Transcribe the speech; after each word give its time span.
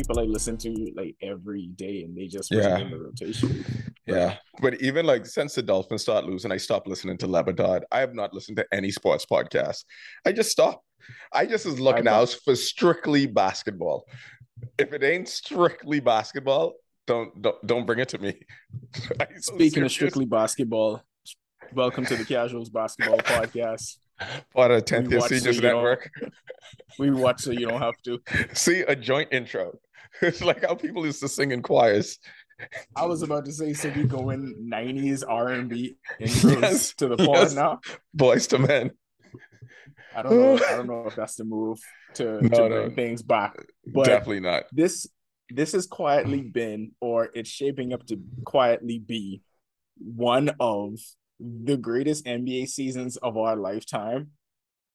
people 0.00 0.18
I 0.18 0.24
listen 0.24 0.56
to 0.58 0.92
like 0.96 1.16
every 1.22 1.66
day, 1.68 2.02
and 2.02 2.16
they 2.16 2.26
just 2.26 2.50
Yeah. 2.50 2.78
in 2.78 2.90
the 2.90 2.98
rotation. 2.98 3.64
Yeah, 4.06 4.36
but 4.60 4.80
even 4.80 5.04
like 5.06 5.26
since 5.26 5.54
the 5.54 5.62
Dolphins 5.62 6.02
start 6.02 6.24
losing, 6.24 6.50
I 6.50 6.56
stopped 6.56 6.88
listening 6.88 7.18
to 7.18 7.26
Le 7.26 7.44
Batard. 7.44 7.82
I 7.92 8.00
have 8.00 8.14
not 8.14 8.32
listened 8.32 8.56
to 8.56 8.66
any 8.72 8.90
sports 8.90 9.26
podcast. 9.30 9.84
I 10.24 10.32
just 10.32 10.50
stopped. 10.50 10.84
I 11.32 11.46
just 11.46 11.66
is 11.66 11.78
looking 11.78 12.08
out 12.08 12.30
for 12.44 12.56
strictly 12.56 13.26
basketball. 13.26 14.06
If 14.78 14.92
it 14.92 15.02
ain't 15.02 15.28
strictly 15.28 16.00
basketball, 16.00 16.74
don't 17.06 17.30
don't, 17.42 17.66
don't 17.66 17.86
bring 17.86 17.98
it 17.98 18.08
to 18.10 18.18
me. 18.18 18.40
So 18.94 19.54
Speaking 19.54 19.82
of 19.84 19.90
strictly 19.92 20.24
basketball, 20.26 21.02
welcome 21.74 22.04
to 22.06 22.16
the 22.16 22.24
Casuals 22.24 22.70
Basketball 22.70 23.18
Podcast. 23.36 23.98
of 24.54 24.84
tenth 24.84 25.08
we 25.08 25.14
year 25.14 25.20
seniors 25.22 25.56
the, 25.56 25.62
network, 25.62 26.10
We 26.98 27.10
watch 27.10 27.40
so 27.40 27.50
you 27.52 27.66
don't 27.68 27.80
have 27.80 27.94
to. 28.04 28.20
see 28.52 28.80
a 28.82 28.94
joint 28.94 29.28
intro. 29.32 29.78
It's 30.22 30.42
like 30.42 30.64
how 30.64 30.74
people 30.74 31.06
used 31.06 31.20
to 31.20 31.28
sing 31.28 31.52
in 31.52 31.62
choirs. 31.62 32.18
I 32.94 33.06
was 33.06 33.22
about 33.22 33.46
to 33.46 33.52
say, 33.52 33.72
so 33.72 33.90
we 33.96 34.04
go 34.04 34.30
in 34.30 34.68
'90s 34.70 35.24
R&B 35.26 35.96
Yes, 36.18 36.92
to 36.94 37.08
the 37.08 37.16
pod 37.16 37.28
yes. 37.36 37.54
now. 37.54 37.80
Boyz 38.16 38.52
II 38.52 38.66
Men. 38.66 38.90
I 40.14 40.22
don't 40.22 40.36
know. 40.36 40.54
I 40.56 40.58
don't 40.76 40.86
know 40.86 41.06
if 41.06 41.14
that's 41.16 41.36
the 41.36 41.44
move 41.44 41.78
to, 42.14 42.42
No, 42.42 42.48
to 42.48 42.68
no. 42.68 42.82
bring 42.82 42.94
things 42.96 43.22
back, 43.22 43.56
but 43.86 44.06
Definitely 44.06 44.40
not. 44.40 44.64
this 44.72 45.06
this 45.48 45.72
has 45.72 45.86
quietly 45.86 46.42
been, 46.42 46.92
or 47.00 47.30
it's 47.34 47.50
shaping 47.50 47.92
up 47.92 48.06
to 48.06 48.20
quietly 48.44 48.98
be, 48.98 49.42
one 49.98 50.50
of 50.60 50.98
the 51.40 51.76
greatest 51.76 52.24
NBA 52.26 52.68
seasons 52.68 53.16
of 53.16 53.36
our 53.36 53.56
lifetime, 53.56 54.32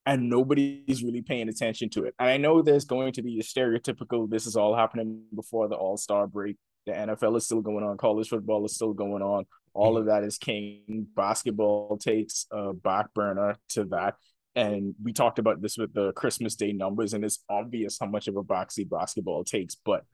and 0.05 0.29
nobody's 0.29 1.03
really 1.03 1.21
paying 1.21 1.49
attention 1.49 1.89
to 1.89 2.03
it. 2.03 2.13
And 2.19 2.29
I 2.29 2.37
know 2.37 2.61
there's 2.61 2.85
going 2.85 3.13
to 3.13 3.23
be 3.23 3.39
a 3.39 3.43
stereotypical. 3.43 4.29
This 4.29 4.45
is 4.45 4.55
all 4.55 4.75
happening 4.75 5.23
before 5.33 5.67
the 5.67 5.75
All 5.75 5.97
Star 5.97 6.27
break. 6.27 6.57
The 6.85 6.91
NFL 6.91 7.37
is 7.37 7.45
still 7.45 7.61
going 7.61 7.83
on. 7.83 7.97
College 7.97 8.29
football 8.29 8.63
is 8.65 8.75
still 8.75 8.93
going 8.93 9.23
on. 9.23 9.45
All 9.73 9.93
mm-hmm. 9.93 10.01
of 10.01 10.05
that 10.05 10.23
is 10.23 10.37
king. 10.37 11.07
Basketball 11.15 11.97
takes 11.97 12.45
a 12.51 12.73
back 12.73 13.13
burner 13.13 13.57
to 13.69 13.85
that. 13.85 14.15
And 14.55 14.95
we 15.03 15.11
talked 15.11 15.39
about 15.39 15.61
this 15.61 15.77
with 15.77 15.93
the 15.93 16.13
Christmas 16.13 16.55
Day 16.55 16.71
numbers, 16.71 17.13
and 17.13 17.25
it's 17.25 17.43
obvious 17.49 17.97
how 17.99 18.05
much 18.05 18.29
of 18.29 18.37
a 18.37 18.43
boxy 18.43 18.89
basketball 18.89 19.43
takes. 19.43 19.75
But 19.75 20.05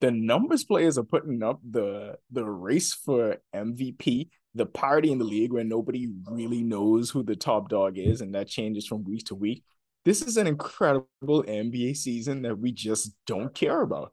the 0.00 0.10
numbers 0.10 0.64
players 0.64 0.98
are 0.98 1.04
putting 1.04 1.42
up, 1.42 1.60
the 1.68 2.16
the 2.30 2.44
race 2.44 2.92
for 2.92 3.38
MVP, 3.54 4.28
the 4.54 4.66
parity 4.66 5.12
in 5.12 5.18
the 5.18 5.24
league 5.24 5.52
where 5.52 5.64
nobody 5.64 6.08
really 6.28 6.62
knows 6.62 7.10
who 7.10 7.22
the 7.22 7.36
top 7.36 7.68
dog 7.68 7.98
is, 7.98 8.20
and 8.20 8.34
that 8.34 8.48
changes 8.48 8.86
from 8.86 9.04
week 9.04 9.24
to 9.26 9.34
week. 9.34 9.62
This 10.04 10.20
is 10.20 10.36
an 10.36 10.46
incredible 10.46 11.08
NBA 11.44 11.96
season 11.96 12.42
that 12.42 12.58
we 12.58 12.72
just 12.72 13.12
don't 13.26 13.54
care 13.54 13.80
about. 13.80 14.12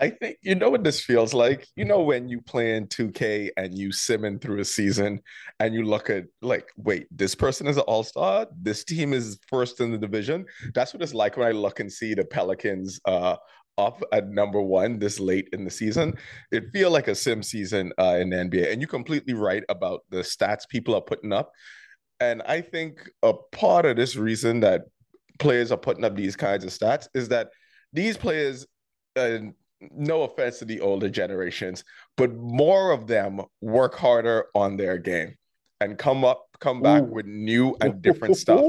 I 0.00 0.10
think 0.10 0.38
you 0.42 0.54
know 0.54 0.70
what 0.70 0.84
this 0.84 1.00
feels 1.00 1.34
like. 1.34 1.66
You 1.74 1.84
know 1.84 2.02
when 2.02 2.28
you 2.28 2.40
play 2.40 2.76
in 2.76 2.86
2K 2.86 3.50
and 3.56 3.76
you 3.76 3.88
simming 3.88 4.40
through 4.40 4.60
a 4.60 4.64
season 4.64 5.20
and 5.58 5.74
you 5.74 5.82
look 5.82 6.08
at 6.08 6.26
like, 6.40 6.68
wait, 6.76 7.08
this 7.10 7.34
person 7.34 7.66
is 7.66 7.76
an 7.76 7.82
all-star. 7.82 8.46
This 8.62 8.84
team 8.84 9.12
is 9.12 9.40
first 9.48 9.80
in 9.80 9.90
the 9.90 9.98
division. 9.98 10.46
That's 10.72 10.94
what 10.94 11.02
it's 11.02 11.14
like 11.14 11.36
when 11.36 11.48
I 11.48 11.50
look 11.50 11.80
and 11.80 11.92
see 11.92 12.14
the 12.14 12.24
Pelicans 12.24 13.00
uh 13.06 13.36
up 13.78 14.02
at 14.12 14.28
number 14.28 14.60
one 14.60 14.98
this 14.98 15.18
late 15.18 15.48
in 15.52 15.64
the 15.64 15.70
season. 15.70 16.14
It 16.50 16.70
feel 16.72 16.90
like 16.90 17.08
a 17.08 17.14
sim 17.14 17.42
season 17.42 17.92
uh, 17.98 18.18
in 18.20 18.30
the 18.30 18.36
NBA. 18.36 18.72
And 18.72 18.80
you're 18.80 18.88
completely 18.88 19.34
right 19.34 19.62
about 19.68 20.00
the 20.10 20.18
stats 20.18 20.68
people 20.68 20.94
are 20.94 21.00
putting 21.00 21.32
up. 21.32 21.52
And 22.20 22.42
I 22.42 22.60
think 22.60 23.08
a 23.22 23.32
part 23.32 23.86
of 23.86 23.96
this 23.96 24.16
reason 24.16 24.60
that 24.60 24.82
players 25.38 25.70
are 25.70 25.78
putting 25.78 26.04
up 26.04 26.16
these 26.16 26.36
kinds 26.36 26.64
of 26.64 26.70
stats 26.70 27.08
is 27.14 27.28
that 27.28 27.50
these 27.92 28.16
players 28.16 28.66
uh, 29.16 29.38
no 29.92 30.22
offense 30.22 30.58
to 30.58 30.64
the 30.64 30.80
older 30.80 31.08
generations, 31.08 31.84
but 32.16 32.34
more 32.34 32.90
of 32.90 33.06
them 33.06 33.40
work 33.60 33.94
harder 33.94 34.46
on 34.54 34.76
their 34.76 34.98
game 34.98 35.36
and 35.80 35.96
come 35.96 36.24
up, 36.24 36.46
come 36.60 36.82
back 36.82 37.02
Ooh. 37.02 37.06
with 37.06 37.26
new 37.26 37.76
and 37.80 38.02
different 38.02 38.36
stuff. 38.44 38.64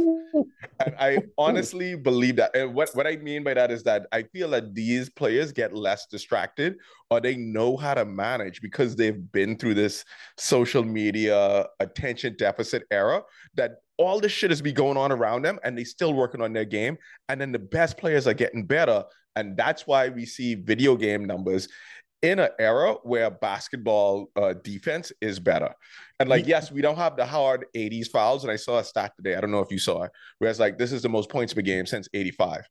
And 0.80 0.96
I 1.00 1.20
honestly 1.38 1.96
believe 1.96 2.36
that. 2.36 2.56
And 2.56 2.74
what, 2.74 2.90
what 2.94 3.08
I 3.08 3.16
mean 3.18 3.44
by 3.44 3.56
that 3.56 3.72
is 3.72 3.84
that 3.84 4.08
I 4.12 4.24
feel 4.24 4.50
that 4.52 4.76
these 4.76 5.10
players 5.10 5.52
get 5.52 5.74
less 5.74 6.06
distracted 6.06 6.76
or 7.10 7.20
they 7.20 7.36
know 7.36 7.76
how 7.78 7.96
to 7.96 8.06
manage 8.06 8.62
because 8.62 8.96
they've 8.96 9.32
been 9.32 9.58
through 9.58 9.74
this 9.74 10.06
social 10.38 10.84
media 10.84 11.66
attention 11.80 12.36
deficit 12.38 12.84
era 12.92 13.24
that 13.56 13.78
all 13.98 14.20
this 14.20 14.32
shit 14.32 14.52
has 14.52 14.62
been 14.62 14.76
going 14.76 14.98
on 14.98 15.12
around 15.12 15.42
them 15.44 15.60
and 15.64 15.78
they 15.78 15.84
still 15.84 16.14
working 16.14 16.42
on 16.42 16.54
their 16.54 16.66
game. 16.66 16.98
And 17.28 17.42
then 17.42 17.52
the 17.52 17.60
best 17.60 17.98
players 17.98 18.28
are 18.28 18.34
getting 18.34 18.66
better. 18.66 19.04
And 19.36 19.58
that's 19.58 19.88
why 19.88 20.10
we 20.10 20.26
see 20.26 20.56
video 20.56 20.96
game 20.96 21.26
numbers 21.26 21.68
in 22.22 22.40
an 22.40 22.50
era 22.60 22.96
where 23.04 23.30
basketball 23.30 24.30
uh, 24.36 24.54
defense 24.64 25.12
is 25.22 25.40
better. 25.40 25.74
And 26.20 26.28
like, 26.30 26.48
yes, 26.48 26.72
we 26.72 26.82
don't 26.82 26.98
have 26.98 27.16
the 27.16 27.26
hard 27.26 27.66
80s 27.76 28.10
fouls. 28.10 28.44
And 28.44 28.52
I 28.52 28.58
saw 28.58 28.80
a 28.80 28.84
stat 28.84 29.14
today. 29.16 29.36
I 29.36 29.42
don't 29.42 29.52
know 29.52 29.60
if 29.60 29.72
you 29.72 29.80
saw 29.80 30.04
it, 30.04 30.12
where 30.40 30.50
it's 30.50 30.60
like 30.60 30.78
this 30.78 30.92
is 30.92 31.02
the 31.02 31.10
most 31.10 31.30
points 31.30 31.54
per 31.54 31.62
game 31.62 31.86
since 31.86 32.10
85. 32.14 32.68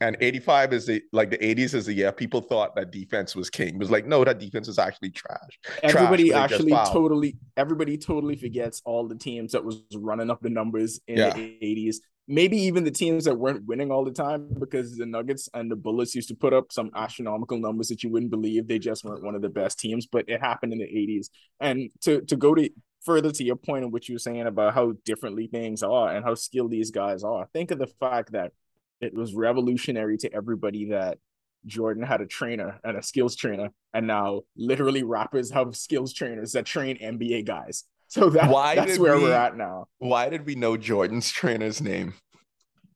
And 0.00 0.16
85 0.20 0.72
is 0.72 0.86
the 0.86 1.02
like 1.12 1.30
the 1.30 1.38
80s 1.38 1.74
is 1.74 1.86
the 1.86 1.92
year 1.92 2.10
people 2.10 2.40
thought 2.40 2.74
that 2.74 2.90
defense 2.90 3.36
was 3.36 3.50
king. 3.50 3.74
It 3.74 3.78
was 3.78 3.90
like, 3.90 4.04
no, 4.06 4.24
that 4.24 4.40
defense 4.40 4.66
is 4.66 4.78
actually 4.78 5.10
trash. 5.10 5.60
Everybody 5.82 6.30
just 6.30 6.36
actually 6.36 6.72
totally 6.72 7.36
everybody 7.56 7.96
totally 7.96 8.34
forgets 8.34 8.82
all 8.84 9.06
the 9.06 9.14
teams 9.14 9.52
that 9.52 9.64
was 9.64 9.82
running 9.94 10.28
up 10.28 10.40
the 10.42 10.50
numbers 10.50 11.00
in 11.06 11.18
Yeah. 11.18 11.32
the 11.34 11.56
80s. 11.62 11.96
Maybe 12.28 12.56
even 12.56 12.84
the 12.84 12.90
teams 12.90 13.24
that 13.24 13.36
weren't 13.36 13.66
winning 13.66 13.90
all 13.90 14.04
the 14.04 14.12
time 14.12 14.48
because 14.58 14.96
the 14.96 15.06
Nuggets 15.06 15.48
and 15.54 15.70
the 15.70 15.76
Bullets 15.76 16.14
used 16.14 16.28
to 16.28 16.36
put 16.36 16.52
up 16.52 16.70
some 16.70 16.90
astronomical 16.94 17.58
numbers 17.58 17.88
that 17.88 18.02
you 18.02 18.10
wouldn't 18.10 18.30
believe. 18.30 18.68
They 18.68 18.78
just 18.78 19.04
weren't 19.04 19.24
one 19.24 19.34
of 19.34 19.42
the 19.42 19.48
best 19.48 19.80
teams, 19.80 20.06
but 20.06 20.28
it 20.28 20.40
happened 20.40 20.72
in 20.72 20.78
the 20.78 20.84
80s. 20.84 21.28
And 21.60 21.90
to 22.02 22.20
to 22.22 22.36
go 22.36 22.54
to 22.54 22.70
further 23.04 23.32
to 23.32 23.44
your 23.44 23.56
point 23.56 23.84
of 23.84 23.92
what 23.92 24.08
you 24.08 24.14
were 24.14 24.20
saying 24.20 24.46
about 24.46 24.74
how 24.74 24.92
differently 25.04 25.48
things 25.48 25.82
are 25.82 26.14
and 26.14 26.24
how 26.24 26.34
skilled 26.34 26.70
these 26.70 26.90
guys 26.90 27.24
are. 27.24 27.48
Think 27.52 27.72
of 27.72 27.78
the 27.78 27.88
fact 27.88 28.32
that 28.32 28.52
it 29.00 29.14
was 29.14 29.34
revolutionary 29.34 30.16
to 30.18 30.32
everybody 30.32 30.90
that 30.90 31.18
Jordan 31.66 32.02
had 32.02 32.20
a 32.20 32.26
trainer 32.26 32.78
and 32.84 32.96
a 32.96 33.02
skills 33.02 33.36
trainer, 33.36 33.70
and 33.92 34.06
now 34.06 34.42
literally 34.56 35.02
rappers 35.02 35.50
have 35.50 35.76
skills 35.76 36.12
trainers 36.12 36.52
that 36.52 36.66
train 36.66 36.98
NBA 36.98 37.44
guys. 37.44 37.84
So 38.12 38.28
that, 38.28 38.50
Why 38.50 38.74
that's 38.74 38.98
where 38.98 39.16
we- 39.16 39.22
we're 39.24 39.32
at 39.32 39.56
now. 39.56 39.86
Why 39.96 40.28
did 40.28 40.44
we 40.44 40.54
know 40.54 40.76
Jordan's 40.76 41.32
trainer's 41.32 41.80
name? 41.80 42.12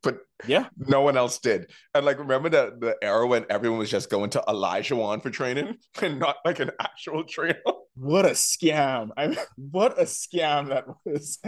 But 0.02 0.18
Yeah. 0.46 0.68
no 0.76 1.00
one 1.00 1.16
else 1.16 1.38
did. 1.38 1.70
And 1.94 2.04
like, 2.04 2.18
remember 2.18 2.50
the 2.50 2.76
the 2.78 2.96
era 3.00 3.26
when 3.26 3.46
everyone 3.48 3.78
was 3.78 3.90
just 3.90 4.10
going 4.10 4.28
to 4.30 4.44
Olajuwon 4.46 5.22
for 5.22 5.30
training 5.30 5.68
mm-hmm. 5.68 6.04
and 6.04 6.18
not 6.18 6.36
like 6.44 6.60
an 6.60 6.70
actual 6.78 7.24
trainer? 7.24 7.62
What 7.94 8.26
a 8.26 8.32
scam. 8.32 9.08
I 9.16 9.28
mean, 9.28 9.38
what 9.56 9.98
a 9.98 10.04
scam 10.04 10.68
that 10.68 10.84
was. 11.06 11.38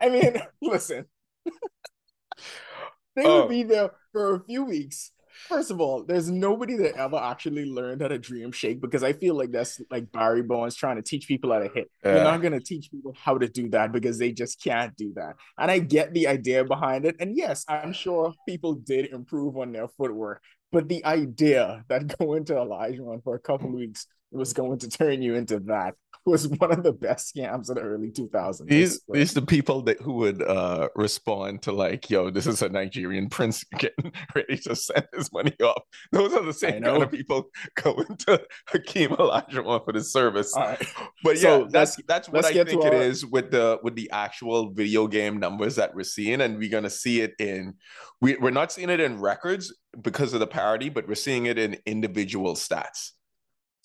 I 0.00 0.08
mean, 0.08 0.40
listen. 0.62 1.06
they 3.16 3.24
Oh. 3.24 3.40
would 3.40 3.48
be 3.50 3.64
there 3.64 3.90
for 4.12 4.36
a 4.36 4.44
few 4.44 4.62
weeks. 4.62 5.10
First 5.48 5.70
of 5.70 5.80
all, 5.80 6.04
there's 6.04 6.30
nobody 6.30 6.76
that 6.76 6.96
ever 6.96 7.16
actually 7.16 7.66
learned 7.66 8.02
how 8.02 8.08
to 8.08 8.18
dream 8.18 8.52
shake 8.52 8.80
because 8.80 9.02
I 9.02 9.12
feel 9.12 9.34
like 9.34 9.50
that's 9.50 9.80
like 9.90 10.10
Barry 10.12 10.42
Bonds 10.42 10.74
trying 10.74 10.96
to 10.96 11.02
teach 11.02 11.28
people 11.28 11.52
how 11.52 11.58
to 11.58 11.68
hit. 11.68 11.90
You're 12.04 12.24
not 12.24 12.42
going 12.42 12.52
to 12.52 12.60
teach 12.60 12.90
people 12.90 13.14
how 13.18 13.38
to 13.38 13.48
do 13.48 13.68
that 13.70 13.92
because 13.92 14.18
they 14.18 14.32
just 14.32 14.62
can't 14.62 14.94
do 14.96 15.12
that. 15.16 15.36
And 15.58 15.70
I 15.70 15.78
get 15.78 16.12
the 16.12 16.28
idea 16.28 16.64
behind 16.64 17.04
it. 17.04 17.16
And 17.20 17.36
yes, 17.36 17.64
I'm 17.68 17.92
sure 17.92 18.34
people 18.48 18.74
did 18.74 19.06
improve 19.12 19.56
on 19.56 19.72
their 19.72 19.88
footwork. 19.88 20.42
But 20.70 20.88
the 20.88 21.04
idea 21.04 21.84
that 21.88 22.18
going 22.18 22.44
to 22.46 22.56
Elijah 22.56 23.02
for 23.22 23.34
a 23.34 23.40
couple 23.40 23.68
of 23.68 23.74
weeks 23.74 24.06
was 24.30 24.52
going 24.52 24.78
to 24.78 24.88
turn 24.88 25.22
you 25.22 25.34
into 25.34 25.60
that 25.60 25.94
was 26.26 26.46
one 26.48 26.72
of 26.72 26.82
the 26.82 26.92
best 26.92 27.34
scams 27.34 27.68
in 27.68 27.74
the 27.74 27.80
early 27.80 28.10
2000s. 28.10 28.66
These 28.66 29.00
these 29.12 29.34
the 29.34 29.42
people 29.42 29.82
that 29.82 30.00
who 30.00 30.14
would 30.14 30.42
uh 30.42 30.88
respond 30.94 31.62
to 31.62 31.72
like, 31.72 32.08
yo, 32.10 32.30
this 32.30 32.46
is 32.46 32.62
a 32.62 32.68
Nigerian 32.68 33.28
prince 33.28 33.64
getting 33.78 34.12
ready 34.34 34.56
to 34.58 34.76
send 34.76 35.06
his 35.12 35.32
money 35.32 35.54
off. 35.62 35.82
Those 36.12 36.32
are 36.32 36.42
the 36.42 36.52
same 36.52 36.82
kind 36.82 37.02
of 37.02 37.10
people 37.10 37.50
going 37.74 38.16
to 38.26 38.42
Hakeem 38.68 39.10
Olajuwon 39.10 39.84
for 39.84 39.92
the 39.92 40.02
service. 40.02 40.52
Right. 40.56 40.82
But 41.24 41.38
So 41.38 41.62
yeah, 41.62 41.66
that's 41.70 41.96
that's 42.06 42.28
what 42.28 42.44
I 42.44 42.52
think 42.52 42.68
to 42.82 42.86
it 42.86 42.94
our- 42.94 43.02
is 43.02 43.26
with 43.26 43.50
the 43.50 43.78
with 43.82 43.94
the 43.96 44.10
actual 44.10 44.70
video 44.70 45.06
game 45.06 45.38
numbers 45.38 45.76
that 45.76 45.94
we're 45.94 46.04
seeing, 46.04 46.40
and 46.40 46.58
we're 46.58 46.70
gonna 46.70 46.90
see 46.90 47.20
it 47.20 47.34
in 47.38 47.74
we 48.20 48.36
we're 48.36 48.50
not 48.50 48.70
seeing 48.72 48.90
it 48.90 49.00
in 49.00 49.20
records 49.20 49.74
because 50.00 50.32
of 50.32 50.40
the 50.40 50.46
parity, 50.46 50.88
but 50.88 51.06
we're 51.08 51.14
seeing 51.14 51.46
it 51.46 51.58
in 51.58 51.76
individual 51.86 52.54
stats. 52.54 53.10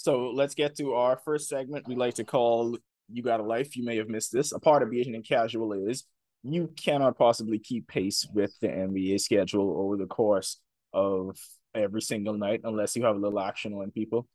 So 0.07 0.31
let's 0.33 0.55
get 0.55 0.77
to 0.77 0.93
our 0.93 1.17
first 1.17 1.49
segment 1.49 1.85
we 1.85 1.93
like 1.93 2.13
to 2.13 2.23
call 2.23 2.77
You 3.11 3.21
Got 3.21 3.41
a 3.41 3.43
Life. 3.43 3.75
You 3.75 3.83
may 3.83 3.97
have 3.97 4.07
missed 4.07 4.31
this. 4.31 4.53
A 4.53 4.59
part 4.59 4.81
of 4.81 4.93
and 4.93 5.27
Casual 5.27 5.73
is 5.73 6.05
you 6.43 6.71
cannot 6.77 7.17
possibly 7.17 7.59
keep 7.59 7.89
pace 7.89 8.25
with 8.33 8.57
the 8.61 8.69
NBA 8.69 9.19
schedule 9.19 9.75
over 9.77 9.97
the 9.97 10.05
course 10.05 10.61
of 10.93 11.37
every 11.75 12.01
single 12.01 12.35
night 12.35 12.61
unless 12.63 12.95
you 12.95 13.03
have 13.03 13.17
a 13.17 13.19
little 13.19 13.37
action 13.37 13.73
on 13.73 13.91
people. 13.91 14.29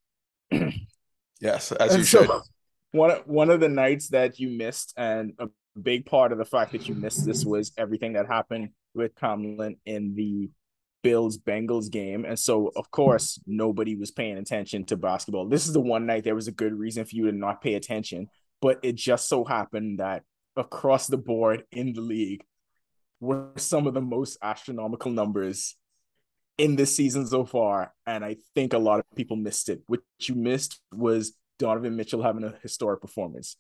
Yes, 1.41 1.73
as 1.73 1.97
you 1.97 2.05
so, 2.05 2.23
should. 2.23 2.31
One, 2.93 3.11
one 3.25 3.51
of 3.51 3.59
the 3.59 3.69
nights 3.71 4.09
that 4.09 4.39
you 4.39 4.51
missed 4.51 4.93
and 4.99 5.33
a 5.39 5.49
big 5.81 6.05
part 6.05 6.33
of 6.33 6.39
the 6.39 6.45
fact 6.45 6.71
that 6.73 6.87
you 6.87 6.95
missed 6.95 7.25
this 7.25 7.47
was 7.47 7.73
everything 7.79 8.13
that 8.13 8.27
happened 8.29 8.69
with 8.95 9.11
Hamlin 9.19 9.77
in 9.87 10.15
the 10.15 10.51
Bills 11.03 11.39
Bengals 11.39 11.91
game. 11.91 12.25
And 12.25 12.39
so, 12.39 12.73
of 12.77 12.91
course, 12.91 13.41
nobody 13.47 13.97
was 13.97 14.11
paying 14.11 14.39
attention 14.39 14.85
to 14.87 14.97
basketball. 14.97 15.49
This 15.49 15.67
is 15.67 15.73
the 15.73 15.81
one 15.81 16.07
night 16.07 16.25
there 16.25 16.35
was 16.35 16.49
a 16.49 16.53
good 16.53 16.73
reason 16.73 17.05
for 17.05 17.15
you 17.17 17.27
to 17.27 17.33
not 17.37 17.61
pay 17.61 17.75
attention. 17.75 18.29
But 18.61 18.79
it 18.83 18.95
just 18.95 19.29
so 19.29 19.45
happened 19.45 19.99
that 19.99 20.23
across 20.57 21.07
the 21.07 21.19
board 21.19 21.65
in 21.73 21.93
the 21.93 22.01
league 22.01 22.45
were 23.21 23.51
some 23.57 23.87
of 23.87 23.95
the 23.95 24.01
most 24.01 24.39
astronomical 24.43 25.11
numbers 25.11 25.77
in 26.59 26.77
this 26.77 26.95
season 26.95 27.27
so 27.27 27.45
far. 27.45 27.93
And 28.07 28.25
I 28.25 28.37
think 28.55 28.73
a 28.73 28.79
lot 28.79 29.01
of 29.01 29.05
people 29.17 29.37
missed 29.37 29.69
it. 29.69 29.83
What 29.87 30.01
you 30.21 30.35
missed 30.35 30.81
was 30.93 31.33
Donovan 31.59 31.97
Mitchell 31.97 32.23
having 32.23 32.45
a 32.45 32.55
historic 32.63 33.01
performance, 33.01 33.57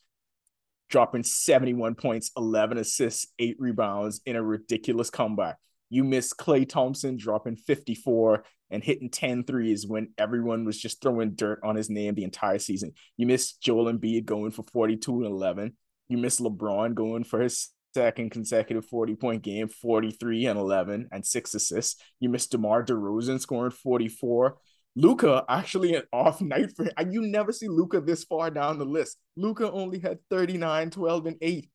dropping 0.88 1.22
71 1.24 1.94
points, 1.94 2.30
11 2.36 2.78
assists, 2.78 3.28
eight 3.38 3.56
rebounds 3.58 4.20
in 4.26 4.36
a 4.36 4.42
ridiculous 4.42 5.10
comeback. 5.10 5.56
You 5.92 6.04
missed 6.04 6.38
Klay 6.38 6.66
Thompson 6.66 7.18
dropping 7.18 7.56
54 7.56 8.44
and 8.70 8.82
hitting 8.82 9.10
10 9.10 9.44
threes 9.44 9.86
when 9.86 10.08
everyone 10.16 10.64
was 10.64 10.78
just 10.80 11.02
throwing 11.02 11.34
dirt 11.34 11.60
on 11.62 11.76
his 11.76 11.90
name 11.90 12.14
the 12.14 12.24
entire 12.24 12.58
season. 12.58 12.92
You 13.18 13.26
missed 13.26 13.60
Joel 13.60 13.92
Embiid 13.92 14.24
going 14.24 14.52
for 14.52 14.62
42 14.62 15.16
and 15.16 15.26
11. 15.26 15.76
You 16.08 16.16
missed 16.16 16.40
LeBron 16.40 16.94
going 16.94 17.24
for 17.24 17.42
his 17.42 17.68
second 17.92 18.30
consecutive 18.30 18.86
40 18.86 19.16
point 19.16 19.42
game, 19.42 19.68
43 19.68 20.46
and 20.46 20.58
11 20.58 21.10
and 21.12 21.26
six 21.26 21.54
assists. 21.54 22.00
You 22.20 22.30
missed 22.30 22.52
DeMar 22.52 22.86
DeRozan 22.86 23.38
scoring 23.38 23.70
44. 23.70 24.56
Luka 24.96 25.44
actually 25.46 25.94
an 25.94 26.04
off 26.10 26.40
night 26.40 26.74
for 26.74 26.84
him. 26.84 27.12
You 27.12 27.20
never 27.20 27.52
see 27.52 27.68
Luka 27.68 28.00
this 28.00 28.24
far 28.24 28.50
down 28.50 28.78
the 28.78 28.86
list. 28.86 29.18
Luka 29.36 29.70
only 29.70 29.98
had 29.98 30.20
39, 30.30 30.88
12, 30.88 31.26
and 31.26 31.36
8. 31.42 31.68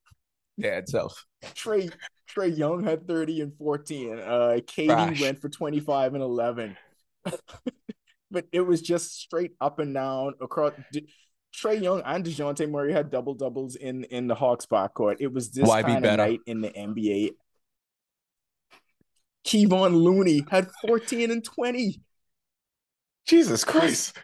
Yeah, 0.57 0.77
itself. 0.77 1.23
Trae 1.43 1.91
Trae 2.29 2.55
Young 2.55 2.83
had 2.83 3.07
30 3.07 3.41
and 3.41 3.57
14. 3.57 4.19
Uh 4.19 4.23
KD 4.65 4.85
Trash. 4.87 5.21
went 5.21 5.39
for 5.39 5.49
25 5.49 6.13
and 6.13 6.23
11. 6.23 6.77
but 8.31 8.45
it 8.51 8.61
was 8.61 8.81
just 8.81 9.19
straight 9.19 9.51
up 9.61 9.79
and 9.79 9.93
down 9.93 10.33
across 10.41 10.73
Trae 11.55 11.81
Young 11.81 12.01
and 12.05 12.23
DeJounte 12.23 12.69
Murray 12.69 12.93
had 12.93 13.09
double 13.09 13.33
doubles 13.33 13.75
in 13.75 14.03
in 14.05 14.27
the 14.27 14.35
Hawks 14.35 14.65
backcourt. 14.65 15.17
It 15.19 15.33
was 15.33 15.51
this 15.51 15.67
Why 15.67 15.81
be 15.81 15.93
kind 15.93 15.97
of 15.97 16.03
better? 16.03 16.23
night 16.23 16.39
in 16.45 16.61
the 16.61 16.69
NBA. 16.69 17.31
Kevon 19.45 19.93
Looney 19.93 20.43
had 20.49 20.67
14 20.85 21.31
and 21.31 21.43
20. 21.43 22.01
Jesus 23.25 23.63
Christ. 23.63 24.17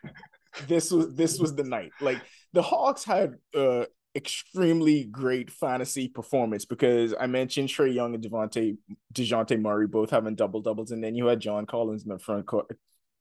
This 0.68 0.92
was 0.92 1.16
this 1.16 1.40
was 1.40 1.56
the 1.56 1.64
night. 1.64 1.92
Like 2.00 2.22
the 2.52 2.62
Hawks 2.62 3.04
had 3.04 3.36
uh 3.56 3.86
extremely 4.16 5.06
great 5.06 5.50
fantasy 5.50 6.08
performance 6.08 6.66
because 6.66 7.14
I 7.20 7.28
mentioned 7.28 7.70
Trae 7.70 7.94
Young 7.94 8.14
and 8.14 8.24
Devontae 8.24 8.78
DeJounte 9.14 9.60
Murray 9.60 9.88
both 9.88 10.12
having 10.12 10.36
double 10.36 10.62
doubles, 10.62 10.92
and 10.92 11.04
then 11.04 11.16
you 11.16 11.26
had 11.28 11.40
John 11.40 11.66
Collins 11.66 12.04
in 12.04 12.10
the 12.10 12.20
front 12.20 12.46
court 12.46 12.68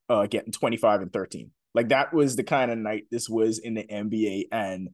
uh 0.09 0.27
getting 0.27 0.53
25 0.53 1.03
and 1.03 1.13
13. 1.13 1.51
Like 1.75 1.89
that 1.89 2.13
was 2.13 2.37
the 2.37 2.45
kind 2.45 2.71
of 2.71 2.79
night 2.79 3.05
this 3.11 3.29
was 3.29 3.59
in 3.59 3.75
the 3.75 3.85
NBA, 3.85 4.45
and 4.53 4.91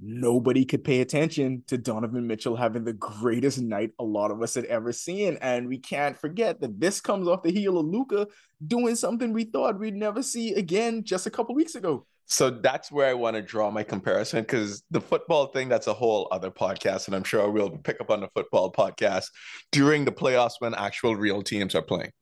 nobody 0.00 0.64
could 0.64 0.82
pay 0.82 1.00
attention 1.00 1.62
to 1.66 1.76
Donovan 1.76 2.26
Mitchell 2.26 2.56
having 2.56 2.84
the 2.84 2.94
greatest 2.94 3.60
night 3.60 3.90
a 3.98 4.04
lot 4.04 4.30
of 4.30 4.42
us 4.42 4.54
had 4.54 4.64
ever 4.64 4.92
seen. 4.92 5.36
And 5.42 5.68
we 5.68 5.78
can't 5.78 6.18
forget 6.18 6.60
that 6.60 6.80
this 6.80 7.00
comes 7.00 7.28
off 7.28 7.42
the 7.42 7.52
heel 7.52 7.78
of 7.78 7.86
Luka 7.86 8.26
doing 8.66 8.96
something 8.96 9.32
we 9.32 9.44
thought 9.44 9.78
we'd 9.78 9.94
never 9.94 10.22
see 10.22 10.54
again 10.54 11.04
just 11.04 11.26
a 11.26 11.30
couple 11.30 11.54
weeks 11.54 11.74
ago. 11.74 12.06
So 12.30 12.48
that's 12.48 12.92
where 12.92 13.08
I 13.08 13.14
want 13.14 13.34
to 13.34 13.42
draw 13.42 13.72
my 13.72 13.82
comparison 13.82 14.42
because 14.42 14.84
the 14.92 15.00
football 15.00 15.46
thing, 15.46 15.68
that's 15.68 15.88
a 15.88 15.92
whole 15.92 16.28
other 16.30 16.52
podcast. 16.52 17.08
And 17.08 17.16
I'm 17.16 17.24
sure 17.24 17.50
we'll 17.50 17.70
pick 17.70 18.00
up 18.00 18.08
on 18.08 18.20
the 18.20 18.28
football 18.28 18.72
podcast 18.72 19.24
during 19.72 20.04
the 20.04 20.12
playoffs 20.12 20.52
when 20.60 20.72
actual 20.76 21.16
real 21.16 21.42
teams 21.42 21.74
are 21.74 21.82
playing. 21.82 22.12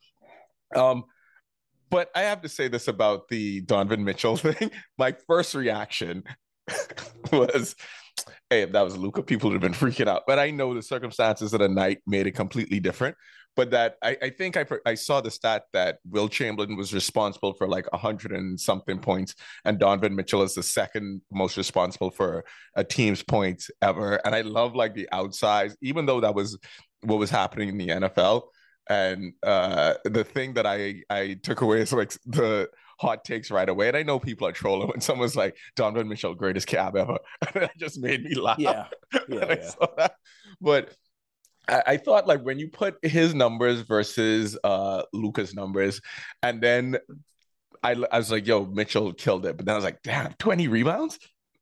Um, 0.75 1.05
but 1.91 2.11
I 2.15 2.23
have 2.23 2.41
to 2.41 2.49
say 2.49 2.69
this 2.69 2.89
about 2.89 3.29
the 3.29 3.61
Donovan 3.61 4.03
Mitchell 4.03 4.37
thing. 4.39 4.71
My 4.97 5.15
first 5.27 5.55
reaction 5.55 6.25
was, 7.33 7.77
hey, 8.49 8.63
if 8.63 8.73
that 8.73 8.83
was 8.83 8.97
Luka, 8.97 9.23
people 9.23 9.51
would 9.51 9.63
have 9.63 9.73
been 9.73 9.79
freaking 9.79 10.09
out. 10.09 10.23
But 10.27 10.39
I 10.39 10.51
know 10.51 10.73
the 10.73 10.83
circumstances 10.83 11.53
of 11.53 11.61
the 11.61 11.69
night 11.69 11.99
made 12.07 12.27
it 12.27 12.33
completely 12.33 12.81
different. 12.81 13.15
But 13.59 13.73
that 13.73 13.97
I, 14.05 14.17
I 14.23 14.31
think 14.31 14.57
I 14.57 14.65
I 14.87 14.95
saw 14.95 15.21
the 15.21 15.33
stat 15.33 15.65
that 15.73 15.99
Wilt 16.09 16.31
Chamberlain 16.31 16.77
was 16.77 16.95
responsible 16.95 17.55
for 17.55 17.67
like 17.67 17.89
a 17.93 17.97
hundred 17.97 18.31
and 18.31 18.59
something 18.59 19.01
points, 19.01 19.35
and 19.65 19.81
Donovan 19.81 20.15
Mitchell 20.15 20.43
is 20.43 20.55
the 20.55 20.63
second 20.63 21.23
most 21.33 21.57
responsible 21.57 22.13
for 22.13 22.45
a 22.77 22.85
team's 22.85 23.25
points 23.25 23.69
ever. 23.83 24.25
And 24.25 24.33
I 24.33 24.43
love 24.43 24.77
like 24.77 24.95
the 24.95 25.09
outsides, 25.11 25.77
even 25.83 26.07
though 26.07 26.21
that 26.21 26.37
was 26.37 26.57
what 27.01 27.19
was 27.19 27.31
happening 27.31 27.69
in 27.69 27.79
the 27.79 27.89
NFL. 27.89 28.43
And 28.89 29.33
uh, 29.43 29.95
the 30.05 30.23
thing 30.23 30.55
that 30.55 30.65
I 30.65 31.03
I 31.11 31.41
took 31.43 31.61
away 31.61 31.81
is 31.81 31.93
like 31.93 32.13
the 32.27 32.69
hot 33.01 33.25
takes 33.25 33.51
right 33.51 33.69
away. 33.69 33.89
And 33.89 33.97
I 33.97 34.05
know 34.05 34.21
people 34.21 34.47
are 34.47 34.53
trolling 34.53 34.87
when 34.87 35.01
someone's 35.01 35.35
like 35.35 35.57
Donovan 35.75 36.09
Mitchell, 36.09 36.37
greatest 36.37 36.69
Cav 36.69 36.95
ever. 36.95 37.19
that 37.55 37.77
just 37.77 37.99
made 37.99 38.23
me 38.23 38.37
laugh. 38.37 38.61
Yeah. 38.61 38.87
Yeah. 39.29 39.57
yeah. 39.99 40.09
But 40.61 40.95
I, 41.69 41.83
I 41.87 41.97
thought 41.97 42.27
like 42.27 42.43
when 42.43 42.59
you 42.59 42.69
put 42.69 42.97
his 43.03 43.35
numbers 43.35 43.81
versus 43.81 44.59
uh 44.65 45.03
Luka's 45.13 45.55
numbers, 45.55 46.01
and 46.43 46.61
then 46.61 46.99
I, 47.83 47.97
I 48.11 48.19
was 48.19 48.31
like, 48.31 48.47
yo, 48.47 48.65
Mitchell 48.67 49.13
killed 49.13 49.47
it. 49.47 49.57
But 49.57 49.67
then 49.67 49.75
I 49.75 49.77
was 49.77 49.85
like, 49.85 50.03
damn, 50.03 50.33
20 50.35 50.69
rebounds? 50.69 51.19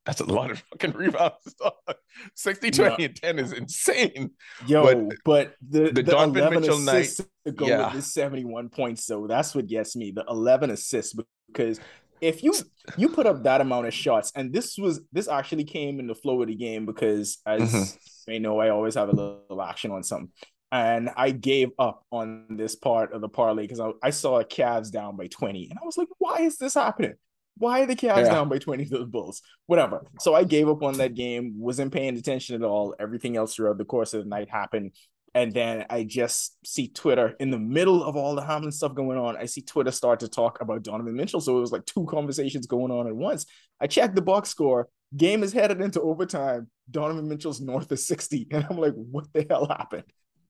That's 0.06 0.20
a 0.20 0.25
lot 0.25 0.50
of 0.53 0.61
fucking 0.70 0.93
rebounds. 0.93 1.55
60, 2.37 2.70
20, 2.70 3.05
and 3.05 3.17
10 3.17 3.38
is 3.41 3.53
insane. 3.53 4.31
Yo, 4.67 4.85
But 4.85 5.17
but, 5.25 5.55
the, 5.69 5.81
the 5.87 5.93
the, 5.94 6.03
Donovan 6.05 6.43
11 6.43 6.61
Mitchell 6.61 6.79
night- 6.79 7.00
assists 7.00 7.26
to 7.44 7.52
go 7.52 7.67
yeah. 7.67 7.87
with 7.87 7.94
the 7.97 8.02
71 8.02 8.69
points, 8.69 9.05
so 9.05 9.26
that's 9.26 9.55
what 9.55 9.67
gets 9.67 9.97
me. 9.97 10.12
The 10.12 10.25
11 10.29 10.70
assists 10.70 11.14
because 11.49 11.81
if 12.21 12.43
you 12.43 12.55
you 12.97 13.09
put 13.09 13.27
up 13.27 13.43
that 13.45 13.61
amount 13.61 13.87
of 13.87 13.95
shots, 13.95 14.33
and 14.35 14.53
this 14.53 14.77
was 14.79 15.01
this 15.13 15.29
actually 15.29 15.65
came 15.65 16.01
in 16.01 16.07
the 16.07 16.15
flow 16.15 16.41
of 16.43 16.49
the 16.49 16.55
game 16.55 16.87
because 16.87 17.39
as 17.47 17.61
Mhm. 17.73 17.99
you 18.29 18.41
know, 18.41 18.59
I 18.59 18.71
always 18.71 18.95
have 18.95 19.09
a 19.09 19.13
little 19.13 19.62
action 19.62 19.90
on 19.90 20.02
something. 20.02 20.33
And 20.73 21.11
I 21.17 21.31
gave 21.31 21.71
up 21.79 22.05
on 22.11 22.57
this 22.57 22.75
part 22.75 23.12
of 23.12 23.21
the 23.21 23.29
parlay 23.29 23.62
because 23.62 23.79
I, 23.81 23.93
I 24.02 24.11
saw 24.11 24.43
Cavs 24.43 24.90
down 24.90 25.17
by 25.17 25.29
20. 25.29 25.69
And 25.71 25.79
I 25.81 25.85
was 25.87 25.97
like, 25.97 26.09
why 26.19 26.38
is 26.40 26.59
this 26.59 26.75
happening? 26.75 27.14
Why 27.57 27.83
are 27.83 27.87
the 27.87 27.95
Cavs 27.95 28.25
Yeah. 28.26 28.33
down 28.33 28.49
by 28.49 28.59
20 28.59 28.85
to 28.87 28.99
the 28.99 29.07
Bulls? 29.07 29.43
Whatever. 29.67 30.05
So 30.21 30.35
I 30.35 30.43
gave 30.45 30.69
up 30.69 30.83
on 30.83 30.95
that 30.99 31.14
game, 31.14 31.55
wasn't 31.57 31.93
paying 31.93 32.17
attention 32.17 32.57
at 32.57 32.67
all. 32.67 32.97
Everything 32.99 33.37
else 33.37 33.55
throughout 33.55 33.79
the 33.79 33.85
course 33.85 34.12
of 34.12 34.25
the 34.25 34.29
night 34.29 34.50
happened. 34.50 34.93
And 35.37 35.52
then 35.52 35.85
I 35.90 36.02
just 36.05 36.57
see 36.66 36.88
Twitter 36.88 37.37
in 37.38 37.50
the 37.50 37.59
middle 37.59 38.02
of 38.02 38.16
all 38.16 38.35
the 38.35 38.40
Hamlin 38.43 38.73
stuff 38.73 38.95
going 38.95 39.19
on. 39.19 39.37
I 39.37 39.45
see 39.45 39.61
Twitter 39.61 39.90
start 39.93 40.21
to 40.21 40.28
talk 40.28 40.62
about 40.62 40.83
Donovan 40.83 41.14
Mitchell. 41.14 41.43
So 41.43 41.59
it 41.59 41.61
was 41.61 41.73
like 41.73 41.85
two 41.85 42.07
conversations 42.07 42.66
going 42.66 42.90
on 42.90 43.07
at 43.07 43.14
once. 43.14 43.45
I 43.78 43.87
checked 43.87 44.14
the 44.14 44.23
box 44.23 44.49
score. 44.49 44.88
Game 45.14 45.43
is 45.43 45.52
headed 45.52 45.83
into 45.83 46.00
overtime. 46.00 46.71
Donovan 46.90 47.28
Mitchell's 47.28 47.61
north 47.61 47.93
of 47.93 48.00
60. 48.00 48.47
And 48.50 48.66
I'm 48.71 48.78
like, 48.78 48.95
what 48.95 49.26
the 49.35 49.45
hell 49.50 49.66
happened? 49.66 50.05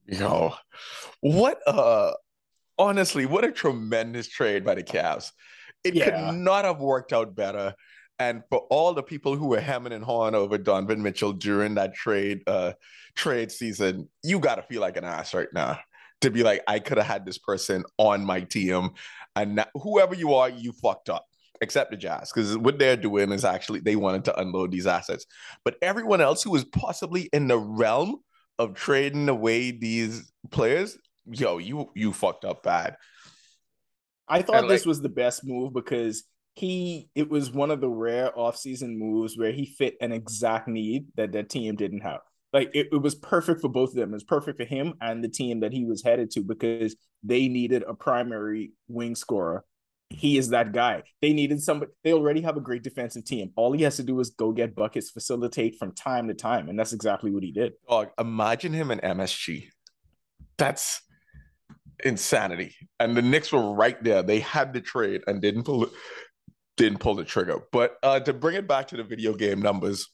Yo, 0.07 0.55
what 1.21 1.59
uh 1.66 2.12
honestly, 2.78 3.26
what 3.26 3.45
a 3.45 3.50
tremendous 3.50 4.28
trade 4.28 4.64
by 4.64 4.76
the 4.76 4.85
Cavs. 4.85 5.33
It 5.83 5.95
Yeah. 5.95 6.05
could 6.31 6.37
not 6.37 6.64
have 6.64 6.78
worked 6.78 7.12
out 7.12 7.35
better. 7.35 7.75
And 8.18 8.42
for 8.49 8.61
all 8.70 8.94
the 8.94 9.02
people 9.02 9.37
who 9.37 9.49
were 9.49 9.61
hemming 9.61 9.92
and 9.92 10.02
hawing 10.04 10.35
over 10.35 10.56
Donovan 10.58 11.02
Mitchell 11.02 11.32
during 11.32 11.75
that 11.75 11.94
trade 11.94 12.42
uh 12.46 12.73
trade 13.14 13.52
season, 13.52 14.08
you 14.23 14.38
gotta 14.38 14.62
feel 14.62 14.80
like 14.80 14.96
an 14.96 15.04
ass 15.04 15.35
right 15.35 15.49
now 15.52 15.78
to 16.23 16.30
be 16.30 16.42
like, 16.42 16.62
I 16.66 16.78
could 16.78 16.96
have 16.96 17.06
had 17.06 17.26
this 17.26 17.38
person 17.38 17.85
on 17.99 18.25
my 18.25 18.40
team, 18.40 18.90
and 19.35 19.56
now, 19.56 19.66
whoever 19.75 20.14
you 20.14 20.35
are, 20.35 20.49
you 20.49 20.73
fucked 20.73 21.11
up. 21.11 21.26
Except 21.62 21.90
the 21.90 21.96
Jazz, 21.96 22.30
because 22.30 22.58
what 22.58 22.78
they're 22.78 22.99
doing 22.99 23.32
is 23.32 23.42
actually 23.42 23.80
they 23.80 23.96
wanted 23.96 24.26
to 24.26 24.38
unload 24.38 24.70
these 24.70 24.87
assets. 24.87 25.25
But 25.64 25.76
everyone 25.80 26.20
else 26.20 26.42
who 26.42 26.50
was 26.50 26.64
possibly 26.64 27.30
in 27.32 27.49
the 27.49 27.56
realm 27.58 28.16
of 28.58 28.75
trading 28.75 29.26
away 29.30 29.70
these 29.70 30.30
players, 30.50 30.99
yo, 31.30 31.56
you 31.56 31.90
you 31.94 32.12
fucked 32.12 32.44
up 32.44 32.62
bad. 32.62 32.96
I 34.28 34.42
thought 34.42 34.56
And, 34.56 34.70
this 34.70 34.82
like- 34.82 34.87
was 34.88 35.00
the 35.00 35.08
best 35.08 35.46
move 35.46 35.73
because 35.73 36.25
he 36.57 37.11
it 37.15 37.29
was 37.29 37.51
one 37.51 37.71
of 37.71 37.83
the 37.83 37.89
rare 37.89 38.33
offseason 38.37 38.97
moves 38.97 39.37
where 39.37 39.53
he 39.53 39.67
fit 39.67 39.95
an 40.01 40.11
exact 40.11 40.69
need 40.69 41.07
that 41.17 41.33
that 41.33 41.51
team 41.51 41.77
didn't 41.77 42.01
have. 42.01 42.21
Like 42.53 42.71
it, 42.73 42.89
it 42.93 43.03
was 43.03 43.15
perfect 43.15 43.61
for 43.61 43.69
both 43.69 43.91
of 43.91 43.97
them. 43.97 44.11
It 44.11 44.15
was 44.15 44.25
perfect 44.25 44.59
for 44.59 44.65
him 44.65 44.95
and 45.03 45.23
the 45.23 45.29
team 45.29 45.61
that 45.61 45.73
he 45.73 45.85
was 45.85 46.03
headed 46.03 46.31
to 46.33 46.41
because 46.41 46.97
they 47.23 47.49
needed 47.49 47.85
a 47.87 47.93
primary 47.93 48.73
wing 48.89 49.15
scorer. 49.15 49.65
He 50.09 50.39
is 50.39 50.51
that 50.51 50.73
guy. 50.73 51.03
They 51.21 51.35
needed 51.35 51.63
somebody. 51.63 51.93
They 52.05 52.15
already 52.15 52.41
have 52.41 52.57
a 52.57 52.61
great 52.61 52.83
defensive 52.83 53.25
team. 53.25 53.51
All 53.57 53.73
he 53.73 53.83
has 53.83 53.97
to 53.97 54.03
do 54.03 54.19
is 54.21 54.31
go 54.31 54.53
get 54.53 54.75
buckets, 54.75 55.11
facilitate 55.11 55.77
from 55.79 55.93
time 55.93 56.29
to 56.29 56.35
time, 56.35 56.69
and 56.69 56.79
that's 56.79 56.93
exactly 56.93 57.33
what 57.33 57.43
he 57.43 57.53
did. 57.53 57.73
Dog, 57.89 58.11
imagine 58.19 58.73
him 58.73 58.91
in 58.91 59.01
MSG. 59.01 59.67
That's 60.57 61.03
insanity. 62.05 62.75
And 63.01 63.17
the 63.17 63.23
Knicks 63.23 63.53
were 63.53 63.75
right 63.75 64.03
there. 64.03 64.23
They 64.23 64.41
had 64.41 64.73
the 64.73 64.81
trade 64.81 65.23
and 65.27 65.43
didn't 65.43 65.65
pull 65.65 65.89
didn't 66.76 66.99
pull 66.99 67.14
the 67.14 67.25
trigger. 67.25 67.61
But 67.73 67.97
uh, 68.02 68.21
to 68.21 68.33
bring 68.33 68.56
it 68.56 68.68
back 68.68 68.88
to 68.88 68.97
the 68.97 69.04
video 69.04 69.35
game 69.35 69.61
numbers, 69.61 70.09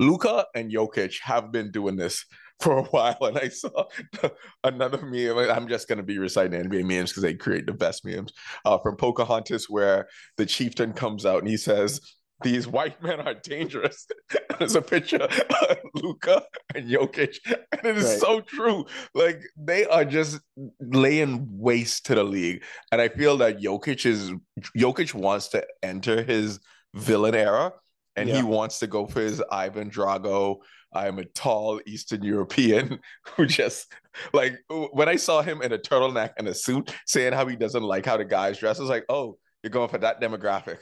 Luka 0.00 0.46
and 0.54 0.72
Jokic 0.72 1.20
have 1.22 1.52
been 1.52 1.70
doing 1.70 1.96
this 1.96 2.24
for 2.60 2.78
a 2.78 2.82
while, 2.84 3.18
and 3.20 3.38
I 3.38 3.48
saw 3.48 3.84
another 4.64 5.00
meme. 5.06 5.38
I'm 5.38 5.68
just 5.68 5.86
gonna 5.86 6.02
be 6.02 6.18
reciting 6.18 6.60
NBA 6.60 6.84
memes 6.84 7.10
because 7.10 7.22
they 7.22 7.34
create 7.34 7.66
the 7.66 7.72
best 7.72 8.04
memes 8.04 8.32
uh, 8.64 8.78
from 8.78 8.96
Pocahontas, 8.96 9.70
where 9.70 10.08
the 10.36 10.46
chieftain 10.46 10.92
comes 10.92 11.24
out 11.24 11.38
and 11.38 11.48
he 11.48 11.56
says, 11.56 12.00
"These 12.42 12.66
white 12.66 13.02
men 13.02 13.20
are 13.20 13.34
dangerous." 13.34 14.06
There's 14.58 14.74
a 14.74 14.82
picture 14.82 15.18
of 15.18 15.78
Luka 15.94 16.44
and 16.74 16.88
Jokic, 16.88 17.38
and 17.46 17.84
it 17.84 17.96
is 17.96 18.04
right. 18.04 18.20
so 18.20 18.40
true. 18.40 18.86
Like 19.14 19.42
they 19.56 19.86
are 19.86 20.04
just 20.04 20.40
laying 20.80 21.46
waste 21.50 22.06
to 22.06 22.14
the 22.14 22.24
league, 22.24 22.62
and 22.92 23.00
I 23.00 23.08
feel 23.08 23.36
that 23.38 23.60
Jokic 23.60 24.06
is 24.06 24.32
Jokic 24.76 25.14
wants 25.14 25.48
to 25.48 25.66
enter 25.82 26.22
his 26.22 26.60
villain 26.94 27.34
era 27.34 27.72
and 28.18 28.28
yeah. 28.28 28.36
he 28.36 28.42
wants 28.42 28.80
to 28.80 28.86
go 28.86 29.06
for 29.06 29.20
his 29.20 29.42
Ivan 29.50 29.90
Drago. 29.90 30.56
I'm 30.92 31.18
a 31.18 31.24
tall 31.24 31.80
Eastern 31.86 32.22
European 32.22 32.98
who 33.36 33.46
just 33.46 33.92
like 34.32 34.58
when 34.68 35.08
I 35.08 35.16
saw 35.16 35.42
him 35.42 35.62
in 35.62 35.72
a 35.72 35.78
turtleneck 35.78 36.32
and 36.38 36.48
a 36.48 36.54
suit 36.54 36.92
saying 37.06 37.34
how 37.34 37.46
he 37.46 37.56
doesn't 37.56 37.82
like 37.82 38.06
how 38.06 38.16
the 38.16 38.24
guys 38.24 38.58
dress, 38.58 38.78
I 38.78 38.82
was 38.82 38.90
like, 38.90 39.04
oh, 39.08 39.38
you're 39.62 39.70
going 39.70 39.88
for 39.88 39.98
that 39.98 40.20
demographic. 40.20 40.78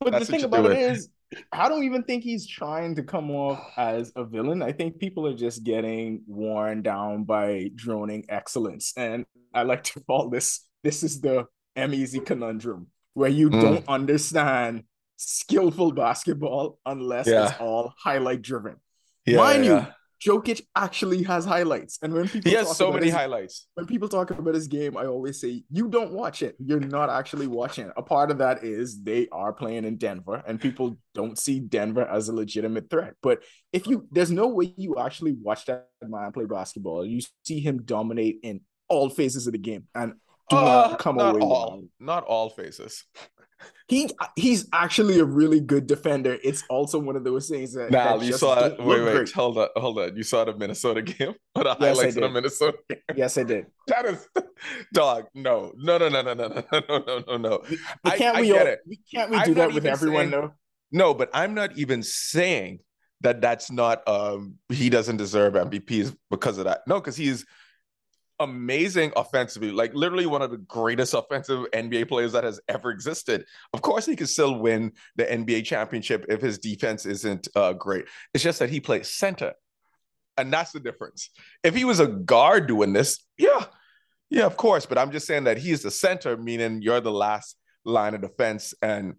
But 0.00 0.12
That's 0.12 0.26
the 0.26 0.32
thing 0.32 0.44
about 0.44 0.64
doing. 0.64 0.78
it 0.78 0.92
is, 0.92 1.08
I 1.52 1.68
don't 1.68 1.84
even 1.84 2.02
think 2.04 2.24
he's 2.24 2.46
trying 2.46 2.94
to 2.96 3.02
come 3.02 3.30
off 3.30 3.60
as 3.76 4.12
a 4.16 4.24
villain. 4.24 4.62
I 4.62 4.72
think 4.72 4.98
people 4.98 5.26
are 5.26 5.36
just 5.36 5.64
getting 5.64 6.22
worn 6.26 6.82
down 6.82 7.24
by 7.24 7.70
droning 7.74 8.24
excellence. 8.28 8.92
And 8.96 9.26
I 9.52 9.62
like 9.62 9.82
to 9.84 10.00
call 10.00 10.30
this 10.30 10.66
this 10.82 11.02
is 11.02 11.20
the 11.20 11.46
M-Easy 11.76 12.20
conundrum 12.20 12.88
where 13.14 13.30
you 13.30 13.50
mm. 13.50 13.60
don't 13.60 13.88
understand 13.88 14.84
skillful 15.16 15.92
basketball 15.92 16.78
unless 16.86 17.26
yeah. 17.26 17.48
it's 17.48 17.60
all 17.60 17.92
highlight 17.98 18.42
driven. 18.42 18.76
Yeah, 19.26 19.38
Mind 19.38 19.64
yeah. 19.64 19.86
you, 19.86 19.92
Jokic 20.24 20.62
actually 20.74 21.22
has 21.22 21.44
highlights. 21.44 21.98
And 22.02 22.12
when 22.12 22.28
people 22.28 22.50
he 22.50 22.56
has 22.56 22.76
so 22.76 22.92
many 22.92 23.06
his, 23.06 23.14
highlights. 23.14 23.68
When 23.74 23.86
people 23.86 24.08
talk 24.08 24.30
about 24.30 24.54
his 24.54 24.66
game, 24.66 24.96
I 24.96 25.06
always 25.06 25.40
say, 25.40 25.62
you 25.70 25.88
don't 25.88 26.12
watch 26.12 26.42
it. 26.42 26.56
You're 26.58 26.80
not 26.80 27.08
actually 27.08 27.46
watching 27.46 27.86
it. 27.86 27.92
A 27.96 28.02
part 28.02 28.30
of 28.30 28.38
that 28.38 28.64
is 28.64 29.02
they 29.02 29.28
are 29.30 29.52
playing 29.52 29.84
in 29.84 29.96
Denver 29.96 30.42
and 30.46 30.60
people 30.60 30.98
don't 31.14 31.38
see 31.38 31.60
Denver 31.60 32.06
as 32.06 32.28
a 32.28 32.32
legitimate 32.32 32.90
threat. 32.90 33.14
But 33.22 33.42
if 33.72 33.86
you 33.86 34.06
there's 34.10 34.30
no 34.30 34.48
way 34.48 34.74
you 34.76 34.96
actually 34.98 35.36
watch 35.40 35.66
that 35.66 35.88
man 36.02 36.32
play 36.32 36.46
basketball. 36.46 37.04
You 37.04 37.20
see 37.44 37.60
him 37.60 37.82
dominate 37.82 38.40
in 38.42 38.60
all 38.88 39.10
phases 39.10 39.46
of 39.46 39.52
the 39.52 39.58
game 39.58 39.84
and 39.94 40.14
do 40.50 40.56
uh, 40.56 40.88
not 40.90 40.98
come 40.98 41.16
not 41.16 41.34
away 41.34 41.42
all, 41.42 41.84
not 42.00 42.24
all 42.24 42.50
phases 42.50 43.04
he 43.88 44.10
he's 44.36 44.68
actually 44.72 45.18
a 45.18 45.24
really 45.24 45.60
good 45.60 45.86
defender. 45.86 46.38
It's 46.44 46.62
also 46.68 46.98
one 46.98 47.16
of 47.16 47.24
those 47.24 47.48
things 47.48 47.72
that. 47.72 47.90
Now 47.90 48.18
that 48.18 48.26
you 48.26 48.34
saw 48.34 48.66
it. 48.66 48.78
Wait, 48.78 49.02
wait, 49.02 49.12
great. 49.12 49.32
hold 49.32 49.58
on, 49.58 49.68
hold 49.76 49.98
on. 49.98 50.16
You 50.16 50.22
saw 50.22 50.44
the 50.44 50.54
Minnesota 50.54 51.02
game 51.02 51.34
or 51.54 51.64
the 51.64 51.76
yes, 51.80 51.96
highlights 51.96 52.16
of 52.16 52.22
the 52.22 52.28
Minnesota 52.28 52.78
game? 52.88 52.98
Yes, 53.16 53.38
I 53.38 53.42
did. 53.44 53.66
That 53.88 54.04
is, 54.04 54.28
dog. 54.92 55.28
No, 55.34 55.72
no, 55.78 55.96
no, 55.96 56.08
no, 56.10 56.20
no, 56.20 56.34
no, 56.34 56.48
no, 56.48 56.64
no, 56.72 56.98
no, 56.98 57.24
no, 57.26 57.36
no. 57.38 57.62
But 58.02 58.18
can't 58.18 58.36
I, 58.36 58.40
we? 58.42 58.52
I 58.52 58.60
all, 58.60 58.66
it. 58.66 58.80
We 58.86 59.00
can't 59.10 59.30
we 59.30 59.36
do 59.42 59.50
I'm 59.50 59.54
that 59.54 59.72
with 59.72 59.86
everyone 59.86 60.30
saying, 60.30 60.30
though? 60.30 60.52
No, 60.92 61.14
but 61.14 61.30
I'm 61.32 61.54
not 61.54 61.78
even 61.78 62.02
saying 62.02 62.80
that 63.22 63.40
that's 63.40 63.70
not 63.70 64.06
um 64.06 64.56
he 64.68 64.90
doesn't 64.90 65.16
deserve 65.16 65.54
MVPs 65.54 66.14
because 66.30 66.58
of 66.58 66.66
that. 66.66 66.82
No, 66.86 67.00
because 67.00 67.16
he's 67.16 67.46
amazing 68.40 69.12
offensively, 69.16 69.70
like 69.70 69.94
literally 69.94 70.26
one 70.26 70.42
of 70.42 70.50
the 70.50 70.58
greatest 70.58 71.14
offensive 71.14 71.66
NBA 71.72 72.08
players 72.08 72.32
that 72.32 72.44
has 72.44 72.60
ever 72.68 72.90
existed. 72.90 73.44
Of 73.72 73.82
course, 73.82 74.06
he 74.06 74.16
could 74.16 74.28
still 74.28 74.58
win 74.58 74.92
the 75.16 75.24
NBA 75.24 75.64
championship 75.64 76.26
if 76.28 76.40
his 76.40 76.58
defense 76.58 77.06
isn't 77.06 77.48
uh, 77.54 77.72
great. 77.72 78.06
It's 78.34 78.44
just 78.44 78.58
that 78.60 78.70
he 78.70 78.80
plays 78.80 79.10
center, 79.10 79.54
and 80.36 80.52
that's 80.52 80.72
the 80.72 80.80
difference. 80.80 81.30
If 81.62 81.74
he 81.74 81.84
was 81.84 82.00
a 82.00 82.06
guard 82.06 82.66
doing 82.66 82.92
this, 82.92 83.18
yeah, 83.36 83.64
yeah, 84.30 84.46
of 84.46 84.56
course. 84.56 84.86
But 84.86 84.98
I'm 84.98 85.10
just 85.10 85.26
saying 85.26 85.44
that 85.44 85.58
he's 85.58 85.82
the 85.82 85.90
center, 85.90 86.36
meaning 86.36 86.82
you're 86.82 87.00
the 87.00 87.12
last 87.12 87.56
line 87.84 88.14
of 88.14 88.20
defense, 88.20 88.74
and 88.82 89.14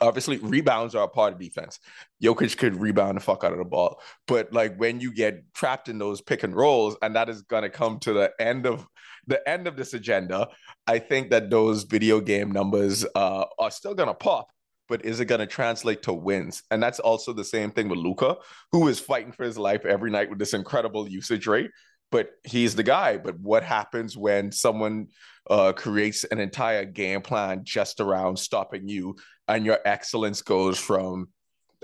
obviously 0.00 0.38
rebounds 0.38 0.94
are 0.94 1.04
a 1.04 1.08
part 1.08 1.32
of 1.32 1.38
defense. 1.38 1.78
Jokic 2.22 2.56
could 2.56 2.80
rebound 2.80 3.16
the 3.16 3.20
fuck 3.20 3.44
out 3.44 3.52
of 3.52 3.58
the 3.58 3.64
ball. 3.64 4.00
But 4.26 4.52
like 4.52 4.76
when 4.76 5.00
you 5.00 5.12
get 5.12 5.52
trapped 5.54 5.88
in 5.88 5.98
those 5.98 6.20
pick 6.20 6.42
and 6.42 6.54
rolls, 6.54 6.96
and 7.02 7.14
that 7.16 7.28
is 7.28 7.42
gonna 7.42 7.70
come 7.70 7.98
to 8.00 8.12
the 8.12 8.32
end 8.38 8.66
of 8.66 8.86
the 9.26 9.46
end 9.48 9.66
of 9.66 9.76
this 9.76 9.94
agenda, 9.94 10.48
I 10.86 10.98
think 10.98 11.30
that 11.30 11.50
those 11.50 11.84
video 11.84 12.20
game 12.20 12.50
numbers 12.50 13.06
uh, 13.14 13.44
are 13.58 13.70
still 13.70 13.94
gonna 13.94 14.14
pop. 14.14 14.48
But 14.88 15.04
is 15.06 15.20
it 15.20 15.26
going 15.26 15.38
to 15.38 15.46
translate 15.46 16.02
to 16.02 16.12
wins? 16.12 16.64
And 16.70 16.82
that's 16.82 16.98
also 16.98 17.32
the 17.32 17.44
same 17.44 17.70
thing 17.70 17.88
with 17.88 18.00
Luka, 18.00 18.36
who 18.72 18.88
is 18.88 18.98
fighting 19.00 19.32
for 19.32 19.44
his 19.44 19.56
life 19.56 19.86
every 19.86 20.10
night 20.10 20.28
with 20.28 20.38
this 20.38 20.52
incredible 20.52 21.08
usage 21.08 21.46
rate 21.46 21.70
but 22.12 22.28
he's 22.44 22.76
the 22.76 22.84
guy. 22.84 23.16
But 23.16 23.40
what 23.40 23.64
happens 23.64 24.16
when 24.16 24.52
someone 24.52 25.08
uh, 25.50 25.72
creates 25.72 26.22
an 26.24 26.38
entire 26.38 26.84
game 26.84 27.22
plan 27.22 27.62
just 27.64 27.98
around 27.98 28.38
stopping 28.38 28.86
you 28.86 29.16
and 29.52 29.66
your 29.66 29.78
excellence 29.84 30.40
goes 30.42 30.78
from, 30.78 31.28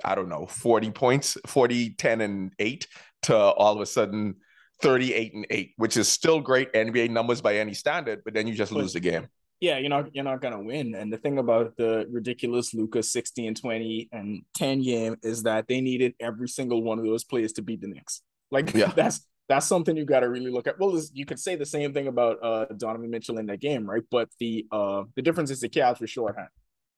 I 0.04 0.14
don't 0.14 0.28
know, 0.28 0.46
40 0.46 0.90
points, 0.90 1.36
40, 1.46 1.90
10, 1.90 2.20
and 2.22 2.52
8 2.58 2.86
to 3.22 3.36
all 3.36 3.74
of 3.74 3.80
a 3.80 3.86
sudden 3.86 4.36
38 4.80 5.34
and 5.34 5.46
8, 5.50 5.72
which 5.76 5.96
is 5.96 6.08
still 6.08 6.40
great 6.40 6.72
NBA 6.72 7.10
numbers 7.10 7.40
by 7.40 7.56
any 7.56 7.74
standard, 7.74 8.22
but 8.24 8.32
then 8.32 8.46
you 8.46 8.54
just 8.54 8.72
lose 8.72 8.92
the 8.92 9.00
game. 9.00 9.28
Yeah, 9.60 9.78
you're 9.78 9.90
not 9.90 10.14
you're 10.14 10.22
not 10.22 10.40
gonna 10.40 10.62
win. 10.62 10.94
And 10.94 11.12
the 11.12 11.16
thing 11.16 11.38
about 11.38 11.76
the 11.76 12.06
ridiculous 12.08 12.72
Luka's 12.72 13.10
60 13.10 13.48
and 13.48 13.56
20 13.60 14.08
and 14.12 14.42
10 14.54 14.82
game 14.82 15.16
is 15.24 15.42
that 15.42 15.66
they 15.66 15.80
needed 15.80 16.14
every 16.20 16.48
single 16.48 16.80
one 16.80 17.00
of 17.00 17.04
those 17.04 17.24
players 17.24 17.52
to 17.54 17.62
beat 17.62 17.80
the 17.80 17.88
Knicks. 17.88 18.22
Like 18.52 18.72
yeah. 18.72 18.92
that's 18.96 19.26
that's 19.48 19.66
something 19.66 19.96
you 19.96 20.04
got 20.04 20.20
to 20.20 20.28
really 20.28 20.52
look 20.52 20.68
at. 20.68 20.78
Well, 20.78 21.02
you 21.12 21.26
could 21.26 21.40
say 21.40 21.56
the 21.56 21.66
same 21.66 21.92
thing 21.92 22.06
about 22.06 22.38
uh, 22.40 22.66
Donovan 22.76 23.10
Mitchell 23.10 23.38
in 23.38 23.46
that 23.46 23.60
game, 23.60 23.90
right? 23.90 24.04
But 24.12 24.28
the 24.38 24.64
uh, 24.70 25.04
the 25.16 25.22
difference 25.22 25.50
is 25.50 25.58
the 25.58 25.68
Cavs 25.68 26.00
were 26.00 26.06
shorthand. 26.06 26.50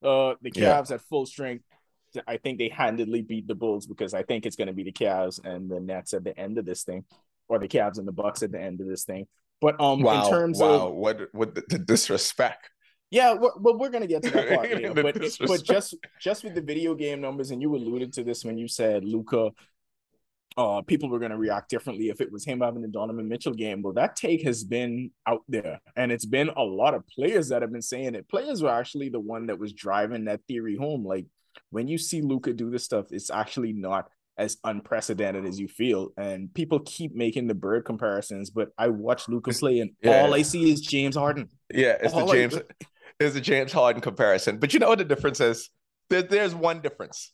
Uh, 0.02 0.34
the 0.40 0.50
Cavs 0.50 0.90
yeah. 0.90 0.94
at 0.94 1.02
full 1.02 1.26
strength, 1.26 1.64
I 2.26 2.38
think 2.38 2.58
they 2.58 2.68
handedly 2.68 3.22
beat 3.22 3.46
the 3.46 3.54
Bulls 3.54 3.86
because 3.86 4.14
I 4.14 4.22
think 4.22 4.46
it's 4.46 4.56
going 4.56 4.68
to 4.68 4.74
be 4.74 4.82
the 4.82 4.92
Cavs 4.92 5.44
and 5.44 5.70
the 5.70 5.80
Nets 5.80 6.14
at 6.14 6.24
the 6.24 6.38
end 6.38 6.58
of 6.58 6.64
this 6.64 6.82
thing, 6.82 7.04
or 7.48 7.58
the 7.58 7.68
Cavs 7.68 7.98
and 7.98 8.08
the 8.08 8.12
Bucks 8.12 8.42
at 8.42 8.52
the 8.52 8.60
end 8.60 8.80
of 8.80 8.88
this 8.88 9.04
thing. 9.04 9.26
But 9.60 9.80
um, 9.80 10.02
wow, 10.02 10.24
in 10.24 10.30
terms 10.30 10.58
wow, 10.58 10.88
of 10.88 10.94
what 10.94 11.28
what 11.32 11.54
the, 11.54 11.62
the 11.68 11.78
disrespect. 11.78 12.70
Yeah, 13.10 13.34
well, 13.34 13.54
we're, 13.58 13.76
we're 13.76 13.90
gonna 13.90 14.06
get 14.06 14.22
to 14.22 14.30
that 14.30 14.48
part. 14.48 14.94
but 14.94 15.38
but 15.46 15.64
just 15.64 15.96
just 16.20 16.44
with 16.44 16.54
the 16.54 16.62
video 16.62 16.94
game 16.94 17.20
numbers, 17.20 17.50
and 17.50 17.60
you 17.60 17.74
alluded 17.74 18.12
to 18.14 18.24
this 18.24 18.44
when 18.44 18.56
you 18.56 18.68
said 18.68 19.04
Luka 19.04 19.50
uh, 20.56 20.82
people 20.82 21.08
were 21.08 21.18
going 21.18 21.30
to 21.30 21.36
react 21.36 21.70
differently 21.70 22.08
if 22.08 22.20
it 22.20 22.30
was 22.30 22.44
him 22.44 22.60
having 22.60 22.82
the 22.82 22.88
Donovan 22.88 23.28
Mitchell 23.28 23.54
game. 23.54 23.82
Well, 23.82 23.94
that 23.94 24.16
take 24.16 24.42
has 24.42 24.64
been 24.64 25.10
out 25.26 25.42
there, 25.48 25.80
and 25.96 26.10
it's 26.10 26.26
been 26.26 26.50
a 26.50 26.62
lot 26.62 26.94
of 26.94 27.06
players 27.06 27.48
that 27.48 27.62
have 27.62 27.72
been 27.72 27.82
saying 27.82 28.14
it. 28.14 28.28
Players 28.28 28.62
were 28.62 28.70
actually 28.70 29.08
the 29.08 29.20
one 29.20 29.46
that 29.46 29.58
was 29.58 29.72
driving 29.72 30.24
that 30.24 30.40
theory 30.48 30.76
home. 30.76 31.04
Like 31.04 31.26
when 31.70 31.88
you 31.88 31.98
see 31.98 32.20
Luka 32.20 32.52
do 32.52 32.70
this 32.70 32.84
stuff, 32.84 33.06
it's 33.10 33.30
actually 33.30 33.72
not 33.72 34.08
as 34.36 34.56
unprecedented 34.64 35.44
as 35.44 35.60
you 35.60 35.68
feel. 35.68 36.12
And 36.16 36.52
people 36.52 36.80
keep 36.80 37.14
making 37.14 37.46
the 37.46 37.54
bird 37.54 37.84
comparisons, 37.84 38.50
but 38.50 38.70
I 38.76 38.88
watch 38.88 39.28
Luka 39.28 39.52
play, 39.52 39.80
and 39.80 39.92
yeah. 40.02 40.22
all 40.22 40.34
I 40.34 40.42
see 40.42 40.70
is 40.72 40.80
James 40.80 41.16
Harden. 41.16 41.48
Yeah, 41.72 41.96
it's 42.00 42.12
all 42.12 42.26
the 42.26 42.32
James. 42.32 42.56
I... 42.56 42.62
It's 43.20 43.36
a 43.36 43.40
James 43.40 43.70
Harden 43.70 44.00
comparison. 44.00 44.58
But 44.58 44.72
you 44.72 44.80
know 44.80 44.88
what 44.88 44.98
the 44.98 45.04
difference 45.04 45.40
is? 45.40 45.68
There, 46.08 46.22
there's 46.22 46.54
one 46.54 46.80
difference 46.80 47.32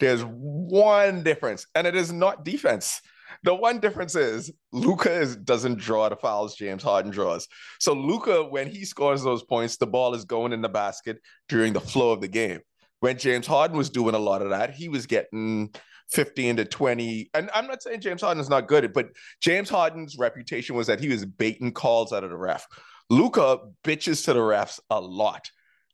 there's 0.00 0.22
one 0.22 1.22
difference, 1.22 1.66
and 1.74 1.86
it 1.86 1.96
is 1.96 2.12
not 2.12 2.44
defense. 2.44 3.00
The 3.44 3.54
one 3.54 3.78
difference 3.78 4.14
is 4.14 4.50
Luka 4.72 5.36
doesn't 5.36 5.78
draw 5.78 6.08
the 6.08 6.16
fouls 6.16 6.56
James 6.56 6.82
Harden 6.82 7.10
draws. 7.10 7.46
So 7.78 7.92
Luka, 7.92 8.44
when 8.44 8.68
he 8.68 8.84
scores 8.84 9.22
those 9.22 9.44
points, 9.44 9.76
the 9.76 9.86
ball 9.86 10.14
is 10.14 10.24
going 10.24 10.52
in 10.52 10.62
the 10.62 10.68
basket 10.68 11.18
during 11.48 11.72
the 11.72 11.80
flow 11.80 12.12
of 12.12 12.20
the 12.20 12.28
game. 12.28 12.60
When 13.00 13.18
James 13.18 13.46
Harden 13.46 13.76
was 13.76 13.90
doing 13.90 14.14
a 14.14 14.18
lot 14.18 14.42
of 14.42 14.50
that, 14.50 14.74
he 14.74 14.88
was 14.88 15.06
getting 15.06 15.72
15 16.10 16.56
to 16.56 16.64
20. 16.64 17.30
And 17.34 17.50
I'm 17.54 17.66
not 17.66 17.82
saying 17.82 18.00
James 18.00 18.22
Harden 18.22 18.40
is 18.40 18.50
not 18.50 18.66
good, 18.66 18.92
but 18.92 19.10
James 19.40 19.68
Harden's 19.68 20.16
reputation 20.18 20.74
was 20.74 20.86
that 20.88 21.00
he 21.00 21.08
was 21.08 21.24
baiting 21.24 21.72
calls 21.72 22.12
out 22.12 22.24
of 22.24 22.30
the 22.30 22.36
ref. 22.36 22.66
Luka 23.10 23.58
bitches 23.84 24.24
to 24.24 24.32
the 24.32 24.40
refs 24.40 24.80
a 24.90 25.00
lot 25.00 25.48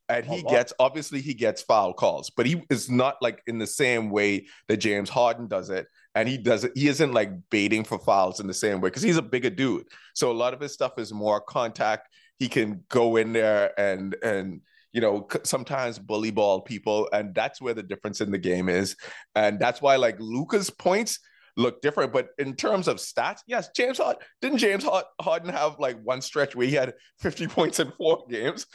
and 0.08 0.26
he 0.26 0.42
gets 0.42 0.72
obviously 0.78 1.20
he 1.20 1.34
gets 1.34 1.62
foul 1.62 1.92
calls, 1.94 2.30
but 2.30 2.46
he 2.46 2.62
is 2.70 2.90
not 2.90 3.16
like 3.22 3.42
in 3.46 3.58
the 3.58 3.66
same 3.66 4.10
way 4.10 4.46
that 4.68 4.78
James 4.78 5.08
Harden 5.08 5.48
does 5.48 5.70
it. 5.70 5.86
And 6.14 6.28
he 6.28 6.36
does 6.38 6.64
it, 6.64 6.72
he 6.74 6.88
isn't 6.88 7.12
like 7.12 7.30
baiting 7.50 7.84
for 7.84 7.98
fouls 7.98 8.38
in 8.38 8.46
the 8.46 8.54
same 8.54 8.80
way 8.80 8.88
because 8.88 9.02
he's 9.02 9.16
a 9.16 9.22
bigger 9.22 9.50
dude. 9.50 9.86
So 10.14 10.30
a 10.30 10.32
lot 10.32 10.54
of 10.54 10.60
his 10.60 10.72
stuff 10.72 10.98
is 10.98 11.12
more 11.12 11.40
contact. 11.40 12.08
He 12.38 12.48
can 12.48 12.84
go 12.88 13.16
in 13.16 13.32
there 13.32 13.78
and 13.78 14.14
and 14.22 14.60
you 14.92 15.00
know 15.00 15.26
sometimes 15.42 15.98
bully 15.98 16.30
ball 16.30 16.60
people, 16.60 17.08
and 17.12 17.34
that's 17.34 17.60
where 17.60 17.74
the 17.74 17.82
difference 17.82 18.20
in 18.20 18.30
the 18.30 18.38
game 18.38 18.68
is. 18.68 18.96
And 19.34 19.58
that's 19.58 19.80
why 19.80 19.96
like 19.96 20.16
Luka's 20.20 20.70
points 20.70 21.18
look 21.56 21.80
different. 21.82 22.12
But 22.12 22.28
in 22.38 22.54
terms 22.54 22.88
of 22.88 22.96
stats, 22.96 23.40
yes, 23.46 23.70
James 23.74 23.98
Harden 23.98 24.22
didn't 24.40 24.58
James 24.58 24.86
Harden 25.20 25.50
have 25.50 25.78
like 25.78 25.98
one 26.02 26.20
stretch 26.20 26.54
where 26.56 26.66
he 26.66 26.74
had 26.74 26.94
50 27.20 27.46
points 27.48 27.80
in 27.80 27.92
four 27.92 28.24
games, 28.28 28.66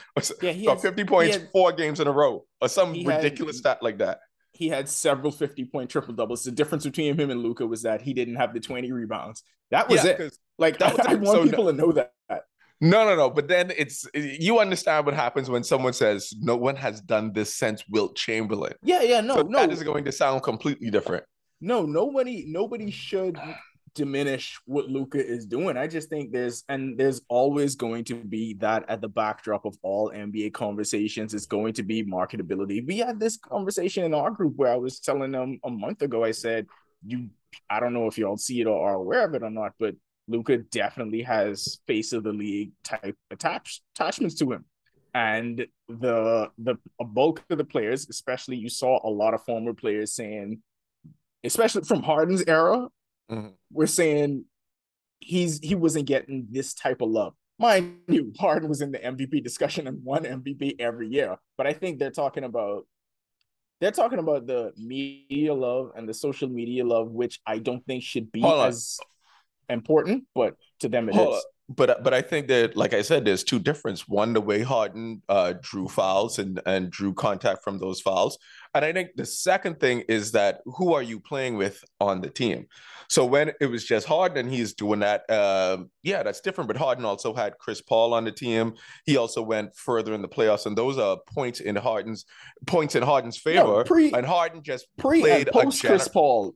yeah, 0.41 0.51
he 0.51 0.65
has, 0.65 0.81
50 0.81 1.03
points 1.05 1.37
four 1.51 1.71
games 1.71 1.99
in 1.99 2.07
a 2.07 2.11
row, 2.11 2.45
or 2.61 2.67
some 2.69 2.93
ridiculous 2.93 3.55
has, 3.55 3.59
stat 3.59 3.79
like 3.81 3.97
that. 3.99 4.19
he 4.51 4.69
had 4.69 4.89
several 4.89 5.31
50 5.31 5.65
point 5.65 5.89
triple 5.89 6.13
doubles. 6.13 6.43
The 6.43 6.51
difference 6.51 6.83
between 6.83 7.17
him 7.17 7.29
and 7.29 7.41
Luka 7.41 7.65
was 7.65 7.83
that 7.83 8.01
he 8.01 8.13
didn't 8.13 8.35
have 8.35 8.53
the 8.53 8.59
20 8.59 8.91
rebounds. 8.91 9.43
That 9.71 9.89
was 9.89 10.03
yeah, 10.03 10.11
it. 10.11 10.37
Like 10.57 10.79
that 10.79 10.97
was 10.97 11.05
I, 11.05 11.11
I 11.11 11.15
want 11.15 11.37
so 11.37 11.43
people 11.43 11.65
no, 11.65 11.71
to 11.71 11.77
know 11.77 11.91
that. 11.93 12.13
No, 12.81 13.05
no, 13.05 13.15
no. 13.15 13.29
But 13.29 13.47
then 13.47 13.71
it's 13.77 14.07
you 14.13 14.59
understand 14.59 15.05
what 15.05 15.13
happens 15.13 15.49
when 15.49 15.63
someone 15.63 15.93
says 15.93 16.33
no 16.39 16.55
one 16.55 16.75
has 16.77 17.01
done 17.01 17.33
this 17.33 17.53
since 17.53 17.83
Wilt 17.89 18.15
Chamberlain. 18.15 18.73
Yeah, 18.81 19.01
yeah, 19.01 19.21
no, 19.21 19.35
so 19.35 19.41
no. 19.43 19.59
That 19.59 19.71
is 19.71 19.83
going 19.83 20.05
to 20.05 20.11
sound 20.11 20.43
completely 20.43 20.89
different. 20.89 21.23
No, 21.61 21.85
nobody, 21.85 22.45
nobody 22.47 22.85
mm. 22.85 22.93
should 22.93 23.39
diminish 23.93 24.59
what 24.65 24.87
Luka 24.87 25.23
is 25.25 25.45
doing. 25.45 25.77
I 25.77 25.87
just 25.87 26.09
think 26.09 26.31
there's 26.31 26.63
and 26.69 26.97
there's 26.97 27.21
always 27.27 27.75
going 27.75 28.03
to 28.05 28.15
be 28.15 28.53
that 28.55 28.85
at 28.89 29.01
the 29.01 29.07
backdrop 29.07 29.65
of 29.65 29.77
all 29.81 30.11
NBA 30.11 30.53
conversations. 30.53 31.33
It's 31.33 31.45
going 31.45 31.73
to 31.73 31.83
be 31.83 32.03
marketability. 32.03 32.85
We 32.85 32.99
had 32.99 33.19
this 33.19 33.37
conversation 33.37 34.03
in 34.03 34.13
our 34.13 34.31
group 34.31 34.55
where 34.55 34.71
I 34.71 34.77
was 34.77 34.99
telling 34.99 35.31
them 35.31 35.59
a 35.63 35.69
month 35.69 36.01
ago. 36.01 36.23
I 36.23 36.31
said, 36.31 36.67
"You, 37.05 37.29
I 37.69 37.79
don't 37.79 37.93
know 37.93 38.07
if 38.07 38.17
y'all 38.17 38.37
see 38.37 38.61
it 38.61 38.67
or 38.67 38.89
are 38.89 38.95
aware 38.95 39.25
of 39.25 39.33
it 39.35 39.43
or 39.43 39.49
not, 39.49 39.73
but 39.79 39.95
Luka 40.27 40.57
definitely 40.57 41.23
has 41.23 41.79
face 41.87 42.13
of 42.13 42.23
the 42.23 42.33
league 42.33 42.71
type 42.83 43.17
attach, 43.31 43.81
attachments 43.95 44.35
to 44.35 44.51
him." 44.51 44.65
And 45.13 45.65
the 45.87 46.49
the 46.59 46.75
bulk 46.99 47.43
of 47.49 47.57
the 47.57 47.63
players, 47.65 48.07
especially 48.09 48.57
you 48.57 48.69
saw 48.69 48.99
a 49.03 49.09
lot 49.09 49.33
of 49.33 49.43
former 49.43 49.73
players 49.73 50.13
saying, 50.13 50.61
especially 51.43 51.83
from 51.83 52.03
Harden's 52.03 52.43
era, 52.47 52.87
mm-hmm. 53.31 53.49
we're 53.71 53.87
saying 53.87 54.45
he's 55.19 55.59
he 55.59 55.75
wasn't 55.75 56.05
getting 56.05 56.47
this 56.49 56.73
type 56.73 57.01
of 57.01 57.09
love. 57.09 57.33
Mind 57.57 57.99
you, 58.07 58.33
Harden 58.39 58.69
was 58.69 58.81
in 58.81 58.91
the 58.91 58.99
MVP 58.99 59.43
discussion 59.43 59.87
and 59.87 60.03
won 60.03 60.23
MVP 60.23 60.79
every 60.79 61.09
year. 61.09 61.37
But 61.57 61.67
I 61.67 61.73
think 61.73 61.99
they're 61.99 62.11
talking 62.11 62.45
about 62.45 62.85
they're 63.81 63.91
talking 63.91 64.19
about 64.19 64.47
the 64.47 64.73
media 64.77 65.53
love 65.53 65.91
and 65.95 66.07
the 66.07 66.13
social 66.13 66.49
media 66.49 66.85
love, 66.85 67.11
which 67.11 67.39
I 67.45 67.59
don't 67.59 67.85
think 67.85 68.03
should 68.03 68.31
be 68.31 68.41
Hold 68.41 68.67
as 68.67 68.97
on. 69.01 69.07
Important, 69.69 70.25
but 70.35 70.55
to 70.79 70.89
them 70.89 71.09
it 71.09 71.15
Hold 71.15 71.35
is. 71.35 71.45
But 71.69 72.03
but 72.03 72.15
I 72.15 72.23
think 72.23 72.47
that, 72.47 72.75
like 72.75 72.95
I 72.95 73.03
said, 73.03 73.25
there's 73.25 73.43
two 73.43 73.59
difference. 73.59 74.07
One, 74.07 74.33
the 74.33 74.41
way 74.41 74.63
Harden 74.63 75.21
uh, 75.29 75.53
drew 75.61 75.87
fouls 75.87 76.39
and 76.39 76.59
and 76.65 76.89
drew 76.89 77.13
contact 77.13 77.63
from 77.63 77.77
those 77.77 78.01
fouls, 78.01 78.39
and 78.73 78.83
I 78.83 78.91
think 78.91 79.11
the 79.15 79.25
second 79.25 79.79
thing 79.79 80.03
is 80.09 80.31
that 80.31 80.61
who 80.65 80.93
are 80.93 81.03
you 81.03 81.19
playing 81.19 81.57
with 81.57 81.83
on 81.99 82.21
the 82.21 82.29
team? 82.29 82.65
So 83.07 83.23
when 83.23 83.51
it 83.61 83.67
was 83.67 83.85
just 83.85 84.07
Harden 84.07 84.37
and 84.37 84.53
he's 84.53 84.73
doing 84.73 85.01
that, 85.01 85.29
uh, 85.29 85.77
yeah, 86.01 86.23
that's 86.23 86.41
different. 86.41 86.69
But 86.69 86.77
Harden 86.77 87.05
also 87.05 87.35
had 87.35 87.59
Chris 87.59 87.81
Paul 87.81 88.15
on 88.15 88.25
the 88.25 88.31
team. 88.31 88.73
He 89.05 89.17
also 89.17 89.43
went 89.43 89.75
further 89.75 90.15
in 90.15 90.23
the 90.23 90.27
playoffs, 90.27 90.65
and 90.65 90.75
those 90.75 90.97
are 90.97 91.17
points 91.35 91.59
in 91.59 91.75
Harden's 91.75 92.25
points 92.65 92.95
in 92.95 93.03
Harden's 93.03 93.37
favor. 93.37 93.63
No, 93.63 93.83
pre, 93.83 94.11
and 94.11 94.25
Harden 94.25 94.63
just 94.63 94.87
pre 94.97 95.21
played 95.21 95.49
and 95.49 95.53
post 95.53 95.83
Chris 95.83 96.07
Paul 96.07 96.55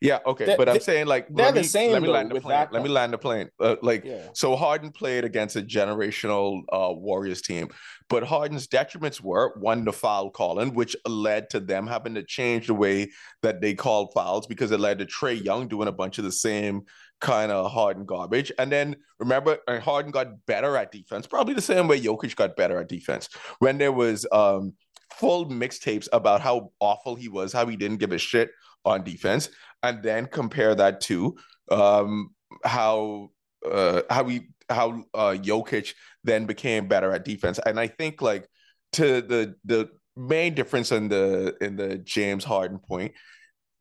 yeah, 0.00 0.18
okay, 0.26 0.44
they, 0.44 0.56
but 0.56 0.68
I'm 0.68 0.80
saying 0.80 1.06
like 1.06 1.26
they're 1.30 1.52
the 1.52 1.64
same. 1.64 1.92
Let 1.92 2.02
me 2.02 2.08
land 2.08 2.30
the 2.30 2.40
plane. 2.40 2.68
Let 2.70 2.82
me 2.82 2.88
land 2.88 3.14
the 3.14 3.18
plane. 3.18 3.48
Uh, 3.58 3.76
like 3.82 4.04
yeah. 4.04 4.28
so, 4.34 4.54
Harden 4.54 4.90
played 4.90 5.24
against 5.24 5.56
a 5.56 5.62
generational 5.62 6.62
uh, 6.70 6.92
Warriors 6.92 7.40
team, 7.40 7.68
but 8.10 8.22
Harden's 8.22 8.66
detriments 8.66 9.22
were 9.22 9.54
one 9.58 9.86
the 9.86 9.94
foul 9.94 10.30
calling, 10.30 10.74
which 10.74 10.96
led 11.08 11.48
to 11.50 11.60
them 11.60 11.86
having 11.86 12.14
to 12.14 12.22
change 12.22 12.66
the 12.66 12.74
way 12.74 13.10
that 13.42 13.62
they 13.62 13.72
called 13.72 14.12
fouls 14.12 14.46
because 14.46 14.70
it 14.70 14.80
led 14.80 14.98
to 14.98 15.06
Trae 15.06 15.42
Young 15.42 15.66
doing 15.66 15.88
a 15.88 15.92
bunch 15.92 16.18
of 16.18 16.24
the 16.24 16.32
same 16.32 16.82
kind 17.22 17.50
of 17.50 17.72
Harden 17.72 18.04
garbage. 18.04 18.52
And 18.58 18.70
then 18.70 18.96
remember, 19.18 19.58
uh, 19.66 19.80
Harden 19.80 20.12
got 20.12 20.44
better 20.46 20.76
at 20.76 20.92
defense, 20.92 21.26
probably 21.26 21.54
the 21.54 21.62
same 21.62 21.88
way 21.88 21.98
Jokic 21.98 22.36
got 22.36 22.54
better 22.54 22.78
at 22.78 22.88
defense 22.88 23.30
when 23.60 23.78
there 23.78 23.92
was 23.92 24.26
um 24.30 24.74
full 25.14 25.46
mixtapes 25.46 26.08
about 26.12 26.42
how 26.42 26.72
awful 26.80 27.14
he 27.14 27.28
was, 27.28 27.52
how 27.52 27.66
he 27.66 27.76
didn't 27.76 27.98
give 27.98 28.12
a 28.12 28.18
shit 28.18 28.50
on 28.86 29.04
defense, 29.04 29.50
and 29.82 30.02
then 30.02 30.26
compare 30.26 30.74
that 30.74 31.00
to 31.02 31.36
um, 31.70 32.30
how 32.64 33.30
uh, 33.70 34.02
how 34.08 34.22
we 34.22 34.48
how 34.70 35.04
uh, 35.14 35.36
Jokic 35.38 35.94
then 36.24 36.46
became 36.46 36.88
better 36.88 37.12
at 37.12 37.24
defense. 37.24 37.60
And 37.64 37.78
I 37.78 37.88
think 37.88 38.22
like 38.22 38.48
to 38.92 39.20
the 39.20 39.56
the 39.64 39.90
main 40.16 40.54
difference 40.54 40.92
in 40.92 41.08
the 41.08 41.56
in 41.60 41.76
the 41.76 41.98
James 41.98 42.44
Harden 42.44 42.78
point 42.78 43.12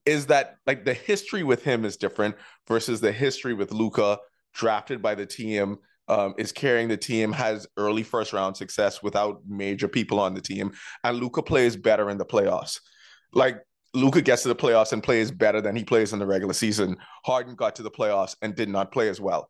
is 0.05 0.27
that 0.27 0.57
like 0.67 0.85
the 0.85 0.93
history 0.93 1.43
with 1.43 1.63
him 1.63 1.85
is 1.85 1.97
different 1.97 2.35
versus 2.67 3.01
the 3.01 3.11
history 3.11 3.53
with 3.53 3.71
Luka 3.71 4.19
drafted 4.53 5.01
by 5.01 5.15
the 5.15 5.25
team 5.25 5.77
um, 6.07 6.35
is 6.37 6.51
carrying 6.51 6.87
the 6.87 6.97
team, 6.97 7.31
has 7.31 7.65
early 7.77 8.03
first 8.03 8.31
round 8.31 8.55
success 8.55 9.01
without 9.01 9.41
major 9.47 9.87
people 9.87 10.19
on 10.19 10.33
the 10.35 10.41
team, 10.41 10.71
and 11.03 11.17
Luka 11.17 11.41
plays 11.41 11.75
better 11.75 12.09
in 12.09 12.17
the 12.17 12.25
playoffs. 12.25 12.79
Like 13.33 13.61
Luka 13.95 14.21
gets 14.21 14.43
to 14.43 14.49
the 14.49 14.55
playoffs 14.55 14.93
and 14.93 15.01
plays 15.01 15.31
better 15.31 15.62
than 15.62 15.75
he 15.75 15.84
plays 15.84 16.13
in 16.13 16.19
the 16.19 16.25
regular 16.25 16.53
season. 16.53 16.97
Harden 17.25 17.55
got 17.55 17.75
to 17.77 17.84
the 17.84 17.91
playoffs 17.91 18.36
and 18.41 18.55
did 18.55 18.69
not 18.69 18.91
play 18.91 19.10
as 19.10 19.21
well. 19.21 19.49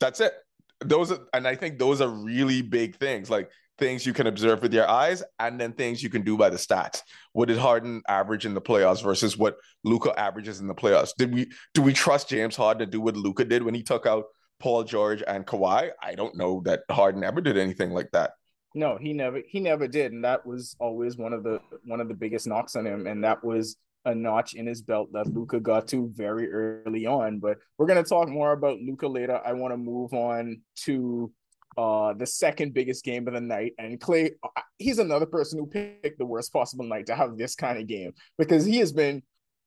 That's 0.00 0.20
it. 0.20 0.32
Those 0.80 1.10
are, 1.10 1.18
and 1.32 1.48
I 1.48 1.56
think 1.56 1.78
those 1.78 2.00
are 2.00 2.08
really 2.08 2.62
big 2.62 2.96
things, 2.96 3.30
like 3.30 3.50
things 3.78 4.06
you 4.06 4.12
can 4.12 4.26
observe 4.26 4.62
with 4.62 4.72
your 4.72 4.88
eyes, 4.88 5.22
and 5.38 5.60
then 5.60 5.72
things 5.72 6.02
you 6.02 6.10
can 6.10 6.22
do 6.22 6.36
by 6.36 6.50
the 6.50 6.56
stats. 6.56 7.02
What 7.32 7.48
did 7.48 7.58
Harden 7.58 8.02
average 8.08 8.46
in 8.46 8.54
the 8.54 8.60
playoffs 8.60 9.02
versus 9.02 9.36
what 9.36 9.56
Luka 9.84 10.18
averages 10.18 10.60
in 10.60 10.66
the 10.66 10.74
playoffs? 10.74 11.10
Did 11.16 11.34
we 11.34 11.50
do 11.74 11.82
we 11.82 11.92
trust 11.92 12.28
James 12.28 12.56
Harden 12.56 12.86
to 12.86 12.90
do 12.90 13.00
what 13.00 13.16
Luka 13.16 13.44
did 13.44 13.62
when 13.62 13.74
he 13.74 13.82
took 13.82 14.06
out 14.06 14.24
Paul 14.60 14.84
George 14.84 15.22
and 15.26 15.46
Kawhi? 15.46 15.90
I 16.02 16.14
don't 16.14 16.36
know 16.36 16.62
that 16.64 16.82
Harden 16.90 17.24
ever 17.24 17.40
did 17.40 17.56
anything 17.56 17.90
like 17.90 18.10
that. 18.12 18.32
No, 18.78 18.96
he 18.96 19.12
never 19.12 19.42
he 19.48 19.58
never 19.58 19.88
did, 19.88 20.12
and 20.12 20.24
that 20.24 20.46
was 20.46 20.76
always 20.78 21.16
one 21.16 21.32
of 21.32 21.42
the 21.42 21.60
one 21.84 22.00
of 22.00 22.06
the 22.06 22.14
biggest 22.14 22.46
knocks 22.46 22.76
on 22.76 22.86
him, 22.86 23.08
and 23.08 23.24
that 23.24 23.42
was 23.42 23.76
a 24.04 24.14
notch 24.14 24.54
in 24.54 24.68
his 24.68 24.82
belt 24.82 25.12
that 25.14 25.26
Luka 25.26 25.58
got 25.58 25.88
to 25.88 26.12
very 26.14 26.48
early 26.52 27.04
on. 27.04 27.40
But 27.40 27.58
we're 27.76 27.86
gonna 27.86 28.04
talk 28.04 28.28
more 28.28 28.52
about 28.52 28.78
Luka 28.78 29.08
later. 29.08 29.40
I 29.44 29.52
want 29.54 29.72
to 29.72 29.76
move 29.76 30.12
on 30.14 30.62
to 30.84 31.32
uh 31.76 32.12
the 32.14 32.24
second 32.24 32.72
biggest 32.72 33.04
game 33.04 33.26
of 33.26 33.34
the 33.34 33.40
night, 33.40 33.72
and 33.78 33.98
Klay. 33.98 34.30
Uh, 34.44 34.60
he's 34.78 35.00
another 35.00 35.26
person 35.26 35.58
who 35.58 35.66
picked 35.66 36.18
the 36.18 36.24
worst 36.24 36.52
possible 36.52 36.84
night 36.84 37.06
to 37.06 37.16
have 37.16 37.36
this 37.36 37.56
kind 37.56 37.80
of 37.80 37.88
game 37.88 38.12
because 38.38 38.64
he 38.64 38.76
has 38.78 38.92
been 38.92 39.24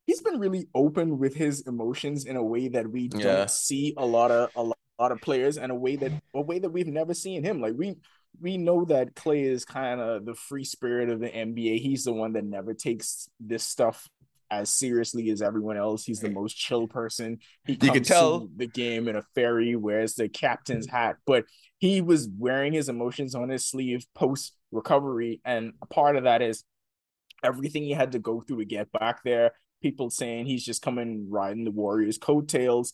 he's 0.07 0.21
been 0.21 0.39
really 0.39 0.69
open 0.73 1.19
with 1.19 1.35
his 1.35 1.67
emotions 1.67 2.23
in 2.23 2.37
a 2.37 2.43
way 2.43 2.69
that 2.69 2.89
we 2.89 3.09
yeah. 3.13 3.23
don't 3.23 3.51
see 3.51 3.93
a 3.97 4.05
lot 4.05 4.31
of 4.31 4.49
a 4.55 4.63
lot 4.63 5.11
of 5.11 5.19
players, 5.19 5.57
and 5.57 5.69
a 5.69 5.75
way 5.75 5.97
that 5.97 6.13
a 6.33 6.41
way 6.41 6.59
that 6.59 6.69
we've 6.69 6.87
never 6.87 7.13
seen 7.13 7.43
him. 7.43 7.59
Like 7.59 7.73
we 7.75 7.97
we 8.39 8.57
know 8.57 8.85
that 8.85 9.15
Klay 9.15 9.43
is 9.43 9.65
kind 9.65 9.99
of 9.99 10.25
the 10.25 10.35
free 10.35 10.63
spirit 10.63 11.09
of 11.09 11.19
the 11.19 11.29
NBA. 11.29 11.79
He's 11.79 12.03
the 12.03 12.13
one 12.13 12.33
that 12.33 12.45
never 12.45 12.73
takes 12.73 13.29
this 13.39 13.63
stuff 13.63 14.07
as 14.49 14.69
seriously 14.69 15.29
as 15.29 15.41
everyone 15.41 15.77
else. 15.77 16.03
He's 16.03 16.19
the 16.19 16.29
most 16.29 16.57
chill 16.57 16.87
person. 16.87 17.39
He 17.65 17.73
you 17.73 17.91
can 17.91 18.03
tell 18.03 18.49
the 18.55 18.67
game 18.67 19.07
in 19.07 19.15
a 19.15 19.23
fairy, 19.33 19.75
wears 19.75 20.15
the 20.15 20.27
captain's 20.27 20.87
hat, 20.87 21.15
but 21.25 21.45
he 21.79 22.01
was 22.01 22.29
wearing 22.37 22.73
his 22.73 22.89
emotions 22.89 23.33
on 23.33 23.49
his 23.49 23.65
sleeve 23.65 24.05
post 24.13 24.53
recovery, 24.71 25.39
and 25.45 25.73
a 25.81 25.85
part 25.85 26.17
of 26.17 26.25
that 26.25 26.41
is 26.41 26.63
everything 27.43 27.83
he 27.83 27.91
had 27.91 28.11
to 28.11 28.19
go 28.19 28.41
through 28.41 28.59
to 28.59 28.65
get 28.65 28.91
back 28.91 29.23
there. 29.23 29.53
People 29.81 30.09
saying 30.09 30.45
he's 30.45 30.65
just 30.65 30.81
coming 30.81 31.27
riding 31.29 31.63
the 31.63 31.71
Warriors' 31.71 32.17
coattails, 32.17 32.93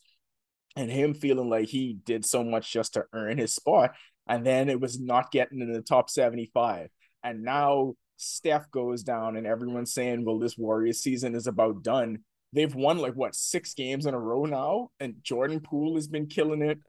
and 0.76 0.92
him 0.92 1.16
feeling 1.16 1.50
like 1.50 1.68
he 1.70 1.98
did 2.06 2.24
so 2.24 2.44
much 2.44 2.72
just 2.72 2.94
to 2.94 3.06
earn 3.14 3.38
his 3.38 3.54
spot 3.56 3.94
and 4.28 4.46
then 4.46 4.70
it 4.70 4.80
was 4.80 5.00
not 5.00 5.32
getting 5.32 5.62
in 5.62 5.72
the 5.72 5.82
top 5.82 6.10
75. 6.10 6.90
And 7.24 7.44
now 7.44 7.94
Steph 8.18 8.70
goes 8.72 9.04
down, 9.04 9.38
and 9.38 9.48
everyone's 9.48 9.94
saying, 9.94 10.26
well, 10.26 10.40
this 10.40 10.58
Warriors 10.58 11.00
season 11.00 11.36
is 11.36 11.48
about 11.48 11.84
done. 11.84 12.20
They've 12.54 12.74
won 12.74 12.98
like 12.98 13.14
what 13.14 13.36
six 13.36 13.74
games 13.74 14.06
in 14.06 14.14
a 14.14 14.20
row 14.20 14.46
now, 14.46 14.90
and 15.00 15.16
Jordan 15.22 15.60
Poole 15.60 15.96
has 15.96 16.08
been 16.08 16.28
killing 16.28 16.62
it. 16.62 16.80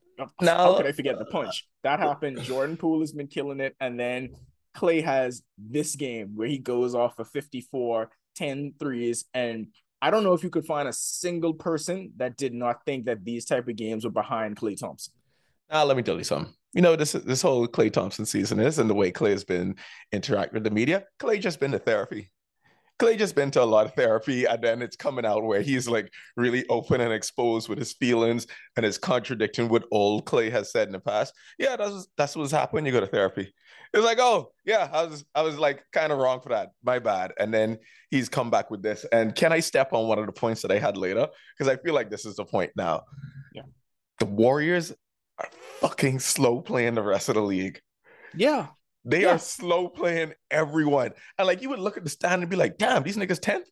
No. 0.41 0.55
How 0.55 0.77
could 0.77 0.87
I 0.87 0.93
forget 0.93 1.19
the 1.19 1.27
punch? 1.27 1.67
That 1.85 2.01
happened. 2.01 2.43
Jordan 2.43 2.77
Poole 2.77 3.01
has 3.01 3.13
been 3.13 3.29
killing 3.29 3.61
it, 3.61 3.77
and 3.81 3.99
then 3.99 4.31
Klay 4.77 5.05
has 5.05 5.43
this 5.57 5.97
game 5.97 6.33
where 6.35 6.49
he 6.49 6.59
goes 6.59 6.95
off 6.95 7.19
of 7.19 7.29
54, 7.29 8.11
10 8.37 8.75
threes, 8.79 9.25
and 9.35 9.69
I 10.01 10.11
don't 10.11 10.23
know 10.23 10.33
if 10.33 10.45
you 10.45 10.51
could 10.51 10.65
find 10.65 10.89
a 10.89 10.93
single 10.93 11.55
person 11.55 12.13
that 12.17 12.37
did 12.37 12.55
not 12.55 12.85
think 12.85 13.07
that 13.07 13.25
these 13.25 13.45
type 13.45 13.69
of 13.69 13.77
games 13.77 14.05
were 14.05 14.11
behind 14.11 14.57
Klay 14.57 14.79
Thompson. 14.79 15.13
Now, 15.71 15.85
let 15.85 15.97
me 15.97 16.03
tell 16.03 16.17
you 16.17 16.25
something 16.25 16.55
you 16.75 16.83
know 16.83 16.97
this 16.97 17.13
this 17.13 17.43
whole 17.43 17.67
Klay 17.67 17.93
Thompson 17.93 18.27
season 18.27 18.61
is 18.61 18.79
and 18.79 18.89
the 18.89 18.95
way 18.95 19.11
Klay 19.11 19.31
has 19.31 19.45
been 19.45 19.77
interacting 20.13 20.55
with 20.55 20.65
the 20.65 20.71
media. 20.71 21.05
Klay 21.19 21.41
just 21.41 21.61
been 21.61 21.73
to 21.73 21.79
therapy. 21.79 22.31
Klay 22.99 23.17
just 23.17 23.37
been 23.37 23.51
to 23.53 23.63
a 23.63 23.65
lot 23.65 23.87
of 23.87 23.95
therapy, 23.95 24.45
and 24.45 24.61
then 24.63 24.83
it's 24.83 24.97
coming 24.97 25.25
out 25.25 25.45
where 25.45 25.63
he's 25.63 25.87
like 25.87 26.13
really 26.37 26.67
open 26.69 27.01
and 27.01 27.13
exposed 27.13 27.69
with 27.69 27.79
his 27.79 27.93
feelings 27.93 28.47
and 28.77 28.85
is 28.85 28.99
contradicting 28.99 29.69
what 29.69 29.85
old 29.93 30.25
Klay 30.25 30.51
has 30.51 30.73
said 30.73 30.89
in 30.89 30.93
the 30.93 31.01
past. 31.01 31.33
Yeah, 31.59 31.77
that's 31.77 32.09
that's 32.17 32.37
what's 32.37 32.51
happening. 32.51 32.87
You 32.87 32.93
go 32.93 33.01
to 33.01 33.07
therapy. 33.07 33.55
It's 33.95 34.05
like, 34.05 34.19
oh 34.21 34.53
yeah, 34.65 34.89
I 34.93 35.05
was 35.05 35.25
I 35.35 35.43
was 35.43 35.59
like 35.59 35.85
kind 35.93 36.13
of 36.13 36.19
wrong 36.19 36.41
for 36.41 36.51
that. 36.51 36.71
My 36.83 36.99
bad. 36.99 37.33
And 37.39 37.55
then 37.55 37.79
he's 38.11 38.29
come 38.29 38.51
back 38.51 38.71
with 38.71 38.83
this. 38.83 39.07
And 39.13 39.35
can 39.35 39.53
I 39.53 39.61
step 39.61 39.93
on 39.93 40.09
one 40.09 40.19
of 40.19 40.27
the 40.27 40.33
points 40.33 40.63
that 40.63 40.71
I 40.71 40.79
had 40.79 40.97
later? 40.97 41.29
Because 41.57 41.73
I 41.73 41.81
feel 41.81 41.95
like 41.95 42.11
this 42.11 42.27
is 42.27 42.37
the 42.37 42.45
point 42.45 42.73
now. 42.77 43.05
Yeah. 43.55 43.63
The 44.19 44.27
Warriors 44.27 44.93
are 45.39 45.49
fucking 45.81 46.21
slow 46.21 46.61
playing 46.61 46.95
the 46.95 47.03
rest 47.03 47.29
of 47.29 47.35
the 47.35 47.43
league. 47.43 47.81
Yeah. 48.35 48.69
They 49.05 49.23
yeah. 49.23 49.35
are 49.35 49.39
slow 49.39 49.89
playing 49.89 50.35
everyone. 50.51 51.13
And 51.39 51.47
like 51.47 51.63
you 51.63 51.71
would 51.71 51.79
look 51.79 51.97
at 51.97 52.05
the 52.05 52.11
stand 52.11 52.43
and 52.43 52.51
be 52.51 52.57
like, 52.57 52.79
damn, 52.79 53.03
these 53.03 53.17
niggas 53.17 53.41
10th. 53.41 53.65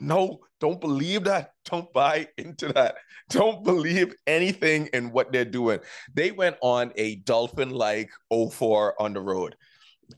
No, 0.00 0.40
don't 0.60 0.80
believe 0.80 1.24
that. 1.24 1.52
Don't 1.64 1.90
buy 1.92 2.28
into 2.36 2.72
that. 2.72 2.96
Don't 3.30 3.64
believe 3.64 4.14
anything 4.26 4.88
in 4.92 5.12
what 5.12 5.32
they're 5.32 5.44
doing. 5.44 5.80
They 6.12 6.32
went 6.32 6.56
on 6.60 6.92
a 6.96 7.16
dolphin 7.16 7.70
like 7.70 8.10
04 8.30 9.00
on 9.00 9.14
the 9.14 9.20
road 9.20 9.56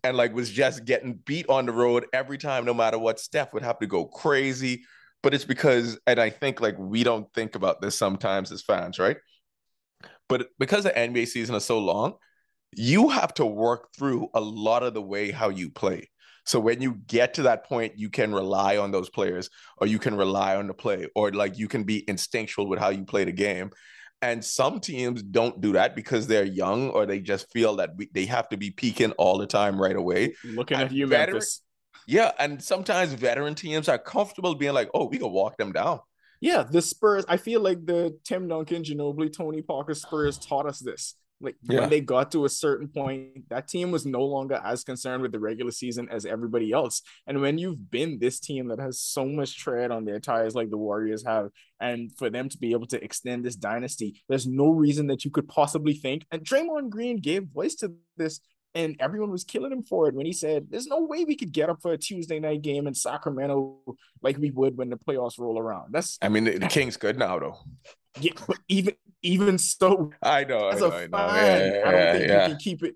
and 0.03 0.17
like 0.17 0.35
was 0.35 0.51
just 0.51 0.85
getting 0.85 1.15
beat 1.25 1.49
on 1.49 1.67
the 1.67 1.73
road 1.73 2.07
every 2.13 2.39
time, 2.39 2.65
no 2.65 2.75
matter 2.75 2.99
what. 2.99 3.21
Steph 3.21 3.53
would 3.53 3.63
have 3.63 3.79
to 3.81 3.87
go 3.87 4.07
crazy. 4.07 4.85
But 5.23 5.35
it's 5.35 5.45
because, 5.45 5.99
and 6.07 6.21
I 6.21 6.31
think 6.31 6.61
like 6.61 6.79
we 6.79 7.05
don't 7.05 7.33
think 7.35 7.55
about 7.55 7.81
this 7.81 7.99
sometimes 7.99 8.53
as 8.53 8.63
fans, 8.63 8.99
right? 8.99 9.17
But 10.29 10.49
because 10.59 10.85
the 10.85 10.91
NBA 10.91 11.29
season 11.29 11.55
is 11.55 11.65
so 11.65 11.79
long, 11.79 12.15
you 12.73 13.09
have 13.09 13.33
to 13.35 13.47
work 13.47 13.89
through 13.97 14.29
a 14.35 14.41
lot 14.41 14.83
of 14.83 14.95
the 14.95 15.03
way 15.03 15.31
how 15.31 15.49
you 15.49 15.71
play. 15.71 16.11
So 16.45 16.61
when 16.61 16.81
you 16.81 16.95
get 17.07 17.35
to 17.35 17.43
that 17.43 17.69
point, 17.69 17.99
you 17.99 18.09
can 18.09 18.33
rely 18.33 18.77
on 18.77 18.93
those 18.93 19.11
players, 19.11 19.51
or 19.79 19.89
you 19.89 19.99
can 19.99 20.17
rely 20.17 20.55
on 20.57 20.69
the 20.69 20.75
play, 20.75 21.09
or 21.15 21.33
like 21.33 21.59
you 21.59 21.67
can 21.67 21.83
be 21.83 22.09
instinctual 22.09 22.69
with 22.69 22.79
how 22.79 22.91
you 22.91 23.05
play 23.05 23.25
the 23.25 23.33
game. 23.33 23.71
And 24.23 24.45
some 24.45 24.81
teams 24.81 25.23
don't 25.23 25.61
do 25.61 25.73
that 25.73 25.95
because 25.95 26.27
they're 26.27 26.45
young 26.45 26.91
or 26.91 27.05
they 27.05 27.21
just 27.21 27.51
feel 27.53 27.77
that 27.77 27.91
we, 27.97 28.09
they 28.15 28.27
have 28.27 28.49
to 28.49 28.57
be 28.57 28.71
peaking 28.71 29.13
all 29.13 29.39
the 29.39 29.47
time 29.47 29.81
right 29.81 29.97
away. 29.97 30.35
Looking 30.45 30.79
and 30.79 30.87
at 30.87 30.93
you, 30.93 31.07
veteran, 31.07 31.35
Memphis. 31.35 31.63
Yeah, 32.07 32.31
and 32.39 32.63
sometimes 32.63 33.13
veteran 33.13 33.57
teams 33.57 33.89
are 33.89 33.99
comfortable 33.99 34.55
being 34.55 34.73
like, 34.73 34.89
"Oh, 34.95 35.07
we 35.07 35.19
can 35.19 35.31
walk 35.31 35.57
them 35.57 35.73
down." 35.73 36.01
Yeah, 36.41 36.65
the 36.65 36.83
Spurs. 36.83 37.25
I 37.29 37.37
feel 37.37 37.61
like 37.61 37.87
the 37.87 38.19
Tim 38.25 38.49
Duncan, 38.49 38.83
Ginobili, 38.83 39.33
Tony 39.33 39.63
Parker 39.63 39.95
Spurs 39.95 40.39
taught 40.39 40.67
us 40.67 40.79
this. 40.79 41.15
Like 41.41 41.57
yeah. 41.63 41.81
when 41.81 41.91
they 41.91 42.01
got 42.01 42.33
to 42.33 42.47
a 42.47 42.49
certain 42.49 42.89
point, 42.89 43.49
that 43.51 43.69
team 43.69 43.91
was 43.91 44.07
no 44.07 44.23
longer 44.23 44.61
as 44.65 44.85
concerned 44.85 45.23
with 45.23 45.33
the 45.33 45.39
regular 45.39 45.71
season 45.71 46.09
as 46.11 46.25
everybody 46.25 46.73
else. 46.73 47.03
And 47.27 47.43
when 47.43 47.59
you've 47.59 47.91
been 47.91 48.19
this 48.19 48.41
team 48.41 48.69
that 48.69 48.81
has 48.81 49.01
so 49.01 49.27
much 49.27 49.59
tread 49.59 49.91
on 49.91 50.05
their 50.05 50.19
tires, 50.19 50.55
like 50.55 50.71
the 50.71 50.79
Warriors 50.79 51.25
have, 51.27 51.51
and 51.79 52.11
for 52.17 52.31
them 52.31 52.49
to 52.49 52.59
be 52.59 52.73
able 52.73 52.87
to 52.87 53.05
extend 53.05 53.45
this 53.45 53.57
dynasty, 53.57 54.23
there's 54.29 54.47
no 54.47 54.71
reason 54.71 55.09
that 55.09 55.25
you 55.25 55.31
could 55.31 55.49
possibly 55.49 55.93
think. 55.93 56.25
And 56.31 56.43
Draymond 56.43 56.89
Green 56.89 57.19
gave 57.19 57.45
voice 57.45 57.75
to 57.77 57.93
this 58.17 58.41
and 58.77 58.95
everyone 59.01 59.31
was 59.31 59.43
killing 59.43 59.73
him 59.73 59.83
for 59.83 60.07
it 60.07 60.15
when 60.15 60.27
he 60.27 60.33
said, 60.33 60.67
"There's 60.71 60.87
no 60.87 61.01
way 61.01 61.25
we 61.25 61.35
could 61.35 61.53
get 61.53 61.71
up 61.71 61.81
for 61.81 61.93
a 61.93 61.99
Tuesday 61.99 62.39
night 62.39 62.63
game 62.63 62.87
in 62.87 62.95
Sacramento 62.95 63.81
like 64.23 64.37
we 64.37 64.51
would 64.51 64.77
when 64.77 64.91
the 64.91 64.97
playoffs 64.97 65.39
roll 65.39 65.59
around." 65.59 65.93
That's 65.93 66.19
I 66.21 66.29
mean, 66.29 66.45
the, 66.45 66.59
the 66.59 66.67
Kings 66.69 66.97
good 66.97 67.19
now 67.19 67.39
though. 67.39 67.59
Yeah, 68.21 68.33
but 68.47 68.59
even 68.69 68.95
even 69.23 69.59
so, 69.59 70.13
I 70.23 70.45
know 70.45 70.69
as 70.69 70.83
I 70.83 70.87
a 70.87 71.09
know, 71.09 71.19
fan, 71.19 71.31
I, 71.31 71.39
yeah, 71.39 71.83
I 71.85 71.91
don't 71.91 72.13
think 72.13 72.29
yeah. 72.29 72.43
you 72.43 72.49
can 72.51 72.59
keep 72.59 72.83
it. 72.83 72.95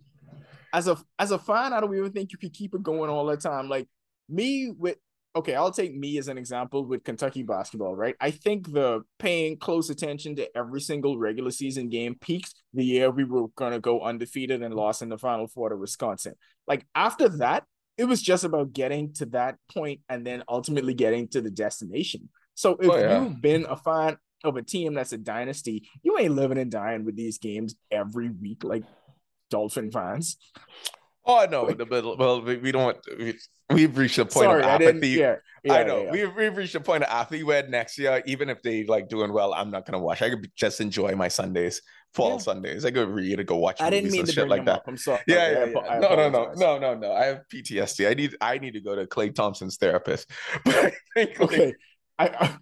As 0.72 0.86
a 0.86 0.98
as 1.18 1.30
a 1.30 1.38
fan, 1.38 1.72
I 1.72 1.80
don't 1.80 1.96
even 1.96 2.12
think 2.12 2.32
you 2.32 2.38
could 2.38 2.52
keep 2.52 2.74
it 2.74 2.82
going 2.82 3.10
all 3.10 3.26
the 3.26 3.36
time. 3.36 3.68
Like 3.68 3.88
me 4.28 4.70
with 4.70 4.98
okay, 5.36 5.54
I'll 5.54 5.70
take 5.70 5.94
me 5.94 6.18
as 6.18 6.28
an 6.28 6.38
example 6.38 6.84
with 6.84 7.04
Kentucky 7.04 7.42
basketball, 7.42 7.94
right? 7.94 8.16
I 8.20 8.30
think 8.30 8.72
the 8.72 9.02
paying 9.18 9.58
close 9.58 9.90
attention 9.90 10.36
to 10.36 10.56
every 10.56 10.80
single 10.80 11.18
regular 11.18 11.50
season 11.50 11.88
game 11.88 12.16
peaked 12.20 12.54
the 12.74 12.84
year 12.84 13.10
we 13.10 13.24
were 13.24 13.48
going 13.56 13.72
to 13.72 13.80
go 13.80 14.00
undefeated 14.00 14.62
and 14.62 14.74
lost 14.74 15.02
in 15.02 15.08
the 15.08 15.18
final 15.18 15.46
four 15.46 15.68
to 15.68 15.76
Wisconsin. 15.76 16.34
Like 16.66 16.84
after 16.94 17.28
that, 17.38 17.64
it 17.96 18.04
was 18.04 18.22
just 18.22 18.44
about 18.44 18.72
getting 18.72 19.12
to 19.14 19.26
that 19.26 19.56
point 19.72 20.00
and 20.08 20.26
then 20.26 20.42
ultimately 20.48 20.94
getting 20.94 21.28
to 21.28 21.40
the 21.40 21.50
destination. 21.50 22.28
So 22.54 22.76
if 22.80 22.90
oh, 22.90 22.98
yeah. 22.98 23.22
you've 23.22 23.40
been 23.40 23.66
a 23.68 23.76
fan 23.76 24.16
of 24.42 24.56
a 24.56 24.62
team 24.62 24.94
that's 24.94 25.12
a 25.12 25.18
dynasty, 25.18 25.88
you 26.02 26.18
ain't 26.18 26.34
living 26.34 26.58
and 26.58 26.70
dying 26.70 27.04
with 27.04 27.16
these 27.16 27.38
games 27.38 27.74
every 27.90 28.30
week 28.30 28.64
like 28.64 28.84
Dolphin 29.50 29.90
fans. 29.90 30.38
Oh 31.30 31.46
no, 31.50 32.16
well, 32.18 32.42
we 32.42 32.72
don't. 32.72 32.96
We, 33.18 33.38
we've 33.72 33.96
reached 33.96 34.18
a 34.18 34.24
point 34.24 34.46
Sorry, 34.46 34.62
of 34.62 34.68
apathy. 34.68 35.22
I, 35.24 35.28
yeah, 35.28 35.36
yeah, 35.62 35.74
I 35.74 35.82
know 35.84 36.02
yeah. 36.02 36.10
We've, 36.10 36.34
we've 36.34 36.56
reached 36.56 36.74
a 36.74 36.80
point 36.80 37.04
of 37.04 37.10
apathy 37.10 37.44
where 37.44 37.66
next 37.68 37.98
year, 37.98 38.22
even 38.26 38.48
if 38.48 38.62
they 38.62 38.84
like 38.84 39.08
doing 39.08 39.32
well, 39.32 39.54
I'm 39.54 39.70
not 39.70 39.86
gonna 39.86 40.00
watch. 40.00 40.22
I 40.22 40.30
could 40.30 40.50
just 40.56 40.80
enjoy 40.80 41.14
my 41.14 41.28
Sundays, 41.28 41.82
fall 42.12 42.38
Sundays. 42.38 42.84
I 42.84 42.90
could 42.90 43.08
read 43.08 43.36
to 43.36 43.44
go 43.44 43.56
watch. 43.56 43.80
I 43.80 43.90
didn't 43.90 44.10
mean 44.10 44.26
to 44.26 44.32
shit 44.32 44.48
like 44.48 44.64
that. 44.64 44.76
Up. 44.76 44.84
I'm 44.88 44.96
sorry. 44.96 45.20
Yeah, 45.26 45.50
yeah, 45.50 45.64
yeah. 45.66 45.98
No, 46.00 46.16
no, 46.16 46.28
no, 46.28 46.52
no, 46.56 46.78
no, 46.78 46.94
no. 46.94 47.12
I 47.12 47.26
have 47.26 47.42
PTSD. 47.52 48.10
I 48.10 48.14
need, 48.14 48.36
I 48.40 48.58
need 48.58 48.72
to 48.72 48.80
go 48.80 48.96
to 48.96 49.06
Klay 49.06 49.34
Thompson's 49.34 49.76
therapist. 49.76 50.30
But 50.64 50.76
I 50.76 50.92
think, 51.14 51.38
like, 51.38 51.52
okay, 51.52 51.74
I, 52.18 52.28
I 52.28 52.58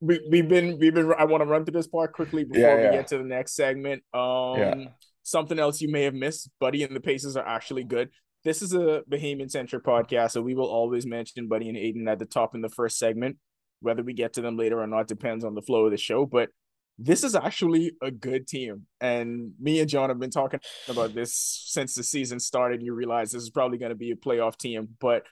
we, 0.00 0.20
we've 0.30 0.48
been 0.48 0.78
we've 0.78 0.94
been 0.94 1.12
I 1.18 1.24
want 1.24 1.42
to 1.42 1.46
run 1.46 1.64
through 1.64 1.78
this 1.78 1.86
part 1.86 2.12
quickly 2.12 2.44
before 2.44 2.76
we 2.76 2.82
get 2.82 3.06
to 3.08 3.18
the 3.18 3.24
next 3.24 3.54
segment. 3.54 4.02
Um 4.12 4.88
something 5.30 5.58
else 5.58 5.80
you 5.80 5.90
may 5.90 6.02
have 6.02 6.14
missed, 6.14 6.50
Buddy 6.60 6.82
and 6.82 6.94
the 6.94 7.00
Pacers 7.00 7.36
are 7.36 7.46
actually 7.46 7.84
good. 7.84 8.10
This 8.42 8.62
is 8.62 8.72
a 8.72 9.02
Bahamian 9.10 9.50
centric 9.50 9.84
podcast, 9.84 10.32
so 10.32 10.42
we 10.42 10.54
will 10.54 10.68
always 10.68 11.06
mention 11.06 11.48
Buddy 11.48 11.68
and 11.68 11.76
Ayton 11.76 12.08
at 12.08 12.18
the 12.18 12.24
top 12.24 12.54
in 12.54 12.62
the 12.62 12.68
first 12.68 12.98
segment. 12.98 13.36
Whether 13.80 14.02
we 14.02 14.12
get 14.12 14.34
to 14.34 14.42
them 14.42 14.56
later 14.56 14.80
or 14.80 14.86
not 14.86 15.08
depends 15.08 15.44
on 15.44 15.54
the 15.54 15.62
flow 15.62 15.86
of 15.86 15.90
the 15.90 15.96
show, 15.96 16.26
but 16.26 16.50
this 16.98 17.24
is 17.24 17.34
actually 17.34 17.92
a 18.02 18.10
good 18.10 18.46
team. 18.46 18.86
And 19.00 19.52
me 19.58 19.80
and 19.80 19.88
John 19.88 20.10
have 20.10 20.18
been 20.18 20.30
talking 20.30 20.60
about 20.88 21.14
this 21.14 21.34
since 21.66 21.94
the 21.94 22.02
season 22.02 22.38
started. 22.40 22.82
You 22.82 22.92
realize 22.92 23.32
this 23.32 23.42
is 23.42 23.50
probably 23.50 23.78
going 23.78 23.90
to 23.90 23.96
be 23.96 24.10
a 24.10 24.16
playoff 24.16 24.56
team, 24.58 24.88
but 25.00 25.24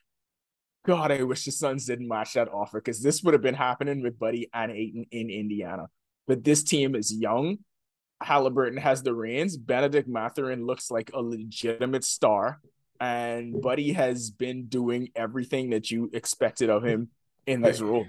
God, 0.87 1.12
I 1.12 1.22
wish 1.24 1.44
the 1.44 1.52
Suns 1.52 1.84
didn't 1.84 2.08
match 2.08 2.32
that 2.32 2.48
offer 2.48 2.80
because 2.80 3.02
this 3.02 3.22
would 3.22 3.34
have 3.34 3.42
been 3.42 3.54
happening 3.54 4.02
with 4.02 4.18
Buddy 4.18 4.48
and 4.54 4.72
Ayton 4.72 5.04
in 5.11 5.28
Indiana. 5.28 5.88
But 6.26 6.44
this 6.44 6.62
team 6.62 6.94
is 6.94 7.12
young. 7.12 7.58
Haliburton 8.22 8.78
has 8.78 9.02
the 9.02 9.14
reins. 9.14 9.57
Bennedict 9.57 10.09
Mathurin 10.09 10.66
looks 10.66 10.90
like 10.90 11.11
a 11.14 11.22
legitimate 11.22 12.04
star. 12.04 12.61
And 13.00 13.61
Buddy 13.62 13.92
has 13.92 14.31
been 14.31 14.66
doing 14.66 15.11
everything 15.14 15.70
that 15.70 15.90
you 15.90 16.11
expected 16.12 16.68
of 16.68 16.85
him 16.85 17.11
in 17.46 17.62
this 17.62 17.81
role. 17.81 18.07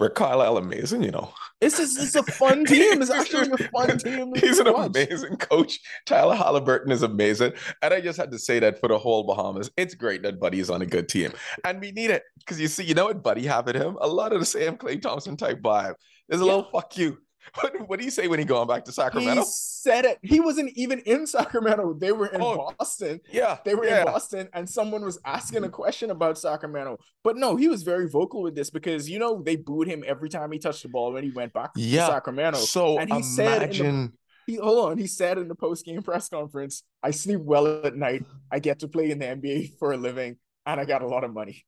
Rick 0.00 0.16
Carlisle 0.16 0.56
amazing, 0.56 1.02
you 1.04 1.12
know. 1.12 1.32
It's 1.60 1.76
just 1.76 2.00
it's 2.00 2.16
a 2.16 2.24
fun 2.24 2.64
team. 2.66 3.00
It's 3.00 3.10
actually 3.10 3.52
a 3.52 3.68
fun 3.68 3.98
team. 3.98 4.32
He's 4.34 4.58
an 4.58 4.72
watch. 4.72 4.88
amazing 4.88 5.36
coach. 5.36 5.78
Tyler 6.06 6.34
Haliburton 6.34 6.90
is 6.90 7.02
amazing. 7.02 7.52
And 7.82 7.94
I 7.94 8.00
just 8.00 8.18
had 8.18 8.32
to 8.32 8.38
say 8.38 8.58
that 8.58 8.80
for 8.80 8.88
the 8.88 8.98
whole 8.98 9.22
Bahamas. 9.22 9.70
It's 9.76 9.94
great 9.94 10.22
that 10.22 10.40
Buddy 10.40 10.58
is 10.58 10.70
on 10.70 10.82
a 10.82 10.86
good 10.86 11.08
team. 11.08 11.32
And 11.64 11.80
we 11.80 11.92
need 11.92 12.10
it. 12.10 12.24
Because 12.38 12.60
you 12.60 12.66
see, 12.66 12.84
you 12.84 12.94
know 12.94 13.04
what 13.04 13.22
Buddy 13.22 13.46
have 13.46 13.68
in 13.68 13.76
him? 13.76 13.96
A 14.00 14.08
lot 14.08 14.32
of 14.32 14.40
the 14.40 14.46
same 14.46 14.76
Klay 14.76 15.00
Thompson 15.00 15.36
type 15.36 15.60
vibe. 15.62 15.94
There's 16.28 16.40
a 16.40 16.44
yeah. 16.44 16.50
little 16.50 16.70
fuck 16.72 16.96
you. 16.98 17.18
What, 17.60 17.88
what 17.88 17.98
do 17.98 18.04
you 18.04 18.10
say 18.10 18.28
when 18.28 18.38
he 18.38 18.44
going 18.44 18.68
back 18.68 18.84
to 18.86 18.92
Sacramento? 18.92 19.42
He 19.42 19.46
said 19.46 20.04
it. 20.04 20.18
He 20.22 20.40
wasn't 20.40 20.72
even 20.76 21.00
in 21.00 21.26
Sacramento. 21.38 21.94
They 21.94 22.12
were 22.12 22.28
in 22.28 22.40
oh, 22.40 22.72
Boston. 22.78 23.20
Yeah. 23.30 23.58
They 23.64 23.74
were 23.74 23.84
yeah. 23.84 24.00
in 24.00 24.04
Boston, 24.06 24.48
and 24.52 24.68
someone 24.68 25.04
was 25.04 25.18
asking 25.24 25.58
a 25.58 25.62
mm-hmm. 25.62 25.72
question 25.72 26.10
about 26.10 26.38
Sacramento. 26.38 26.98
But 27.22 27.36
no, 27.36 27.56
he 27.56 27.68
was 27.68 27.82
very 27.82 28.08
vocal 28.08 28.42
with 28.42 28.54
this 28.54 28.70
because 28.70 29.10
you 29.10 29.18
know 29.18 29.42
they 29.42 29.56
booed 29.56 29.88
him 29.88 30.04
every 30.06 30.28
time 30.28 30.52
he 30.52 30.58
touched 30.58 30.82
the 30.82 30.88
ball 30.88 31.12
when 31.12 31.24
he 31.24 31.30
went 31.30 31.52
back 31.52 31.70
yeah. 31.76 32.06
to 32.06 32.12
Sacramento. 32.12 32.58
So 32.60 32.98
and 32.98 33.10
he 33.10 33.16
imagine... 33.16 33.32
said 33.34 33.72
the, 33.72 34.12
he 34.46 34.56
hold 34.56 34.90
on, 34.90 34.98
he 34.98 35.06
said 35.06 35.38
in 35.38 35.48
the 35.48 35.54
post 35.54 35.84
game 35.84 36.02
press 36.02 36.28
conference, 36.28 36.82
I 37.02 37.10
sleep 37.10 37.40
well 37.40 37.84
at 37.84 37.96
night. 37.96 38.24
I 38.50 38.58
get 38.58 38.80
to 38.80 38.88
play 38.88 39.10
in 39.10 39.18
the 39.18 39.26
NBA 39.26 39.78
for 39.78 39.92
a 39.92 39.96
living, 39.96 40.36
and 40.66 40.80
I 40.80 40.84
got 40.84 41.02
a 41.02 41.06
lot 41.06 41.24
of 41.24 41.32
money. 41.32 41.64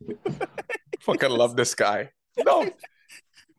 Fucking 1.00 1.30
love 1.30 1.56
this 1.56 1.74
guy. 1.74 2.10
No, 2.44 2.68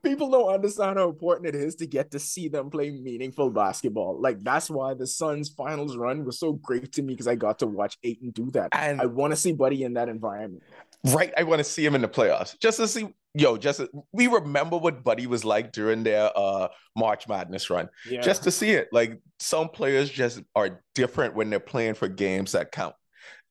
people 0.03 0.29
don't 0.29 0.53
understand 0.53 0.99
how 0.99 1.09
important 1.09 1.47
it 1.47 1.55
is 1.55 1.75
to 1.75 1.87
get 1.87 2.11
to 2.11 2.19
see 2.19 2.49
them 2.49 2.69
play 2.69 2.91
meaningful 2.91 3.49
basketball. 3.49 4.19
Like 4.21 4.43
that's 4.43 4.69
why 4.69 4.93
the 4.93 5.07
Suns 5.07 5.49
finals 5.49 5.95
run 5.95 6.25
was 6.25 6.39
so 6.39 6.53
great 6.53 6.91
to 6.93 7.01
me 7.01 7.13
because 7.13 7.27
I 7.27 7.35
got 7.35 7.59
to 7.59 7.67
watch 7.67 7.97
Ayton 8.03 8.31
do 8.31 8.51
that. 8.51 8.69
And 8.73 9.01
I 9.01 9.05
want 9.05 9.31
to 9.31 9.37
see 9.37 9.53
Buddy 9.53 9.83
in 9.83 9.93
that 9.93 10.09
environment. 10.09 10.63
Right. 11.05 11.33
I 11.37 11.43
want 11.43 11.59
to 11.59 11.63
see 11.63 11.85
him 11.85 11.95
in 11.95 12.01
the 12.01 12.07
playoffs. 12.07 12.59
Just 12.59 12.77
to 12.77 12.87
see 12.87 13.13
yo, 13.33 13.57
just 13.57 13.81
we 14.11 14.27
remember 14.27 14.77
what 14.77 15.03
Buddy 15.03 15.25
was 15.25 15.43
like 15.43 15.71
during 15.71 16.03
their 16.03 16.31
uh 16.35 16.67
March 16.95 17.27
Madness 17.27 17.69
run. 17.69 17.89
Yeah. 18.09 18.21
Just 18.21 18.43
to 18.43 18.51
see 18.51 18.71
it. 18.71 18.89
Like 18.91 19.19
some 19.39 19.69
players 19.69 20.09
just 20.09 20.41
are 20.55 20.81
different 20.95 21.35
when 21.35 21.49
they're 21.49 21.59
playing 21.59 21.95
for 21.95 22.07
games 22.07 22.51
that 22.51 22.71
count. 22.71 22.95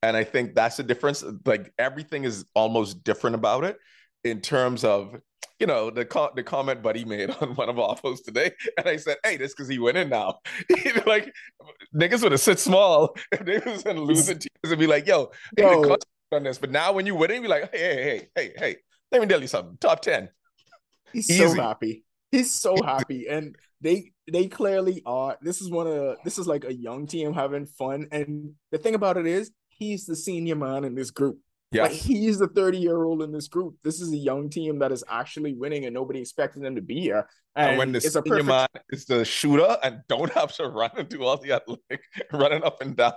And 0.03 0.17
I 0.17 0.25
think 0.25 0.55
that's 0.55 0.77
the 0.77 0.83
difference. 0.83 1.25
Like 1.45 1.73
everything 1.79 2.25
is 2.25 2.45
almost 2.55 3.05
different 3.05 3.37
about 3.37 3.65
it 3.65 3.79
in 4.25 4.41
terms 4.41 4.85
of 4.85 5.17
you 5.59 5.67
know, 5.67 5.91
the 5.91 6.05
co- 6.05 6.33
the 6.35 6.43
comment 6.43 6.83
Buddy 6.83 7.05
made 7.05 7.31
on 7.41 7.55
one 7.55 7.69
of 7.69 7.79
our 7.79 7.97
posts 7.97 8.25
today, 8.25 8.51
and 8.77 8.89
I 8.89 8.97
said, 8.97 9.17
"Hey, 9.25 9.37
this 9.37 9.53
because 9.53 9.69
he 9.69 9.79
winning 9.79 10.09
now." 10.09 10.41
like 11.07 11.33
niggas 11.95 12.23
would 12.23 12.33
have 12.33 12.41
sit 12.41 12.59
small 12.59 13.15
if 13.33 13.45
they 13.45 13.59
was 13.59 13.83
in 13.85 14.01
losing 14.01 14.39
teams 14.41 14.71
and 14.73 14.79
be 14.79 14.87
like, 14.87 15.07
"Yo, 15.07 15.31
yo. 15.57 15.97
on 16.33 16.43
this." 16.43 16.59
But 16.59 16.71
now 16.71 16.93
when 16.93 17.07
you 17.07 17.15
winning, 17.15 17.43
be 17.43 17.49
like, 17.49 17.71
"Hey, 17.73 17.79
hey, 17.79 18.03
hey, 18.03 18.29
hey, 18.35 18.53
hey, 18.57 18.77
let 19.11 19.21
me 19.21 19.27
tell 19.27 19.41
you 19.41 19.47
something. 19.47 19.77
Top 19.79 20.01
ten. 20.01 20.29
He's 21.13 21.31
Easy. 21.31 21.47
so 21.47 21.55
happy. 21.55 22.05
He's 22.31 22.55
so 22.55 22.83
happy, 22.83 23.29
and 23.29 23.55
they 23.81 24.13
they 24.31 24.49
clearly 24.49 25.03
are. 25.05 25.37
This 25.43 25.61
is 25.61 25.71
one 25.71 25.87
of 25.87 25.95
the, 25.95 26.17
this 26.25 26.39
is 26.39 26.47
like 26.47 26.65
a 26.65 26.73
young 26.73 27.07
team 27.07 27.33
having 27.35 27.67
fun, 27.67 28.09
and 28.11 28.55
the 28.71 28.79
thing 28.79 28.95
about 28.95 29.17
it 29.17 29.27
is 29.27 29.51
he's 29.69 30.07
the 30.07 30.17
senior 30.17 30.57
man 30.57 30.85
in 30.85 30.95
this 30.95 31.11
group. 31.11 31.39
Yeah. 31.73 31.85
Like 31.85 31.93
he's 31.93 32.39
the 32.39 32.49
30 32.49 32.79
year 32.79 33.03
old 33.03 33.23
in 33.23 33.33
this 33.33 33.49
group. 33.49 33.77
This 33.83 34.01
is 34.01 34.13
a 34.13 34.17
young 34.17 34.51
team 34.51 34.79
that 34.81 34.93
is 34.93 35.03
actually 35.09 35.55
winning 35.55 35.87
and 35.87 35.95
nobody 35.95 36.21
expected 36.21 36.63
them 36.63 36.77
to 36.77 36.83
be 36.83 37.01
here. 37.01 37.27
And, 37.57 37.71
and 37.71 37.79
when 37.79 37.93
the 37.93 37.99
it's 37.99 38.15
a 38.15 38.23
perfect... 38.23 38.47
man 38.47 38.69
is 38.91 39.07
the 39.07 39.25
shooter 39.25 39.79
and 39.83 40.01
don't 40.07 40.31
have 40.35 40.55
to 40.57 40.69
run 40.69 40.91
and 40.97 41.09
do 41.09 41.25
all 41.25 41.39
the 41.39 41.53
athletic 41.53 42.03
running 42.33 42.63
up 42.63 42.83
and 42.83 42.95
down, 42.95 43.15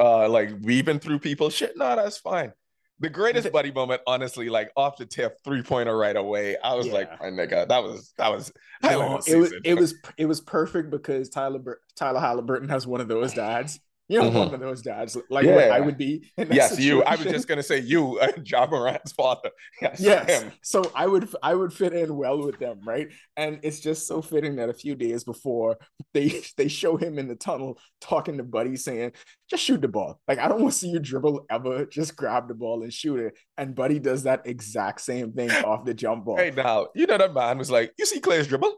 uh, 0.00 0.28
like 0.28 0.52
weaving 0.62 1.00
through 1.00 1.18
people, 1.18 1.50
shit, 1.50 1.76
no, 1.76 1.96
that's 1.96 2.18
fine. 2.18 2.52
the 3.00 3.10
greatest 3.10 3.50
buddy 3.50 3.72
moment, 3.72 4.02
honestly, 4.06 4.48
like 4.48 4.70
off 4.76 4.96
the 4.96 5.04
tip, 5.04 5.36
three 5.44 5.62
pointer 5.62 5.96
right 5.96 6.16
away. 6.16 6.56
I 6.62 6.74
was 6.74 6.86
yeah. 6.86 6.92
like, 6.92 7.20
my 7.20 7.26
nigga, 7.26 7.66
that 7.66 7.82
was 7.82 8.12
that 8.18 8.30
was 8.30 8.52
no, 8.84 9.20
it 9.26 9.36
was 9.36 9.54
it 9.64 9.74
was 9.74 9.94
it 10.16 10.26
was 10.26 10.40
perfect 10.40 10.90
because 10.90 11.28
Tyler 11.28 11.80
Tyler 11.96 12.20
Halliburton 12.20 12.68
has 12.68 12.86
one 12.86 13.00
of 13.00 13.08
those 13.08 13.34
dads 13.34 13.80
you 14.08 14.18
know, 14.18 14.28
mm-hmm. 14.28 14.38
one 14.38 14.54
of 14.54 14.60
those 14.60 14.82
dads, 14.82 15.16
like 15.30 15.46
yeah. 15.46 15.70
I 15.72 15.80
would 15.80 15.96
be. 15.96 16.30
yes, 16.36 16.70
situation. 16.70 16.84
you. 16.84 17.02
I 17.04 17.16
was 17.16 17.24
just 17.24 17.48
gonna 17.48 17.62
say 17.62 17.80
you, 17.80 18.18
uh, 18.18 18.28
Ja 18.44 18.66
Morant's 18.66 19.12
father. 19.12 19.50
Yes, 19.80 20.00
yes. 20.00 20.44
So 20.62 20.90
I 20.94 21.06
would, 21.06 21.28
I 21.42 21.54
would 21.54 21.72
fit 21.72 21.94
in 21.94 22.14
well 22.14 22.44
with 22.44 22.58
them, 22.58 22.80
right? 22.84 23.08
And 23.36 23.60
it's 23.62 23.80
just 23.80 24.06
so 24.06 24.20
fitting 24.20 24.56
that 24.56 24.68
a 24.68 24.74
few 24.74 24.94
days 24.94 25.24
before 25.24 25.78
they 26.12 26.42
they 26.58 26.68
show 26.68 26.96
him 26.96 27.18
in 27.18 27.28
the 27.28 27.34
tunnel 27.34 27.78
talking 28.00 28.36
to 28.36 28.44
Buddy, 28.44 28.76
saying, 28.76 29.12
"Just 29.48 29.64
shoot 29.64 29.80
the 29.80 29.88
ball. 29.88 30.20
Like 30.28 30.38
I 30.38 30.48
don't 30.48 30.60
want 30.60 30.74
to 30.74 30.78
see 30.78 30.90
you 30.90 30.98
dribble 30.98 31.46
ever. 31.50 31.86
Just 31.86 32.14
grab 32.14 32.48
the 32.48 32.54
ball 32.54 32.82
and 32.82 32.92
shoot 32.92 33.20
it." 33.20 33.38
And 33.56 33.74
Buddy 33.74 33.98
does 33.98 34.24
that 34.24 34.46
exact 34.46 35.00
same 35.00 35.32
thing 35.32 35.50
off 35.50 35.84
the 35.84 35.94
jump 35.94 36.26
ball. 36.26 36.36
Hey, 36.36 36.52
now 36.54 36.88
you 36.94 37.06
know 37.06 37.16
that 37.16 37.32
man 37.32 37.56
was 37.56 37.70
like, 37.70 37.92
"You 37.98 38.04
see 38.04 38.20
Klay's 38.20 38.48
dribble." 38.48 38.74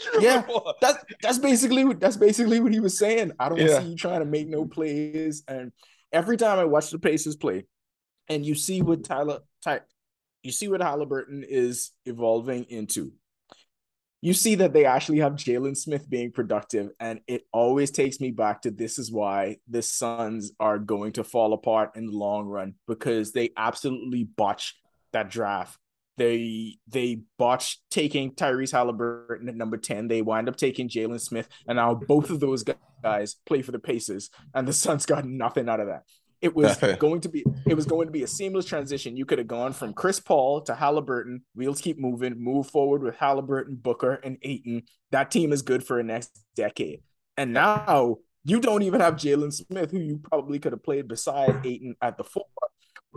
yeah, 0.20 0.46
that's 0.80 1.04
that's 1.22 1.38
basically 1.38 1.84
what 1.84 2.00
that's 2.00 2.16
basically 2.16 2.60
what 2.60 2.72
he 2.72 2.80
was 2.80 2.98
saying. 2.98 3.32
I 3.38 3.48
don't 3.48 3.58
yeah. 3.58 3.80
see 3.80 3.88
you 3.88 3.96
trying 3.96 4.20
to 4.20 4.26
make 4.26 4.48
no 4.48 4.64
plays. 4.64 5.42
And 5.46 5.72
every 6.12 6.36
time 6.36 6.58
I 6.58 6.64
watch 6.64 6.90
the 6.90 6.98
Pacers 6.98 7.36
play, 7.36 7.66
and 8.28 8.44
you 8.44 8.54
see 8.54 8.82
what 8.82 9.04
Tyler 9.04 9.40
Ty, 9.62 9.80
you 10.42 10.52
see 10.52 10.68
what 10.68 10.80
Haliburton 10.80 11.44
is 11.46 11.92
evolving 12.06 12.64
into. 12.64 13.12
You 14.22 14.34
see 14.34 14.54
that 14.56 14.72
they 14.72 14.84
actually 14.84 15.18
have 15.18 15.32
Jalen 15.32 15.76
Smith 15.76 16.08
being 16.08 16.30
productive, 16.30 16.90
and 17.00 17.20
it 17.26 17.42
always 17.52 17.90
takes 17.90 18.20
me 18.20 18.30
back 18.30 18.62
to 18.62 18.70
this 18.70 18.98
is 18.98 19.10
why 19.10 19.56
the 19.68 19.82
Suns 19.82 20.52
are 20.60 20.78
going 20.78 21.12
to 21.14 21.24
fall 21.24 21.52
apart 21.52 21.96
in 21.96 22.06
the 22.06 22.16
long 22.16 22.46
run 22.46 22.74
because 22.86 23.32
they 23.32 23.50
absolutely 23.56 24.24
botched 24.24 24.76
that 25.12 25.28
draft 25.28 25.76
they 26.16 26.78
they 26.88 27.22
botched 27.38 27.80
taking 27.90 28.32
Tyrese 28.32 28.72
Haliburton 28.72 29.48
at 29.48 29.56
number 29.56 29.76
10. 29.76 30.08
They 30.08 30.22
wind 30.22 30.48
up 30.48 30.56
taking 30.56 30.88
Jalen 30.88 31.20
Smith, 31.20 31.48
and 31.66 31.76
now 31.76 31.94
both 31.94 32.30
of 32.30 32.40
those 32.40 32.64
guys 33.02 33.36
play 33.46 33.62
for 33.62 33.72
the 33.72 33.78
Pacers, 33.78 34.30
and 34.54 34.66
the 34.66 34.72
Suns 34.72 35.06
got 35.06 35.24
nothing 35.24 35.68
out 35.68 35.80
of 35.80 35.86
that. 35.86 36.02
It 36.40 36.54
was 36.54 36.76
going 36.98 37.20
to 37.22 37.28
be 37.28 37.44
it 37.66 37.74
was 37.74 37.86
going 37.86 38.08
to 38.08 38.12
be 38.12 38.24
a 38.24 38.26
seamless 38.26 38.66
transition. 38.66 39.16
You 39.16 39.24
could 39.24 39.38
have 39.38 39.48
gone 39.48 39.72
from 39.72 39.94
Chris 39.94 40.20
Paul 40.20 40.60
to 40.62 40.74
Haliburton. 40.74 41.42
Wheels 41.54 41.80
keep 41.80 41.98
moving, 41.98 42.42
move 42.42 42.68
forward 42.68 43.02
with 43.02 43.16
Haliburton, 43.16 43.82
Booker, 43.82 44.14
and 44.14 44.36
Ayton. 44.42 44.82
That 45.12 45.30
team 45.30 45.52
is 45.52 45.62
good 45.62 45.84
for 45.84 45.96
the 45.96 46.02
next 46.02 46.44
decade. 46.56 47.02
And 47.36 47.52
now 47.54 48.18
you 48.44 48.60
don't 48.60 48.82
even 48.82 49.00
have 49.00 49.14
Jalen 49.14 49.52
Smith, 49.52 49.92
who 49.92 49.98
you 49.98 50.18
probably 50.18 50.58
could 50.58 50.72
have 50.72 50.82
played 50.82 51.08
beside 51.08 51.64
Ayton 51.64 51.96
at 52.02 52.18
the 52.18 52.24
four. 52.24 52.44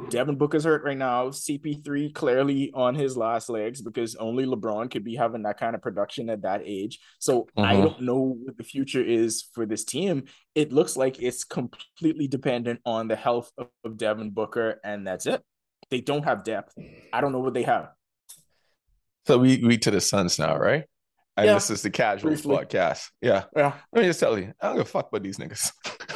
Devin 0.10 0.36
Booker's 0.36 0.66
hurt 0.66 0.84
right 0.84 0.98
now. 0.98 1.30
CP3 1.30 2.14
clearly 2.14 2.72
on 2.74 2.96
his 2.96 3.16
last 3.16 3.50
legs 3.50 3.82
because 3.82 4.16
only 4.16 4.46
LeBron 4.46 4.92
could 4.92 5.04
be 5.04 5.16
having 5.16 5.44
that 5.44 5.58
kind 5.58 5.74
of 5.74 5.82
production 5.82 6.30
at 6.30 6.42
that 6.42 6.62
age. 6.66 7.00
So 7.20 7.48
I 7.58 7.74
uh-huh. 7.74 7.82
don't 7.82 8.02
know 8.02 8.38
what 8.44 8.58
the 8.58 8.64
future 8.64 9.04
is 9.04 9.46
for 9.54 9.66
this 9.66 9.86
team. 9.86 10.26
It 10.54 10.74
looks 10.74 10.98
like 10.98 11.22
it's 11.22 11.44
completely 11.44 12.28
dependent 12.28 12.82
on 12.86 13.08
the 13.08 13.16
health 13.16 13.52
of, 13.58 13.70
of 13.84 13.98
Devin 13.98 14.32
Booker, 14.32 14.80
and 14.84 15.08
that's 15.08 15.26
it. 15.28 15.42
They 15.90 16.02
don't 16.02 16.24
have 16.24 16.44
depth. 16.44 16.74
I 17.14 17.22
don't 17.22 17.32
know 17.32 17.40
what 17.40 17.54
they 17.54 17.64
have. 17.64 17.90
So 19.28 19.38
we 19.38 19.58
we 19.64 19.78
to 19.80 19.92
the 19.92 20.02
Suns 20.02 20.38
now, 20.38 20.58
right? 20.58 20.86
And 21.38 21.48
yeah, 21.48 21.54
this 21.54 21.70
is 21.70 21.82
the 21.82 21.90
casual 21.90 22.32
podcast. 22.32 23.10
Yeah. 23.22 23.46
Yeah. 23.56 23.74
Let 23.92 24.02
me 24.02 24.08
just 24.08 24.20
tell 24.20 24.38
you, 24.38 24.54
I 24.62 24.68
don't 24.68 24.78
give 24.78 24.86
a 24.86 24.90
fuck 24.90 25.10
about 25.10 25.24
these 25.24 25.38
niggas. 25.38 25.72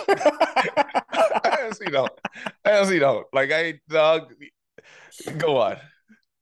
I 1.60 1.66
honestly 1.66 1.88
don't. 1.88 2.12
I 2.66 2.72
honestly 2.78 3.00
don't. 3.00 3.28
Like 3.34 3.52
I 3.52 3.80
dog. 3.90 4.34
Go 5.38 5.58
on. 5.58 5.78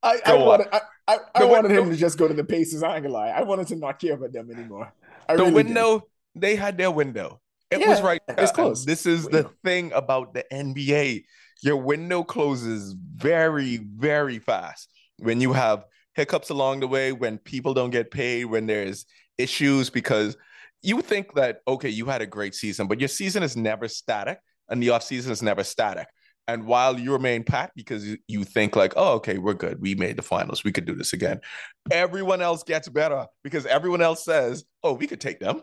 I, 0.03 0.19
I 0.25 0.33
wanted, 0.35 0.67
I, 0.71 0.81
I, 1.07 1.17
I 1.35 1.45
wanted 1.45 1.71
him 1.71 1.89
to 1.89 1.95
just 1.95 2.17
go 2.17 2.27
to 2.27 2.33
the 2.33 2.43
Pacers. 2.43 2.83
I 2.83 2.95
ain't 2.95 3.03
gonna 3.03 3.13
lie. 3.13 3.29
I 3.29 3.41
wanted 3.43 3.67
to 3.67 3.75
not 3.75 3.99
care 3.99 4.13
about 4.13 4.31
them 4.31 4.51
anymore. 4.51 4.93
I 5.27 5.35
the 5.35 5.43
really 5.43 5.55
window, 5.55 5.99
did. 5.99 6.41
they 6.41 6.55
had 6.55 6.77
their 6.77 6.91
window. 6.91 7.41
It 7.71 7.79
yeah, 7.79 7.89
was 7.89 8.01
right. 8.01 8.21
It's 8.29 8.51
close. 8.51 8.85
This 8.85 9.05
is 9.05 9.25
the 9.25 9.49
thing 9.65 9.91
about 9.93 10.33
the 10.33 10.45
NBA. 10.53 11.25
Your 11.63 11.77
window 11.77 12.23
closes 12.23 12.95
very, 13.15 13.77
very 13.77 14.39
fast 14.39 14.89
when 15.17 15.41
you 15.41 15.51
have 15.53 15.85
hiccups 16.13 16.49
along 16.49 16.79
the 16.79 16.87
way, 16.87 17.11
when 17.11 17.39
people 17.39 17.73
don't 17.73 17.89
get 17.89 18.11
paid, 18.11 18.45
when 18.45 18.67
there's 18.67 19.05
issues 19.37 19.89
because 19.89 20.37
you 20.81 21.01
think 21.01 21.33
that 21.33 21.61
okay, 21.67 21.89
you 21.89 22.05
had 22.05 22.21
a 22.21 22.27
great 22.27 22.55
season, 22.55 22.87
but 22.87 22.99
your 22.99 23.09
season 23.09 23.43
is 23.43 23.57
never 23.57 23.87
static 23.87 24.39
and 24.69 24.81
the 24.81 24.89
offseason 24.89 25.31
is 25.31 25.41
never 25.41 25.63
static. 25.63 26.07
And 26.47 26.65
while 26.65 26.97
you 26.97 27.11
remain 27.11 27.43
pat 27.43 27.71
because 27.75 28.05
you 28.27 28.43
think 28.45 28.75
like, 28.75 28.93
oh, 28.95 29.15
okay, 29.15 29.37
we're 29.37 29.53
good. 29.53 29.81
We 29.81 29.95
made 29.95 30.17
the 30.17 30.21
finals. 30.21 30.63
We 30.63 30.71
could 30.71 30.85
do 30.85 30.95
this 30.95 31.11
again. 31.11 31.41
Everyone 31.91 32.41
else 32.41 32.63
gets 32.63 32.87
better 32.87 33.27
because 33.43 33.65
everyone 33.65 34.01
else 34.01 34.23
says, 34.23 34.63
oh, 34.81 34.93
we 34.93 35.07
could 35.07 35.19
take 35.19 35.41
them. 35.41 35.61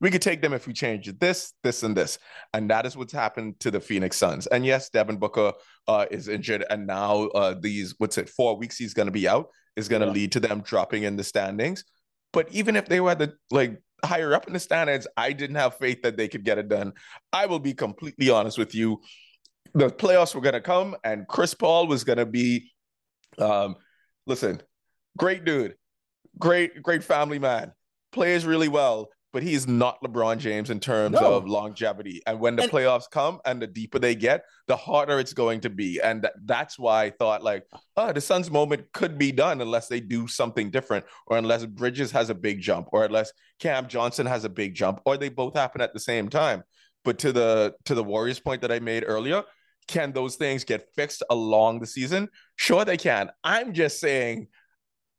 We 0.00 0.10
could 0.10 0.22
take 0.22 0.42
them 0.42 0.52
if 0.52 0.66
we 0.66 0.72
change 0.72 1.10
this, 1.20 1.52
this, 1.62 1.82
and 1.82 1.96
this. 1.96 2.18
And 2.52 2.68
that 2.70 2.84
is 2.86 2.96
what's 2.96 3.12
happened 3.12 3.60
to 3.60 3.70
the 3.70 3.80
Phoenix 3.80 4.16
Suns. 4.16 4.46
And 4.48 4.66
yes, 4.66 4.90
Devin 4.90 5.16
Booker 5.16 5.52
uh, 5.86 6.06
is 6.10 6.28
injured. 6.28 6.64
And 6.68 6.86
now 6.86 7.28
uh, 7.28 7.54
these, 7.58 7.94
what's 7.98 8.18
it, 8.18 8.28
four 8.28 8.56
weeks 8.58 8.76
he's 8.76 8.94
going 8.94 9.06
to 9.06 9.12
be 9.12 9.28
out 9.28 9.48
is 9.76 9.88
going 9.88 10.02
to 10.02 10.08
yeah. 10.08 10.12
lead 10.12 10.32
to 10.32 10.40
them 10.40 10.60
dropping 10.60 11.04
in 11.04 11.16
the 11.16 11.24
standings. 11.24 11.84
But 12.32 12.52
even 12.52 12.76
if 12.76 12.86
they 12.86 13.00
were 13.00 13.14
the 13.14 13.34
like 13.50 13.80
higher 14.04 14.34
up 14.34 14.46
in 14.46 14.52
the 14.52 14.60
standings, 14.60 15.06
I 15.16 15.32
didn't 15.32 15.56
have 15.56 15.78
faith 15.78 16.02
that 16.02 16.16
they 16.16 16.28
could 16.28 16.44
get 16.44 16.58
it 16.58 16.68
done. 16.68 16.92
I 17.32 17.46
will 17.46 17.58
be 17.58 17.74
completely 17.74 18.30
honest 18.30 18.58
with 18.58 18.74
you. 18.74 19.00
The 19.74 19.90
playoffs 19.90 20.34
were 20.34 20.40
going 20.40 20.54
to 20.54 20.60
come, 20.60 20.96
and 21.04 21.26
Chris 21.28 21.54
Paul 21.54 21.86
was 21.86 22.04
going 22.04 22.18
to 22.18 22.26
be, 22.26 22.72
um, 23.38 23.76
listen, 24.26 24.62
great 25.18 25.44
dude, 25.44 25.74
great, 26.38 26.82
great 26.82 27.04
family 27.04 27.38
man, 27.38 27.72
plays 28.12 28.46
really 28.46 28.68
well 28.68 29.08
but 29.36 29.42
he's 29.42 29.68
not 29.68 30.02
LeBron 30.02 30.38
James 30.38 30.70
in 30.70 30.80
terms 30.80 31.20
no. 31.20 31.34
of 31.34 31.46
longevity. 31.46 32.22
And 32.26 32.40
when 32.40 32.56
the 32.56 32.62
and, 32.62 32.72
playoffs 32.72 33.10
come 33.10 33.38
and 33.44 33.60
the 33.60 33.66
deeper 33.66 33.98
they 33.98 34.14
get, 34.14 34.46
the 34.66 34.76
harder 34.76 35.18
it's 35.18 35.34
going 35.34 35.60
to 35.60 35.68
be. 35.68 36.00
And 36.00 36.22
th- 36.22 36.32
that's 36.46 36.78
why 36.78 37.04
I 37.04 37.10
thought 37.10 37.44
like, 37.44 37.66
oh, 37.98 38.14
the 38.14 38.22
Suns 38.22 38.50
moment 38.50 38.90
could 38.94 39.18
be 39.18 39.32
done 39.32 39.60
unless 39.60 39.88
they 39.88 40.00
do 40.00 40.26
something 40.26 40.70
different, 40.70 41.04
or 41.26 41.36
unless 41.36 41.66
Bridges 41.66 42.10
has 42.12 42.30
a 42.30 42.34
big 42.34 42.62
jump, 42.62 42.88
or 42.92 43.04
unless 43.04 43.30
Cam 43.60 43.88
Johnson 43.88 44.24
has 44.24 44.46
a 44.46 44.48
big 44.48 44.74
jump, 44.74 45.02
or 45.04 45.18
they 45.18 45.28
both 45.28 45.54
happen 45.54 45.82
at 45.82 45.92
the 45.92 46.00
same 46.00 46.30
time. 46.30 46.62
But 47.04 47.18
to 47.18 47.30
the 47.30 47.74
to 47.84 47.94
the 47.94 48.02
Warriors 48.02 48.40
point 48.40 48.62
that 48.62 48.72
I 48.72 48.78
made 48.78 49.04
earlier, 49.06 49.42
can 49.86 50.12
those 50.12 50.36
things 50.36 50.64
get 50.64 50.88
fixed 50.96 51.22
along 51.28 51.80
the 51.80 51.86
season? 51.86 52.30
Sure, 52.54 52.86
they 52.86 52.96
can. 52.96 53.30
I'm 53.44 53.74
just 53.74 54.00
saying, 54.00 54.48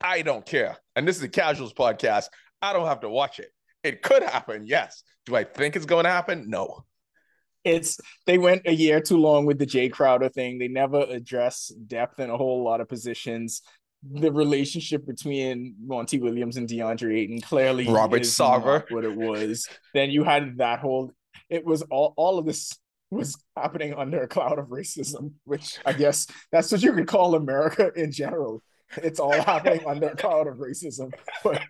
I 0.02 0.24
don't 0.24 0.44
care. 0.44 0.76
And 0.96 1.08
this 1.08 1.18
is 1.18 1.22
a 1.22 1.30
casuals 1.30 1.76
podcast. 1.76 2.30
I 2.64 2.74
don't 2.74 2.88
have 2.88 3.02
to 3.02 3.10
watch 3.10 3.40
it. 3.40 3.52
It 3.88 4.02
could 4.02 4.24
happen, 4.24 4.66
yes. 4.66 5.04
Do 5.26 5.36
I 5.36 5.44
think 5.44 5.76
it's 5.76 5.86
going 5.86 6.04
to 6.04 6.10
happen? 6.10 6.50
No. 6.50 6.84
It's 7.64 8.00
they 8.26 8.38
went 8.38 8.64
a 8.66 8.74
year 8.74 9.02
too 9.02 9.18
long 9.18 9.46
with 9.46 9.60
the 9.60 9.66
Jae 9.66 9.92
Crowder 9.92 10.30
thing. 10.30 10.58
They 10.58 10.68
never 10.68 11.02
address 11.02 11.68
depth 11.88 12.20
in 12.20 12.30
a 12.30 12.38
whole 12.38 12.64
lot 12.64 12.82
of 12.82 12.88
positions. 12.88 13.62
The 14.04 14.32
relationship 14.32 15.06
between 15.06 15.76
Monty 15.84 16.20
Williams 16.20 16.56
and 16.58 16.68
DeAndre 16.68 17.18
Ayton 17.18 17.42
clearly 17.42 17.88
Robert 17.88 18.22
Sarver 18.22 18.90
what 18.90 19.04
it 19.04 19.16
was. 19.16 19.68
then 19.94 20.12
you 20.12 20.24
had 20.24 20.58
that 20.60 20.80
whole 20.80 21.12
it 21.50 21.66
was 21.66 21.82
all 21.84 22.14
all 22.16 22.38
of 22.40 22.46
this 22.46 22.78
was 23.10 23.38
happening 23.56 23.94
under 23.94 24.22
a 24.22 24.28
cloud 24.28 24.60
of 24.60 24.68
racism, 24.68 25.32
which 25.46 25.80
I 25.86 25.94
guess 25.94 26.28
that's 26.52 26.72
what 26.72 26.82
you 26.84 26.94
could 26.94 27.08
call 27.08 27.36
America 27.36 27.92
in 27.96 28.12
general. 28.12 28.62
It's 28.98 29.20
all 29.20 29.42
happening 29.42 29.82
under 29.86 30.10
a 30.10 30.16
cloud 30.16 30.48
of 30.48 30.58
racism. 30.58 31.12
But 31.44 31.62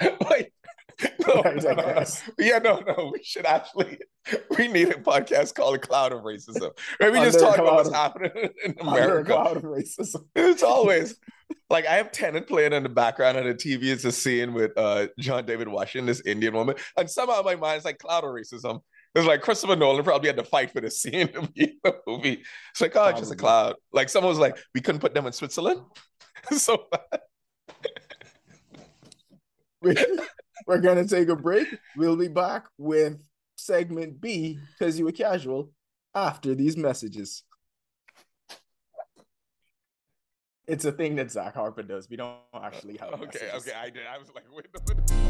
no, 1.26 1.42
no, 1.42 2.04
yeah, 2.38 2.58
no, 2.58 2.80
no. 2.80 3.10
We 3.12 3.22
should 3.22 3.44
actually 3.44 3.98
we 4.56 4.68
need 4.68 4.88
a 4.88 4.94
podcast 4.94 5.54
called 5.54 5.74
"A 5.74 5.78
Cloud 5.78 6.12
of 6.12 6.22
Racism." 6.22 6.70
Maybe 6.98 7.18
just 7.18 7.38
talk 7.38 7.58
about 7.58 7.74
what's 7.74 7.92
happening 7.92 8.30
in 8.64 8.74
America. 8.80 9.32
cloud 9.32 9.58
of 9.58 9.64
racism. 9.64 10.24
It's 10.34 10.62
always 10.62 11.16
like 11.68 11.86
I 11.86 11.96
have 11.96 12.12
Tenet 12.12 12.48
playing 12.48 12.72
in 12.72 12.82
the 12.82 12.88
background 12.88 13.36
on 13.36 13.44
the 13.44 13.54
TV. 13.54 13.84
It's 13.84 14.06
a 14.06 14.12
scene 14.12 14.54
with 14.54 14.72
uh, 14.78 15.08
John 15.18 15.44
David 15.44 15.68
Washington, 15.68 16.06
this 16.06 16.22
Indian 16.24 16.54
woman, 16.54 16.76
and 16.96 17.10
somehow 17.10 17.40
in 17.40 17.44
my 17.44 17.56
mind 17.56 17.76
it's 17.76 17.84
like 17.84 17.98
cloud 17.98 18.24
of 18.24 18.30
racism. 18.30 18.80
It's 19.14 19.26
like 19.26 19.42
Christopher 19.42 19.76
Nolan 19.76 20.04
probably 20.04 20.28
had 20.28 20.36
to 20.36 20.44
fight 20.44 20.70
for 20.72 20.80
the 20.80 20.90
scene 20.90 21.28
to 21.28 21.42
be 21.54 21.64
in 21.64 21.78
the 21.84 21.96
movie. 22.06 22.42
It's 22.70 22.80
like, 22.80 22.96
oh, 22.96 23.08
it's 23.08 23.20
just 23.20 23.32
a 23.32 23.36
cloud. 23.36 23.76
Like 23.92 24.08
someone 24.08 24.30
was 24.30 24.38
like, 24.38 24.56
we 24.74 24.80
couldn't 24.80 25.00
put 25.00 25.14
them 25.14 25.26
in 25.26 25.32
Switzerland. 25.32 25.80
so 26.52 26.86
bad. 26.90 27.20
We're 30.66 30.80
going 30.80 31.06
to 31.06 31.08
take 31.08 31.28
a 31.28 31.36
break. 31.36 31.68
We'll 31.96 32.16
be 32.16 32.28
back 32.28 32.66
with 32.78 33.18
segment 33.56 34.20
B, 34.20 34.58
because 34.78 34.98
you 34.98 35.04
were 35.04 35.12
casual, 35.12 35.70
after 36.14 36.54
these 36.54 36.76
messages. 36.76 37.42
It's 40.66 40.84
a 40.84 40.90
thing 40.90 41.14
that 41.16 41.30
Zach 41.30 41.54
Harper 41.54 41.84
does. 41.84 42.10
We 42.10 42.16
don't 42.16 42.38
actually 42.52 42.96
have. 42.96 43.14
Okay, 43.14 43.26
messages. 43.26 43.68
okay, 43.68 43.72
I 43.78 43.90
did. 43.90 44.02
I 44.12 44.18
was 44.18 44.28
like, 44.34 44.44
wait, 44.50 44.66
we're 44.86 45.25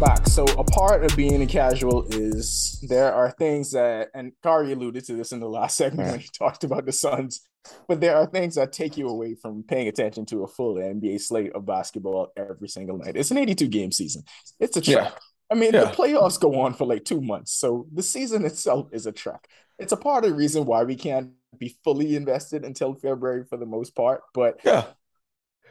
back. 0.00 0.28
So 0.28 0.44
a 0.44 0.62
part 0.62 1.04
of 1.04 1.16
being 1.16 1.42
a 1.42 1.46
casual 1.46 2.06
is 2.10 2.78
there 2.88 3.12
are 3.12 3.32
things 3.32 3.72
that, 3.72 4.10
and 4.14 4.32
Kari 4.44 4.72
alluded 4.72 5.04
to 5.06 5.14
this 5.14 5.32
in 5.32 5.40
the 5.40 5.48
last 5.48 5.76
segment 5.76 6.10
when 6.12 6.20
he 6.20 6.28
talked 6.28 6.62
about 6.62 6.86
the 6.86 6.92
Suns, 6.92 7.40
but 7.88 8.00
there 8.00 8.16
are 8.16 8.26
things 8.26 8.54
that 8.54 8.72
take 8.72 8.96
you 8.96 9.08
away 9.08 9.34
from 9.34 9.64
paying 9.64 9.88
attention 9.88 10.24
to 10.26 10.44
a 10.44 10.46
full 10.46 10.76
NBA 10.76 11.20
slate 11.20 11.52
of 11.52 11.66
basketball 11.66 12.32
every 12.36 12.68
single 12.68 12.96
night. 12.96 13.16
It's 13.16 13.32
an 13.32 13.38
82 13.38 13.66
game 13.68 13.90
season. 13.90 14.22
It's 14.60 14.76
a 14.76 14.80
trek. 14.80 15.12
Yeah. 15.12 15.18
I 15.50 15.54
mean, 15.54 15.72
yeah. 15.74 15.84
the 15.84 15.90
playoffs 15.90 16.38
go 16.38 16.60
on 16.60 16.74
for 16.74 16.86
like 16.86 17.04
two 17.04 17.20
months, 17.20 17.52
so 17.52 17.86
the 17.92 18.02
season 18.02 18.44
itself 18.44 18.88
is 18.92 19.06
a 19.06 19.12
trek. 19.12 19.48
It's 19.80 19.92
a 19.92 19.96
part 19.96 20.24
of 20.24 20.30
the 20.30 20.36
reason 20.36 20.64
why 20.64 20.84
we 20.84 20.94
can't 20.94 21.32
be 21.58 21.76
fully 21.82 22.14
invested 22.14 22.64
until 22.64 22.94
February 22.94 23.44
for 23.48 23.56
the 23.56 23.66
most 23.66 23.96
part. 23.96 24.20
But 24.32 24.60
yeah, 24.64 24.84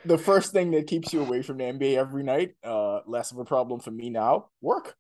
the 0.08 0.18
first 0.18 0.52
thing 0.52 0.72
that 0.72 0.88
keeps 0.88 1.14
you 1.14 1.22
away 1.22 1.42
from 1.42 1.58
the 1.58 1.66
NBA 1.66 1.98
every 1.98 2.24
night, 2.24 2.56
uh, 2.64 3.02
less 3.06 3.32
of 3.32 3.38
a 3.38 3.46
problem 3.46 3.80
for 3.80 3.92
me 3.92 4.10
now, 4.10 4.48
work. 4.62 4.96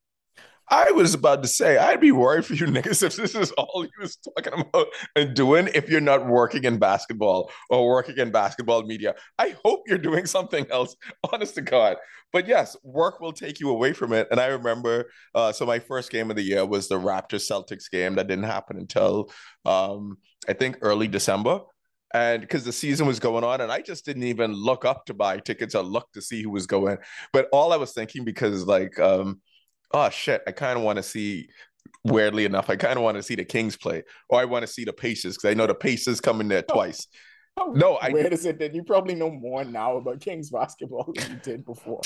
I 0.69 0.91
was 0.91 1.13
about 1.13 1.43
to 1.43 1.47
say, 1.47 1.77
I'd 1.77 2.01
be 2.01 2.11
worried 2.11 2.45
for 2.45 2.53
you 2.53 2.65
niggas 2.67 3.01
if 3.01 3.15
this 3.15 3.35
is 3.35 3.51
all 3.51 3.85
you 3.85 4.01
was 4.01 4.17
talking 4.17 4.53
about 4.59 4.87
and 5.15 5.33
doing 5.33 5.69
if 5.73 5.89
you're 5.89 6.01
not 6.01 6.27
working 6.27 6.65
in 6.65 6.77
basketball 6.77 7.49
or 7.69 7.87
working 7.87 8.17
in 8.17 8.31
basketball 8.31 8.83
media. 8.83 9.15
I 9.39 9.55
hope 9.63 9.83
you're 9.87 9.97
doing 9.97 10.25
something 10.25 10.65
else, 10.69 10.95
honest 11.31 11.55
to 11.55 11.61
God. 11.61 11.97
But 12.33 12.47
yes, 12.47 12.75
work 12.83 13.21
will 13.21 13.31
take 13.31 13.61
you 13.61 13.69
away 13.69 13.93
from 13.93 14.11
it. 14.11 14.27
And 14.29 14.41
I 14.41 14.47
remember, 14.47 15.09
uh, 15.33 15.53
so 15.53 15.65
my 15.65 15.79
first 15.79 16.11
game 16.11 16.29
of 16.29 16.35
the 16.35 16.43
year 16.43 16.65
was 16.65 16.89
the 16.89 16.99
Raptors 16.99 17.49
Celtics 17.49 17.89
game 17.89 18.15
that 18.15 18.27
didn't 18.27 18.43
happen 18.43 18.77
until 18.77 19.31
um, 19.65 20.17
I 20.49 20.53
think 20.53 20.79
early 20.81 21.07
December 21.07 21.61
and 22.13 22.41
because 22.41 22.63
the 22.63 22.71
season 22.71 23.05
was 23.05 23.19
going 23.19 23.43
on 23.43 23.61
and 23.61 23.71
i 23.71 23.81
just 23.81 24.05
didn't 24.05 24.23
even 24.23 24.53
look 24.53 24.85
up 24.85 25.05
to 25.05 25.13
buy 25.13 25.37
tickets 25.37 25.75
or 25.75 25.83
look 25.83 26.11
to 26.13 26.21
see 26.21 26.41
who 26.41 26.49
was 26.49 26.65
going 26.65 26.97
but 27.33 27.47
all 27.51 27.73
i 27.73 27.77
was 27.77 27.91
thinking 27.91 28.23
because 28.23 28.65
like 28.65 28.97
um 28.99 29.41
oh 29.93 30.09
shit 30.09 30.41
i 30.47 30.51
kind 30.51 30.77
of 30.77 30.83
want 30.83 30.97
to 30.97 31.03
see 31.03 31.47
weirdly 32.03 32.45
enough 32.45 32.69
i 32.69 32.75
kind 32.75 32.97
of 32.97 33.03
want 33.03 33.17
to 33.17 33.23
see 33.23 33.35
the 33.35 33.43
kings 33.43 33.75
play 33.75 34.03
or 34.29 34.39
i 34.39 34.45
want 34.45 34.63
to 34.63 34.71
see 34.71 34.85
the 34.85 34.93
pacers 34.93 35.35
because 35.35 35.51
i 35.51 35.53
know 35.53 35.67
the 35.67 35.75
pacers 35.75 36.21
coming 36.21 36.47
there 36.47 36.61
twice 36.61 37.07
oh, 37.57 37.71
no 37.75 37.95
i 37.95 38.09
where 38.09 38.27
is 38.27 38.45
it 38.45 38.59
that 38.59 38.73
you 38.73 38.83
probably 38.83 39.15
know 39.15 39.29
more 39.29 39.63
now 39.65 39.97
about 39.97 40.21
kings 40.21 40.49
basketball 40.49 41.11
than 41.13 41.31
you 41.31 41.37
did 41.37 41.65
before 41.65 42.01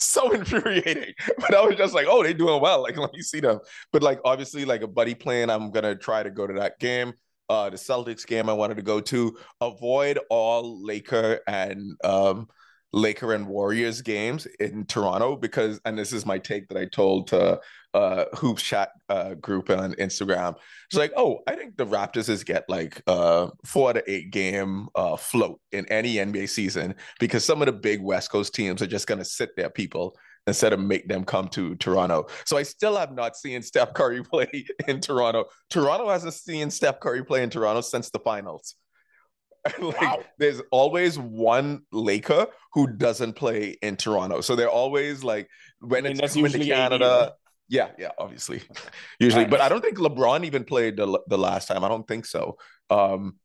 so 0.00 0.30
infuriating. 0.32 1.12
But 1.38 1.56
I 1.56 1.60
was 1.66 1.74
just 1.74 1.92
like, 1.92 2.06
oh, 2.08 2.22
they're 2.22 2.32
doing 2.32 2.62
well. 2.62 2.84
Like, 2.84 2.96
let 2.96 3.12
me 3.12 3.20
see 3.20 3.40
them. 3.40 3.58
But 3.92 4.04
like, 4.04 4.20
obviously, 4.24 4.64
like 4.64 4.82
a 4.82 4.86
buddy 4.86 5.12
playing, 5.12 5.50
I'm 5.50 5.72
gonna 5.72 5.96
try 5.96 6.22
to 6.22 6.30
go 6.30 6.46
to 6.46 6.52
that 6.54 6.78
game 6.78 7.14
uh, 7.48 7.70
the 7.70 7.76
Celtics 7.76 8.26
game 8.26 8.48
I 8.48 8.52
wanted 8.52 8.76
to 8.76 8.82
go 8.82 9.00
to. 9.00 9.36
Avoid 9.60 10.18
all 10.30 10.84
Laker 10.84 11.40
and 11.46 11.96
um, 12.04 12.48
Laker 12.92 13.34
and 13.34 13.46
Warriors 13.46 14.00
games 14.00 14.46
in 14.60 14.86
Toronto 14.86 15.36
because, 15.36 15.80
and 15.84 15.98
this 15.98 16.12
is 16.12 16.24
my 16.24 16.38
take 16.38 16.68
that 16.68 16.78
I 16.78 16.86
told 16.86 17.28
to 17.28 17.60
uh, 17.94 18.24
Hoops 18.36 18.62
Chat 18.62 18.90
uh, 19.08 19.34
group 19.34 19.70
on 19.70 19.94
Instagram. 19.94 20.56
It's 20.86 20.98
like, 20.98 21.12
oh, 21.16 21.40
I 21.46 21.54
think 21.54 21.76
the 21.76 21.86
Raptors 21.86 22.28
is 22.28 22.44
get 22.44 22.64
like 22.68 23.02
uh, 23.06 23.48
four 23.64 23.92
to 23.92 24.10
eight 24.10 24.30
game 24.30 24.88
uh, 24.94 25.16
float 25.16 25.60
in 25.72 25.86
any 25.86 26.14
NBA 26.14 26.48
season 26.48 26.94
because 27.18 27.44
some 27.44 27.60
of 27.60 27.66
the 27.66 27.72
big 27.72 28.00
West 28.02 28.30
Coast 28.30 28.54
teams 28.54 28.80
are 28.82 28.86
just 28.86 29.06
going 29.06 29.18
to 29.18 29.24
sit 29.24 29.50
there, 29.56 29.70
people 29.70 30.16
instead 30.48 30.72
of 30.72 30.80
make 30.80 31.08
them 31.08 31.24
come 31.24 31.48
to 31.48 31.74
Toronto. 31.76 32.26
So 32.44 32.56
I 32.56 32.62
still 32.62 32.96
have 32.96 33.12
not 33.12 33.36
seen 33.36 33.62
Steph 33.62 33.94
Curry 33.94 34.22
play 34.30 34.66
in 34.86 35.00
Toronto. 35.00 35.46
Toronto 35.70 36.08
hasn't 36.08 36.34
seen 36.34 36.70
Steph 36.70 37.00
Curry 37.00 37.24
play 37.24 37.42
in 37.42 37.50
Toronto 37.50 37.80
since 37.80 38.10
the 38.10 38.18
finals. 38.18 38.74
like 39.80 40.00
wow. 40.00 40.20
there's 40.38 40.62
always 40.70 41.18
one 41.18 41.82
Laker 41.92 42.46
who 42.72 42.86
doesn't 42.86 43.34
play 43.34 43.76
in 43.82 43.96
Toronto. 43.96 44.40
So 44.40 44.56
they're 44.56 44.70
always 44.70 45.24
like 45.24 45.48
when 45.80 46.06
I 46.06 46.10
mean, 46.10 46.20
it's 46.22 46.34
coming 46.34 46.52
to 46.52 46.64
Canada. 46.64 47.34
Yeah, 47.68 47.88
yeah, 47.98 48.10
obviously. 48.18 48.62
Usually, 49.20 49.44
but 49.44 49.60
I 49.60 49.68
don't 49.68 49.82
think 49.82 49.98
LeBron 49.98 50.44
even 50.44 50.64
played 50.64 50.96
the, 50.96 51.20
the 51.26 51.36
last 51.36 51.68
time. 51.68 51.84
I 51.84 51.88
don't 51.88 52.06
think 52.06 52.24
so. 52.24 52.56
Um 52.88 53.36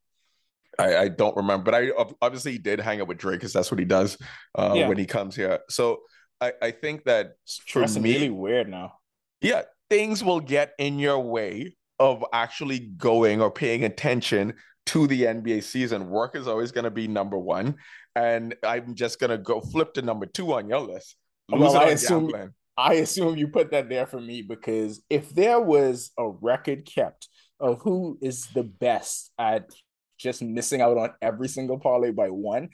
I, 0.80 0.98
I 0.98 1.08
don't 1.08 1.36
remember, 1.36 1.72
but 1.72 1.76
I 1.76 1.92
obviously 2.22 2.58
did 2.58 2.80
hang 2.80 3.00
out 3.00 3.08
with 3.08 3.20
Drake 3.20 3.40
because 3.40 3.54
that's 3.54 3.70
what 3.70 3.80
he 3.80 3.86
does 3.86 4.18
uh, 4.56 4.74
yeah. 4.76 4.88
when 4.88 4.98
he 4.98 5.06
comes 5.06 5.36
here. 5.36 5.60
So 5.70 6.00
I, 6.44 6.54
I 6.62 6.72
think 6.72 7.06
that 7.06 7.36
for 7.68 7.88
me, 7.88 8.14
really 8.14 8.30
weird 8.30 8.70
now. 8.70 8.94
Yeah, 9.42 9.64
things 9.90 10.24
will 10.24 10.40
get 10.40 10.74
in 10.78 11.00
your 11.00 11.20
way 11.20 11.76
of 12.00 12.24
actually 12.34 12.80
going 12.80 13.42
or 13.42 13.52
paying 13.52 13.84
attention 13.84 14.54
to 14.88 15.08
the 15.08 15.24
NBA 15.24 15.64
season. 15.64 16.10
Work 16.10 16.36
is 16.36 16.48
always 16.48 16.72
going 16.72 16.84
to 16.84 16.92
be 16.92 17.08
number 17.08 17.38
one, 17.38 17.76
and 18.16 18.56
I'm 18.64 18.96
just 18.96 19.20
going 19.20 19.30
to 19.30 19.38
go 19.38 19.62
flip 19.62 19.94
to 19.94 20.02
number 20.02 20.26
two 20.26 20.54
on 20.54 20.68
your 20.68 20.82
list. 20.82 21.16
well, 21.50 21.78
I 21.78 21.90
assume 21.90 22.32
I 22.76 22.96
assume 22.96 23.38
you 23.38 23.48
put 23.48 23.72
that 23.72 23.88
there 23.88 24.08
for 24.08 24.20
me 24.20 24.42
because 24.42 25.02
if 25.10 25.30
there 25.30 25.62
was 25.62 26.12
a 26.18 26.28
record 26.28 26.86
kept 26.86 27.30
of 27.60 27.82
who 27.82 28.18
is 28.22 28.48
the 28.48 28.64
best 28.64 29.32
at 29.38 29.70
just 30.18 30.42
missing 30.42 30.82
out 30.82 30.98
on 30.98 31.12
every 31.22 31.48
single 31.48 31.80
parlay 31.80 32.12
by 32.12 32.30
one, 32.30 32.70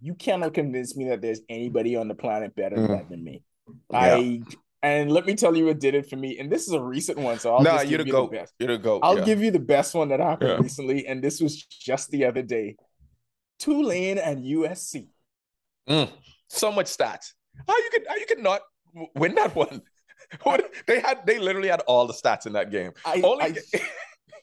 you 0.00 0.14
cannot 0.14 0.54
convince 0.54 0.96
me 0.96 1.08
that 1.08 1.22
there's 1.22 1.40
anybody 1.48 1.96
on 1.96 2.08
the 2.08 2.14
planet 2.14 2.54
better 2.54 2.76
mm. 2.76 3.08
than 3.08 3.24
me. 3.24 3.42
Yeah. 3.90 3.98
I 3.98 4.42
and 4.84 5.10
let 5.10 5.24
me 5.24 5.34
tell 5.34 5.56
you 5.56 5.64
what 5.64 5.80
did 5.80 5.94
it 5.94 6.10
for 6.10 6.16
me. 6.16 6.38
And 6.38 6.52
this 6.52 6.68
is 6.68 6.74
a 6.74 6.80
recent 6.80 7.16
one, 7.18 7.38
so 7.38 7.54
I'll 7.54 7.62
nah, 7.62 7.82
give 7.82 8.06
you 8.06 8.12
the 8.12 8.28
best. 8.30 8.52
You're 8.58 8.68
the 8.68 8.78
go. 8.78 9.00
I'll 9.00 9.18
yeah. 9.18 9.24
give 9.24 9.42
you 9.42 9.50
the 9.50 9.58
best 9.58 9.94
one 9.94 10.10
that 10.10 10.20
happened 10.20 10.50
yeah. 10.50 10.56
recently, 10.56 11.06
and 11.06 11.24
this 11.24 11.40
was 11.40 11.64
just 11.64 12.10
the 12.10 12.26
other 12.26 12.42
day. 12.42 12.76
Tulane 13.58 14.18
and 14.18 14.44
USC. 14.44 15.08
Mm. 15.88 16.10
So 16.50 16.70
much 16.70 16.86
stats. 16.86 17.32
How 17.66 17.76
you 17.78 17.88
could 17.92 18.02
how 18.06 18.16
you 18.16 18.26
could 18.26 18.42
not 18.42 18.60
win 19.14 19.34
that 19.36 19.54
one? 19.56 19.80
they 20.86 21.00
had 21.00 21.24
they 21.26 21.38
literally 21.38 21.68
had 21.68 21.80
all 21.86 22.06
the 22.06 22.12
stats 22.12 22.44
in 22.44 22.52
that 22.52 22.70
game. 22.70 22.92
I, 23.06 23.22
Only 23.22 23.56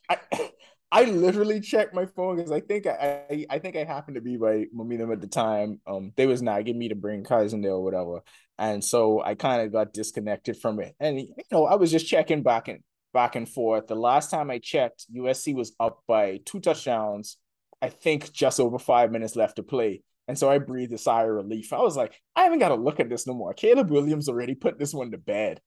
I, 0.10 0.18
I, 0.32 0.50
I 0.92 1.06
literally 1.06 1.62
checked 1.62 1.94
my 1.94 2.06
phone 2.06 2.36
because 2.36 2.52
I 2.52 2.60
think 2.60 2.86
I, 2.86 3.24
I, 3.30 3.46
I 3.52 3.60
think 3.60 3.78
I 3.78 3.84
happened 3.84 4.16
to 4.16 4.22
be 4.22 4.36
by 4.36 4.66
Momentum 4.74 5.12
at 5.12 5.22
the 5.22 5.28
time. 5.28 5.80
Um, 5.88 6.12
they 6.18 6.28
was 6.28 6.42
nagging 6.42 6.78
me 6.78 6.90
to 6.90 6.96
bring 6.96 7.24
Kaizen 7.24 7.62
there 7.62 7.72
or 7.72 7.84
whatever, 7.84 8.22
and 8.58 8.84
so 8.84 9.22
I 9.22 9.36
kind 9.36 9.62
of 9.62 9.72
got 9.72 9.94
disconnected 9.94 10.58
from 10.58 10.80
it. 10.80 10.96
And 11.00 11.20
you 11.20 11.34
know, 11.52 11.66
I 11.66 11.76
was 11.76 11.92
just 11.92 12.08
checking 12.08 12.44
back 12.44 12.68
and 12.68 12.84
back 13.14 13.36
and 13.36 13.48
forth. 13.48 13.88
The 13.88 13.96
last 13.96 14.32
time 14.32 14.52
I 14.52 14.60
checked, 14.60 15.06
USC 15.14 15.56
was 15.56 15.74
up 15.80 16.02
by 16.08 16.40
two 16.46 16.60
touchdowns. 16.60 17.38
I 17.82 17.90
think 17.90 18.32
just 18.32 18.60
over 18.60 18.78
five 18.78 19.12
minutes 19.12 19.36
left 19.36 19.56
to 19.56 19.64
play. 19.64 20.04
And 20.28 20.38
so 20.38 20.50
I 20.50 20.60
breathed 20.60 20.94
a 20.94 20.98
sigh 20.98 21.24
of 21.24 21.30
relief. 21.30 21.74
I 21.74 21.80
was 21.80 21.98
like, 21.98 22.14
I 22.36 22.44
haven't 22.44 22.60
got 22.60 22.70
to 22.70 22.76
look 22.76 23.00
at 23.00 23.10
this 23.10 23.28
no 23.28 23.34
more. 23.34 23.54
Caleb 23.54 23.90
Williams 23.90 24.30
already 24.30 24.56
put 24.56 24.78
this 24.78 24.94
one 24.94 25.12
to 25.12 25.18
bed. 25.18 25.60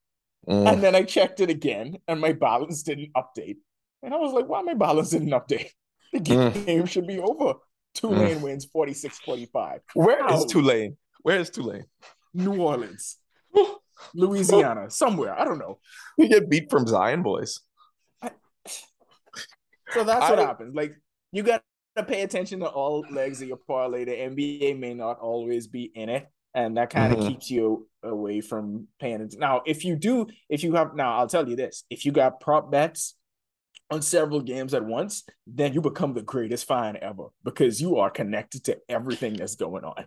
Mm. 0.47 0.73
And 0.73 0.83
then 0.83 0.95
I 0.95 1.03
checked 1.03 1.39
it 1.39 1.49
again, 1.49 1.97
and 2.07 2.21
my 2.21 2.31
balance 2.31 2.83
didn't 2.83 3.11
update. 3.13 3.57
And 4.05 4.13
I 4.13 4.17
was 4.17 4.33
like, 4.33 4.47
why 4.47 4.61
my 4.61 4.75
balance 4.75 5.09
didn't 5.09 5.29
update? 5.29 5.69
The 6.13 6.19
game 6.19 6.51
mm. 6.51 6.87
should 6.87 7.07
be 7.07 7.19
over. 7.19 7.55
Tulane 7.95 8.37
mm. 8.37 8.41
wins 8.41 8.65
46 8.65 9.19
45. 9.19 9.81
Where 9.95 10.23
How? 10.23 10.37
is 10.37 10.45
Tulane? 10.45 10.95
Where 11.23 11.39
is 11.39 11.49
Tulane? 11.49 11.85
New 12.33 12.61
Orleans, 12.61 13.17
Louisiana, 14.13 14.91
somewhere. 14.91 15.37
I 15.37 15.43
don't 15.43 15.57
know. 15.57 15.79
We 16.17 16.27
get 16.27 16.49
beat 16.49 16.69
from 16.69 16.85
Zion 16.85 17.23
boys. 17.23 17.61
so 18.21 20.03
that's 20.03 20.29
what 20.29 20.39
happens. 20.39 20.75
Like, 20.75 20.93
you 21.31 21.43
got 21.43 21.63
to 21.97 22.03
pay 22.03 22.21
attention 22.21 22.59
to 22.59 22.67
all 22.67 23.05
legs 23.09 23.41
of 23.41 23.47
your 23.47 23.57
parlay. 23.57 24.05
The 24.05 24.11
NBA 24.11 24.77
may 24.77 24.93
not 24.93 25.19
always 25.19 25.67
be 25.67 25.91
in 25.95 26.09
it. 26.09 26.27
And 26.53 26.77
that 26.77 26.89
kind 26.89 27.11
of 27.11 27.19
mm-hmm. 27.19 27.29
keeps 27.29 27.51
you 27.51 27.87
away 28.03 28.39
from 28.39 28.87
paying 28.99 29.15
attention. 29.15 29.39
Now, 29.39 29.63
if 29.65 29.83
you 29.83 29.97
do, 29.97 30.27
if 30.49 30.63
you 30.63 30.75
have, 30.75 30.95
now 30.95 31.17
I'll 31.17 31.27
tell 31.27 31.49
you 31.49 31.57
this 31.57 31.83
if 31.89 32.05
you 32.05 32.13
got 32.13 32.39
prop 32.39 32.71
bets 32.71 33.15
on 33.91 34.01
several 34.01 34.41
games 34.41 34.73
at 34.73 34.83
once, 34.83 35.23
then 35.45 35.73
you 35.73 35.81
become 35.81 36.13
the 36.13 36.21
greatest 36.21 36.67
fan 36.67 36.97
ever 37.01 37.27
because 37.43 37.79
you 37.79 37.97
are 37.97 38.09
connected 38.09 38.63
to 38.65 38.77
everything 38.89 39.33
that's 39.33 39.55
going 39.55 39.83
on. 39.83 40.05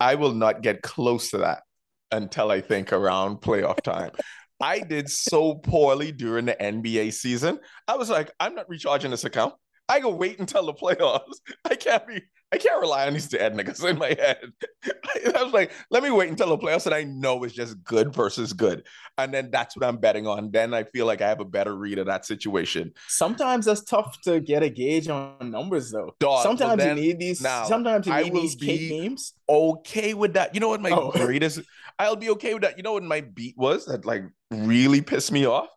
I 0.00 0.14
will 0.14 0.34
not 0.34 0.62
get 0.62 0.82
close 0.82 1.30
to 1.30 1.38
that 1.38 1.62
until 2.10 2.50
I 2.50 2.60
think 2.60 2.92
around 2.92 3.36
playoff 3.36 3.80
time. 3.82 4.10
I 4.60 4.78
did 4.78 5.10
so 5.10 5.56
poorly 5.56 6.12
during 6.12 6.44
the 6.44 6.54
NBA 6.54 7.12
season. 7.14 7.58
I 7.88 7.96
was 7.96 8.08
like, 8.08 8.30
I'm 8.38 8.54
not 8.54 8.68
recharging 8.68 9.10
this 9.10 9.24
account. 9.24 9.54
I 9.88 9.98
go 9.98 10.10
wait 10.10 10.38
until 10.38 10.66
the 10.66 10.72
playoffs. 10.72 11.40
I 11.64 11.74
can't 11.74 12.06
be 12.06 12.22
I 12.52 12.58
can't 12.58 12.80
rely 12.80 13.06
on 13.06 13.14
these 13.14 13.28
dead 13.28 13.54
niggas 13.54 13.88
in 13.88 13.98
my 13.98 14.08
head. 14.08 14.52
I 15.34 15.42
was 15.42 15.54
like, 15.54 15.72
let 15.90 16.02
me 16.02 16.10
wait 16.10 16.28
until 16.28 16.48
the 16.48 16.58
playoffs 16.58 16.84
and 16.84 16.94
I 16.94 17.04
know 17.04 17.42
it's 17.44 17.54
just 17.54 17.82
good 17.82 18.14
versus 18.14 18.52
good. 18.52 18.86
And 19.16 19.32
then 19.32 19.50
that's 19.50 19.74
what 19.74 19.86
I'm 19.86 19.96
betting 19.96 20.26
on. 20.26 20.50
Then 20.50 20.74
I 20.74 20.84
feel 20.84 21.06
like 21.06 21.22
I 21.22 21.28
have 21.28 21.40
a 21.40 21.46
better 21.46 21.74
read 21.74 21.98
of 21.98 22.06
that 22.06 22.26
situation. 22.26 22.92
Sometimes 23.08 23.64
that's 23.64 23.82
tough 23.82 24.20
to 24.22 24.40
get 24.40 24.62
a 24.62 24.68
gauge 24.68 25.08
on 25.08 25.50
numbers 25.50 25.90
though. 25.90 26.14
Dog, 26.20 26.42
sometimes 26.42 26.84
you 26.84 26.94
need 26.94 27.18
these 27.18 27.40
now, 27.40 27.64
sometimes 27.64 28.06
you 28.06 28.14
need 28.14 28.34
these 28.34 28.54
cake 28.54 28.88
games. 28.88 29.32
Okay 29.48 30.12
with 30.12 30.34
that. 30.34 30.54
You 30.54 30.60
know 30.60 30.68
what 30.68 30.82
my 30.82 30.90
oh. 30.90 31.10
greatest 31.14 31.60
I'll 31.98 32.16
be 32.16 32.30
okay 32.30 32.52
with 32.54 32.64
that. 32.64 32.76
You 32.76 32.82
know 32.82 32.92
what 32.92 33.02
my 33.02 33.20
beat 33.20 33.56
was 33.56 33.86
that 33.86 34.04
like 34.04 34.24
really 34.50 35.00
pissed 35.00 35.32
me 35.32 35.46
off? 35.46 35.68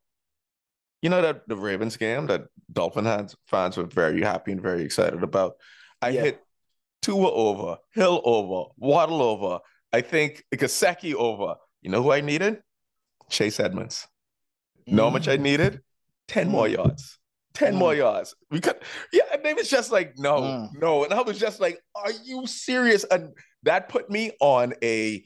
You 1.02 1.10
know 1.10 1.22
that 1.22 1.48
the 1.48 1.56
Ravens 1.56 1.98
game 1.98 2.28
that 2.28 2.48
Dolphin 2.72 3.30
fans 3.48 3.78
were 3.78 3.86
very 3.86 4.22
happy 4.22 4.52
and 4.52 4.62
very 4.62 4.84
excited 4.84 5.24
about. 5.24 5.54
I 6.02 6.10
yeah. 6.10 6.22
hit 6.24 6.45
Tua 7.06 7.32
over, 7.32 7.78
Hill 7.94 8.22
over, 8.26 8.70
Waddle 8.78 9.22
over. 9.22 9.60
I 9.94 10.02
think 10.02 10.44
Gesicki 10.54 11.14
over, 11.14 11.56
You 11.82 11.92
know 11.92 12.02
who 12.02 12.12
I 12.12 12.22
needed? 12.22 12.62
Chase 13.30 13.60
Edmonds. 13.60 14.08
Know 14.88 15.04
how 15.06 15.10
much 15.12 15.28
I 15.28 15.38
needed? 15.38 15.82
10 16.30 16.50
more 16.50 16.66
Mm. 16.68 16.74
yards. 16.78 17.20
10 17.54 17.76
Mm. 17.76 17.78
more 17.78 17.94
yards. 17.96 18.34
We 18.50 18.60
could, 18.60 18.78
yeah, 19.14 19.24
and 19.32 19.44
they 19.44 19.54
was 19.54 19.70
just 19.70 19.92
like, 19.92 20.18
no, 20.18 20.42
Mm. 20.42 20.70
no. 20.82 21.04
And 21.04 21.14
I 21.14 21.22
was 21.22 21.38
just 21.40 21.60
like, 21.60 21.80
are 21.94 22.12
you 22.24 22.48
serious? 22.48 23.04
And 23.04 23.34
that 23.64 23.88
put 23.90 24.10
me 24.10 24.32
on 24.42 24.74
a 24.84 25.24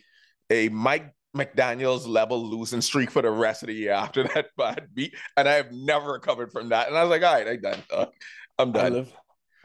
a 0.52 0.68
Mike 0.70 1.14
McDaniels 1.38 2.08
level 2.08 2.44
losing 2.44 2.82
streak 2.82 3.12
for 3.12 3.22
the 3.22 3.30
rest 3.32 3.64
of 3.64 3.68
the 3.68 3.74
year 3.76 3.92
after 3.94 4.24
that 4.34 4.48
bad 4.58 4.88
beat. 4.94 5.14
And 5.38 5.48
I 5.48 5.54
have 5.54 5.72
never 5.72 6.12
recovered 6.12 6.52
from 6.52 6.70
that. 6.70 6.88
And 6.90 6.98
I 6.98 7.04
was 7.04 7.10
like, 7.12 7.24
all 7.24 7.34
right, 7.36 7.48
I'm 7.48 7.62
done. 7.62 7.84
dog. 7.90 8.10
I'm 8.58 8.70
I 8.70 8.72
done. 8.74 8.94
live, 8.94 9.14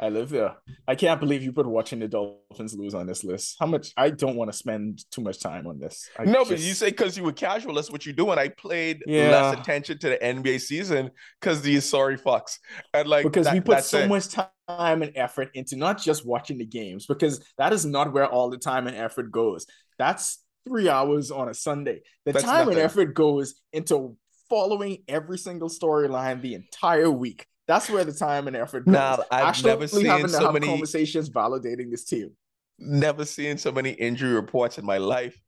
I 0.01 0.09
live 0.09 0.30
there. 0.30 0.57
I 0.88 0.95
can't 0.97 1.20
believe 1.20 1.42
you 1.42 1.53
put 1.53 1.66
watching 1.66 2.01
the 2.01 2.09
Dolphins 2.09 2.74
lose 2.74 2.95
on 2.95 3.07
this 3.07 3.22
list. 3.22 3.57
How 3.61 3.66
much? 3.66 3.92
I 3.97 4.11
don't 4.11 4.34
want 4.36 4.51
to 4.51 4.57
spend 4.57 5.05
too 5.11 5.20
much 5.22 5.40
time 5.40 5.66
on 5.66 5.78
this. 5.78 6.09
I 6.18 6.24
no, 6.24 6.45
but 6.45 6.59
you 6.59 6.74
say 6.74 6.90
because 6.90 7.16
you 7.16 7.22
were 7.22 7.32
casual, 7.32 7.74
that's 7.74 7.90
what 7.92 8.05
you 8.05 8.12
do. 8.12 8.30
And 8.30 8.40
I 8.40 8.49
played 8.49 9.03
Yeah. 9.07 9.30
less 9.30 9.61
attention 9.61 9.99
to 9.99 10.09
the 10.11 10.16
NBA 10.24 10.59
season 10.61 11.11
because 11.40 11.62
these 11.62 11.84
sorry 11.84 12.18
fucks. 12.18 12.59
And 12.92 13.09
like 13.09 13.24
because 13.24 13.47
that- 13.47 13.55
we 13.55 13.61
put 13.61 13.84
so 13.84 13.99
it. 14.01 14.09
much 14.09 14.28
time 14.28 15.03
and 15.03 15.12
effort 15.14 15.51
into 15.55 15.76
not 15.76 16.01
just 16.01 16.26
watching 16.26 16.59
the 16.59 16.66
games, 16.66 17.07
because 17.07 17.45
that 17.59 17.72
is 17.72 17.84
not 17.86 18.12
where 18.12 18.26
all 18.26 18.51
the 18.51 18.59
time 18.59 18.86
and 18.86 18.97
effort 18.97 19.30
goes. 19.30 19.66
That's 19.99 20.42
three 20.66 20.88
hours 20.88 21.30
on 21.30 21.49
a 21.49 21.55
Sunday. 21.55 22.01
The 22.24 22.32
That's 22.32 22.45
time 22.45 22.68
and 22.68 22.78
effort 22.78 23.14
goes 23.14 23.55
into 23.72 24.16
following 24.51 25.05
every 25.09 25.38
single 25.38 25.68
storyline 25.68 26.40
the 26.42 26.55
entire 26.55 27.11
week. 27.11 27.47
That's 27.66 27.88
where 27.88 28.04
the 28.04 28.12
time 28.12 28.46
and 28.46 28.56
effort 28.56 28.84
goes. 28.84 28.92
Now, 28.92 29.18
I've 29.30 29.46
Actually 29.46 29.70
never 29.70 29.86
seen 29.88 30.28
so 30.28 30.52
many- 30.52 30.66
conversations 30.66 31.30
validating 31.30 31.90
this 31.90 32.04
team. 32.04 32.30
never 32.78 33.24
seen 33.24 33.56
so 33.56 33.70
many 33.72 33.90
injury 33.90 34.34
reports 34.34 34.78
in 34.78 34.84
my 34.84 34.98
life. 34.98 35.40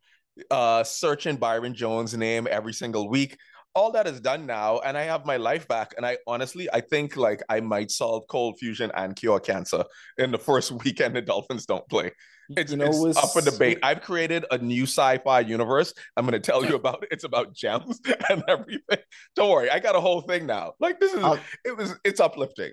Uh, 0.50 0.84
searching 0.84 1.36
Byron 1.36 1.74
Jones' 1.74 2.14
name 2.16 2.46
every 2.50 2.72
single 2.72 3.08
week. 3.08 3.36
All 3.77 3.93
that 3.93 4.07
is 4.07 4.20
done 4.20 4.47
now, 4.47 4.79
and 4.79 4.97
I 4.97 5.03
have 5.03 5.27
my 5.27 5.37
life 5.37 5.68
back. 5.68 5.93
And 5.99 6.07
I 6.07 6.16
honestly, 6.27 6.66
I 6.72 6.81
think 6.81 7.16
like 7.16 7.43
I 7.51 7.61
might 7.61 7.91
solve 7.91 8.24
cold 8.29 8.59
fusion 8.59 8.91
and 8.95 9.14
cure 9.14 9.39
cancer 9.39 9.85
in 10.16 10.31
the 10.33 10.39
first 10.39 10.72
weekend 10.85 11.14
the 11.14 11.20
Dolphins 11.20 11.66
don't 11.66 11.87
play. 11.89 12.11
It's, 12.57 12.70
you 12.70 12.79
know, 12.79 12.87
it's 12.87 12.99
was 12.99 13.16
up 13.16 13.31
for 13.33 13.43
debate. 13.43 13.79
I've 13.83 14.01
created 14.01 14.47
a 14.51 14.59
new 14.59 14.85
sci-fi 14.85 15.41
universe. 15.41 15.93
I'm 16.16 16.24
going 16.24 16.41
to 16.41 16.41
tell 16.41 16.64
you 16.64 16.74
about 16.77 17.03
it. 17.03 17.09
It's 17.11 17.24
about 17.24 17.53
gems 17.55 18.01
and 18.31 18.43
everything. 18.49 18.99
Don't 19.35 19.51
worry, 19.51 19.68
I 19.68 19.79
got 19.79 19.95
a 19.95 20.01
whole 20.01 20.22
thing 20.22 20.47
now. 20.47 20.72
Like 20.81 20.99
this 20.99 21.12
is 21.12 21.22
I'll- 21.22 21.39
it 21.64 21.77
was 21.77 21.95
it's 22.03 22.20
uplifting. 22.20 22.72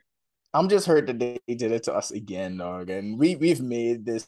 I'm 0.53 0.69
just 0.69 0.85
hurt 0.85 1.07
that 1.07 1.17
they 1.19 1.39
did 1.47 1.71
it 1.71 1.83
to 1.83 1.93
us 1.93 2.11
again, 2.11 2.57
dog. 2.57 2.89
And 2.89 3.17
we 3.17 3.35
we've 3.35 3.61
made 3.61 4.05
this 4.05 4.27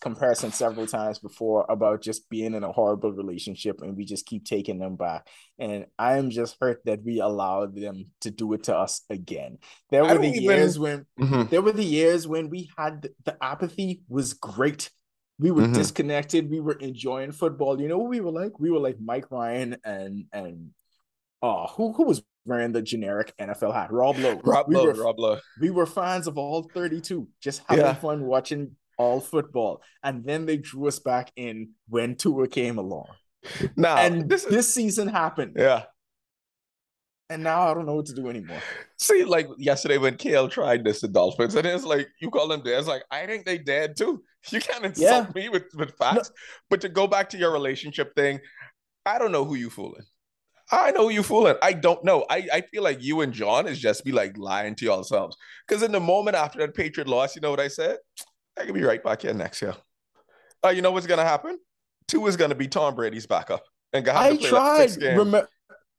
comparison 0.00 0.50
several 0.52 0.86
times 0.86 1.18
before 1.18 1.66
about 1.68 2.00
just 2.00 2.30
being 2.30 2.54
in 2.54 2.64
a 2.64 2.72
horrible 2.72 3.12
relationship, 3.12 3.82
and 3.82 3.94
we 3.94 4.06
just 4.06 4.24
keep 4.24 4.46
taking 4.46 4.78
them 4.78 4.96
back. 4.96 5.28
And 5.58 5.84
I 5.98 6.16
am 6.16 6.30
just 6.30 6.56
hurt 6.60 6.80
that 6.86 7.04
we 7.04 7.20
allowed 7.20 7.76
them 7.76 8.06
to 8.22 8.30
do 8.30 8.54
it 8.54 8.64
to 8.64 8.76
us 8.76 9.02
again. 9.10 9.58
There 9.90 10.02
were 10.02 10.16
the 10.16 10.28
even- 10.28 10.42
years 10.42 10.78
when 10.78 11.04
Mhm. 11.20 11.50
there 11.50 11.60
were 11.60 11.72
the 11.72 11.84
years 11.84 12.26
when 12.26 12.48
we 12.48 12.70
had 12.78 13.02
the, 13.02 13.14
the 13.24 13.36
apathy 13.44 14.00
was 14.08 14.32
great. 14.32 14.90
We 15.38 15.50
were 15.50 15.64
Mhm. 15.64 15.74
disconnected. 15.74 16.48
We 16.50 16.60
were 16.60 16.78
enjoying 16.78 17.32
football. 17.32 17.78
You 17.78 17.88
know 17.88 17.98
what 17.98 18.08
we 18.08 18.20
were 18.20 18.32
like? 18.32 18.58
We 18.58 18.70
were 18.70 18.78
like 18.80 18.98
Mike 18.98 19.30
Ryan 19.30 19.76
and 19.84 20.24
and 20.32 20.70
oh, 21.42 21.66
who 21.66 21.92
who 21.92 22.04
was 22.04 22.22
wearing 22.46 22.72
the 22.72 22.82
generic 22.82 23.32
NFL 23.40 23.74
hat? 23.74 23.92
Rob 23.92 24.16
Lowe. 24.18 24.40
Rob 24.44 24.68
we 24.68 24.76
Lowe, 24.76 24.86
were 24.86 24.94
Rob 24.94 25.18
Lowe. 25.18 25.38
we 25.60 25.70
were 25.70 25.86
fans 25.86 26.26
of 26.26 26.38
all 26.38 26.62
32, 26.74 27.28
just 27.40 27.62
having 27.68 27.84
Yeah. 27.84 27.94
fun 27.94 28.24
watching 28.24 28.72
all 28.98 29.20
football. 29.20 29.82
And 30.02 30.24
then 30.24 30.46
they 30.46 30.56
drew 30.56 30.88
us 30.88 30.98
back 30.98 31.30
in 31.36 31.70
when 31.88 32.14
Tua 32.16 32.48
came 32.48 32.78
along. 32.78 33.08
Now 33.76 33.96
and 33.98 34.28
this 34.28 34.44
this, 34.44 34.72
season 34.72 35.08
happened. 35.08 35.52
yeah. 35.58 35.84
And 37.28 37.42
now 37.42 37.68
I 37.68 37.74
don't 37.74 37.86
know 37.86 37.96
what 37.96 38.06
to 38.06 38.14
do 38.14 38.28
anymore. 38.28 38.60
See, 38.98 39.24
like 39.24 39.48
yesterday 39.58 39.98
when 39.98 40.16
Kale 40.16 40.48
tried 40.48 40.84
this 40.84 41.00
to 41.00 41.08
Dolphins, 41.08 41.56
and 41.56 41.66
it's 41.66 41.84
like 41.84 42.08
you 42.20 42.30
call 42.30 42.46
them 42.46 42.62
dead. 42.62 42.78
It's 42.78 42.86
like 42.88 43.02
I 43.10 43.26
think 43.26 43.44
they 43.44 43.58
dead 43.58 43.96
too. 43.96 44.22
You 44.50 44.60
can't 44.60 44.84
insult 44.84 45.34
me 45.34 45.48
with 45.48 45.64
with 45.74 45.96
facts. 45.98 46.30
But 46.70 46.80
to 46.82 46.88
go 46.88 47.08
back 47.08 47.28
to 47.30 47.36
your 47.36 47.50
relationship 47.52 48.14
thing, 48.14 48.38
I 49.04 49.18
don't 49.18 49.32
know 49.32 49.44
who 49.44 49.56
you 49.56 49.70
fooling. 49.70 50.04
I 50.72 50.90
know 50.90 51.08
you 51.08 51.22
fooling. 51.22 51.54
I 51.62 51.72
don't 51.72 52.02
know. 52.04 52.24
I, 52.28 52.48
I 52.52 52.60
feel 52.62 52.82
like 52.82 53.02
you 53.02 53.20
and 53.20 53.32
John 53.32 53.66
is 53.68 53.78
just 53.78 54.04
be 54.04 54.12
like 54.12 54.36
lying 54.36 54.74
to 54.76 54.84
yourselves. 54.84 55.36
Because 55.66 55.82
in 55.82 55.92
the 55.92 56.00
moment 56.00 56.36
after 56.36 56.58
that 56.58 56.74
Patriot 56.74 57.08
loss, 57.08 57.36
you 57.36 57.40
know 57.40 57.50
what 57.50 57.60
I 57.60 57.68
said? 57.68 57.98
I 58.58 58.64
could 58.64 58.74
be 58.74 58.82
right 58.82 59.02
back 59.02 59.22
here 59.22 59.32
next 59.34 59.62
year. 59.62 59.76
Uh, 60.64 60.70
you 60.70 60.82
know 60.82 60.90
what's 60.90 61.06
gonna 61.06 61.24
happen? 61.24 61.58
Tua 62.08 62.28
is 62.28 62.36
gonna 62.36 62.54
be 62.54 62.66
Tom 62.68 62.94
Brady's 62.96 63.26
backup. 63.26 63.62
And 63.92 64.04
have 64.06 64.16
I 64.16 64.30
like 64.30 64.40
tried. 64.40 64.86
games. 64.88 64.96
Remember, 65.18 65.48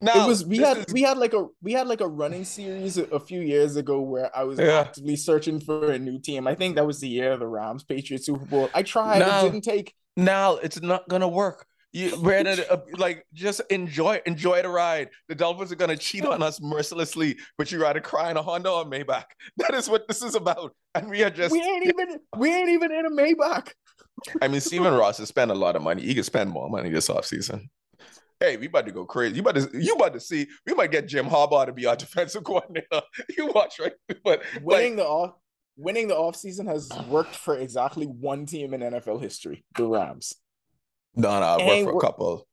Now, 0.02 0.26
it 0.26 0.28
was 0.28 0.46
we 0.46 0.58
had 0.58 0.78
is- 0.80 0.86
we 0.94 1.02
had 1.02 1.18
like 1.18 1.34
a 1.34 1.46
we 1.62 1.72
had 1.74 1.88
like 1.88 2.02
a 2.02 2.08
running 2.08 2.44
series 2.44 2.98
a, 2.98 3.04
a 3.06 3.20
few 3.20 3.40
years 3.42 3.78
ago 3.78 4.02
where 4.02 4.36
I 4.36 4.44
was 4.44 4.60
Yeah. 4.60 4.82
actively 4.82 5.16
searching 5.16 5.60
for 5.62 5.92
a 5.92 6.00
new 6.00 6.20
team. 6.20 6.46
I 6.48 6.56
think 6.56 6.76
that 6.76 6.86
was 6.86 7.00
the 7.00 7.08
year 7.08 7.32
of 7.32 7.40
the 7.40 7.48
Rams 7.48 7.84
Patriots 7.84 8.26
Super 8.26 8.46
Bowl. 8.46 8.70
I 8.74 8.84
tried, 8.84 9.20
No. 9.20 9.40
it 9.40 9.52
didn't 9.52 9.64
take. 9.64 9.94
now 10.18 10.56
it's 10.58 10.82
not 10.82 11.08
gonna 11.08 11.28
work. 11.28 11.66
You 11.98 12.16
Brandon, 12.18 12.60
uh, 12.70 12.78
like 12.98 13.26
just 13.34 13.60
enjoy 13.72 14.22
enjoy 14.28 14.62
the 14.62 14.70
ride. 14.70 15.10
The 15.30 15.34
Dolphins 15.36 15.72
are 15.72 15.76
gonna 15.76 15.98
cheat 15.98 16.24
on 16.26 16.44
us 16.44 16.62
mercilessly, 16.62 17.38
but 17.58 17.72
you 17.72 17.80
ride 17.80 17.88
rather 17.88 18.02
cry 18.02 18.30
in 18.30 18.38
a 18.38 18.42
Honda 18.44 18.70
or 18.70 18.86
Maybach. 18.86 19.24
That 19.58 19.74
is 19.74 19.90
what 19.90 20.08
this 20.08 20.22
is 20.22 20.36
about. 20.36 20.76
And 20.94 21.10
we 21.10 21.24
are 21.24 21.32
just 21.32 21.52
we 21.52 21.60
ain't 21.60 21.86
even 21.88 22.20
we 22.38 22.54
ain't 22.54 22.70
even 22.70 22.92
in 22.92 23.08
a 23.08 23.10
Maybach. 23.10 23.72
I 24.44 24.48
mean, 24.48 24.62
Stephen 24.62 24.94
Ross 24.94 25.18
has 25.18 25.30
spent 25.30 25.50
a 25.50 25.56
lot 25.56 25.76
of 25.76 25.82
money. 25.82 26.04
He 26.04 26.14
could 26.14 26.26
spend 26.26 26.52
more 26.52 26.70
money 26.70 26.92
this 26.92 27.08
offseason. 27.08 27.64
Hey, 28.40 28.58
we 28.58 28.68
about 28.68 28.86
to 28.86 28.92
go 28.92 29.04
crazy. 29.04 29.38
You 29.38 29.42
about 29.42 29.56
to 29.56 29.70
you 29.74 29.96
about 29.96 30.14
to 30.14 30.20
see 30.20 30.46
we 30.68 30.76
might 30.76 30.92
get 30.92 31.08
Jim 31.08 31.26
Harbaugh 31.26 31.66
to 31.66 31.74
be 31.74 31.88
our 31.88 31.96
defensive 32.06 32.44
coordinator. 32.44 33.02
You 33.36 33.48
watch, 33.48 33.80
right? 33.80 33.94
But 34.24 34.44
winning 34.62 34.98
the 34.98 35.06
off 35.06 35.34
winning 35.78 36.10
the 36.10 36.16
offseason 36.16 36.68
has 36.68 36.92
worked 37.08 37.36
for 37.36 37.58
exactly 37.58 38.06
one 38.06 38.46
team 38.46 38.76
in 38.76 38.82
NFL 38.82 39.20
history, 39.20 39.66
the 39.76 39.88
Rams. 39.88 40.36
No, 41.18 41.40
no, 41.40 41.58
Hey, 41.64 41.84
worked 41.84 41.92
for 41.94 41.98
a 41.98 42.02
couple. 42.02 42.48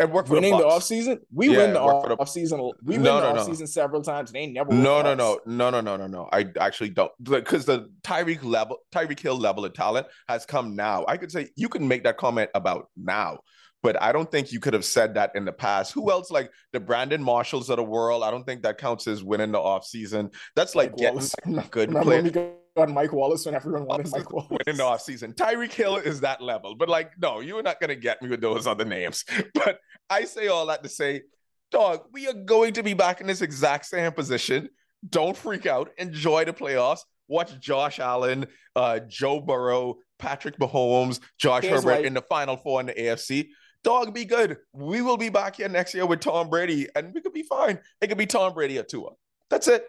It 0.00 0.10
worked 0.10 0.28
for 0.28 0.34
winning 0.34 0.52
the 0.52 0.58
the 0.58 0.64
Bucks. 0.64 0.86
offseason, 0.86 1.18
we 1.34 1.50
Yeah, 1.50 1.58
win 1.58 1.72
the 1.74 1.80
for 1.80 2.08
the- 2.08 2.16
offseason. 2.16 2.72
We 2.82 2.94
win 2.94 3.02
No, 3.02 3.20
the 3.20 3.32
no, 3.32 3.34
no. 3.34 3.42
offseason 3.46 3.68
several 3.68 4.00
times. 4.02 4.32
They 4.32 4.46
never 4.46 4.72
No, 4.72 5.02
no, 5.02 5.14
no, 5.14 5.38
no, 5.44 5.68
no, 5.68 5.80
no, 5.82 5.96
no, 5.98 6.06
no. 6.06 6.28
I 6.32 6.46
actually 6.58 6.88
don't 6.90 7.12
because 7.22 7.66
the 7.66 7.90
Tyreek 8.02 8.42
level, 8.42 8.78
Tyreek 8.90 9.20
Hill 9.20 9.36
level 9.36 9.66
of 9.66 9.74
talent 9.74 10.06
has 10.28 10.46
come 10.46 10.74
now. 10.76 11.04
I 11.06 11.18
could 11.18 11.30
say 11.30 11.50
you 11.56 11.68
can 11.68 11.86
make 11.86 12.04
that 12.04 12.16
comment 12.16 12.48
about 12.54 12.88
now, 12.96 13.40
but 13.82 14.00
I 14.00 14.12
don't 14.12 14.30
think 14.30 14.52
you 14.52 14.60
could 14.60 14.74
have 14.74 14.84
said 14.84 15.14
that 15.14 15.32
in 15.34 15.44
the 15.44 15.52
past. 15.52 15.92
Who 15.92 16.10
else 16.10 16.30
like 16.30 16.50
the 16.72 16.80
Brandon 16.80 17.22
Marshalls 17.22 17.68
of 17.68 17.76
the 17.76 17.82
world? 17.82 18.22
I 18.22 18.30
don't 18.30 18.44
think 18.44 18.62
that 18.62 18.78
counts 18.78 19.08
as 19.08 19.24
winning 19.24 19.52
the 19.52 19.58
offseason. 19.58 20.32
That's 20.54 20.74
like 20.74 20.90
Mike 20.92 20.98
getting 20.98 21.14
Wallace. 21.16 21.34
a 21.44 21.68
good 21.68 21.90
player. 21.90 22.54
got 22.76 22.90
Mike 22.90 23.12
Wallace 23.12 23.44
when 23.44 23.54
everyone 23.54 23.86
wanted 23.86 24.10
Mike 24.12 24.32
Wallace? 24.32 24.48
winning 24.50 24.78
the 24.78 24.84
offseason. 24.84 25.34
Tyreek 25.34 25.72
Hill 25.72 25.96
is 25.96 26.20
that 26.20 26.40
level. 26.40 26.76
But 26.76 26.88
like, 26.88 27.12
no, 27.20 27.40
you're 27.40 27.62
not 27.62 27.80
gonna 27.80 27.96
get 27.96 28.22
me 28.22 28.28
with 28.28 28.40
those 28.40 28.66
other 28.66 28.84
names. 28.84 29.24
But 29.54 29.78
I 30.08 30.24
say 30.24 30.48
all 30.48 30.66
that 30.66 30.82
to 30.82 30.88
say, 30.88 31.22
dog, 31.70 32.02
we 32.12 32.28
are 32.28 32.32
going 32.32 32.74
to 32.74 32.82
be 32.82 32.94
back 32.94 33.20
in 33.20 33.26
this 33.26 33.42
exact 33.42 33.86
same 33.86 34.12
position. 34.12 34.68
Don't 35.08 35.36
freak 35.36 35.66
out. 35.66 35.90
Enjoy 35.98 36.44
the 36.44 36.52
playoffs. 36.52 37.00
Watch 37.28 37.58
Josh 37.60 37.98
Allen, 37.98 38.46
uh, 38.76 39.00
Joe 39.08 39.40
Burrow, 39.40 39.96
Patrick 40.18 40.58
Mahomes, 40.58 41.20
Josh 41.38 41.64
Here's 41.64 41.82
Herbert 41.82 42.04
in 42.04 42.14
the 42.14 42.22
final 42.22 42.56
four 42.56 42.80
in 42.80 42.86
the 42.86 42.94
AFC. 42.94 43.48
Dog, 43.84 44.14
be 44.14 44.24
good. 44.24 44.58
We 44.72 45.02
will 45.02 45.16
be 45.16 45.28
back 45.28 45.56
here 45.56 45.68
next 45.68 45.94
year 45.94 46.06
with 46.06 46.20
Tom 46.20 46.48
Brady, 46.48 46.88
and 46.94 47.12
we 47.12 47.20
could 47.20 47.32
be 47.32 47.42
fine. 47.42 47.80
It 48.00 48.06
could 48.08 48.18
be 48.18 48.26
Tom 48.26 48.54
Brady 48.54 48.78
or 48.78 48.84
Tua. 48.84 49.10
That's 49.50 49.66
it. 49.68 49.86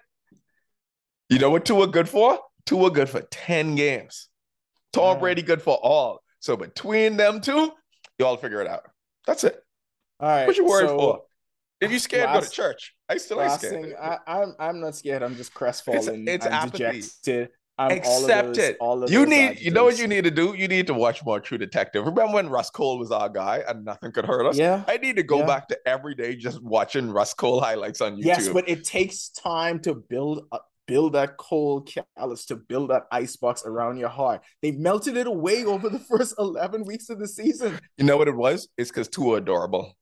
You 1.29 1.39
know 1.39 1.49
what 1.49 1.65
Tua 1.65 1.87
good 1.87 2.09
for? 2.09 2.39
Tua 2.65 2.89
good 2.91 3.09
for 3.09 3.21
10 3.21 3.75
games. 3.75 4.29
Tom 4.93 5.15
Yeah. 5.15 5.19
Brady 5.19 5.41
good 5.41 5.61
for 5.61 5.75
all. 5.75 6.23
So 6.39 6.57
between 6.57 7.17
them 7.17 7.39
two, 7.39 7.71
y'all 8.17 8.37
figure 8.37 8.61
it 8.61 8.67
out. 8.67 8.83
That's 9.25 9.43
it. 9.43 9.57
All 10.19 10.27
right. 10.27 10.47
What 10.47 10.57
you 10.57 10.65
worried 10.65 10.89
so 10.89 10.97
for? 10.97 11.21
If 11.81 11.91
you 11.91 11.99
scared, 11.99 12.29
go 12.31 12.41
to 12.41 12.49
church. 12.49 12.95
I 13.09 13.17
still 13.17 13.41
ain't 13.41 13.51
scared. 13.53 13.73
thing, 13.73 13.93
I, 14.01 14.17
I'm 14.25 14.55
I'm 14.57 14.79
not 14.79 14.95
scared. 14.95 15.21
I'm 15.21 15.35
just 15.35 15.53
crestfallen. 15.53 16.27
it's 16.27 16.45
I'm 16.45 16.53
apathy. 16.53 17.01
dejected. 17.01 17.49
I'm 17.77 17.91
Accept 17.91 18.47
those- 18.49 18.57
it. 18.59 18.77
All 18.79 19.03
of 19.03 19.09
you 19.11 19.25
need, 19.25 19.59
you 19.59 19.71
know 19.71 19.83
what 19.83 19.97
you 19.97 20.07
need 20.07 20.25
to 20.25 20.31
do? 20.31 20.53
You 20.55 20.67
need 20.67 20.85
to 20.87 20.93
watch 20.93 21.23
more 21.25 21.39
True 21.39 21.57
Detective. 21.57 22.05
Remember 22.05 22.31
when 22.33 22.49
Rust 22.49 22.73
Cohle 22.73 22.99
was 22.99 23.11
our 23.11 23.29
guy 23.29 23.63
and 23.67 23.83
nothing 23.83 24.11
could 24.11 24.25
hurt 24.25 24.45
us? 24.45 24.57
Yeah. 24.57 24.83
I 24.87 24.97
need 24.97 25.15
to 25.15 25.23
go 25.23 25.39
Yeah. 25.39 25.47
back 25.47 25.67
to 25.69 25.79
every 25.87 26.13
day 26.13 26.35
just 26.35 26.61
watching 26.61 27.09
Rust 27.11 27.37
Cohle 27.37 27.59
highlights 27.61 27.99
on 28.01 28.17
YouTube. 28.17 28.25
Yes, 28.25 28.47
but 28.49 28.69
it 28.69 28.83
takes 28.83 29.29
time 29.29 29.79
to 29.81 29.95
build 29.95 30.45
a, 30.51 30.59
build 30.85 31.13
that 31.13 31.37
cold 31.37 31.89
callus, 32.17 32.45
to 32.45 32.55
build 32.57 32.91
that 32.91 33.03
icebox 33.11 33.63
around 33.65 33.97
your 33.97 34.09
heart. 34.09 34.41
They 34.61 34.71
melted 34.71 35.17
it 35.17 35.25
away 35.25 35.63
over 35.65 35.89
the 35.89 35.99
first 36.11 36.35
11 36.37 36.83
weeks 36.85 37.09
of 37.09 37.17
the 37.19 37.27
season. 37.27 37.79
you 37.97 38.03
know 38.05 38.17
what 38.17 38.27
it 38.27 38.35
was? 38.35 38.67
It's 38.77 38.91
because 38.91 39.07
Tua 39.07 39.37
adorable. 39.37 39.93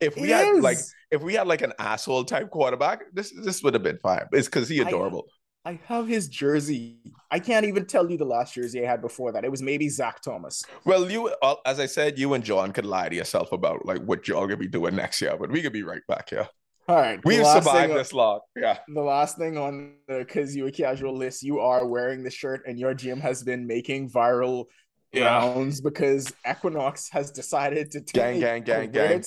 If 0.00 0.14
we 0.16 0.32
It 0.32 0.36
had 0.36 0.62
like 0.62 0.78
if 1.10 1.22
we 1.22 1.34
had 1.34 1.48
like 1.48 1.60
an 1.60 1.72
asshole 1.78 2.24
type 2.24 2.50
quarterback, 2.50 3.02
this 3.12 3.32
this 3.44 3.62
would 3.64 3.74
have 3.74 3.82
been 3.82 3.98
fine. 3.98 4.26
It's 4.32 4.46
because 4.46 4.68
he 4.68 4.78
adorable. 4.78 5.26
I 5.68 5.78
have 5.84 6.08
his 6.08 6.28
jersey. 6.28 6.96
I 7.30 7.38
can't 7.38 7.66
even 7.66 7.84
tell 7.84 8.10
you 8.10 8.16
the 8.16 8.24
last 8.24 8.54
jersey 8.54 8.82
I 8.82 8.88
had 8.88 9.02
before 9.02 9.32
that. 9.32 9.44
It 9.44 9.50
was 9.50 9.60
maybe 9.60 9.90
Zach 9.90 10.22
Thomas. 10.22 10.64
Well, 10.86 11.10
you, 11.10 11.28
uh, 11.42 11.56
as 11.66 11.78
I 11.78 11.84
said, 11.84 12.18
you 12.18 12.32
and 12.32 12.42
John 12.42 12.72
could 12.72 12.86
lie 12.86 13.10
to 13.10 13.14
yourself 13.14 13.52
about 13.52 13.84
like 13.84 14.00
what 14.00 14.26
y'all 14.26 14.46
gonna 14.46 14.56
be 14.56 14.66
doing 14.66 14.96
next 14.96 15.20
year, 15.20 15.36
but 15.38 15.50
we 15.50 15.60
could 15.60 15.74
be 15.74 15.82
right 15.82 16.00
back 16.08 16.30
here. 16.30 16.48
All 16.88 16.96
right, 16.96 17.22
we've 17.22 17.44
survived 17.44 17.92
this 17.92 18.14
long. 18.14 18.40
Yeah. 18.56 18.78
The 18.88 19.02
last 19.02 19.36
thing 19.36 19.58
on 19.58 19.96
the 20.06 20.20
because 20.20 20.56
you 20.56 20.66
a 20.68 20.72
casual 20.72 21.14
list, 21.14 21.42
you 21.42 21.60
are 21.60 21.86
wearing 21.86 22.24
the 22.24 22.30
shirt, 22.30 22.62
and 22.66 22.78
your 22.78 22.94
gym 22.94 23.20
has 23.20 23.42
been 23.42 23.66
making 23.66 24.08
viral 24.08 24.64
yeah. 25.12 25.26
rounds 25.26 25.82
because 25.82 26.32
Equinox 26.48 27.10
has 27.10 27.30
decided 27.30 27.90
to 27.90 28.00
take 28.00 28.14
gang, 28.14 28.40
gang, 28.40 28.62
gang, 28.62 28.90
gang. 28.90 29.22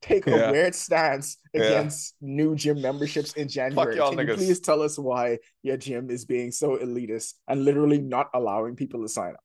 Take 0.00 0.26
a 0.26 0.50
weird 0.50 0.74
stance 0.74 1.38
against 1.54 2.14
yeah. 2.20 2.28
new 2.28 2.54
gym 2.54 2.80
memberships 2.80 3.32
in 3.34 3.48
January. 3.48 3.96
Can 3.96 4.14
niggas. 4.14 4.28
you 4.28 4.34
please 4.34 4.60
tell 4.60 4.82
us 4.82 4.98
why 4.98 5.38
your 5.62 5.76
gym 5.76 6.10
is 6.10 6.24
being 6.24 6.50
so 6.50 6.76
elitist 6.76 7.34
and 7.48 7.64
literally 7.64 7.98
not 7.98 8.30
allowing 8.34 8.76
people 8.76 9.02
to 9.02 9.08
sign 9.08 9.34
up? 9.34 9.40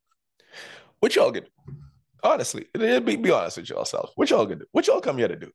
What 0.99 1.15
y'all 1.15 1.32
gonna 1.32 1.45
do? 1.45 1.75
Honestly, 2.23 2.67
be, 2.73 3.15
be 3.15 3.32
honest 3.32 3.57
with 3.57 3.69
yourself. 3.69 4.11
What 4.15 4.29
y'all 4.29 4.45
gonna 4.45 4.59
do? 4.59 4.65
What 4.71 4.88
y'all 4.88 5.01
come 5.01 5.17
here 5.17 5.27
to 5.27 5.36
do? 5.36 5.51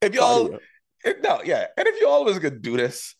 If 0.00 0.14
y'all, 0.14 0.58
if, 1.04 1.22
no, 1.22 1.40
yeah, 1.44 1.66
and 1.76 1.86
if 1.86 2.00
you 2.00 2.08
always 2.08 2.38
gonna 2.38 2.56
do 2.56 2.76
this, 2.76 3.14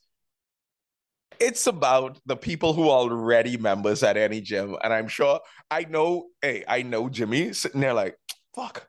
it's 1.40 1.66
about 1.66 2.18
the 2.26 2.36
people 2.36 2.72
who 2.72 2.84
are 2.84 3.00
already 3.00 3.56
members 3.56 4.02
at 4.02 4.16
any 4.16 4.40
gym. 4.40 4.76
And 4.82 4.92
I'm 4.92 5.08
sure 5.08 5.40
I 5.70 5.84
know, 5.84 6.28
hey, 6.40 6.64
I 6.66 6.82
know 6.82 7.08
Jimmy 7.08 7.52
sitting 7.52 7.80
there 7.80 7.94
like, 7.94 8.16
fuck. 8.54 8.86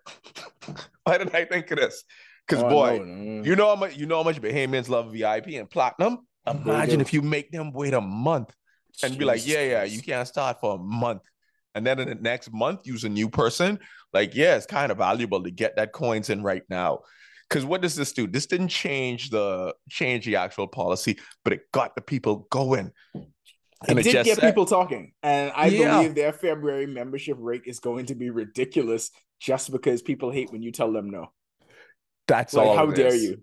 Why 1.07 1.17
did 1.17 1.33
I 1.35 1.45
think 1.45 1.71
of 1.71 1.79
this? 1.79 2.03
Because 2.47 2.63
oh, 2.63 2.69
boy, 2.69 2.97
no, 2.99 3.03
no. 3.03 3.43
you 3.43 3.55
know 3.55 3.67
how 3.67 3.75
much 3.75 3.97
you 3.97 4.05
know 4.05 4.17
how 4.17 4.23
much 4.23 4.41
Bahamians 4.41 4.89
love 4.89 5.13
VIP 5.13 5.47
and 5.49 5.69
platinum. 5.69 6.19
Imagine 6.45 7.01
if 7.01 7.13
you 7.13 7.21
make 7.21 7.51
them 7.51 7.71
wait 7.73 7.93
a 7.93 8.01
month 8.01 8.53
and 9.03 9.17
be 9.17 9.25
like, 9.25 9.45
yeah, 9.45 9.61
yeah, 9.61 9.83
you 9.83 10.01
can't 10.01 10.27
start 10.27 10.59
for 10.59 10.75
a 10.75 10.77
month. 10.77 11.23
And 11.75 11.85
then 11.85 11.99
in 11.99 12.07
the 12.07 12.15
next 12.15 12.51
month, 12.51 12.87
use 12.87 13.03
a 13.03 13.09
new 13.09 13.29
person. 13.29 13.79
Like, 14.13 14.33
yeah, 14.33 14.55
it's 14.55 14.65
kind 14.65 14.91
of 14.91 14.97
valuable 14.97 15.43
to 15.43 15.51
get 15.51 15.75
that 15.75 15.91
coins 15.91 16.29
in 16.29 16.41
right 16.41 16.63
now. 16.69 17.01
Because 17.47 17.65
what 17.65 17.81
does 17.81 17.95
this 17.95 18.13
do? 18.13 18.27
This 18.27 18.45
didn't 18.45 18.69
change 18.69 19.29
the 19.29 19.73
change 19.89 20.25
the 20.25 20.37
actual 20.37 20.67
policy, 20.67 21.19
but 21.43 21.53
it 21.53 21.71
got 21.71 21.95
the 21.95 22.01
people 22.01 22.47
going. 22.49 22.91
And 23.87 23.99
it, 23.99 24.07
it 24.07 24.11
did 24.11 24.25
get 24.25 24.37
said, 24.37 24.49
people 24.49 24.65
talking, 24.65 25.13
and 25.21 25.51
I 25.55 25.67
yeah. 25.67 25.97
believe 25.97 26.15
their 26.15 26.33
February 26.33 26.87
membership 26.87 27.37
rate 27.39 27.61
is 27.65 27.79
going 27.79 28.07
to 28.07 28.15
be 28.15 28.31
ridiculous 28.31 29.11
just 29.39 29.71
because 29.71 30.01
people 30.01 30.31
hate 30.31 30.51
when 30.51 30.61
you 30.61 30.71
tell 30.71 30.91
them 30.91 31.09
no. 31.09 31.31
That's 32.27 32.53
like, 32.53 32.67
all. 32.67 32.75
How 32.75 32.85
dare 32.87 33.15
you? 33.15 33.41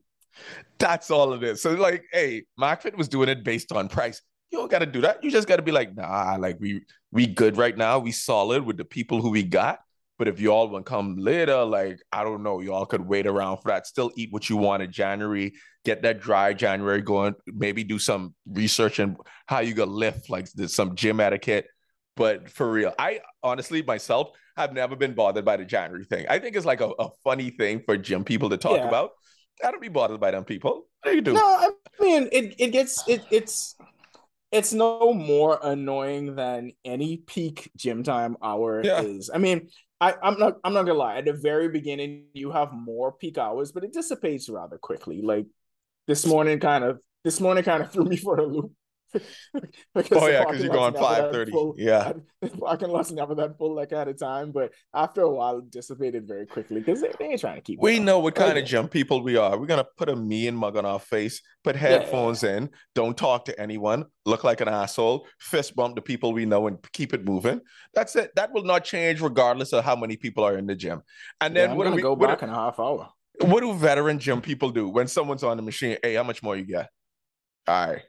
That's 0.79 1.11
all 1.11 1.33
of 1.33 1.43
it 1.43 1.51
is. 1.51 1.63
So, 1.63 1.73
like, 1.75 2.05
hey, 2.13 2.45
MarkFit 2.61 2.97
was 2.97 3.09
doing 3.09 3.29
it 3.29 3.45
based 3.45 3.73
on 3.73 3.89
price. 3.89 4.21
You 4.51 4.59
don't 4.59 4.71
got 4.71 4.81
to 4.81 4.87
do 4.87 5.01
that. 5.03 5.23
You 5.25 5.31
just 5.31 5.49
got 5.49 5.57
to 5.57 5.63
be 5.63 5.73
like, 5.73 5.95
nah, 5.97 6.37
like 6.39 6.59
we 6.61 6.83
we 7.11 7.27
good 7.27 7.57
right 7.57 7.77
now. 7.77 7.99
We 7.99 8.13
solid 8.13 8.65
with 8.65 8.77
the 8.77 8.85
people 8.85 9.21
who 9.23 9.31
we 9.31 9.43
got. 9.43 9.81
But 10.17 10.29
if 10.29 10.39
y'all 10.39 10.69
want 10.69 10.87
to 10.87 10.91
come 10.91 11.17
later, 11.17 11.65
like 11.65 12.01
I 12.13 12.23
don't 12.23 12.43
know, 12.43 12.61
y'all 12.61 12.87
could 12.87 13.01
wait 13.01 13.27
around 13.27 13.59
for 13.59 13.69
that. 13.69 13.87
Still 13.87 14.13
eat 14.17 14.33
what 14.33 14.49
you 14.49 14.57
want 14.57 14.83
in 14.83 14.93
January. 14.93 15.55
Get 15.85 16.03
that 16.03 16.21
dry 16.21 16.53
January 16.53 17.03
going. 17.03 17.35
Maybe 17.47 17.83
do 17.83 17.99
some 17.99 18.35
research 18.47 19.01
and 19.01 19.17
how 19.47 19.59
you 19.61 19.75
gonna 19.75 19.91
lift, 19.91 20.31
like 20.31 20.47
some 20.47 20.95
gym 20.95 21.19
etiquette. 21.19 21.67
But 22.17 22.51
for 22.51 22.71
real, 22.71 22.95
I 22.99 23.21
honestly 23.43 23.83
myself 23.83 24.31
have 24.57 24.73
never 24.73 24.95
been 24.95 25.15
bothered 25.15 25.45
by 25.45 25.57
the 25.57 25.65
January 25.65 26.05
thing. 26.05 26.27
I 26.29 26.39
think 26.39 26.57
it's 26.57 26.67
like 26.67 26.81
a, 26.81 26.91
a 26.99 27.09
funny 27.25 27.51
thing 27.51 27.83
for 27.85 27.97
gym 27.97 28.25
people 28.25 28.51
to 28.51 28.57
talk 28.57 28.79
yeah. 28.79 28.89
about. 28.89 29.11
I 29.65 29.71
don't 29.71 29.81
be 29.81 29.89
bothered 29.89 30.21
by 30.21 30.31
them 30.31 30.45
people. 30.45 30.87
What 31.03 31.11
do 31.11 31.17
you 31.17 31.23
do? 31.23 31.33
No, 31.33 31.41
I 31.41 31.71
mean 32.01 32.29
it. 32.33 32.55
It 32.59 32.69
gets 32.69 33.07
it. 33.09 33.25
It's 33.31 33.77
it's 34.53 34.73
no 34.73 35.13
more 35.13 35.59
annoying 35.63 36.37
than 36.37 36.73
any 36.85 37.17
peak 37.19 37.71
gym 37.77 38.05
time 38.05 38.37
hour 38.43 38.83
yeah. 38.85 39.01
is. 39.01 39.31
I 39.33 39.39
mean, 39.39 39.69
I, 40.01 40.15
I'm 40.23 40.39
not 40.39 40.59
I'm 40.63 40.73
not 40.73 40.87
gonna 40.87 40.99
lie. 40.99 41.19
At 41.19 41.25
the 41.25 41.33
very 41.33 41.69
beginning, 41.69 42.27
you 42.33 42.53
have 42.53 42.73
more 42.73 43.13
peak 43.13 43.39
hours, 43.39 43.73
but 43.73 43.85
it 43.85 43.93
dissipates 43.93 44.49
rather 44.49 44.79
quickly. 44.79 45.23
Like 45.23 45.47
this 46.07 46.27
morning, 46.27 46.61
kind 46.61 46.85
of 46.85 47.01
this 47.25 47.41
morning 47.41 47.65
kind 47.65 47.83
of 47.83 47.91
threw 47.93 48.05
me 48.05 48.17
for 48.17 48.39
a 48.39 48.47
loop 48.47 48.73
oh 50.13 50.27
yeah, 50.27 50.45
because 50.45 50.63
you 50.63 50.69
go 50.69 50.81
on 50.81 50.95
five 50.95 51.31
thirty. 51.31 51.53
Yeah, 51.77 52.13
parking 52.59 52.89
lot's 52.89 53.11
never 53.11 53.35
that 53.37 53.57
full 53.59 53.75
like 53.75 53.93
at 53.93 54.09
a 54.09 54.15
time, 54.15 54.53
but 54.53 54.73
after 54.93 55.23
a 55.23 55.31
while, 55.31 55.59
it 55.59 55.71
dissipated 55.71 56.27
very 56.27 56.47
quickly 56.47 56.81
because 56.81 57.01
they, 57.01 57.13
they, 57.19 57.27
ain't 57.27 57.41
trying 57.41 57.57
to 57.57 57.63
keep. 57.63 57.81
We 57.81 57.99
know 57.99 58.19
what 58.19 58.39
oh, 58.39 58.47
kind 58.47 58.59
of 58.59 58.65
jump 58.65 58.91
people 58.91 59.23
we 59.23 59.37
are. 59.37 59.59
We're 59.59 59.67
gonna 59.67 59.87
put 59.97 60.09
a 60.09 60.17
mean 60.17 60.57
mug 60.57 60.77
on 60.77 60.85
our 60.85 60.99
face, 60.99 61.41
put 61.63 61.77
headphones 61.77 62.43
yeah. 62.43 62.57
in, 62.57 62.71
don't 62.95 63.17
talk 63.17 63.45
to 63.47 63.61
anyone, 63.61 64.07
look 64.27 64.45
like 64.45 64.61
an 64.61 64.69
asshole, 64.69 65.27
fist 65.39 65.77
bump 65.77 65.97
the 65.97 66.03
people 66.03 66.33
we 66.33 66.47
know, 66.47 66.67
and 66.67 66.79
keep 66.93 67.15
it 67.15 67.25
moving. 67.25 67.61
That's 67.95 68.17
it. 68.17 68.35
That 68.37 68.53
will 68.53 68.65
not 68.65 68.85
change 68.85 69.21
regardless 69.21 69.73
of 69.73 69.85
how 69.85 69.97
many 69.97 70.17
people 70.17 70.45
are 70.45 70.57
in 70.57 70.67
the 70.67 70.75
gym. 70.75 71.03
And 71.41 71.55
then 71.55 71.71
yeah, 71.71 71.77
what 71.77 71.85
do 71.85 71.93
we 71.93 72.03
go 72.03 72.17
back 72.17 72.43
in 72.43 72.49
a 72.49 72.55
half 72.55 72.79
hour? 72.79 73.09
What 73.41 73.61
do 73.61 73.75
veteran 73.75 74.19
gym 74.19 74.41
people 74.41 74.71
do 74.71 74.89
when 74.89 75.09
someone's 75.09 75.43
on 75.43 75.57
the 75.57 75.63
machine? 75.63 75.97
Hey, 76.03 76.15
how 76.15 76.23
much 76.23 76.43
more 76.43 76.57
you 76.57 76.65
got? 76.65 76.87
All 77.67 77.89
right. 77.89 78.03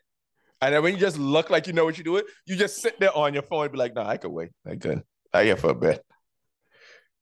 And 0.61 0.73
then 0.73 0.83
when 0.83 0.93
you 0.93 0.99
just 0.99 1.17
look 1.17 1.49
like 1.49 1.67
you 1.67 1.73
know 1.73 1.85
what 1.85 1.97
you're 1.97 2.03
doing, 2.03 2.23
you 2.45 2.55
just 2.55 2.81
sit 2.81 2.99
there 2.99 3.15
on 3.15 3.33
your 3.33 3.43
phone 3.43 3.63
and 3.63 3.71
be 3.71 3.77
like, 3.77 3.93
no, 3.93 4.03
I 4.03 4.17
could 4.17 4.31
wait. 4.31 4.51
I 4.65 4.75
could. 4.75 5.03
I 5.33 5.43
here 5.43 5.57
for 5.57 5.69
a 5.69 5.75
bit. 5.75 6.03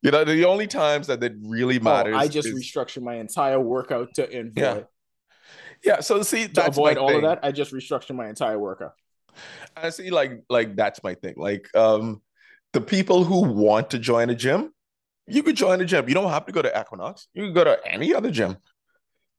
You 0.01 0.11
know, 0.11 0.23
the 0.23 0.45
only 0.45 0.67
times 0.67 1.07
that 1.07 1.23
it 1.23 1.33
really 1.41 1.79
matters. 1.79 2.13
Oh, 2.15 2.19
I 2.19 2.27
just 2.27 2.47
is... 2.47 2.53
restructured 2.53 3.03
my 3.03 3.15
entire 3.15 3.59
workout 3.59 4.13
to 4.15 4.25
avoid. 4.25 4.53
Yeah. 4.55 4.79
Yeah. 5.83 5.99
So 6.01 6.21
see, 6.23 6.47
to 6.47 6.67
avoid 6.67 6.97
all 6.97 7.07
thing. 7.07 7.17
of 7.17 7.23
that, 7.23 7.39
I 7.41 7.51
just 7.51 7.73
restructured 7.73 8.15
my 8.15 8.27
entire 8.27 8.59
workout. 8.59 8.93
I 9.75 9.89
see, 9.89 10.11
like, 10.11 10.43
like 10.49 10.75
that's 10.75 11.01
my 11.03 11.15
thing. 11.15 11.33
Like, 11.37 11.75
um, 11.75 12.21
the 12.73 12.81
people 12.81 13.23
who 13.23 13.41
want 13.41 13.91
to 13.91 13.99
join 13.99 14.29
a 14.29 14.35
gym, 14.35 14.71
you 15.25 15.41
could 15.41 15.55
join 15.55 15.79
a 15.81 15.85
gym. 15.85 16.07
You 16.07 16.13
don't 16.13 16.29
have 16.29 16.45
to 16.45 16.51
go 16.51 16.61
to 16.61 16.79
Equinox. 16.79 17.27
You 17.33 17.45
can 17.45 17.53
go 17.53 17.63
to 17.63 17.79
any 17.85 18.13
other 18.13 18.29
gym 18.29 18.57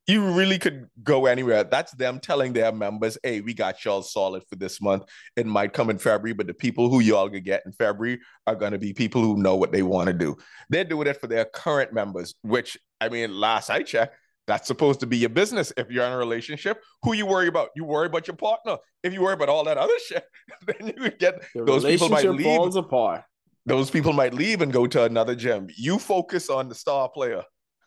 you 0.07 0.33
really 0.33 0.59
could 0.59 0.89
go 1.03 1.27
anywhere. 1.27 1.65
That's 1.65 1.93
them 1.93 2.21
telling 2.21 2.53
their 2.53 2.73
members, 2.73 3.17
hey, 3.23 3.41
we 3.41 3.55
got 3.55 3.85
y'all 3.85 4.03
solid 4.03 4.43
for 4.49 4.57
this 4.57 4.81
month. 4.81 5.05
It 5.37 5.47
might 5.47 5.73
come 5.73 5.89
in 5.89 5.99
February, 5.99 6.35
but 6.35 6.47
the 6.47 6.55
people 6.55 6.91
who 6.91 7.01
y'all 7.01 7.29
gonna 7.29 7.41
get 7.41 7.63
in 7.65 7.73
February 7.73 8.21
are 8.47 8.55
gonna 8.55 8.79
be 8.79 8.93
people 8.93 9.23
who 9.23 9.37
know 9.37 9.57
what 9.57 9.73
they 9.73 9.83
want 9.83 10.09
to 10.09 10.13
do. 10.13 10.37
They're 10.69 10.85
doing 10.85 11.07
it 11.07 11.21
for 11.21 11.27
their 11.27 11.47
current 11.47 11.93
members, 11.93 12.35
which 12.43 12.77
I 13.01 13.09
mean, 13.09 13.39
last 13.39 13.71
I 13.71 13.83
checked, 13.83 14.17
that's 14.47 14.67
supposed 14.67 15.01
to 15.01 15.07
be 15.07 15.17
your 15.17 15.31
business. 15.31 15.73
If 15.77 15.91
you're 15.91 16.05
in 16.05 16.13
a 16.13 16.19
relationship, 16.19 16.83
who 17.03 17.15
you 17.15 17.25
worry 17.25 17.49
about? 17.49 17.71
You 17.75 17.85
worry 17.85 18.07
about 18.07 18.27
your 18.27 18.37
partner. 18.37 18.77
If 19.03 19.13
you 19.15 19.23
worry 19.23 19.35
about 19.35 19.49
all 19.49 19.65
that 19.65 19.79
other 19.79 19.99
shit, 20.07 20.25
then 20.67 20.93
you 20.97 21.11
get 21.11 21.43
the 21.55 21.65
those 21.65 21.85
people 21.85 22.11
might 22.11 22.29
leave. 22.29 22.45
Falls 22.45 22.77
apart. 22.77 23.23
Those 23.67 23.91
people 23.91 24.13
might 24.13 24.35
leave 24.35 24.61
and 24.61 24.71
go 24.71 24.87
to 24.87 25.05
another 25.05 25.35
gym. 25.35 25.69
You 25.75 25.99
focus 25.99 26.51
on 26.51 26.69
the 26.69 26.75
star 26.75 27.09
player 27.09 27.43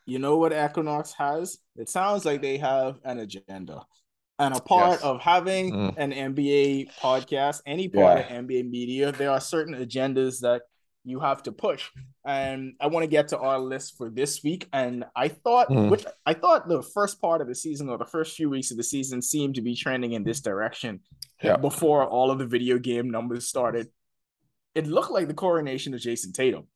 you 0.08 0.20
know 0.20 0.38
what 0.38 0.54
Equinox 0.54 1.14
has? 1.14 1.60
It 1.76 1.90
sounds 1.90 2.26
like 2.26 2.42
they 2.42 2.58
have 2.58 2.98
an 3.04 3.20
agenda. 3.20 3.86
And 4.40 4.56
a 4.56 4.62
part 4.62 4.92
yes. 4.92 5.02
of 5.02 5.20
having 5.20 5.74
mm. 5.74 5.98
an 5.98 6.12
NBA 6.12 6.92
podcast, 7.02 7.62
any 7.66 7.90
part 7.90 8.20
yeah. 8.20 8.38
of 8.38 8.46
NBA 8.46 8.70
media, 8.70 9.12
there 9.12 9.32
are 9.32 9.40
certain 9.40 9.76
agendas 9.76 10.40
that 10.42 10.62
you 11.04 11.20
have 11.20 11.44
to 11.44 11.52
push. 11.52 11.90
And 12.26 12.74
I 12.80 12.88
want 12.88 13.04
to 13.04 13.08
get 13.08 13.30
to 13.30 13.40
our 13.40 13.60
list 13.60 13.98
for 13.98 14.10
this 14.10 14.44
week. 14.44 14.70
And 14.72 15.06
I 15.16 15.28
thought, 15.28 15.70
mm. 15.70 15.90
which 15.90 16.06
I 16.26 16.34
thought 16.34 16.70
the 16.70 16.84
first 16.84 17.20
part 17.20 17.42
of 17.42 17.48
the 17.48 17.56
season 17.56 17.90
or 17.90 17.98
the 17.98 18.06
first 18.06 18.36
few 18.36 18.50
weeks 18.50 18.72
of 18.72 18.78
the 18.78 18.84
season 18.84 19.22
seemed 19.22 19.56
to 19.56 19.62
be 19.62 19.76
trending 19.76 20.14
in 20.14 20.24
this 20.24 20.40
direction. 20.40 21.02
Yeah. 21.44 21.58
Before 21.58 22.06
all 22.06 22.32
of 22.32 22.40
the 22.40 22.48
video 22.48 22.78
game 22.78 23.10
numbers 23.10 23.48
started, 23.48 23.88
it 24.74 24.88
looked 24.88 25.12
like 25.12 25.28
the 25.28 25.34
coronation 25.34 25.94
of 25.94 26.00
Jayson 26.00 26.32
Tatum. 26.32 26.68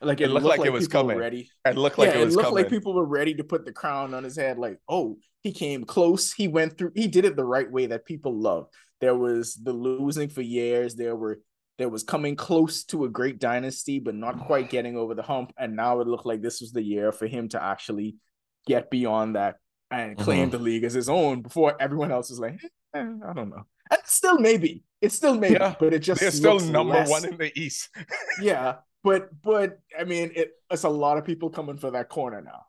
Like 0.00 0.20
it, 0.20 0.24
it 0.24 0.28
looked, 0.28 0.44
looked, 0.44 0.58
like, 0.58 0.66
it 0.66 0.72
was 0.72 0.86
coming. 0.86 1.18
Ready. 1.18 1.50
It 1.64 1.76
looked 1.76 1.98
like 1.98 2.10
yeah, 2.14 2.20
it 2.20 2.24
was 2.24 2.34
it 2.34 2.36
looked 2.36 2.48
coming. 2.48 2.64
like 2.64 2.70
people 2.70 2.94
were 2.94 3.04
ready 3.04 3.34
to 3.34 3.44
put 3.44 3.64
the 3.64 3.72
crown 3.72 4.14
on 4.14 4.22
his 4.22 4.36
head. 4.36 4.58
Like, 4.58 4.78
oh, 4.88 5.16
he 5.42 5.52
came 5.52 5.84
close. 5.84 6.32
He 6.32 6.46
went 6.46 6.78
through. 6.78 6.92
He 6.94 7.08
did 7.08 7.24
it 7.24 7.36
the 7.36 7.44
right 7.44 7.70
way 7.70 7.86
that 7.86 8.04
people 8.04 8.38
love. 8.38 8.68
There 9.00 9.16
was 9.16 9.54
the 9.54 9.72
losing 9.72 10.28
for 10.28 10.42
years. 10.42 10.94
There 10.94 11.16
were 11.16 11.40
there 11.78 11.88
was 11.88 12.02
coming 12.02 12.36
close 12.36 12.84
to 12.84 13.04
a 13.04 13.08
great 13.08 13.38
dynasty, 13.38 14.00
but 14.00 14.14
not 14.14 14.46
quite 14.46 14.68
getting 14.68 14.96
over 14.96 15.14
the 15.14 15.22
hump. 15.22 15.52
And 15.56 15.76
now 15.76 16.00
it 16.00 16.08
looked 16.08 16.26
like 16.26 16.42
this 16.42 16.60
was 16.60 16.72
the 16.72 16.82
year 16.82 17.12
for 17.12 17.26
him 17.26 17.48
to 17.50 17.62
actually 17.62 18.16
get 18.66 18.90
beyond 18.90 19.36
that 19.36 19.56
and 19.90 20.18
claim 20.18 20.42
mm-hmm. 20.42 20.50
the 20.50 20.58
league 20.58 20.84
as 20.84 20.92
his 20.92 21.08
own 21.08 21.42
before 21.42 21.80
everyone 21.80 22.10
else 22.10 22.30
is 22.30 22.40
like, 22.40 22.60
eh, 22.94 23.06
I 23.26 23.32
don't 23.32 23.50
know. 23.50 23.64
And 23.90 24.00
still 24.04 24.38
maybe. 24.38 24.84
It's 25.00 25.14
still 25.14 25.34
maybe, 25.34 25.54
yeah, 25.54 25.76
but 25.78 25.94
it 25.94 26.00
just 26.00 26.20
they're 26.20 26.32
still 26.32 26.58
number 26.58 26.94
less. 26.94 27.08
one 27.08 27.24
in 27.24 27.36
the 27.38 27.56
East. 27.58 27.88
yeah, 28.42 28.76
but 29.08 29.30
but 29.42 29.78
I 29.98 30.04
mean, 30.04 30.32
it, 30.36 30.52
it's 30.70 30.84
a 30.84 30.88
lot 30.88 31.16
of 31.16 31.24
people 31.24 31.48
coming 31.48 31.78
for 31.78 31.90
that 31.92 32.10
corner 32.10 32.42
now. 32.42 32.66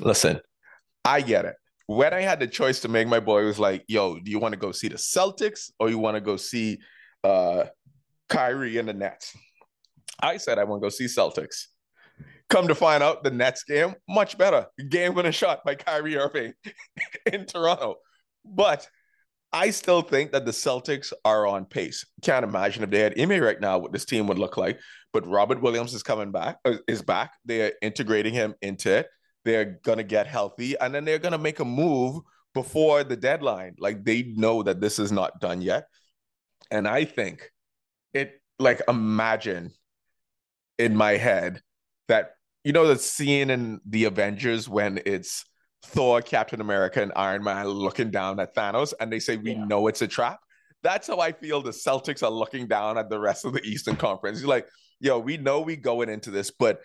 Listen, 0.00 0.40
I 1.04 1.20
get 1.20 1.44
it. 1.44 1.54
When 1.86 2.12
I 2.12 2.20
had 2.20 2.40
the 2.40 2.48
choice 2.48 2.80
to 2.80 2.88
make, 2.88 3.06
my 3.06 3.20
boy 3.20 3.44
was 3.44 3.60
like, 3.60 3.84
"Yo, 3.86 4.18
do 4.18 4.28
you 4.28 4.40
want 4.40 4.54
to 4.54 4.58
go 4.58 4.72
see 4.72 4.88
the 4.88 4.96
Celtics 4.96 5.70
or 5.78 5.88
you 5.88 5.98
want 5.98 6.16
to 6.16 6.20
go 6.20 6.36
see 6.36 6.80
uh, 7.22 7.66
Kyrie 8.28 8.78
and 8.78 8.88
the 8.88 8.92
Nets?" 8.92 9.36
I 10.18 10.36
said 10.36 10.58
I 10.58 10.64
want 10.64 10.82
to 10.82 10.86
go 10.86 10.90
see 10.90 11.04
Celtics. 11.04 11.66
Come 12.48 12.66
to 12.66 12.74
find 12.74 13.00
out, 13.00 13.22
the 13.22 13.30
Nets 13.30 13.62
game 13.62 13.94
much 14.08 14.36
better. 14.36 14.66
Game 14.88 15.14
winning 15.14 15.30
shot 15.30 15.60
by 15.64 15.76
Kyrie 15.76 16.16
Irving 16.16 16.54
in 17.32 17.46
Toronto. 17.46 17.98
But 18.44 18.88
I 19.52 19.70
still 19.70 20.02
think 20.02 20.32
that 20.32 20.44
the 20.44 20.52
Celtics 20.52 21.12
are 21.24 21.46
on 21.46 21.64
pace. 21.64 22.06
Can't 22.22 22.44
imagine 22.44 22.84
if 22.84 22.90
they 22.90 23.00
had 23.00 23.18
Ime 23.20 23.40
right 23.40 23.60
now, 23.60 23.78
what 23.78 23.92
this 23.92 24.04
team 24.04 24.26
would 24.28 24.38
look 24.38 24.56
like. 24.56 24.78
But 25.12 25.26
Robert 25.26 25.60
Williams 25.60 25.92
is 25.92 26.04
coming 26.04 26.30
back, 26.30 26.58
uh, 26.64 26.76
is 26.86 27.02
back. 27.02 27.32
They're 27.44 27.72
integrating 27.82 28.32
him 28.32 28.54
into 28.62 28.98
it. 28.98 29.08
They're 29.44 29.80
gonna 29.82 30.04
get 30.04 30.28
healthy, 30.28 30.78
and 30.78 30.94
then 30.94 31.04
they're 31.04 31.18
gonna 31.18 31.38
make 31.38 31.58
a 31.58 31.64
move 31.64 32.22
before 32.54 33.02
the 33.02 33.16
deadline. 33.16 33.74
Like 33.78 34.04
they 34.04 34.22
know 34.22 34.62
that 34.62 34.80
this 34.80 34.98
is 34.98 35.10
not 35.10 35.40
done 35.40 35.62
yet. 35.62 35.86
And 36.70 36.86
I 36.86 37.04
think 37.04 37.50
it 38.12 38.40
like 38.58 38.82
imagine 38.86 39.72
in 40.78 40.96
my 40.96 41.12
head 41.12 41.60
that 42.08 42.32
you 42.62 42.72
know 42.72 42.86
the 42.86 42.98
scene 42.98 43.50
in 43.50 43.80
the 43.84 44.04
Avengers 44.04 44.68
when 44.68 45.00
it's 45.06 45.44
Thor, 45.82 46.22
Captain 46.22 46.60
America, 46.60 47.02
and 47.02 47.12
Iron 47.16 47.42
Man 47.42 47.66
looking 47.66 48.10
down 48.10 48.38
at 48.40 48.54
Thanos 48.54 48.92
and 49.00 49.12
they 49.12 49.18
say, 49.18 49.36
We 49.36 49.52
yeah. 49.52 49.64
know 49.64 49.86
it's 49.86 50.02
a 50.02 50.08
trap. 50.08 50.40
That's 50.82 51.08
how 51.08 51.18
I 51.20 51.32
feel 51.32 51.62
the 51.62 51.70
Celtics 51.70 52.22
are 52.22 52.30
looking 52.30 52.66
down 52.66 52.96
at 52.96 53.10
the 53.10 53.18
rest 53.18 53.44
of 53.44 53.52
the 53.52 53.62
Eastern 53.62 53.96
Conference. 53.96 54.38
He's 54.38 54.46
like, 54.46 54.66
yo, 55.00 55.18
we 55.18 55.36
know 55.36 55.60
we 55.60 55.76
going 55.76 56.08
into 56.08 56.30
this, 56.30 56.50
but 56.50 56.80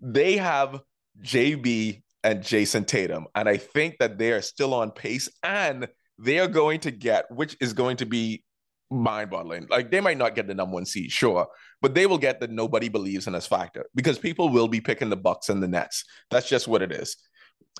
they 0.00 0.36
have 0.36 0.80
JB 1.22 2.02
and 2.24 2.42
Jayson 2.42 2.86
Tatum. 2.86 3.26
And 3.34 3.48
I 3.48 3.56
think 3.56 3.96
that 3.98 4.18
they 4.18 4.32
are 4.32 4.42
still 4.42 4.74
on 4.74 4.90
pace 4.90 5.28
and 5.42 5.88
they 6.18 6.38
are 6.38 6.48
going 6.48 6.80
to 6.80 6.90
get, 6.90 7.30
which 7.30 7.56
is 7.60 7.72
going 7.72 7.98
to 7.98 8.06
be 8.06 8.44
mind 8.90 9.30
boggling. 9.30 9.66
Like 9.70 9.90
they 9.90 10.00
might 10.00 10.18
not 10.18 10.34
get 10.34 10.46
the 10.46 10.54
number 10.54 10.74
one 10.74 10.86
seed, 10.86 11.10
sure, 11.10 11.46
but 11.80 11.94
they 11.94 12.06
will 12.06 12.18
get 12.18 12.40
the 12.40 12.48
nobody 12.48 12.88
believes 12.88 13.26
in 13.26 13.34
us 13.34 13.46
factor 13.46 13.86
because 13.94 14.18
people 14.18 14.48
will 14.48 14.68
be 14.68 14.80
picking 14.80 15.10
the 15.10 15.16
Bucks 15.16 15.48
and 15.48 15.62
the 15.62 15.68
Nets. 15.68 16.04
That's 16.30 16.48
just 16.48 16.68
what 16.68 16.82
it 16.82 16.92
is. 16.92 17.16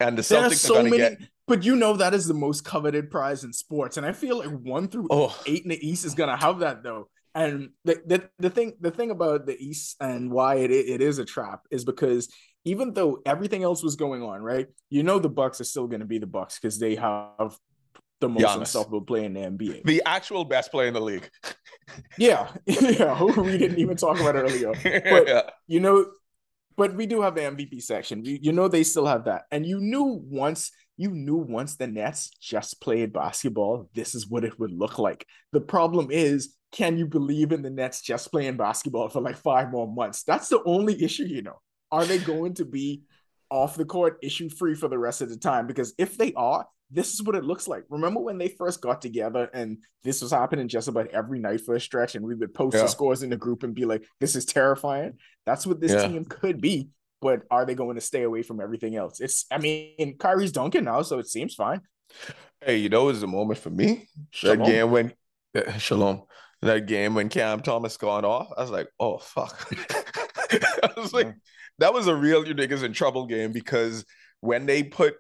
And 0.01 0.17
the 0.17 0.23
Celtics 0.23 0.57
so 0.57 0.77
are 0.77 0.81
going 0.81 0.93
to 0.93 0.99
get. 0.99 1.19
But 1.47 1.65
you 1.65 1.77
know 1.77 1.97
that 1.97 2.15
is 2.15 2.27
the 2.27 2.35
most 2.35 2.65
coveted 2.65 3.11
prize 3.11 3.43
in 3.43 3.53
sports, 3.53 3.97
and 3.97 4.07
I 4.07 4.13
feel 4.13 4.39
like 4.39 4.51
one 4.51 4.89
through 4.89 5.09
oh. 5.11 5.37
eight 5.47 5.65
in 5.65 5.71
the 5.71 5.89
East 5.89 6.05
is 6.05 6.15
going 6.15 6.31
to 6.31 6.37
have 6.37 6.61
that 6.61 6.83
though. 6.83 7.09
And 7.35 7.71
the, 7.85 8.01
the 8.07 8.31
the 8.39 8.51
thing 8.51 8.75
the 8.81 8.91
thing 8.91 9.11
about 9.11 9.47
the 9.47 9.57
East 9.59 9.97
and 10.01 10.31
why 10.31 10.57
it 10.57 10.71
it 10.71 11.01
is 11.01 11.19
a 11.19 11.25
trap 11.25 11.63
is 11.71 11.85
because 11.85 12.33
even 12.65 12.93
though 12.93 13.21
everything 13.25 13.63
else 13.63 13.83
was 13.83 13.97
going 13.97 14.23
on, 14.23 14.43
right? 14.43 14.67
You 14.91 15.03
know 15.03 15.19
the 15.19 15.29
Bucks 15.29 15.61
are 15.61 15.65
still 15.65 15.87
going 15.87 16.01
to 16.01 16.07
be 16.07 16.19
the 16.19 16.27
Bucks 16.27 16.59
because 16.59 16.79
they 16.79 16.95
have 16.97 17.57
the 18.21 18.29
most 18.29 18.45
Giannis. 18.45 18.59
unstoppable 18.59 19.01
player 19.01 19.25
in 19.25 19.35
the 19.35 19.41
NBA. 19.41 19.85
The 19.85 20.03
actual 20.07 20.45
best 20.45 20.71
player 20.71 20.89
in 20.89 20.95
the 20.95 21.01
league. 21.01 21.29
yeah, 22.19 22.51
yeah. 22.67 23.15
Who 23.17 23.43
we 23.43 23.59
didn't 23.59 23.79
even 23.79 23.97
talk 23.97 24.21
about 24.21 24.37
earlier. 24.37 24.73
But 24.83 25.29
yeah. 25.29 25.43
you 25.67 25.81
know, 25.81 26.07
but 26.77 26.95
we 26.95 27.07
do 27.07 27.21
have 27.23 27.35
the 27.35 27.43
MVP 27.43 27.83
section. 27.83 28.25
You, 28.25 28.39
you 28.41 28.53
know 28.53 28.69
they 28.69 28.83
still 28.83 29.07
have 29.07 29.25
that, 29.25 29.43
and 29.51 29.67
you 29.67 29.81
knew 29.81 30.23
once 30.25 30.71
you 30.97 31.11
knew 31.11 31.37
once 31.37 31.77
the 31.77 31.87
Nets 31.87 32.31
just 32.43 32.79
played 32.83 33.15
basketball, 33.15 33.89
this 33.95 34.15
is 34.15 34.29
what 34.29 34.45
it 34.45 34.59
would 34.61 34.71
look 34.71 34.99
like. 34.99 35.27
The 35.53 35.61
problem 35.61 36.09
is, 36.11 36.57
can 36.73 36.99
you 36.99 37.07
believe 37.07 37.53
in 37.53 37.63
the 37.63 37.71
Nets 37.71 38.03
just 38.03 38.31
playing 38.31 38.59
basketball 38.59 39.09
for 39.09 39.23
like 39.23 39.39
five 39.39 39.71
more 39.71 39.91
months? 39.91 40.25
That's 40.25 40.49
the 40.49 40.63
only 40.67 41.03
issue, 41.03 41.25
you 41.25 41.41
know. 41.41 41.59
Are 41.91 42.05
they 42.05 42.19
going 42.19 42.53
to 42.55 42.67
be 42.67 43.05
off 43.49 43.77
the 43.77 43.87
court 43.87 44.19
issue 44.23 44.51
free 44.51 44.75
for 44.75 44.89
the 44.89 44.99
rest 44.99 45.23
of 45.23 45.31
the 45.31 45.39
time? 45.39 45.67
Because 45.67 45.95
if 45.97 46.19
they 46.19 46.35
are, 46.35 46.67
this 46.91 47.15
is 47.15 47.23
what 47.23 47.37
it 47.37 47.45
looks 47.45 47.69
like. 47.69 47.85
Remember 47.89 48.21
when 48.21 48.39
they 48.39 48.49
first 48.49 48.81
got 48.81 49.01
together 49.01 49.49
and 49.55 49.79
this 50.03 50.23
was 50.23 50.33
happening 50.33 50.69
just 50.69 50.89
about 50.89 51.09
every 51.09 51.39
night 51.39 51.61
for 51.61 51.75
a 51.77 51.81
stretch, 51.81 52.15
and 52.15 52.25
we 52.25 52.35
would 52.35 52.53
post 52.53 52.77
yeah. 52.77 52.83
the 52.83 52.89
scores 52.89 53.23
in 53.23 53.31
the 53.31 53.37
group 53.37 53.63
and 53.63 53.75
be 53.75 53.85
like, 53.85 54.05
"This 54.19 54.35
is 54.35 54.45
terrifying." 54.45 55.15
That's 55.47 55.67
what 55.67 55.81
this 55.81 55.93
yeah. 55.93 56.09
team 56.09 56.25
could 56.25 56.61
be. 56.61 56.91
But 57.21 57.43
are 57.51 57.67
they 57.67 57.75
going 57.75 57.97
to 57.97 58.01
stay 58.01 58.23
away 58.23 58.43
from 58.43 58.61
everything 58.61 58.97
else? 58.97 59.21
It's, 59.21 59.45
I 59.51 59.59
mean, 59.59 60.17
Kyrie's 60.19 60.53
dunking 60.53 60.85
now, 60.85 61.03
so 61.03 61.19
it 61.19 61.29
seems 61.29 61.55
fine. 61.55 61.83
Hey, 62.65 62.79
you 62.79 62.89
know, 62.89 63.03
it 63.03 63.13
was 63.13 63.23
a 63.23 63.27
moment 63.27 63.59
for 63.59 63.69
me. 63.69 64.09
Shalom. 64.31 64.59
That 64.59 64.67
game 64.67 64.91
when 64.91 65.13
uh, 65.55 65.73
Shalom. 65.79 66.23
That 66.63 66.87
game 66.87 67.15
when 67.15 67.31
Cam 67.31 67.61
Thomas 67.61 67.97
gone 67.97 68.25
off, 68.25 68.49
I 68.57 68.61
was 68.61 68.71
like, 68.71 68.89
oh 68.99 69.19
fuck. 69.19 69.73
I 70.53 70.91
was 70.97 71.13
like, 71.13 71.35
that 71.79 71.95
was 71.95 72.07
a 72.07 72.15
real 72.15 72.47
you 72.47 72.55
niggas 72.55 72.83
in 72.83 72.93
trouble 72.93 73.27
game 73.27 73.53
because 73.53 74.05
when 74.41 74.67
they 74.67 74.83
put 74.83 75.15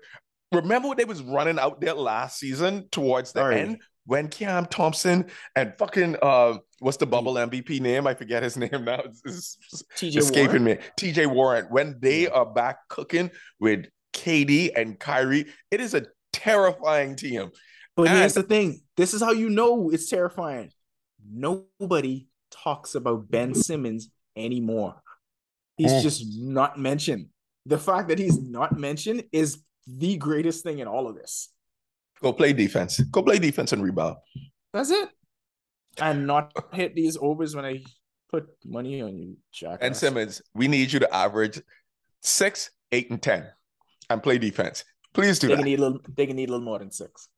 remember 0.52 0.88
when 0.88 0.96
they 0.96 1.04
was 1.04 1.22
running 1.22 1.58
out 1.58 1.80
there 1.80 1.94
last 1.94 2.38
season 2.38 2.88
towards 2.90 3.32
the 3.32 3.44
end 3.44 3.80
when 4.06 4.28
Cam 4.28 4.66
Thompson 4.66 5.26
and 5.54 5.72
fucking 5.78 6.16
uh 6.20 6.58
what's 6.80 6.96
the 6.96 7.06
bubble 7.06 7.34
MVP 7.34 7.80
name? 7.80 8.06
I 8.06 8.14
forget 8.14 8.42
his 8.42 8.56
name 8.56 8.84
now. 8.84 9.02
It's, 9.24 9.56
it's 9.72 9.84
TJ 9.96 10.16
escaping 10.16 10.64
Warren. 10.64 10.78
me. 10.78 10.78
TJ 10.98 11.32
Warren. 11.32 11.66
When 11.66 11.96
they 12.00 12.26
are 12.28 12.46
back 12.46 12.88
cooking 12.88 13.30
with 13.60 13.86
KD 14.12 14.72
and 14.76 14.98
Kyrie, 14.98 15.46
it 15.70 15.80
is 15.80 15.94
a 15.94 16.06
terrifying 16.32 17.16
team. 17.16 17.50
But 17.96 18.08
and, 18.08 18.18
here's 18.18 18.34
the 18.34 18.42
thing: 18.42 18.80
this 18.96 19.14
is 19.14 19.22
how 19.22 19.32
you 19.32 19.48
know 19.50 19.90
it's 19.90 20.08
terrifying. 20.08 20.70
Nobody 21.30 22.26
talks 22.50 22.94
about 22.94 23.30
Ben 23.30 23.54
Simmons 23.54 24.10
anymore. 24.36 24.96
He's 25.76 25.92
mm. 25.92 26.02
just 26.02 26.24
not 26.36 26.78
mentioned. 26.78 27.26
The 27.66 27.78
fact 27.78 28.08
that 28.08 28.18
he's 28.18 28.40
not 28.40 28.78
mentioned 28.78 29.24
is 29.32 29.62
the 29.98 30.16
greatest 30.16 30.62
thing 30.62 30.78
in 30.78 30.88
all 30.88 31.08
of 31.08 31.14
this. 31.14 31.48
Go 32.22 32.32
play 32.32 32.52
defense. 32.52 33.00
Go 33.00 33.22
play 33.22 33.38
defense 33.38 33.72
and 33.72 33.82
rebound. 33.82 34.16
That's 34.72 34.90
it. 34.90 35.08
And 36.00 36.26
not 36.26 36.52
hit 36.72 36.94
these 36.94 37.16
overs 37.20 37.56
when 37.56 37.64
I 37.64 37.82
put 38.30 38.48
money 38.64 39.00
on 39.02 39.16
you, 39.16 39.36
Jack. 39.52 39.80
And 39.82 39.96
Simmons, 39.96 40.42
we 40.54 40.68
need 40.68 40.92
you 40.92 41.00
to 41.00 41.14
average 41.14 41.60
six, 42.20 42.70
eight, 42.92 43.10
and 43.10 43.20
ten, 43.20 43.48
and 44.08 44.22
play 44.22 44.38
defense. 44.38 44.84
Please 45.12 45.38
do 45.38 45.48
they 45.48 45.54
that. 45.54 45.58
Can 45.58 45.64
need 45.64 45.78
a 45.78 45.82
little, 45.82 46.00
they 46.14 46.26
can 46.26 46.36
need 46.36 46.48
a 46.48 46.52
little 46.52 46.64
more 46.64 46.78
than 46.78 46.92
six. 46.92 47.28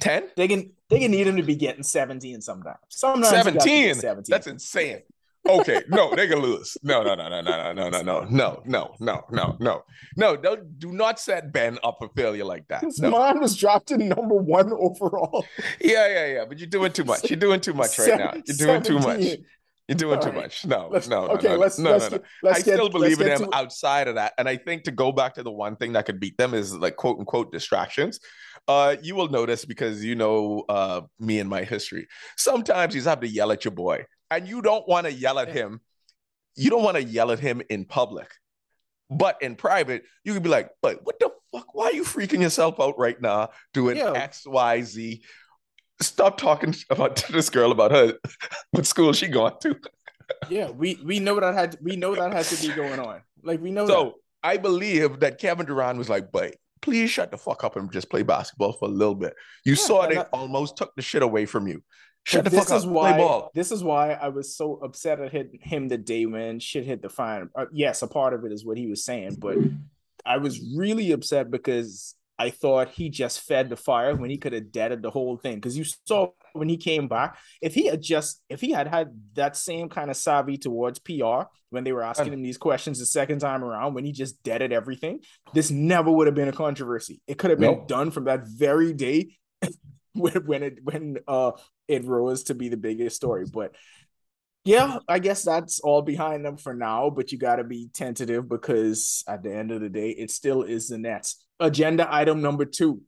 Ten? 0.00 0.24
They 0.36 0.48
can 0.48 0.72
they 0.90 0.98
can 0.98 1.12
need 1.12 1.26
him 1.26 1.36
to 1.36 1.42
be 1.42 1.54
getting 1.54 1.84
17 1.84 2.40
sometimes. 2.42 2.78
Sometimes 2.88 3.28
17. 3.28 3.94
17. 3.94 4.24
That's 4.28 4.48
insane 4.48 5.02
okay, 5.48 5.82
no, 5.88 6.14
they 6.14 6.28
can 6.28 6.38
lose. 6.38 6.76
No, 6.82 7.02
no, 7.02 7.14
no, 7.14 7.28
no, 7.28 7.40
no, 7.40 7.72
no, 7.72 7.90
no, 7.90 8.02
no, 8.02 8.26
no, 8.30 8.62
no, 8.64 8.94
no, 8.98 9.24
no, 9.30 9.56
no, 9.58 9.84
no. 10.16 10.36
Don't 10.36 10.78
do 10.78 10.92
not 10.92 11.18
set 11.18 11.52
Ben 11.52 11.78
up 11.82 11.96
for 11.98 12.08
failure 12.16 12.44
like 12.44 12.68
that. 12.68 12.82
His 12.82 13.00
no. 13.00 13.10
mom 13.10 13.40
was 13.40 13.56
dropped 13.56 13.90
in 13.90 14.08
number 14.08 14.36
one 14.36 14.72
overall. 14.72 15.44
Yeah, 15.80 16.08
yeah, 16.08 16.26
yeah. 16.26 16.44
But 16.48 16.58
you're 16.58 16.68
doing 16.68 16.92
too 16.92 17.04
much. 17.04 17.28
You're 17.30 17.38
doing 17.38 17.60
too 17.60 17.74
much 17.74 17.98
right 17.98 18.18
now. 18.18 18.32
You're 18.46 18.56
doing 18.56 18.82
too 18.82 18.98
much. 18.98 19.20
You're 19.88 19.96
doing 19.96 20.20
too 20.20 20.32
much. 20.32 20.64
No, 20.64 20.88
no, 20.88 21.00
no. 21.08 21.28
Okay, 21.34 21.56
let's 21.56 21.78
no, 21.78 21.98
no, 21.98 22.08
no. 22.08 22.50
I 22.50 22.60
still 22.60 22.88
believe 22.88 23.20
in 23.20 23.28
them 23.28 23.48
outside 23.52 24.08
of 24.08 24.14
that, 24.14 24.32
and 24.38 24.48
I 24.48 24.56
think 24.56 24.84
to 24.84 24.90
go 24.90 25.12
back 25.12 25.34
to 25.34 25.42
the 25.42 25.50
one 25.50 25.76
thing 25.76 25.92
that 25.94 26.06
could 26.06 26.20
beat 26.20 26.38
them 26.38 26.54
is 26.54 26.74
like 26.74 26.96
quote 26.96 27.18
unquote 27.18 27.52
distractions. 27.52 28.20
Uh, 28.68 28.94
you 29.02 29.16
will 29.16 29.28
notice 29.28 29.64
because 29.64 30.04
you 30.04 30.14
know 30.14 30.64
uh 30.68 31.00
me 31.18 31.40
and 31.40 31.50
my 31.50 31.64
history. 31.64 32.06
Sometimes 32.36 32.94
you 32.94 33.02
have 33.02 33.20
to 33.20 33.28
yell 33.28 33.50
at 33.50 33.64
your 33.64 33.72
boy 33.72 34.04
and 34.36 34.48
you 34.48 34.62
don't 34.62 34.86
want 34.88 35.06
to 35.06 35.12
yell 35.12 35.38
at 35.38 35.48
him. 35.48 35.80
You 36.56 36.70
don't 36.70 36.82
want 36.82 36.96
to 36.96 37.04
yell 37.04 37.30
at 37.30 37.38
him 37.38 37.62
in 37.68 37.84
public. 37.84 38.28
But 39.10 39.42
in 39.42 39.56
private, 39.56 40.04
you 40.24 40.32
could 40.32 40.42
be 40.42 40.48
like, 40.48 40.70
but 40.80 41.04
what 41.04 41.18
the 41.18 41.30
fuck? 41.52 41.74
Why 41.74 41.86
are 41.86 41.92
you 41.92 42.04
freaking 42.04 42.40
yourself 42.40 42.80
out 42.80 42.98
right 42.98 43.20
now 43.20 43.50
doing 43.74 43.96
yeah. 43.98 44.12
X, 44.12 44.46
Y, 44.46 44.82
Z? 44.82 45.22
Stop 46.00 46.38
talking 46.38 46.74
about 46.90 47.16
to 47.16 47.32
this 47.32 47.50
girl 47.50 47.72
about 47.72 47.90
her 47.90 48.14
what 48.70 48.86
school 48.86 49.12
she 49.12 49.28
going 49.28 49.54
to. 49.62 49.76
yeah, 50.48 50.70
we 50.70 50.98
we 51.04 51.20
know 51.20 51.38
that 51.38 51.54
had 51.54 51.76
we 51.82 51.96
know 51.96 52.14
that 52.14 52.32
had 52.32 52.46
to 52.46 52.66
be 52.66 52.74
going 52.74 53.00
on. 53.00 53.20
Like 53.42 53.60
we 53.60 53.70
know 53.70 53.86
so 53.86 54.04
that. 54.04 54.12
I 54.42 54.56
believe 54.56 55.20
that 55.20 55.38
Kevin 55.38 55.66
Durant 55.66 55.98
was 55.98 56.08
like, 56.08 56.32
but 56.32 56.56
please 56.80 57.10
shut 57.10 57.30
the 57.30 57.38
fuck 57.38 57.64
up 57.64 57.76
and 57.76 57.92
just 57.92 58.10
play 58.10 58.22
basketball 58.22 58.72
for 58.72 58.88
a 58.88 58.92
little 58.92 59.14
bit. 59.14 59.34
You 59.64 59.74
yeah, 59.74 59.84
saw 59.84 60.06
they 60.06 60.16
that, 60.16 60.30
almost 60.32 60.76
took 60.76 60.94
the 60.96 61.02
shit 61.02 61.22
away 61.22 61.46
from 61.46 61.68
you. 61.68 61.82
Shut 62.24 62.44
the 62.44 62.50
this 62.50 62.68
fuck 62.68 62.76
is 62.76 62.84
up. 62.84 62.90
Why, 62.90 63.48
This 63.54 63.72
is 63.72 63.82
why 63.82 64.12
I 64.12 64.28
was 64.28 64.56
so 64.56 64.74
upset 64.76 65.20
at 65.20 65.32
him 65.32 65.88
the 65.88 65.98
day 65.98 66.26
when 66.26 66.60
shit 66.60 66.84
hit 66.84 67.02
the 67.02 67.08
fan. 67.08 67.50
Uh, 67.54 67.66
yes, 67.72 68.02
a 68.02 68.06
part 68.06 68.32
of 68.32 68.44
it 68.44 68.52
is 68.52 68.64
what 68.64 68.78
he 68.78 68.86
was 68.86 69.04
saying, 69.04 69.36
but 69.38 69.56
I 70.24 70.36
was 70.36 70.60
really 70.76 71.10
upset 71.12 71.50
because 71.50 72.14
I 72.38 72.50
thought 72.50 72.90
he 72.90 73.08
just 73.08 73.40
fed 73.40 73.68
the 73.68 73.76
fire 73.76 74.16
when 74.16 74.30
he 74.30 74.38
could 74.38 74.52
have 74.52 74.72
deaded 74.72 75.02
the 75.02 75.10
whole 75.10 75.36
thing. 75.36 75.56
Because 75.56 75.76
you 75.76 75.84
saw 76.06 76.28
when 76.52 76.68
he 76.68 76.76
came 76.76 77.08
back, 77.08 77.38
if 77.60 77.74
he 77.74 77.86
had 77.86 78.02
just 78.02 78.40
if 78.48 78.60
he 78.60 78.70
had 78.70 78.86
had 78.86 79.10
that 79.34 79.56
same 79.56 79.88
kind 79.88 80.10
of 80.10 80.16
savvy 80.16 80.58
towards 80.58 80.98
PR 80.98 81.42
when 81.70 81.84
they 81.84 81.92
were 81.92 82.02
asking 82.02 82.32
him 82.32 82.42
these 82.42 82.58
questions 82.58 82.98
the 82.98 83.06
second 83.06 83.40
time 83.40 83.64
around, 83.64 83.94
when 83.94 84.04
he 84.04 84.12
just 84.12 84.42
deaded 84.42 84.72
everything, 84.72 85.20
this 85.54 85.70
never 85.70 86.10
would 86.10 86.26
have 86.26 86.36
been 86.36 86.48
a 86.48 86.52
controversy. 86.52 87.20
It 87.26 87.38
could 87.38 87.50
have 87.50 87.58
been 87.58 87.72
nope. 87.72 87.88
done 87.88 88.10
from 88.10 88.24
that 88.24 88.46
very 88.46 88.92
day 88.92 89.36
when 90.14 90.46
when 90.46 90.62
it 90.62 90.78
when 90.82 91.18
uh 91.26 91.52
it 91.88 92.04
rose 92.04 92.44
to 92.44 92.54
be 92.54 92.68
the 92.68 92.76
biggest 92.76 93.16
story. 93.16 93.46
But 93.52 93.74
yeah, 94.64 94.98
I 95.08 95.18
guess 95.18 95.42
that's 95.42 95.80
all 95.80 96.02
behind 96.02 96.44
them 96.44 96.56
for 96.56 96.74
now. 96.74 97.10
But 97.10 97.32
you 97.32 97.38
got 97.38 97.56
to 97.56 97.64
be 97.64 97.90
tentative 97.92 98.48
because 98.48 99.24
at 99.26 99.42
the 99.42 99.54
end 99.54 99.72
of 99.72 99.80
the 99.80 99.88
day, 99.88 100.10
it 100.10 100.30
still 100.30 100.62
is 100.62 100.88
the 100.88 100.98
Nets. 100.98 101.44
Agenda 101.58 102.06
item 102.12 102.42
number 102.42 102.64
two: 102.64 103.02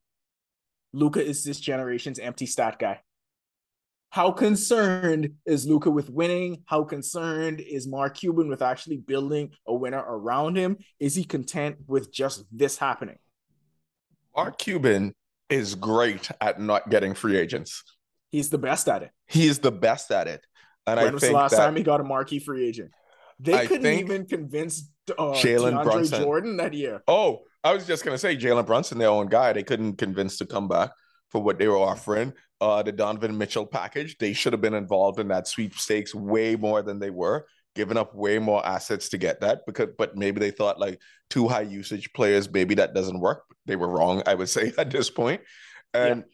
Luka 0.93 1.25
is 1.25 1.45
this 1.45 1.61
generation's 1.61 2.19
empty 2.19 2.47
stat 2.47 2.79
guy. 2.79 3.01
How 4.11 4.31
concerned 4.31 5.31
is 5.45 5.67
Luka 5.67 5.91
with 5.91 6.09
winning? 6.09 6.63
How 6.67 6.85
concerned 6.85 7.61
is 7.61 7.89
Mark 7.89 8.17
Cuban 8.17 8.49
with 8.49 8.63
actually 8.63 8.99
building 8.99 9.51
a 9.67 9.75
winner 9.75 9.99
around 9.99 10.57
him? 10.57 10.77
Is 11.01 11.17
he 11.17 11.25
content 11.25 11.79
with 11.89 12.13
just 12.13 12.45
this 12.53 12.79
happening? 12.79 13.19
Mark 14.37 14.59
Cuban 14.59 15.15
is 15.51 15.75
great 15.75 16.31
at 16.41 16.61
not 16.61 16.89
getting 16.91 17.15
free 17.15 17.37
agents. 17.37 17.83
He's 18.31 18.51
the 18.51 18.59
best 18.59 18.89
at 18.89 19.03
it. 19.03 19.11
He 19.27 19.47
is 19.47 19.59
the 19.61 19.73
best 19.73 20.11
at 20.11 20.27
it. 20.27 20.45
And 20.87 20.99
when 20.99 21.09
I 21.09 21.11
was 21.11 21.21
think 21.21 21.33
the 21.33 21.37
last 21.37 21.53
that, 21.53 21.65
time 21.65 21.77
he 21.77 21.83
got 21.83 22.01
a 22.01 22.05
marquee 22.05 22.39
free 22.39 22.67
agent? 22.67 22.91
They 23.41 23.55
I 23.55 23.67
couldn't 23.67 23.87
even 23.87 24.27
convince 24.27 24.91
uh, 25.11 25.33
Jalen 25.33 25.83
Brunson. 25.83 26.23
Jordan 26.23 26.57
that 26.59 26.73
year. 26.75 27.03
Oh, 27.09 27.43
I 27.63 27.73
was 27.73 27.87
just 27.87 28.05
gonna 28.05 28.19
say 28.19 28.37
Jalen 28.37 28.67
Brunson, 28.67 28.99
their 28.99 29.09
own 29.09 29.27
guy. 29.27 29.53
They 29.53 29.63
couldn't 29.63 29.97
convince 29.97 30.39
to 30.39 30.47
come 30.47 30.69
back 30.69 30.91
for 31.31 31.43
what 31.43 31.59
they 31.59 31.69
were 31.69 31.77
offering. 31.77 32.33
Uh, 32.61 32.83
the 32.83 32.93
Donovan 32.93 33.37
Mitchell 33.37 33.67
package. 33.67 34.17
They 34.19 34.33
should 34.33 34.53
have 34.53 34.63
been 34.63 34.75
involved 34.75 35.19
in 35.19 35.29
that 35.29 35.49
sweepstakes 35.49 36.15
way 36.15 36.57
more 36.57 36.83
than 36.83 36.99
they 36.99 37.11
were, 37.11 37.47
giving 37.75 37.97
up 37.97 38.15
way 38.15 38.39
more 38.39 38.65
assets 38.67 39.09
to 39.11 39.19
get 39.19 39.41
that. 39.41 39.61
Because, 39.67 39.89
but 39.99 40.17
maybe 40.17 40.41
they 40.41 40.51
thought 40.51 40.81
like 40.81 41.01
two 41.31 41.49
high 41.49 41.63
usage 41.63 42.13
players, 42.13 42.51
maybe 42.51 42.75
that 42.77 42.95
doesn't 42.95 43.21
work. 43.21 43.45
They 43.67 43.77
were 43.77 43.89
wrong, 43.89 44.23
I 44.27 44.35
would 44.35 44.49
say 44.51 44.73
at 44.79 44.91
this 44.91 45.11
point. 45.11 45.41
And 45.93 46.25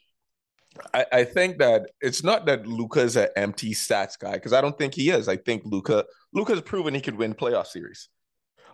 I, 0.95 1.07
I 1.13 1.25
think 1.25 1.59
that 1.59 1.91
it's 2.01 2.23
not 2.23 2.47
that 2.47 2.67
Luka's 2.67 3.17
an 3.17 3.29
empty 3.37 3.73
stats 3.73 4.19
guy 4.19 4.33
because 4.33 4.53
I 4.53 4.61
don't 4.61 4.79
think 4.79 4.95
he 4.95 5.11
is. 5.11 5.29
I 5.29 5.37
think 5.37 5.63
Luka 5.65 6.05
Luka's 6.33 6.61
proven 6.61 6.95
he 6.95 7.01
could 7.01 7.17
win 7.17 7.35
playoff 7.35 7.67
series. 7.67 8.09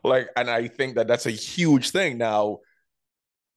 Like, 0.05 0.29
and 0.37 0.51
I 0.51 0.69
think 0.69 0.97
that 0.97 1.09
that's 1.09 1.27
a 1.27 1.31
huge 1.31 1.91
thing. 1.91 2.19
Now, 2.19 2.59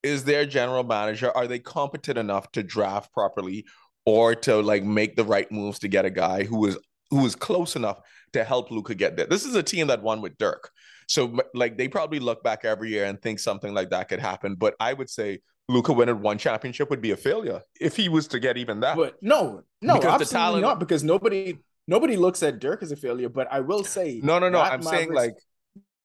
is 0.03 0.23
their 0.23 0.45
general 0.45 0.83
manager 0.83 1.35
are 1.35 1.47
they 1.47 1.59
competent 1.59 2.17
enough 2.17 2.51
to 2.53 2.63
draft 2.63 3.11
properly 3.13 3.65
or 4.05 4.33
to 4.33 4.61
like 4.61 4.83
make 4.83 5.15
the 5.15 5.23
right 5.23 5.51
moves 5.51 5.79
to 5.79 5.87
get 5.87 6.05
a 6.05 6.09
guy 6.09 6.43
who 6.43 6.65
is 6.65 6.77
who 7.09 7.25
is 7.25 7.35
close 7.35 7.75
enough 7.75 7.99
to 8.33 8.43
help 8.43 8.71
Luka 8.71 8.95
get 8.95 9.17
there? 9.17 9.25
This 9.25 9.45
is 9.45 9.55
a 9.55 9.63
team 9.63 9.87
that 9.87 10.01
won 10.01 10.21
with 10.21 10.37
Dirk. 10.37 10.71
So 11.07 11.37
like 11.53 11.77
they 11.77 11.87
probably 11.87 12.19
look 12.19 12.43
back 12.43 12.65
every 12.65 12.89
year 12.89 13.05
and 13.05 13.19
think 13.21 13.39
something 13.39 13.73
like 13.73 13.89
that 13.89 14.09
could 14.09 14.19
happen. 14.19 14.55
But 14.55 14.75
I 14.79 14.93
would 14.93 15.09
say 15.09 15.39
Luka 15.67 15.93
winning 15.93 16.21
one 16.21 16.37
championship 16.37 16.89
would 16.89 17.01
be 17.01 17.11
a 17.11 17.17
failure 17.17 17.61
if 17.79 17.95
he 17.95 18.09
was 18.09 18.27
to 18.29 18.39
get 18.39 18.57
even 18.57 18.81
that. 18.81 18.95
But 18.95 19.15
no, 19.21 19.63
no, 19.81 19.95
Because 19.95 20.21
absolutely 20.21 20.35
talent- 20.37 20.61
not. 20.61 20.79
Because 20.79 21.03
nobody 21.03 21.57
nobody 21.87 22.15
looks 22.15 22.43
at 22.43 22.59
Dirk 22.59 22.83
as 22.83 22.91
a 22.91 22.95
failure. 22.95 23.29
But 23.29 23.47
I 23.51 23.61
will 23.61 23.83
say, 23.83 24.19
no, 24.23 24.37
no, 24.39 24.49
no. 24.49 24.59
I'm 24.61 24.83
saying 24.83 25.11
like 25.13 25.35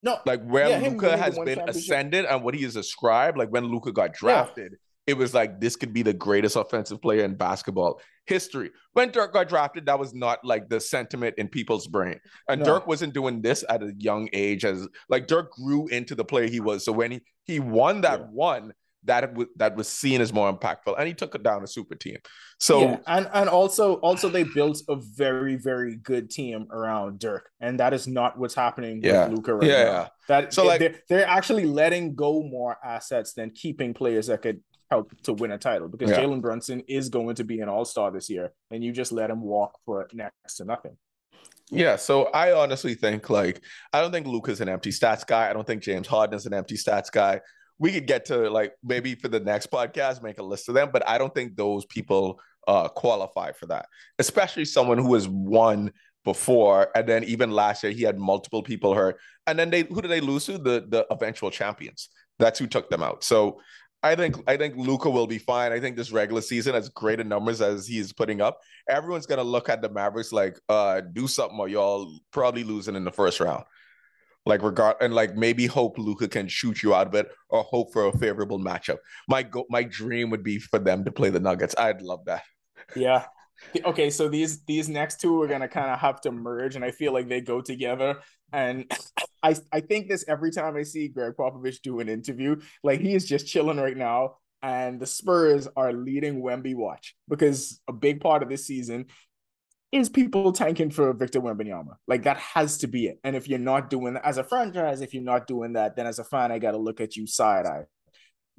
no, 0.03 0.19
like 0.27 0.43
where 0.45 0.69
Yeah, 0.69 0.89
Luka 0.89 1.17
has 1.17 1.39
been 1.39 1.61
ascended 1.67 2.27
and 2.27 2.43
what 2.45 2.55
he 2.55 2.63
is 2.65 2.77
ascribed, 2.77 3.39
like 3.39 3.49
when 3.51 3.65
Luka 3.65 3.91
got 3.91 4.13
drafted, 4.13 4.77
it 5.07 5.17
was 5.17 5.35
like 5.35 5.61
this 5.61 5.77
could 5.77 5.93
be 5.93 6.03
the 6.03 6.15
greatest 6.15 6.57
offensive 6.57 7.01
player 7.03 7.25
in 7.25 7.35
basketball 7.35 8.01
history. 8.27 8.71
When 8.95 9.11
Dirk 9.11 9.33
got 9.35 9.49
drafted, 9.49 9.87
that 9.87 9.99
was 9.99 10.15
not 10.15 10.45
like 10.45 10.69
the 10.71 10.81
sentiment 10.81 11.35
in 11.37 11.49
people's 11.49 11.87
brain. 11.87 12.19
And 12.49 12.61
No. 12.61 12.67
Dirk 12.67 12.87
wasn't 12.87 13.13
doing 13.13 13.43
this 13.43 13.65
at 13.69 13.83
a 13.83 13.93
young 13.99 14.29
age 14.33 14.65
as 14.65 14.89
like 15.11 15.27
Dirk 15.27 15.53
grew 15.53 15.89
into 15.89 16.15
the 16.15 16.25
player 16.25 16.47
he 16.49 16.61
was. 16.61 16.85
So 16.85 16.93
when 16.93 17.11
he 17.13 17.21
he 17.45 17.61
won 17.61 18.01
that 18.01 18.21
Yeah. 18.21 18.27
one, 18.27 18.73
that 19.05 19.35
was 19.35 19.47
that 19.57 19.77
was 19.77 19.89
seen 19.89 20.21
as 20.21 20.33
more 20.33 20.53
impactful. 20.53 20.95
And 20.99 21.07
he 21.07 21.15
took 21.15 21.35
it 21.35 21.43
down 21.43 21.63
a 21.63 21.67
super 21.67 21.95
team. 21.95 22.19
So 22.59 22.81
yeah, 22.83 22.97
and 23.07 23.29
and 23.35 23.49
also 23.49 23.95
also 23.97 24.29
they 24.29 24.45
built 24.45 24.81
a 24.89 24.97
very 24.97 25.57
very 25.57 25.97
good 25.97 26.31
team 26.31 26.67
around 26.71 27.19
Dirk, 27.19 27.51
and 27.61 27.79
that 27.81 27.93
is 27.93 28.07
not 28.07 28.39
what's 28.39 28.55
happening 28.55 29.01
Yeah. 29.03 29.27
with 29.29 29.37
Luka 29.39 29.55
right 29.55 29.69
Yeah, 29.71 29.85
now. 29.85 29.91
yeah. 29.93 30.09
That 30.29 30.55
So, 30.55 30.63
so 30.63 30.69
like- 30.69 30.81
they're, 30.81 30.95
they're 31.09 31.27
actually 31.27 31.67
letting 31.67 32.15
go 32.15 32.43
more 32.43 32.77
assets 32.85 33.35
than 33.35 33.51
keeping 33.51 33.93
players 33.95 34.29
that 34.29 34.43
could 34.43 34.61
help 34.91 35.13
to 35.23 35.33
win 35.33 35.51
a 35.51 35.59
title 35.59 35.89
because 35.89 36.11
Yeah. 36.11 36.21
Jalen 36.21 36.41
Brunson 36.43 36.83
is 36.89 37.09
going 37.09 37.35
to 37.37 37.45
be 37.45 37.61
an 37.61 37.69
All 37.69 37.85
Star 37.85 38.11
this 38.11 38.29
year, 38.31 38.53
and 38.71 38.83
you 38.85 38.93
just 38.93 39.13
let 39.13 39.31
him 39.31 39.43
walk 39.43 39.79
for 39.85 40.09
next 40.13 40.57
to 40.57 40.65
nothing. 40.65 40.97
Yeah, 41.71 41.97
so 41.97 42.25
I 42.27 42.53
honestly 42.53 42.95
think 42.95 43.31
like 43.31 43.63
I 43.93 44.01
don't 44.01 44.13
think 44.13 44.27
Luka's 44.27 44.61
an 44.61 44.69
empty 44.69 44.91
stats 44.91 45.27
guy. 45.27 45.49
I 45.51 45.53
don't 45.55 45.67
think 45.67 45.83
James 45.83 46.07
Harden 46.07 46.37
is 46.37 46.47
an 46.47 46.53
empty 46.55 46.77
stats 46.77 47.11
guy. 47.11 47.41
We 47.79 47.93
could 47.93 48.07
get 48.07 48.27
to 48.27 48.51
like 48.51 48.73
maybe 48.83 49.15
for 49.15 49.29
the 49.29 49.41
next 49.41 49.71
podcast 49.71 50.23
make 50.23 50.39
a 50.39 50.43
list 50.43 50.69
of 50.69 50.75
them, 50.75 50.91
but 50.93 51.07
I 51.09 51.19
don't 51.19 51.35
think 51.35 51.57
those 51.57 51.85
people 51.87 52.41
uh 52.67 52.89
qualify 52.89 53.53
for 53.53 53.67
that. 53.67 53.87
Especially 54.19 54.65
someone 54.65 54.99
who 54.99 55.15
has 55.15 55.29
won 55.29 55.93
before 56.25 56.89
and 56.95 57.07
then 57.07 57.23
even 57.25 57.51
last 57.51 57.83
year 57.83 57.93
he 57.93 58.03
had 58.03 58.19
multiple 58.19 58.63
people 58.63 58.95
hurt. 58.95 59.19
And 59.47 59.59
then 59.59 59.71
they 59.71 59.83
who 59.83 60.01
did 60.01 60.11
they 60.11 60.21
lose 60.21 60.47
to? 60.47 60.59
The 60.59 60.87
the 60.89 61.07
eventual 61.11 61.51
champions. 61.51 62.09
That's 62.39 62.59
who 62.59 62.67
took 62.67 62.91
them 62.91 63.03
out. 63.03 63.23
So 63.25 63.61
I 64.05 64.15
think 64.15 64.37
I 64.47 64.59
think 64.59 64.77
Luka 64.77 65.09
will 65.09 65.27
be 65.27 65.39
fine. 65.39 65.73
I 65.73 65.81
think 65.81 65.97
this 65.97 66.13
regular 66.13 66.43
season, 66.43 66.75
as 66.75 66.91
great 66.91 67.21
a 67.21 67.25
numbers 67.25 67.63
as 67.63 67.87
he's 67.87 68.13
putting 68.13 68.43
up, 68.43 68.61
everyone's 68.87 69.25
gonna 69.25 69.43
look 69.43 69.71
at 69.71 69.81
the 69.81 69.89
Mavericks 69.89 70.31
like, 70.31 70.61
uh, 70.69 71.01
do 71.01 71.27
something 71.27 71.59
or 71.59 71.69
y'all 71.69 72.21
probably 72.31 72.65
losing 72.65 72.97
in 72.97 73.05
the 73.05 73.11
first 73.11 73.41
round. 73.41 73.65
Like 74.47 74.63
regard 74.63 74.97
and 75.01 75.15
like 75.15 75.37
maybe 75.37 75.67
hope 75.67 75.97
Luka 75.97 76.29
can 76.29 76.49
shoot 76.49 76.83
you 76.83 76.95
out 76.95 77.07
of 77.07 77.15
it 77.15 77.29
or 77.49 77.63
hope 77.63 77.93
for 77.93 78.07
a 78.07 78.19
favorable 78.19 78.59
matchup. 78.59 78.99
My 79.27 79.43
go 79.43 79.65
my 79.71 79.83
dream 79.83 80.29
would 80.31 80.43
be 80.43 80.59
for 80.59 80.79
them 80.79 81.05
to 81.05 81.13
play 81.13 81.31
the 81.31 81.41
Nuggets. 81.41 81.75
I'd 81.79 82.03
love 82.03 82.27
that. 82.27 82.43
Yeah. 82.95 83.25
Okay, 83.85 84.11
so 84.11 84.29
these 84.29 84.63
these 84.65 84.89
next 84.89 85.21
two 85.21 85.41
are 85.41 85.47
gonna 85.47 85.69
kind 85.69 85.91
of 85.91 85.99
have 85.99 86.21
to 86.23 86.33
merge, 86.33 86.77
and 86.77 86.85
I 86.85 86.91
feel 86.91 87.13
like 87.13 87.29
they 87.29 87.41
go 87.41 87.61
together. 87.61 88.19
And 88.53 88.91
I 89.43 89.57
I 89.73 89.81
think 89.81 90.09
this 90.09 90.25
every 90.29 90.51
time 90.51 90.77
I 90.77 90.83
see 90.83 91.09
Gregg 91.09 91.35
Popovich 91.39 91.81
do 91.83 92.01
an 92.01 92.09
interview, 92.09 92.61
like 92.83 93.01
he 93.01 93.15
is 93.15 93.27
just 93.27 93.47
chilling 93.47 93.79
right 93.79 93.97
now. 93.97 94.37
And 94.63 94.99
the 94.99 95.07
Spurs 95.07 95.69
are 95.77 95.93
leading 95.93 96.43
Wemby 96.43 96.75
watch 96.75 97.15
because 97.29 97.83
a 97.87 97.93
big 97.93 98.21
part 98.21 98.43
of 98.43 98.49
this 98.49 98.67
season 98.67 99.07
is 99.95 100.09
people 100.09 100.53
tanking 100.53 100.91
for 100.91 101.13
Victor 101.13 101.41
Wembanyama. 101.41 101.95
Like 102.09 102.25
that 102.25 102.37
has 102.39 102.79
to 102.79 102.89
be 102.89 103.07
it. 103.07 103.21
And 103.23 103.37
if 103.37 103.49
you're 103.49 103.59
not 103.61 103.91
doing 103.91 104.15
that 104.15 104.25
as 104.27 104.39
a 104.39 104.45
franchise, 104.45 105.01
if 105.01 105.15
you're 105.15 105.23
not 105.23 105.47
doing 105.47 105.75
that, 105.75 105.95
then 105.97 106.07
as 106.07 106.19
a 106.19 106.25
fan, 106.25 106.51
I 106.51 106.59
got 106.59 106.73
to 106.73 106.79
look 106.79 107.01
at 107.01 107.15
you 107.17 107.27
side 107.27 107.65
eye. 107.67 107.85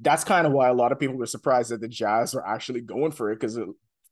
That's 0.00 0.24
kind 0.24 0.46
of 0.46 0.52
why 0.52 0.68
a 0.68 0.74
lot 0.74 0.92
of 0.92 0.98
people 0.98 1.16
were 1.16 1.26
surprised 1.26 1.70
that 1.70 1.80
the 1.80 1.88
Jazz 1.88 2.34
were 2.34 2.46
actually 2.46 2.80
going 2.80 3.12
for 3.12 3.30
it 3.30 3.36
because 3.40 3.58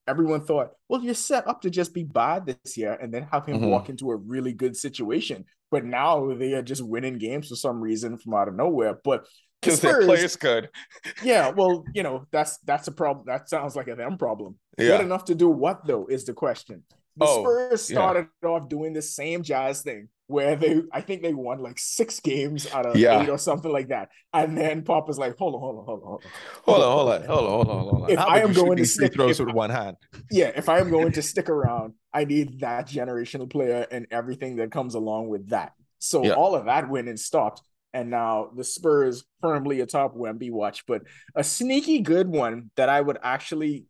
everyone 0.07 0.45
thought, 0.45 0.71
well, 0.89 1.03
you're 1.03 1.15
set 1.15 1.49
up 1.49 1.63
to 1.63 1.71
just 1.71 1.95
be 1.95 2.05
bad 2.05 2.47
this 2.47 2.77
year 2.77 2.93
and 3.01 3.13
then 3.13 3.27
have 3.33 3.47
him 3.47 3.61
Mhm. 3.61 3.71
walk 3.71 3.89
into 3.89 4.11
a 4.11 4.17
really 4.17 4.53
good 4.53 4.77
situation. 4.77 5.47
But 5.71 5.85
now 5.85 6.35
they 6.35 6.53
are 6.53 6.63
just 6.63 6.83
winning 6.83 7.19
games 7.19 7.49
for 7.49 7.57
some 7.57 7.81
reason 7.81 8.19
from 8.19 8.35
out 8.35 8.49
of 8.49 8.55
nowhere. 8.55 8.99
But 9.03 9.27
Because 9.63 9.81
their 9.81 9.93
Spurs- 10.03 10.05
players 10.07 10.37
could. 10.37 10.69
yeah, 11.25 11.49
well, 11.49 11.85
you 11.95 12.03
know, 12.03 12.27
that's 12.31 12.59
that's 12.67 12.87
a 12.87 12.93
problem. 12.93 13.25
That 13.27 13.49
sounds 13.49 13.75
like 13.75 13.89
a 13.89 13.95
them 13.97 14.19
problem. 14.19 14.59
Yeah. 14.77 14.89
Good 14.99 15.07
enough 15.07 15.25
to 15.27 15.35
do 15.35 15.49
what 15.49 15.87
though 15.87 16.05
is 16.07 16.27
the 16.27 16.35
question. 16.35 16.85
The 17.17 17.27
Oh, 17.29 17.43
Spurs 17.43 17.91
yeah. 17.91 17.95
started 17.97 18.29
off 18.45 18.69
doing 18.69 18.93
the 18.93 19.03
same 19.03 19.43
Jazz 19.43 19.83
thing 19.83 20.09
where 20.27 20.57
they, 20.57 20.83
I 20.91 21.01
think 21.01 21.23
they 21.23 21.35
won 21.35 21.61
like 21.61 21.79
six 21.79 22.19
games 22.21 22.67
out 22.73 22.87
of 22.87 22.97
Yeah. 22.97 23.23
eight 23.23 23.29
or 23.29 23.39
something 23.39 23.71
like 23.71 23.89
that, 23.89 24.09
and 24.33 24.57
then 24.57 24.83
Papa's 24.83 25.19
like, 25.19 25.37
hold 25.39 25.55
on, 25.55 25.61
hold 25.61 25.79
on, 25.79 25.85
hold 25.85 26.03
on, 26.03 26.07
hold 26.09 26.25
on. 26.25 26.31
Hold 26.65 26.83
on, 26.83 26.91
hold 26.93 27.11
on, 27.11 27.27
hold 27.27 27.69
on, 27.69 27.79
hold 27.89 28.03
on. 28.05 28.11
If 28.11 28.19
How 28.19 28.27
I 28.29 28.39
am 28.41 28.53
going 28.53 28.77
to 28.79 28.87
stick- 28.87 29.13
throws 29.15 29.39
if 29.39 29.47
with 29.47 29.55
one 29.55 29.71
hand. 29.71 29.97
Yeah, 30.31 30.51
if 30.57 30.69
I 30.69 30.81
am 30.81 30.91
going 30.91 31.13
to 31.13 31.23
stick 31.33 31.49
around, 31.49 31.95
I 32.13 32.25
need 32.25 32.61
that 32.61 32.89
generational 32.89 33.49
player 33.49 33.87
and 33.91 34.07
everything 34.11 34.57
that 34.57 34.73
comes 34.73 34.95
along 34.95 35.29
with 35.29 35.51
that. 35.51 35.73
So 36.01 36.25
Yeah. 36.25 36.33
all 36.33 36.55
of 36.55 36.65
that 36.65 36.89
went 36.89 37.09
and 37.09 37.21
stopped. 37.21 37.63
And 37.93 38.11
now 38.11 38.51
the 38.57 38.65
Spurs 38.65 39.25
firmly 39.41 39.81
atop 39.81 40.17
Wemby 40.17 40.51
watch, 40.51 40.85
but 40.85 41.03
a 41.37 41.45
sneaky 41.45 42.01
good 42.01 42.27
one 42.29 42.71
that 42.75 42.89
I 42.89 43.01
would 43.01 43.19
actually 43.23 43.85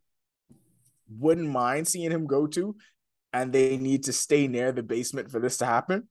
wouldn't 1.19 1.49
mind 1.49 1.89
seeing 1.89 2.11
him 2.11 2.27
go 2.27 2.47
to, 2.49 2.77
and 3.35 3.53
they 3.53 3.77
need 3.77 4.05
to 4.05 4.13
stay 4.15 4.49
near 4.49 4.73
the 4.73 4.83
basement 4.83 5.31
for 5.31 5.41
this 5.41 5.59
to 5.59 5.67
happen. 5.67 6.09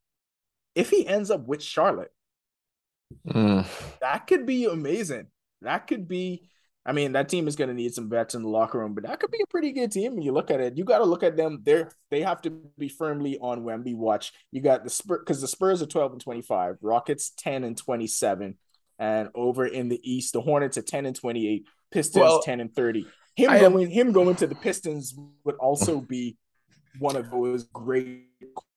If 0.75 0.89
he 0.91 1.07
ends 1.07 1.31
up 1.31 1.47
with 1.47 1.63
Charlotte, 1.63 2.11
Mm. 3.27 3.65
that 4.01 4.27
could 4.27 4.45
be 4.45 4.65
amazing. 4.65 5.27
That 5.61 5.87
could 5.87 6.07
be. 6.07 6.49
I 6.85 6.91
mean, 6.91 7.13
that 7.13 7.29
team 7.29 7.47
is 7.47 7.55
going 7.55 7.69
to 7.69 7.73
need 7.73 7.93
some 7.93 8.09
vets 8.09 8.35
in 8.35 8.41
the 8.41 8.49
locker 8.49 8.79
room, 8.79 8.93
but 8.93 9.05
that 9.05 9.19
could 9.21 9.31
be 9.31 9.39
a 9.41 9.47
pretty 9.47 9.71
good 9.71 9.89
team. 9.91 10.15
When 10.15 10.21
you 10.23 10.33
look 10.33 10.51
at 10.51 10.59
it, 10.59 10.75
you 10.77 10.83
got 10.83 10.97
to 10.97 11.05
look 11.05 11.23
at 11.23 11.37
them. 11.37 11.61
They're 11.63 11.89
they 12.11 12.21
have 12.23 12.41
to 12.41 12.49
be 12.77 12.89
firmly 12.89 13.37
on 13.39 13.63
Wemby 13.63 13.95
watch. 13.95 14.33
You 14.51 14.59
got 14.61 14.83
the 14.83 14.89
Spurs 14.89 15.19
because 15.19 15.39
the 15.39 15.47
Spurs 15.47 15.81
are 15.81 15.85
twelve 15.85 16.11
and 16.11 16.19
twenty 16.19 16.41
five, 16.41 16.75
Rockets 16.81 17.29
ten 17.37 17.63
and 17.63 17.77
twenty 17.77 18.07
seven, 18.07 18.57
and 18.99 19.29
over 19.33 19.65
in 19.65 19.87
the 19.89 19.99
East, 20.03 20.33
the 20.33 20.41
Hornets 20.41 20.77
are 20.77 20.81
ten 20.81 21.05
and 21.05 21.15
twenty 21.15 21.47
eight, 21.47 21.67
Pistons 21.91 22.21
Well, 22.21 22.41
ten 22.41 22.59
and 22.59 22.75
thirty. 22.75 23.05
Him 23.35 23.49
I 23.51 23.57
am- 23.59 23.71
going 23.73 23.89
him 23.89 24.11
going 24.11 24.35
to 24.37 24.47
the 24.47 24.55
Pistons 24.55 25.15
would 25.45 25.55
also 25.55 26.01
be 26.01 26.35
one 26.99 27.15
of 27.15 27.29
those 27.31 27.63
great 27.65 28.25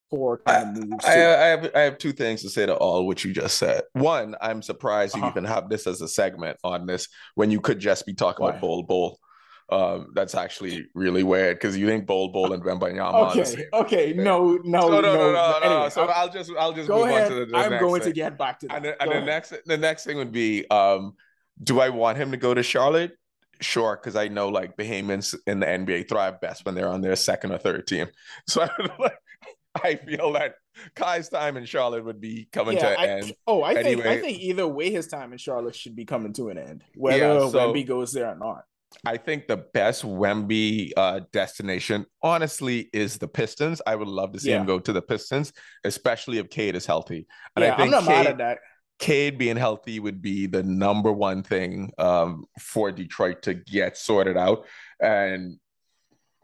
core 0.09 0.39
kind 0.45 0.77
of 0.77 0.87
moves. 0.89 1.05
I. 1.05 1.11
I 1.13 1.45
have 1.47 1.71
I 1.75 1.79
have 1.81 1.97
two 1.97 2.11
things 2.13 2.41
to 2.43 2.49
say 2.49 2.65
to 2.65 2.75
all 2.75 3.05
what 3.05 3.23
you 3.23 3.33
just 3.33 3.57
said. 3.57 3.83
One, 3.93 4.35
I'm 4.41 4.61
surprised 4.61 5.15
you 5.15 5.21
Uh-huh. 5.21 5.31
even 5.31 5.43
have 5.45 5.69
this 5.69 5.85
as 5.87 6.01
a 6.01 6.07
segment 6.07 6.57
on 6.63 6.85
this 6.85 7.07
when 7.35 7.51
you 7.51 7.59
could 7.61 7.79
just 7.79 8.05
be 8.05 8.13
talking 8.13 8.43
Why? 8.43 8.51
about 8.51 8.61
Bol 8.61 8.83
Bol. 8.83 9.19
Um, 9.69 10.11
that's 10.15 10.33
actually 10.33 10.87
really 10.95 11.23
weird 11.23 11.57
because 11.57 11.77
you 11.77 11.87
think 11.87 12.05
Bol 12.05 12.29
Bol 12.29 12.53
and 12.53 12.63
Wembanyama 12.63 13.31
okay, 13.35 13.65
okay, 13.73 14.13
no, 14.13 14.57
no, 14.63 14.79
So 14.83 14.89
no, 14.89 15.01
no, 15.01 15.13
no, 15.13 15.31
no. 15.33 15.59
Anyway, 15.61 15.89
so 15.89 16.03
I'll- 16.03 16.13
I'll 16.23 16.29
just 16.29 16.51
I'll 16.57 16.71
just 16.71 16.87
Go 16.87 16.99
move 16.99 17.09
ahead. 17.09 17.23
on 17.23 17.29
to 17.31 17.35
the, 17.41 17.45
the 17.47 17.57
I'm 17.57 17.71
next 17.71 17.83
going 17.83 18.01
thing. 18.01 18.13
to 18.13 18.15
get 18.15 18.37
back 18.37 18.59
to 18.61 18.67
that. 18.67 18.75
And, 18.77 18.85
the, 18.85 19.01
and 19.03 19.11
the 19.11 19.21
next 19.25 19.53
the 19.65 19.77
next 19.77 20.05
thing 20.05 20.15
would 20.15 20.31
be 20.31 20.65
um, 20.69 21.15
do 21.61 21.81
I 21.81 21.89
want 21.89 22.17
him 22.17 22.31
to 22.31 22.37
go 22.37 22.53
to 22.53 22.63
Charlotte? 22.63 23.11
Sure, 23.61 23.95
because 24.01 24.15
I 24.15 24.27
know 24.27 24.49
like 24.49 24.77
Bahamians 24.77 25.35
in 25.47 25.59
the 25.59 25.65
NBA 25.65 26.07
thrive 26.09 26.39
best 26.41 26.65
when 26.65 26.75
they're 26.75 26.89
on 26.89 27.01
their 27.01 27.15
second 27.15 27.51
or 27.51 27.57
third 27.57 27.87
team. 27.87 28.07
So 28.47 28.63
I, 28.63 29.09
I 29.83 29.95
feel 29.95 30.33
that 30.33 30.55
Kai's 30.95 31.29
time 31.29 31.57
in 31.57 31.65
Charlotte 31.65 32.05
would 32.05 32.19
be 32.21 32.47
coming 32.51 32.77
yeah, 32.77 32.89
to 32.95 32.99
I, 32.99 33.03
an 33.05 33.09
end. 33.23 33.33
oh, 33.45 33.63
I 33.63 33.81
think 33.81 34.05
I 34.05 34.19
think 34.19 34.39
either 34.39 34.67
way, 34.67 34.89
his 34.91 35.07
time 35.07 35.31
in 35.31 35.37
Charlotte 35.37 35.75
should 35.75 35.95
be 35.95 36.05
coming 36.05 36.33
to 36.33 36.49
an 36.49 36.57
end, 36.57 36.83
whether 36.95 37.17
Yeah, 37.17 37.49
so- 37.49 37.73
Wemby 37.73 37.85
goes 37.85 38.11
there 38.11 38.29
or 38.29 38.35
not. 38.35 38.63
I 39.05 39.17
think 39.17 39.47
the 39.47 39.57
best 39.57 40.03
Wemby 40.05 40.93
uh, 40.95 41.19
destination, 41.33 42.05
honestly, 42.23 42.89
is 42.93 43.17
the 43.17 43.27
Pistons. 43.27 43.81
I 43.85 43.95
would 43.95 44.07
love 44.07 44.31
to 44.31 44.39
see 44.39 44.49
Yeah. 44.51 44.61
him 44.61 44.65
go 44.65 44.79
to 44.79 44.93
the 44.93 45.01
Pistons, 45.01 45.51
especially 45.83 46.37
if 46.37 46.49
Cade 46.49 46.73
is 46.75 46.85
healthy. 46.85 47.27
And 47.55 47.65
yeah, 47.65 47.73
I 47.73 47.77
think 47.77 47.93
I'm 47.93 48.05
not 48.05 48.07
Cade, 48.07 48.09
mad 48.09 48.27
at 48.27 48.37
that. 48.37 48.59
Cade 48.99 49.37
being 49.37 49.57
healthy 49.57 49.99
would 49.99 50.21
be 50.21 50.47
the 50.47 50.63
number 50.63 51.11
one 51.11 51.43
thing 51.43 51.91
um, 51.97 52.45
for 52.59 52.91
Detroit 52.91 53.43
to 53.43 53.53
get 53.53 53.97
sorted 53.97 54.37
out. 54.37 54.65
And 54.99 55.59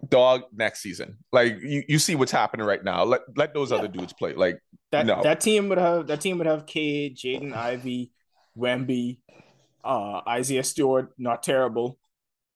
dog 0.08 0.44
next 0.54 0.82
season, 0.82 1.18
like 1.32 1.58
you, 1.62 1.84
you 1.88 1.98
see 2.00 2.16
what's 2.16 2.32
happening 2.32 2.66
right 2.66 2.84
now. 2.84 3.04
Let 3.04 3.22
let 3.36 3.54
those 3.54 3.72
Yeah. 3.72 3.78
other 3.78 3.88
dudes 3.88 4.14
play. 4.14 4.34
Like 4.34 4.60
That 4.92 5.06
No. 5.06 5.24
that 5.24 5.42
team 5.42 5.70
would 5.70 5.78
have 5.80 6.08
that 6.08 6.22
team 6.22 6.38
would 6.38 6.48
have 6.48 6.66
Cade, 6.66 7.18
Jaden 7.18 7.54
Ivey, 7.54 8.12
Wemby, 8.58 9.20
uh, 9.84 10.22
Isaiah 10.28 10.64
Stewart, 10.64 11.14
not 11.18 11.42
terrible. 11.42 11.98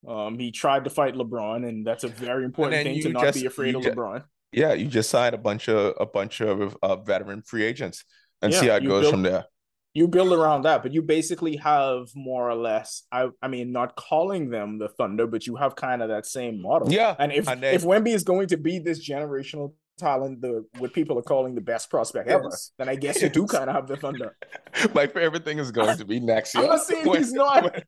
Um, 0.07 0.37
he 0.37 0.51
tried 0.51 0.83
to 0.83 0.89
fight 0.91 1.15
LeBron, 1.15 1.67
and 1.67 1.85
that's 1.85 2.03
a 2.03 2.07
very 2.07 2.45
important 2.45 2.83
thing 2.83 3.01
to 3.01 3.09
not 3.09 3.23
just- 3.23 3.39
be 3.41 3.47
afraid 3.47 3.75
of 3.75 3.81
ju- 3.81 3.91
LeBron. 3.91 4.23
yeah, 4.51 4.73
you 4.73 4.85
just 4.87 5.09
signed 5.09 5.33
a 5.33 5.39
bunch 5.39 5.67
of 5.69 5.95
a 5.99 6.05
bunch 6.05 6.39
of 6.41 6.77
uh, 6.83 6.97
veteran 6.97 7.41
free 7.41 7.63
agents 7.63 8.05
and 8.43 8.53
see 8.53 8.67
how 8.67 8.75
it 8.75 8.85
goes 8.85 9.09
from 9.09 9.23
there. 9.23 9.45
You 9.93 10.07
build 10.07 10.31
around 10.31 10.61
that, 10.63 10.83
but 10.83 10.93
you 10.93 11.01
basically 11.01 11.55
have 11.57 12.09
more 12.15 12.49
or 12.49 12.55
less. 12.55 13.03
I 13.11 13.29
I 13.41 13.47
mean, 13.47 13.71
not 13.71 13.95
calling 13.95 14.49
them 14.51 14.77
the 14.77 14.89
Thunder, 14.89 15.25
but 15.25 15.47
you 15.47 15.55
have 15.55 15.75
kind 15.75 16.01
of 16.03 16.09
that 16.09 16.25
same 16.25 16.61
model. 16.61 16.91
Yeah, 16.91 17.15
And 17.17 17.31
if 17.31 17.47
and 17.47 17.61
then- 17.63 17.73
if 17.73 17.83
Wemby 17.83 18.09
is 18.13 18.23
going 18.23 18.47
to 18.49 18.57
be 18.57 18.77
this 18.79 19.07
generational 19.07 19.73
talent, 19.97 20.41
the 20.41 20.65
what 20.79 20.93
people 20.93 21.17
are 21.19 21.23
calling 21.23 21.55
the 21.55 21.61
best 21.61 21.89
prospect 21.89 22.29
ever, 22.29 22.43
Yes. 22.49 22.71
then 22.77 22.87
I 22.89 22.95
guess 22.95 23.21
you 23.21 23.29
do 23.29 23.45
kind 23.45 23.69
of 23.69 23.75
have 23.75 23.87
the 23.87 23.97
Thunder. 23.97 24.35
My 24.95 25.07
favorite 25.07 25.43
thing 25.45 25.57
is 25.59 25.71
going 25.71 25.97
to 25.97 26.05
be 26.05 26.19
next 26.19 26.53
year. 26.55 26.63
I'm 26.63 26.69
not 26.69 26.81
saying 26.83 27.05
when- 27.07 27.19
he's 27.19 27.33
not. 27.33 27.63
When, 27.63 27.83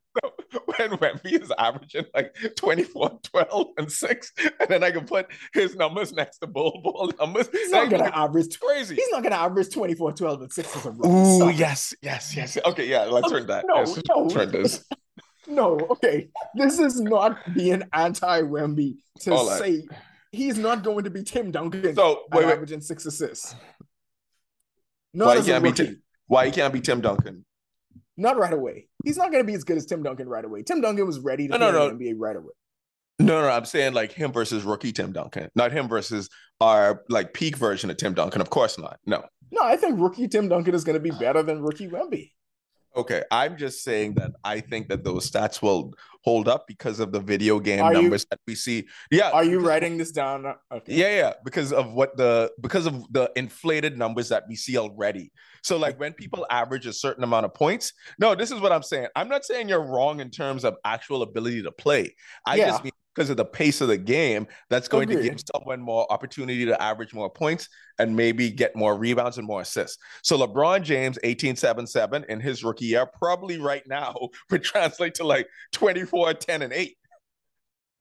when 0.66 0.90
Wemby 1.00 1.40
is 1.42 1.52
averaging 1.60 2.06
like 2.16 2.36
24, 2.56 3.20
12, 3.24 3.68
and 3.78 3.92
6, 3.92 4.32
and 4.60 4.70
then 4.70 4.84
I 4.84 4.90
can 4.92 5.06
put 5.06 5.28
his 5.54 5.76
numbers 5.76 6.12
next 6.12 6.40
to 6.40 6.48
Bol 6.48 6.82
Bol 6.84 7.12
numbers. 7.20 7.48
He's 7.52 7.70
not 7.70 7.90
gonna 7.90 8.06
average. 8.14 8.60
crazy. 8.60 8.96
He's 8.96 9.10
not 9.12 9.22
gonna 9.24 9.36
average 9.36 9.72
24, 9.72 10.14
12, 10.14 10.42
and 10.42 10.52
six 10.52 10.76
as 10.76 10.86
a 10.88 10.92
rookie. 10.92 11.08
Ooh, 11.08 11.36
Stop 11.38 11.58
yes, 11.58 11.94
yes, 12.02 12.36
yes. 12.36 12.58
Okay, 12.66 12.88
yeah, 12.88 13.04
let's 13.06 13.30
turn 13.30 13.46
that. 13.48 13.66
no, 13.68 13.76
Let's 13.76 14.00
no. 14.10 14.28
turn 14.30 14.52
this. 14.52 14.84
No, 15.48 15.80
okay. 15.90 16.30
This 16.54 16.78
is 16.78 17.02
not 17.02 17.40
being 17.56 17.82
anti-Wemby 17.92 18.98
to 19.22 19.36
Hold 19.36 19.50
on. 19.52 19.58
say 19.58 19.84
he's 20.32 20.58
not 20.58 20.84
going 20.84 21.04
to 21.04 21.10
be 21.10 21.24
Tim 21.24 21.52
Duncan 21.52 21.96
So, 21.96 22.24
wait, 22.34 22.46
wait. 22.46 22.54
averaging 22.54 22.82
six 22.82 23.06
assists. 23.06 23.56
Not 25.14 25.28
Why 25.28 25.42
can't 25.42 25.64
be. 25.64 25.72
Tim- 25.72 26.02
Why 26.28 26.46
he 26.46 26.52
can't 26.52 26.74
be 26.74 26.82
Tim 26.82 27.02
Duncan? 27.02 27.46
Not 28.18 28.38
right 28.38 28.54
away. 28.54 28.88
He's 29.06 29.18
not 29.18 29.32
going 29.32 29.44
to 29.44 29.48
be 29.48 29.54
as 29.54 29.64
good 29.64 29.78
as 29.78 29.86
Tim 29.86 30.04
Duncan 30.04 30.28
right 30.28 30.44
away. 30.44 30.62
Tim 30.64 30.82
Duncan 30.82 31.06
was 31.08 31.20
ready 31.20 31.48
to 31.48 31.58
No, 31.58 31.72
no, 31.72 31.88
in 31.90 31.98
the 31.98 32.06
NBA 32.12 32.16
right 32.18 32.36
away. 32.36 32.54
No, 33.18 33.42
no, 33.42 33.50
I'm 33.50 33.66
saying 33.66 33.94
like 33.94 34.12
him 34.12 34.32
versus 34.32 34.64
rookie 34.64 34.92
Tim 34.92 35.12
Duncan, 35.12 35.50
not 35.56 35.72
him 35.72 35.88
versus 35.88 36.30
our 36.62 37.04
like 37.10 37.34
peak 37.34 37.58
version 37.58 37.90
of 37.90 37.98
Tim 37.98 38.14
Duncan. 38.14 38.40
Of 38.42 38.50
course 38.50 38.78
not. 38.78 38.98
No. 39.06 39.24
No, 39.52 39.62
I 39.64 39.78
think 39.78 40.00
rookie 40.00 40.28
Tim 40.28 40.48
Duncan 40.48 40.76
is 40.76 40.84
going 40.84 40.94
to 40.96 41.02
be 41.02 41.12
better 41.12 41.42
than 41.44 41.62
rookie 41.62 41.88
Wemby. 41.90 42.32
Okay, 42.96 43.24
I'm 43.32 43.56
just 43.56 43.84
saying 43.84 44.16
that 44.16 44.32
I 44.44 44.60
think 44.60 44.90
that 44.90 45.04
those 45.04 45.30
stats 45.30 45.62
will 45.62 45.94
hold 46.24 46.48
up 46.48 46.68
because 46.68 47.00
of 47.00 47.12
the 47.12 47.20
video 47.20 47.60
game 47.60 47.82
Are 47.82 47.94
you- 47.94 48.02
numbers 48.02 48.26
that 48.32 48.40
we 48.48 48.56
see. 48.56 48.88
Yeah. 49.12 49.30
Are 49.30 49.44
you 49.44 49.60
writing 49.60 49.98
this 49.98 50.12
down? 50.12 50.46
Uh, 50.46 50.54
okay. 50.72 50.94
Yeah, 50.96 51.16
yeah, 51.16 51.34
because 51.46 51.72
of 51.72 51.94
what 51.94 52.18
the 52.18 52.52
because 52.62 52.86
of 52.88 53.06
the 53.14 53.32
inflated 53.36 53.98
numbers 53.98 54.30
that 54.30 54.44
we 54.50 54.56
see 54.56 54.78
already. 54.78 55.32
So 55.62 55.78
like 55.78 56.00
when 56.00 56.14
people 56.14 56.46
average 56.50 56.88
a 56.88 56.94
certain 56.94 57.24
amount 57.24 57.46
of 57.46 57.54
points, 57.54 57.94
no, 58.18 58.34
this 58.34 58.52
is 58.52 58.60
what 58.60 58.72
I'm 58.72 58.84
saying. 58.84 59.08
I'm 59.16 59.30
not 59.30 59.46
saying 59.46 59.70
you're 59.70 59.86
wrong 59.86 60.20
in 60.20 60.30
terms 60.32 60.66
of 60.66 60.76
actual 60.84 61.22
ability 61.22 61.62
to 61.64 61.72
play. 61.72 62.16
I 62.46 62.56
Yeah. 62.56 62.68
just 62.70 62.84
mean 62.84 62.92
because 63.20 63.30
of 63.30 63.36
the 63.36 63.44
pace 63.44 63.82
of 63.82 63.90
the 63.90 63.98
game, 63.98 64.48
that's 64.70 64.88
going 64.88 65.10
to 65.10 65.16
Agreed. 65.16 65.32
give 65.32 65.44
someone 65.54 65.82
more 65.82 66.10
opportunity 66.10 66.64
to 66.64 66.82
average 66.82 67.14
more 67.14 67.30
points 67.30 67.68
and 67.98 68.16
maybe 68.16 68.50
get 68.50 68.78
more 68.78 68.98
rebounds 68.98 69.38
and 69.38 69.46
more 69.46 69.60
assists. 69.60 69.98
So 70.24 70.38
LeBron 70.38 70.84
James 70.84 71.20
18-7-7 71.26 72.26
in 72.28 72.40
his 72.40 72.64
rookie 72.64 72.86
year 72.86 73.06
probably 73.06 73.58
right 73.60 73.84
now 73.86 74.16
would 74.52 74.64
translate 74.64 75.16
to 75.16 75.26
like 75.26 75.50
24, 75.74 76.34
10, 76.36 76.62
and 76.62 76.72
8. 76.72 76.96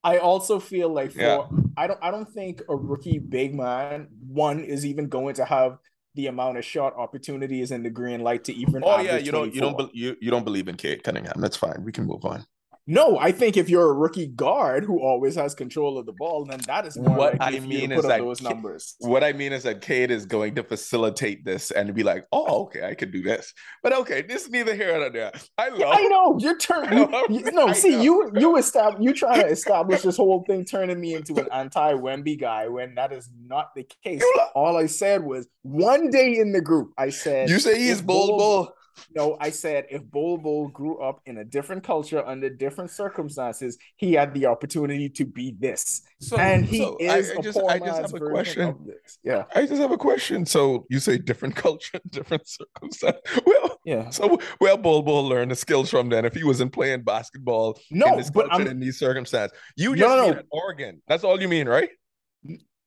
I 0.04 0.18
also 0.18 0.60
feel 0.60 0.88
like 0.88 1.10
for 1.10 1.20
Yeah. 1.20 1.42
I 1.76 1.88
don't 1.88 1.98
I 2.00 2.12
don't 2.12 2.32
think 2.32 2.62
a 2.68 2.76
rookie 2.76 3.18
big 3.18 3.52
man 3.52 4.06
one 4.28 4.60
is 4.60 4.86
even 4.86 5.08
going 5.08 5.34
to 5.34 5.44
have 5.44 5.78
the 6.14 6.28
amount 6.28 6.56
of 6.56 6.64
shot 6.64 6.94
opportunities 6.96 7.72
and 7.72 7.84
the 7.84 7.90
green 7.90 8.20
light 8.20 8.44
to 8.44 8.54
even. 8.54 8.84
Oh 8.84 9.00
yeah, 9.00 9.16
you 9.16 9.32
don't 9.32 9.52
you 9.52 9.60
don't 9.60 9.76
be, 9.76 9.90
you, 9.92 10.16
you 10.20 10.30
don't 10.30 10.44
believe 10.44 10.68
in 10.68 10.76
Cade 10.76 11.02
Cunningham. 11.02 11.40
That's 11.40 11.56
fine. 11.56 11.82
We 11.82 11.90
can 11.90 12.04
move 12.06 12.24
on. 12.24 12.46
No, 12.90 13.18
I 13.18 13.32
think 13.32 13.58
if 13.58 13.68
you're 13.68 13.90
a 13.90 13.92
rookie 13.92 14.28
guard 14.28 14.82
who 14.82 15.02
always 15.02 15.34
has 15.34 15.54
control 15.54 15.98
of 15.98 16.06
the 16.06 16.12
ball, 16.12 16.46
then 16.46 16.60
that 16.60 16.86
is 16.86 16.96
What 16.96 17.36
I 17.38 17.48
for 17.48 17.52
you 17.52 17.60
to 17.60 17.66
mean 17.66 17.92
is 17.92 18.02
that 18.02 18.18
those 18.18 18.40
numbers. 18.40 18.96
What 19.00 19.22
I 19.22 19.34
mean 19.34 19.52
is 19.52 19.64
that 19.64 19.82
Cade 19.82 20.10
is 20.10 20.24
going 20.24 20.54
to 20.54 20.62
facilitate 20.62 21.44
this 21.44 21.70
and 21.70 21.94
be 21.94 22.02
like, 22.02 22.26
oh, 22.32 22.62
okay, 22.62 22.86
I 22.86 22.94
can 22.94 23.10
do 23.10 23.20
this. 23.20 23.52
But 23.82 23.92
okay, 23.92 24.22
this 24.22 24.44
is 24.44 24.50
neither 24.50 24.74
here 24.74 24.98
nor 24.98 25.10
there. 25.10 25.32
I 25.58 25.68
love 25.68 25.78
Yeah, 25.80 25.90
I 25.90 26.02
know 26.04 26.38
you're 26.40 26.56
turning. 26.56 26.98
You, 27.28 27.50
no, 27.52 27.68
I 27.68 27.72
see 27.74 27.90
know. 27.90 28.02
you 28.02 28.32
you 28.34 28.56
establish 28.56 29.04
you 29.04 29.12
trying 29.12 29.42
to 29.42 29.46
establish 29.58 30.00
this 30.00 30.16
whole 30.16 30.44
thing, 30.48 30.64
turning 30.64 30.98
me 30.98 31.12
into 31.12 31.34
an 31.34 31.48
anti 31.52 31.92
Wemby 31.92 32.40
guy 32.40 32.68
when 32.68 32.94
that 32.94 33.12
is 33.12 33.28
not 33.46 33.74
the 33.76 33.86
case. 34.02 34.24
All 34.54 34.78
I 34.78 34.86
said 34.86 35.24
was 35.24 35.46
one 35.60 36.08
day 36.08 36.38
in 36.38 36.52
the 36.52 36.62
group, 36.62 36.94
I 36.96 37.10
said 37.10 37.50
You 37.50 37.58
say 37.58 37.78
he's 37.78 38.00
bold, 38.00 38.38
bull. 38.38 38.74
No, 39.14 39.36
I 39.40 39.50
said 39.50 39.86
if 39.90 40.02
Bol 40.04 40.68
grew 40.68 40.98
up 40.98 41.20
in 41.26 41.38
a 41.38 41.44
different 41.44 41.84
culture 41.84 42.24
under 42.26 42.48
different 42.50 42.90
circumstances, 42.90 43.78
he 43.96 44.12
had 44.14 44.34
the 44.34 44.46
opportunity 44.46 45.08
to 45.10 45.24
be 45.24 45.54
this, 45.58 46.02
So, 46.20 46.36
and 46.36 46.64
he 46.64 46.78
so 46.78 46.96
is 47.00 47.30
I, 47.30 47.34
I 47.34 47.38
a 47.38 47.42
just 47.42 47.58
I 47.68 47.78
just 47.78 48.00
have 48.00 48.14
a 48.14 48.20
question. 48.20 48.86
Yeah, 49.22 49.44
I 49.54 49.66
just 49.66 49.80
have 49.80 49.92
a 49.92 49.98
question. 49.98 50.46
So 50.46 50.86
you 50.90 51.00
say 51.00 51.18
different 51.18 51.56
culture, 51.66 52.00
different 52.10 52.46
circumstance. 52.48 53.18
Well, 53.44 53.78
yeah. 53.84 54.10
so 54.10 54.38
where 54.58 54.76
Bol 54.76 55.02
Bol 55.02 55.26
learned 55.28 55.50
the 55.50 55.56
skills 55.56 55.90
from 55.90 56.08
then 56.08 56.24
if 56.24 56.34
he 56.34 56.44
wasn't 56.44 56.72
playing 56.72 57.02
basketball 57.02 57.78
in 57.90 57.98
No, 57.98 58.16
this 58.16 58.30
but 58.30 58.48
culture 58.50 58.62
I'm 58.62 58.68
in 58.68 58.80
these 58.80 58.98
circumstances. 58.98 59.56
You 59.76 59.96
just 59.96 60.08
no, 60.08 60.30
no. 60.30 60.42
Oregon. 60.50 61.02
That's 61.08 61.24
all 61.24 61.40
you 61.40 61.48
mean, 61.48 61.68
right? 61.68 61.90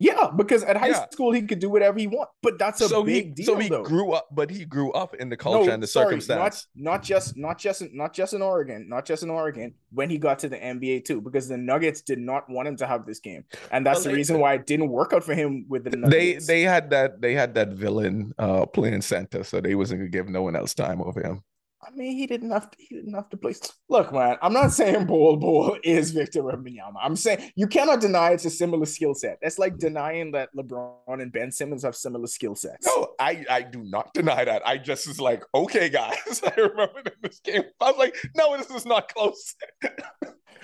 Yeah 0.08 0.30
because 0.36 0.64
at 0.64 0.76
high 0.78 0.88
Yeah. 0.90 1.06
school 1.12 1.32
he 1.32 1.42
could 1.44 1.60
do 1.60 1.70
whatever 1.70 1.98
he 2.00 2.08
want, 2.08 2.30
but 2.42 2.58
that's 2.58 2.82
a 2.82 2.90
so 2.90 3.04
big 3.04 3.26
he 3.26 3.32
deal. 3.44 3.46
so 3.46 3.56
he 3.58 3.70
though. 3.70 3.84
grew 3.84 4.12
up, 4.18 4.26
but 4.32 4.50
he 4.50 4.66
grew 4.66 4.92
up 4.94 5.16
in 5.22 5.30
the 5.30 5.38
culture 5.38 5.72
and 5.72 5.82
the 5.84 5.88
sorry, 5.88 6.06
circumstance. 6.20 6.68
Not, 6.76 6.94
not 6.98 7.04
just 7.04 7.38
not 7.38 7.58
just 7.66 7.84
not 7.94 8.12
just 8.20 8.34
in 8.34 8.42
Oregon, 8.42 8.90
not 8.90 9.06
just 9.06 9.22
in 9.24 9.30
Oregon. 9.30 9.74
When 9.94 10.10
he 10.10 10.18
got 10.18 10.40
to 10.40 10.50
the 10.50 10.58
NBA 10.58 11.06
too, 11.06 11.20
because 11.22 11.48
the 11.50 11.58
Nuggets 11.58 12.02
did 12.02 12.18
not 12.20 12.50
want 12.50 12.68
him 12.68 12.78
to 12.78 12.88
have 12.88 13.06
this 13.06 13.20
game, 13.20 13.44
and 13.72 13.86
that's 13.86 13.98
Well, 14.00 14.04
the 14.06 14.10
they- 14.12 14.16
reason 14.16 14.40
why 14.40 14.54
it 14.56 14.66
didn't 14.66 14.90
work 14.90 15.14
out 15.14 15.24
for 15.24 15.36
him 15.36 15.66
with 15.70 15.84
the 15.84 15.90
they 15.92 15.98
Nuggets. 15.98 16.48
they 16.48 16.62
had 16.64 16.90
that 16.92 17.22
they 17.22 17.34
had 17.34 17.54
that 17.56 17.70
villain 17.70 18.34
uh 18.40 18.66
playing 18.66 19.02
center, 19.02 19.44
so 19.44 19.62
they 19.62 19.76
wasn't 19.76 20.00
gonna 20.00 20.10
give 20.10 20.28
no 20.30 20.42
one 20.42 20.56
else 20.56 20.74
time 20.74 21.02
over 21.02 21.22
him. 21.22 21.44
I 21.84 21.90
mean, 21.92 22.16
he 22.16 22.28
didn't 22.28 22.52
have 22.52 22.70
to. 22.70 22.78
He 22.80 22.96
didn't 22.96 23.14
have 23.14 23.30
to 23.30 23.38
play. 23.38 23.56
Look, 23.90 24.14
man, 24.14 24.38
I'm 24.42 24.54
not 24.54 24.72
saying 24.72 25.06
Bol 25.06 25.38
Bol 25.38 25.78
is 25.84 26.12
Victor 26.12 26.44
Wembanyama. 26.44 26.96
I'm 27.02 27.16
saying 27.16 27.52
you 27.56 27.68
cannot 27.68 28.02
deny 28.02 28.32
it's 28.32 28.46
a 28.46 28.52
similar 28.52 28.86
skill 28.86 29.16
set. 29.16 29.40
That's 29.42 29.58
like 29.58 29.74
mm-hmm. 29.74 29.88
denying 29.88 30.32
that 30.34 30.50
LeBron 30.56 31.22
and 31.22 31.32
Ben 31.32 31.52
Simmons 31.52 31.84
have 31.84 31.96
similar 31.96 32.28
skill 32.28 32.56
sets. 32.56 32.86
No, 32.86 33.10
I 33.20 33.46
I 33.50 33.62
do 33.64 33.84
not 33.84 34.14
deny 34.14 34.46
that. 34.46 34.62
I 34.66 34.78
just 34.78 35.08
was 35.08 35.20
like, 35.20 35.44
okay, 35.56 35.90
guys. 35.90 36.42
I 36.46 36.54
remember 36.56 37.00
in 37.00 37.14
this 37.24 37.40
game, 37.40 37.64
I 37.80 37.92
was 37.92 37.98
like, 37.98 38.16
no, 38.36 38.56
this 38.58 38.70
is 38.70 38.86
not 38.86 39.12
close. 39.14 39.56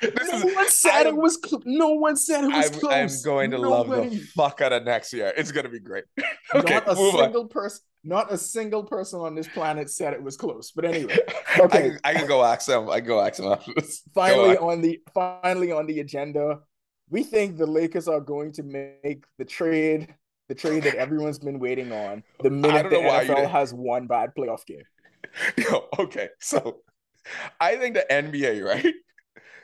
this 0.01 0.31
no 0.31 0.47
is. 0.47 0.55
one 0.55 0.69
said 0.69 0.91
I'm- 0.91 1.07
it 1.07 1.17
was. 1.17 1.39
Cl- 1.43 1.63
no 1.65 1.93
one 1.93 2.15
said 2.15 2.43
it 2.43 2.53
was 2.53 2.71
I'm, 2.71 2.79
close. 2.79 3.25
I'm 3.25 3.25
going 3.25 3.51
to 3.51 3.57
love 3.57 3.89
the 3.89 4.19
fuck 4.35 4.61
out 4.61 4.71
of 4.71 4.83
next 4.83 5.13
year. 5.13 5.33
It's 5.35 5.51
gonna 5.51 5.69
be 5.69 5.79
great. 5.79 6.03
okay, 6.53 6.75
not 6.75 6.87
a 6.91 6.95
single 6.95 7.47
person. 7.47 7.81
Not 8.07 8.31
a 8.31 8.37
single 8.37 8.85
person 8.85 9.19
on 9.19 9.35
this 9.35 9.49
planet 9.49 9.89
said 9.89 10.13
it 10.13 10.23
was 10.23 10.37
close. 10.37 10.71
But 10.71 10.85
anyway, 10.85 11.17
okay. 11.59 11.77
I, 11.77 11.81
can- 11.89 11.99
I 12.05 12.13
can 12.13 12.27
go 12.27 12.41
ask 12.41 12.65
them. 12.65 12.89
I 12.89 12.99
can 13.01 13.07
go 13.09 13.19
ask 13.19 13.35
them 13.35 13.51
after 13.51 13.73
this. 13.75 14.01
Finally 14.15 14.51
ask- 14.51 14.61
on 14.61 14.81
the 14.81 15.01
finally 15.13 15.73
on 15.73 15.85
the 15.87 15.99
agenda, 15.99 16.59
we 17.09 17.23
think 17.23 17.57
the 17.57 17.67
Lakers 17.67 18.07
are 18.07 18.21
going 18.21 18.53
to 18.53 18.63
make 18.63 19.25
the 19.37 19.43
trade, 19.43 20.15
the 20.47 20.55
trade 20.55 20.83
that 20.83 20.95
everyone's 20.95 21.37
been 21.39 21.59
waiting 21.59 21.91
on. 21.91 22.23
The 22.41 22.49
minute 22.49 22.89
the 22.89 23.01
know 23.01 23.07
why 23.09 23.23
you 23.23 23.29
NFL 23.31 23.49
has 23.51 23.73
one 23.73 24.07
bad 24.07 24.31
playoff 24.37 24.65
game. 24.65 24.83
Yo, 25.57 25.87
okay, 25.99 26.29
so 26.39 26.77
I 27.59 27.75
think 27.75 27.95
the 27.95 28.05
NBA, 28.09 28.63
right, 28.63 28.93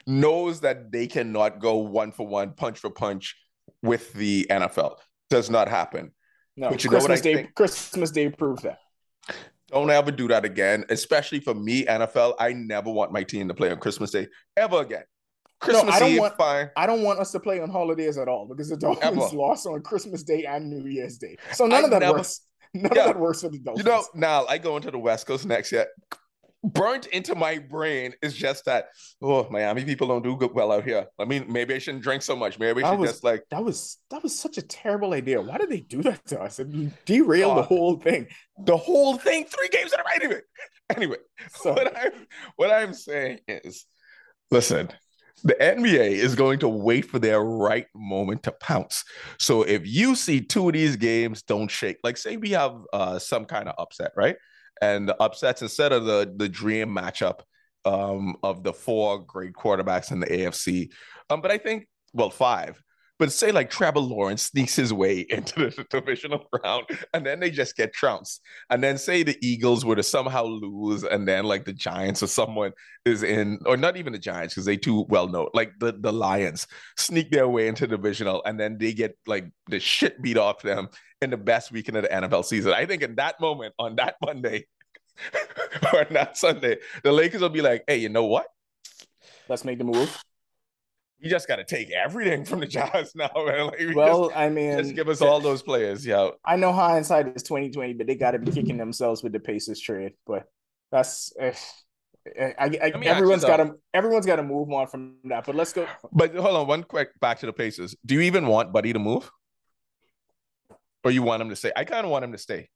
knows 0.06 0.60
that 0.62 0.92
they 0.92 1.08
cannot 1.08 1.60
go 1.60 1.78
one 1.78 2.12
for 2.12 2.28
one, 2.28 2.56
punch 2.56 2.80
for 2.80 2.90
punch 2.90 3.38
with 3.82 4.12
the 4.14 4.48
NFL. 4.50 4.98
Does 5.30 5.50
not 5.50 5.70
happen. 5.70 6.12
No, 6.56 6.70
But 6.70 6.84
you 6.84 6.90
know 6.90 6.98
what 6.98 7.06
Christmas 7.06 7.20
I 7.20 7.24
Day. 7.24 7.34
think? 7.36 7.56
Christmas 7.56 8.12
Day 8.12 8.30
proves 8.30 8.64
that. 8.64 8.80
Don't 9.70 9.90
ever 9.90 10.12
do 10.12 10.28
that 10.28 10.46
again. 10.46 10.86
Especially 10.90 11.40
for 11.40 11.54
me, 11.56 11.86
NFL. 11.86 12.36
I 12.40 12.54
never 12.54 12.92
want 12.92 13.12
my 13.12 13.24
team 13.24 13.48
to 13.48 13.54
play 13.56 13.72
on 13.72 13.80
Christmas 13.80 14.12
Day 14.12 14.28
ever 14.56 14.82
again. 14.82 15.04
Christmas 15.60 15.96
I 15.96 16.00
don't 16.00 16.12
Eve, 16.12 16.20
want- 16.20 16.38
fine. 16.38 16.70
I 16.76 16.86
don't 16.86 17.02
want 17.04 17.20
us 17.20 17.32
to 17.32 17.40
play 17.40 17.60
on 17.62 17.70
holidays 17.70 18.18
at 18.18 18.28
all 18.28 18.46
because 18.48 18.70
the 18.70 18.78
Dolphins 18.78 19.24
Ever. 19.24 19.36
lost 19.36 19.66
on 19.66 19.82
Christmas 19.82 20.22
Day 20.24 20.44
and 20.46 20.70
New 20.70 20.88
Year's 20.90 21.18
Day. 21.18 21.38
So 21.54 21.66
none 21.66 21.82
I 21.82 21.86
of 21.86 21.90
that 21.92 22.00
never- 22.02 22.18
works. 22.18 22.42
None 22.76 22.92
Yeah. 22.96 23.02
of 23.02 23.08
that 23.14 23.20
works 23.20 23.42
for 23.42 23.50
the 23.50 23.60
Dolphins. 23.60 23.86
You 23.86 23.92
know, 23.92 24.04
now 24.14 24.46
I 24.48 24.58
go 24.58 24.76
into 24.78 24.92
the 24.92 24.98
West 25.00 25.26
Coast 25.26 25.46
next 25.46 25.72
year. 25.72 25.88
Burnt 26.64 27.08
into 27.08 27.36
my 27.36 27.60
brain 27.60 28.14
is 28.22 28.34
just 28.34 28.66
that 28.66 28.88
oh 29.22 29.48
Miami 29.50 29.84
people 29.84 30.08
don't 30.08 30.24
do 30.24 30.38
good 30.38 30.54
well 30.54 30.72
out 30.72 30.86
here. 30.86 31.08
I 31.20 31.26
mean, 31.26 31.46
maybe 31.52 31.74
I 31.74 31.80
shouldn't 31.80 32.04
drink 32.04 32.22
so 32.22 32.36
much. 32.36 32.58
Maybe 32.58 32.84
I 32.84 32.92
should 32.92 33.00
was, 33.00 33.12
just 33.12 33.24
like 33.24 33.44
that 33.52 33.64
was 33.64 33.98
that 34.10 34.24
was 34.24 34.38
such 34.38 34.58
a 34.58 34.62
terrible 34.62 35.14
idea. 35.14 35.42
Why 35.42 35.58
did 35.58 35.70
they 35.70 35.82
do 35.82 36.02
that 36.04 36.26
to 36.28 36.42
us? 36.42 36.60
It 36.60 37.06
derailed 37.06 37.54
uh, 37.54 37.62
the 37.62 37.64
whole 37.64 37.98
thing. 37.98 38.28
The 38.66 38.78
whole 38.78 39.18
thing, 39.18 39.46
three 39.46 39.70
games 39.70 39.94
in 39.94 40.00
a 40.00 40.04
row. 40.04 40.10
Anyway, 40.16 40.42
anyway, 40.96 41.18
so 41.56 41.74
what 41.74 41.98
I'm 41.98 42.28
what 42.56 42.72
I'm 42.72 42.94
saying 42.94 43.40
is, 43.48 43.86
listen, 44.52 44.90
the 45.44 45.56
NBA 45.56 46.12
is 46.12 46.36
going 46.36 46.60
to 46.60 46.70
wait 46.70 47.06
for 47.06 47.20
their 47.20 47.42
right 47.42 47.88
moment 47.94 48.44
to 48.44 48.52
pounce. 48.54 49.04
So 49.38 49.64
if 49.64 49.86
you 49.86 50.16
see 50.16 50.40
two 50.40 50.68
of 50.68 50.74
these 50.74 50.96
games 50.96 51.44
don't 51.44 51.70
shake, 51.70 51.98
like 52.04 52.18
say 52.18 52.38
we 52.38 52.52
have 52.52 52.76
uh, 52.94 53.20
some 53.20 53.46
kind 53.46 53.68
of 53.68 53.76
upset, 53.78 54.12
right? 54.16 54.38
And 54.82 55.12
upsets 55.20 55.62
instead 55.62 55.92
of 55.92 56.06
the 56.06 56.34
the 56.36 56.50
dream 56.50 56.90
matchup 56.90 57.42
um, 57.86 58.36
of 58.44 58.64
the 58.64 58.74
four 58.74 59.20
great 59.20 59.54
quarterbacks 59.54 60.12
in 60.12 60.20
the 60.20 60.28
AFC. 60.28 60.92
Um, 61.30 61.42
but 61.42 61.52
I 61.52 61.58
think 61.58 61.88
well 62.14 62.30
five. 62.30 62.83
But 63.20 63.32
say 63.32 63.52
like 63.52 63.70
Trevor 63.70 64.00
Lawrence 64.00 64.44
sneaks 64.44 64.76
his 64.76 64.92
way 64.92 65.20
into 65.30 65.70
the 65.70 65.86
divisional 65.90 66.46
round, 66.64 66.86
and 67.14 67.26
then 67.26 67.40
they 67.40 67.52
just 67.52 67.76
get 67.76 67.94
trounced. 67.94 68.42
And 68.70 68.84
then 68.84 68.98
say 68.98 69.24
the 69.24 69.38
Eagles 69.46 69.86
were 69.86 69.96
to 69.96 70.04
somehow 70.04 70.46
lose, 70.46 71.04
and 71.04 71.28
then 71.28 71.46
like 71.46 71.66
the 71.66 71.74
Giants 71.74 72.24
or 72.24 72.28
someone 72.28 72.72
is 73.06 73.24
in, 73.24 73.60
or 73.66 73.78
not 73.78 73.98
even 73.98 74.14
the 74.14 74.20
Giants 74.20 74.54
because 74.54 74.66
they 74.66 74.78
too 74.78 75.06
well 75.10 75.28
know, 75.28 75.50
like 75.54 75.74
the 75.80 75.94
the 75.94 76.12
Lions 76.12 76.68
sneak 76.98 77.32
their 77.32 77.48
way 77.48 77.68
into 77.68 77.88
the 77.88 77.98
divisional, 77.98 78.42
and 78.46 78.60
then 78.60 78.78
they 78.78 78.94
get 78.94 79.18
like 79.28 79.50
the 79.68 79.80
shit 79.80 80.22
beat 80.22 80.38
off 80.38 80.62
them 80.62 80.90
in 81.22 81.30
the 81.30 81.38
best 81.38 81.72
weekend 81.72 81.98
of 81.98 82.04
the 82.04 82.10
NFL 82.10 82.46
season. 82.46 82.74
I 82.74 82.86
think 82.86 83.02
in 83.02 83.16
that 83.16 83.40
moment 83.40 83.74
on 83.80 83.96
that 83.96 84.16
Monday, 84.26 84.66
or 85.94 86.06
that 86.12 86.38
Sunday, 86.38 86.80
the 87.04 87.12
Lakers 87.12 87.42
will 87.42 87.50
be 87.50 87.62
like, 87.62 87.84
hey, 87.88 87.98
you 87.98 88.10
know 88.10 88.26
what? 88.26 88.48
Let's 89.48 89.66
make 89.66 89.78
the 89.78 89.84
move. 89.84 90.24
You 91.24 91.30
just 91.30 91.48
got 91.48 91.56
to 91.56 91.64
take 91.64 91.90
everything 91.92 92.46
from 92.46 92.60
the 92.60 92.68
Jazz 92.68 93.16
now, 93.16 93.30
man. 93.36 93.68
Like, 93.68 93.96
well, 93.96 94.28
just, 94.28 94.38
I 94.38 94.50
mean, 94.50 94.78
just 94.78 94.96
give 94.96 95.10
us 95.10 95.22
all 95.22 95.40
those 95.40 95.64
players. 95.64 96.06
Yeah, 96.06 96.30
I 96.46 96.56
know 96.56 96.72
hindsight 96.74 97.36
is 97.36 97.44
twenty 97.44 97.72
twenty, 97.72 97.94
but 97.94 98.08
they 98.08 98.16
got 98.16 98.32
to 98.32 98.40
be 98.40 98.52
kicking 98.52 98.78
themselves 98.78 99.24
with 99.24 99.32
the 99.34 99.40
Pacers 99.40 99.80
trade. 99.80 100.14
But 100.26 100.44
that's. 100.92 101.34
Uh, 101.40 101.54
I, 102.40 102.54
I, 102.82 102.92
everyone's 103.04 103.44
got 103.44 103.58
to 103.58 103.76
everyone's 103.94 104.26
got 104.26 104.38
to 104.38 104.44
move 104.44 104.72
on 104.72 104.88
from 104.88 105.16
that. 105.26 105.46
But 105.46 105.56
let's 105.56 105.74
go. 105.74 105.88
But 106.12 106.34
hold 106.36 106.56
on, 106.56 106.68
one 106.68 106.84
quick 106.84 107.20
back 107.20 107.40
to 107.40 107.46
the 107.46 107.54
Pacers. 107.54 107.96
Do 108.06 108.16
you 108.16 108.22
even 108.22 108.48
want 108.48 108.72
Buddy 108.72 108.94
to 108.94 109.00
move, 109.00 109.30
or 111.04 111.12
you 111.12 111.22
want 111.22 111.42
him 111.42 111.50
to 111.50 111.56
stay? 111.56 111.72
I 111.76 111.84
kind 111.84 112.06
of 112.06 112.12
want 112.12 112.24
him 112.24 112.32
to 112.32 112.38
stay 112.38 112.70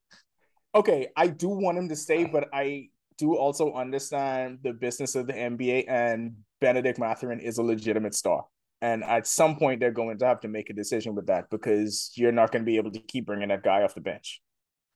okay, 0.78 1.08
I 1.16 1.28
do 1.28 1.50
want 1.50 1.78
him 1.78 1.89
to 1.89 1.95
stay, 1.95 2.26
but 2.26 2.50
I 2.54 2.89
do 3.18 3.36
also 3.36 3.74
understand 3.74 4.60
the 4.64 4.74
business 4.74 5.16
of 5.16 5.28
the 5.28 5.34
NBA, 5.34 5.86
and 5.89 6.36
Bennedict 6.60 6.99
Mathurin 6.99 7.39
is 7.39 7.58
a 7.58 7.64
legitimate 7.64 8.16
star. 8.16 8.45
And 8.82 9.03
at 9.03 9.26
some 9.26 9.55
point, 9.55 9.80
they're 9.80 9.91
going 9.91 10.20
to 10.20 10.26
have 10.26 10.41
to 10.41 10.47
make 10.47 10.70
a 10.70 10.74
decision 10.74 11.16
with 11.16 11.28
that 11.28 11.49
because 11.49 12.12
you're 12.16 12.32
not 12.32 12.51
going 12.51 12.64
to 12.64 12.66
be 12.66 12.78
able 12.78 12.91
to 12.91 12.99
keep 12.99 13.26
bringing 13.26 13.49
that 13.49 13.64
guy 13.64 13.82
off 13.82 13.95
the 13.95 14.01
bench. 14.01 14.41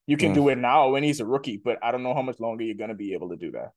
You 0.05 0.17
can 0.17 0.31
mm. 0.31 0.35
do 0.35 0.49
it 0.49 0.57
now 0.57 0.89
when 0.89 1.03
he's 1.03 1.19
a 1.19 1.25
rookie, 1.25 1.57
but 1.57 1.79
I 1.81 1.91
don't 1.91 2.03
know 2.03 2.13
how 2.13 2.21
much 2.21 2.39
longer 2.39 2.63
you're 2.63 2.75
going 2.75 2.89
to 2.89 2.95
be 2.95 3.13
able 3.13 3.29
to 3.29 3.37
do 3.37 3.51
that. 3.51 3.71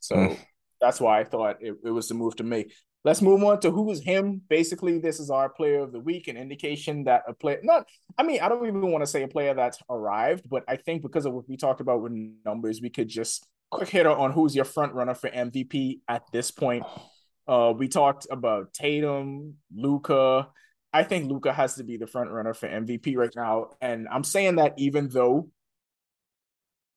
So 0.00 0.16
mm. 0.16 0.38
that's 0.80 1.00
why 1.00 1.20
I 1.20 1.24
thought 1.24 1.56
it, 1.60 1.74
it 1.84 1.90
was 1.90 2.08
the 2.08 2.14
move 2.14 2.36
to 2.36 2.44
make. 2.44 2.72
Let's 3.04 3.20
move 3.20 3.42
on 3.42 3.58
to 3.60 3.70
who 3.70 3.90
is 3.90 4.00
him. 4.00 4.42
Basically, 4.48 4.98
this 4.98 5.18
is 5.18 5.28
our 5.28 5.48
player 5.48 5.80
of 5.80 5.92
the 5.92 5.98
week, 5.98 6.28
an 6.28 6.36
indication 6.36 7.04
that 7.04 7.24
a 7.26 7.34
player 7.34 7.58
not 7.62 7.86
I 8.16 8.22
mean, 8.22 8.40
I 8.40 8.48
don't 8.48 8.66
even 8.66 8.92
want 8.92 9.02
to 9.02 9.10
say 9.10 9.22
a 9.22 9.28
player 9.28 9.54
that's 9.54 9.78
arrived, 9.90 10.48
but 10.48 10.62
I 10.68 10.76
think 10.76 11.02
because 11.02 11.26
of 11.26 11.32
what 11.32 11.48
we 11.48 11.56
talked 11.56 11.80
about 11.80 12.00
with 12.00 12.12
numbers, 12.44 12.80
we 12.80 12.90
could 12.90 13.08
just 13.08 13.46
quick 13.70 13.88
hitter 13.88 14.10
on 14.10 14.32
who's 14.32 14.54
your 14.54 14.64
front 14.64 14.94
runner 14.94 15.14
for 15.14 15.30
MVP 15.30 16.00
at 16.06 16.22
this 16.32 16.50
point. 16.50 16.84
Uh, 17.46 17.72
we 17.76 17.88
talked 17.88 18.26
about 18.30 18.72
Tatum, 18.72 19.54
Luka. 19.74 20.48
I 20.92 21.02
think 21.04 21.30
Luka 21.30 21.52
has 21.52 21.76
to 21.76 21.84
be 21.84 21.96
the 21.96 22.06
front 22.06 22.30
runner 22.30 22.54
for 22.54 22.68
MVP 22.68 23.16
right 23.16 23.32
now. 23.34 23.70
And 23.80 24.06
I'm 24.10 24.24
saying 24.24 24.56
that 24.56 24.74
even 24.76 25.08
though 25.08 25.48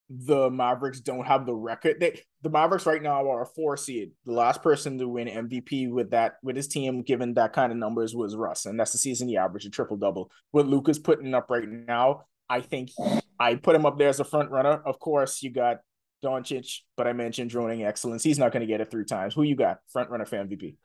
the 0.09 0.51
Mavericks 0.51 0.99
don't 0.99 1.25
have 1.25 1.45
the 1.45 1.53
record. 1.53 1.99
They 1.99 2.21
the 2.41 2.49
Mavericks 2.49 2.85
right 2.85 3.01
now 3.01 3.29
are 3.29 3.41
a 3.41 3.45
four 3.45 3.75
seed. 3.75 4.11
The 4.25 4.33
last 4.33 4.61
person 4.61 4.97
to 4.99 5.07
win 5.07 5.27
MVP 5.27 5.89
with 5.89 6.11
that 6.11 6.35
with 6.43 6.55
his 6.55 6.67
team, 6.67 7.01
given 7.01 7.33
that 7.35 7.53
kind 7.53 7.71
of 7.71 7.77
numbers, 7.77 8.15
was 8.15 8.35
Russ, 8.35 8.65
and 8.65 8.79
that's 8.79 8.91
the 8.91 8.97
season 8.97 9.27
he 9.27 9.37
averaged 9.37 9.65
a 9.65 9.69
triple 9.69 9.97
double. 9.97 10.29
What 10.51 10.67
Luka's 10.67 10.99
putting 10.99 11.33
up 11.33 11.49
right 11.49 11.67
now, 11.67 12.25
I 12.49 12.61
think 12.61 12.91
I 13.39 13.55
put 13.55 13.75
him 13.75 13.85
up 13.85 13.97
there 13.97 14.09
as 14.09 14.19
a 14.19 14.25
front 14.25 14.51
runner. 14.51 14.81
Of 14.85 14.99
course, 14.99 15.41
you 15.41 15.49
got 15.49 15.77
Doncic, 16.25 16.79
but 16.97 17.07
I 17.07 17.13
mentioned 17.13 17.51
droning 17.51 17.83
excellence. 17.83 18.23
He's 18.23 18.39
not 18.39 18.51
going 18.51 18.61
to 18.61 18.67
get 18.67 18.81
it 18.81 18.89
three 18.89 19.05
times. 19.05 19.33
Who 19.35 19.43
you 19.43 19.55
got 19.55 19.79
front 19.91 20.09
runner 20.09 20.25
for 20.25 20.37
MVP? 20.37 20.77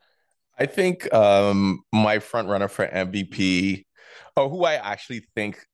I 0.58 0.66
think 0.66 1.12
um 1.14 1.82
my 1.92 2.18
front 2.18 2.48
runner 2.48 2.68
for 2.68 2.86
MVP, 2.86 3.84
or 4.36 4.50
who 4.50 4.64
I 4.64 4.74
actually 4.74 5.26
think 5.34 5.64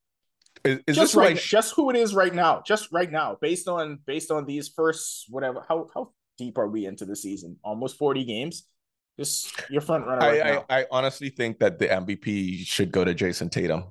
is, 0.65 0.81
is 0.87 0.97
just 0.97 1.15
right, 1.15 1.37
just 1.37 1.75
who 1.75 1.91
it 1.91 1.97
is 1.97 2.15
right 2.15 2.33
now, 2.33 2.63
just 2.65 2.93
right 2.93 3.11
now, 3.11 3.37
based 3.41 3.69
on 3.69 3.99
based 4.07 4.31
on 4.31 4.47
these 4.47 4.69
first 4.69 5.27
whatever. 5.29 5.65
How 5.69 5.89
how 5.93 6.13
deep 6.39 6.57
are 6.57 6.69
we 6.69 6.87
into 6.87 7.05
the 7.05 7.17
season? 7.17 7.57
Almost 7.65 7.97
forty 7.99 8.25
games. 8.25 8.69
Just 9.19 9.51
your 9.71 9.81
front 9.81 10.07
runner. 10.07 10.21
Right 10.21 10.43
I, 10.43 10.57
I, 10.77 10.81
I 10.81 10.87
honestly 10.91 11.31
think 11.31 11.59
that 11.59 11.79
the 11.79 11.89
MVP 11.89 12.67
should 12.67 12.93
go 12.93 13.05
to 13.05 13.15
Jayson 13.15 13.51
Tatum. 13.51 13.85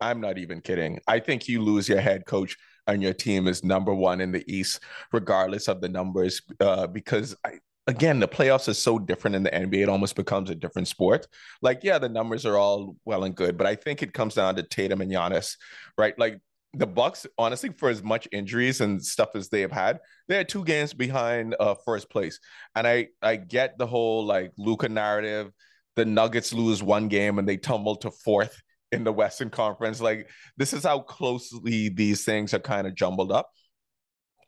I'm 0.00 0.20
not 0.20 0.38
even 0.38 0.60
kidding. 0.60 1.00
I 1.08 1.20
think 1.20 1.48
you 1.48 1.62
lose 1.62 1.88
your 1.88 2.00
head 2.00 2.26
coach 2.26 2.56
and 2.86 3.02
your 3.02 3.12
team 3.12 3.48
is 3.48 3.64
number 3.64 3.94
one 3.94 4.20
in 4.20 4.32
the 4.32 4.44
East, 4.52 4.80
regardless 5.12 5.68
of 5.68 5.80
the 5.80 5.88
numbers, 5.88 6.42
uh, 6.60 6.86
because 6.86 7.36
I, 7.44 7.58
again, 7.86 8.20
the 8.20 8.28
playoffs 8.28 8.68
is 8.68 8.78
so 8.78 8.98
different 8.98 9.36
in 9.36 9.42
the 9.42 9.50
NBA. 9.50 9.82
It 9.82 9.88
almost 9.88 10.16
becomes 10.16 10.50
a 10.50 10.54
different 10.54 10.88
sport. 10.88 11.26
Like, 11.62 11.80
yeah, 11.82 11.98
the 11.98 12.08
numbers 12.08 12.46
are 12.46 12.56
all 12.56 12.96
well 13.04 13.24
and 13.24 13.34
good, 13.34 13.56
but 13.56 13.66
I 13.66 13.74
think 13.74 14.02
it 14.02 14.12
comes 14.12 14.34
down 14.34 14.56
to 14.56 14.62
Tatum 14.62 15.00
and 15.00 15.10
Giannis, 15.10 15.56
right? 15.96 16.18
Like 16.18 16.40
the 16.74 16.86
Bucks, 16.86 17.26
honestly, 17.38 17.70
for 17.70 17.88
as 17.88 18.02
much 18.02 18.28
injuries 18.32 18.80
and 18.80 19.02
stuff 19.02 19.30
as 19.34 19.48
they 19.48 19.62
have 19.62 19.72
had, 19.72 20.00
they 20.28 20.38
are 20.38 20.44
two 20.44 20.64
games 20.64 20.92
behind 20.92 21.56
uh, 21.58 21.74
first 21.84 22.10
place. 22.10 22.38
And 22.74 22.86
I 22.86 23.08
I 23.22 23.36
get 23.36 23.78
the 23.78 23.86
whole 23.86 24.24
like 24.24 24.52
Luka 24.58 24.88
narrative. 24.88 25.52
The 25.94 26.04
Nuggets 26.04 26.52
lose 26.52 26.82
one 26.82 27.08
game 27.08 27.38
and 27.38 27.48
they 27.48 27.56
tumble 27.56 27.96
to 27.96 28.10
fourth 28.10 28.60
in 28.92 29.04
the 29.04 29.12
Western 29.12 29.50
Conference. 29.50 30.00
Like 30.00 30.28
this 30.56 30.72
is 30.72 30.84
how 30.84 31.00
closely 31.00 31.88
these 31.88 32.24
things 32.24 32.54
are 32.54 32.60
kind 32.60 32.86
of 32.86 32.94
jumbled 32.94 33.32
up. 33.32 33.50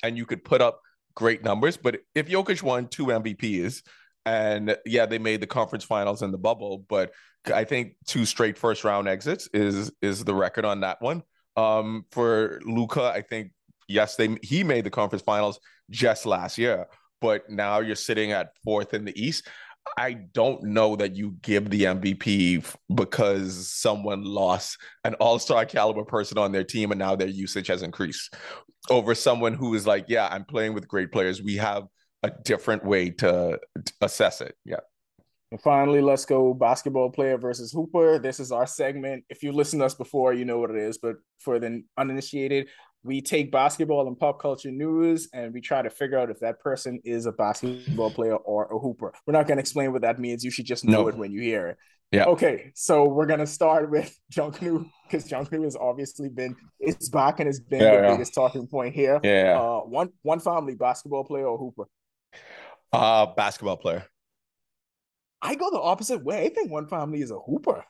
And 0.03 0.16
you 0.16 0.26
could 0.26 0.45
put 0.45 0.61
up 0.61 0.80
great 1.14 1.43
numbers. 1.43 1.76
But 1.76 2.01
if 2.14 2.28
Jokic 2.28 2.62
won 2.62 2.86
two 2.89 3.07
MVPs, 3.07 3.82
and 4.24 4.76
yeah, 4.84 5.07
they 5.07 5.18
made 5.18 5.41
the 5.41 5.47
conference 5.47 5.84
finals 5.84 6.22
in 6.22 6.30
the 6.30 6.39
bubble, 6.39 6.84
but 6.89 7.12
I 7.53 7.64
think 7.64 7.95
two 8.07 8.24
straight 8.24 8.59
first 8.59 8.84
round 8.84 9.09
exits 9.09 9.49
is 9.55 9.91
is 10.03 10.24
the 10.24 10.34
record 10.34 10.64
on 10.64 10.80
that 10.80 11.01
one. 11.01 11.22
Um, 11.57 12.05
for 12.12 12.61
Luka, 12.64 13.05
I 13.05 13.22
think 13.22 13.53
yes, 13.89 14.16
they 14.16 14.36
he 14.43 14.62
made 14.64 14.84
the 14.84 14.91
conference 14.91 15.22
finals 15.22 15.59
just 15.91 16.26
last 16.26 16.59
year, 16.59 16.86
but 17.20 17.49
now 17.49 17.80
you're 17.80 17.97
sitting 17.97 18.32
at 18.32 18.51
fourth 18.62 18.95
in 18.95 19.05
the 19.05 19.18
East. 19.20 19.49
I 19.97 20.12
don't 20.12 20.62
know 20.62 20.97
that 20.97 21.16
you 21.16 21.36
give 21.43 21.70
the 21.70 21.84
MVP 21.84 22.64
because 22.95 23.68
someone 23.68 24.24
lost 24.24 24.78
an 25.05 25.14
all-star 25.14 25.64
caliber 25.66 26.05
person 26.05 26.39
on 26.39 26.53
their 26.53 26.64
team 26.64 26.93
and 26.93 26.99
now 26.99 27.16
their 27.16 27.28
usage 27.28 27.68
has 27.68 27.82
increased 27.82 28.34
over 28.91 29.14
someone 29.14 29.55
who 29.55 29.74
is 29.74 29.86
like, 29.86 30.07
yeah, 30.09 30.28
I'm 30.30 30.45
playing 30.45 30.74
with 30.74 30.89
great 30.89 31.12
players. 31.12 31.43
We 31.43 31.57
have 31.57 31.86
a 32.22 32.30
different 32.45 32.84
way 32.84 33.11
to, 33.11 33.59
assess 34.01 34.41
it. 34.41 34.55
Yeah. 34.64 34.80
And 35.51 35.61
finally, 35.61 36.03
let's 36.03 36.26
go 36.26 36.53
basketball 36.53 37.11
player 37.11 37.39
versus 37.39 37.72
hooper. 37.72 38.18
This 38.18 38.39
is 38.39 38.53
our 38.53 38.66
segment. 38.66 39.24
If 39.30 39.43
you 39.43 39.53
listened 39.53 39.80
to 39.80 39.86
us 39.86 39.95
before, 39.95 40.34
you 40.34 40.45
know 40.45 40.59
what 40.59 40.70
it 40.70 40.76
is. 40.76 40.99
But 40.99 41.16
for 41.39 41.59
the 41.59 41.82
uninitiated, 41.97 42.68
we 43.05 43.20
take 43.20 43.53
basketball 43.53 44.07
and 44.09 44.18
pop 44.18 44.40
culture 44.40 44.70
news 44.70 45.28
and 45.32 45.53
we 45.55 45.61
try 45.61 45.82
to 45.82 45.90
figure 45.90 46.18
out 46.18 46.30
if 46.30 46.40
that 46.40 46.61
person 46.61 47.01
is 47.05 47.26
a 47.26 47.32
basketball 47.32 48.11
player 48.11 48.36
or 48.36 48.66
a 48.66 48.78
hooper. 48.78 49.12
We're 49.26 49.32
not 49.32 49.46
going 49.46 49.57
to 49.57 49.61
explain 49.61 49.92
what 49.92 50.03
that 50.03 50.18
means. 50.18 50.44
You 50.44 50.51
should 50.51 50.66
just 50.66 50.84
know 50.84 51.03
no. 51.03 51.09
it 51.09 51.16
when 51.16 51.32
you 51.32 51.40
hear 51.40 51.68
it. 51.68 51.78
Yeah. 52.11 52.24
Okay, 52.24 52.72
so 52.74 53.05
we're 53.05 53.26
gonna 53.26 53.46
start 53.46 53.90
with 53.90 54.18
Junkanoo 54.32 54.88
because 55.05 55.28
Junkanoo 55.28 55.64
has 55.64 55.76
obviously 55.76 56.30
been 56.30 56.57
it's 56.80 57.11
back 57.11 57.38
and 57.38 57.46
has 57.46 57.61
been 57.61 57.82
yeah, 57.82 57.96
the 57.96 58.03
yeah. 58.03 58.11
biggest 58.12 58.32
talking 58.34 58.66
point 58.66 58.94
here. 58.94 59.20
Yeah. 59.22 59.61
Uh, 59.61 59.80
one 59.80 60.09
one 60.22 60.40
family 60.40 60.74
basketball 60.74 61.24
player 61.24 61.46
or 61.46 61.59
hooper. 61.59 61.84
Uh 62.94 63.26
basketball 63.26 63.76
player. 63.76 64.07
I 65.42 65.55
go 65.55 65.70
the 65.70 65.80
opposite 65.80 66.24
way. 66.24 66.46
I 66.46 66.49
think 66.49 66.70
one 66.70 66.88
family 66.88 67.20
is 67.20 67.30
a 67.30 67.38
hooper. 67.38 67.84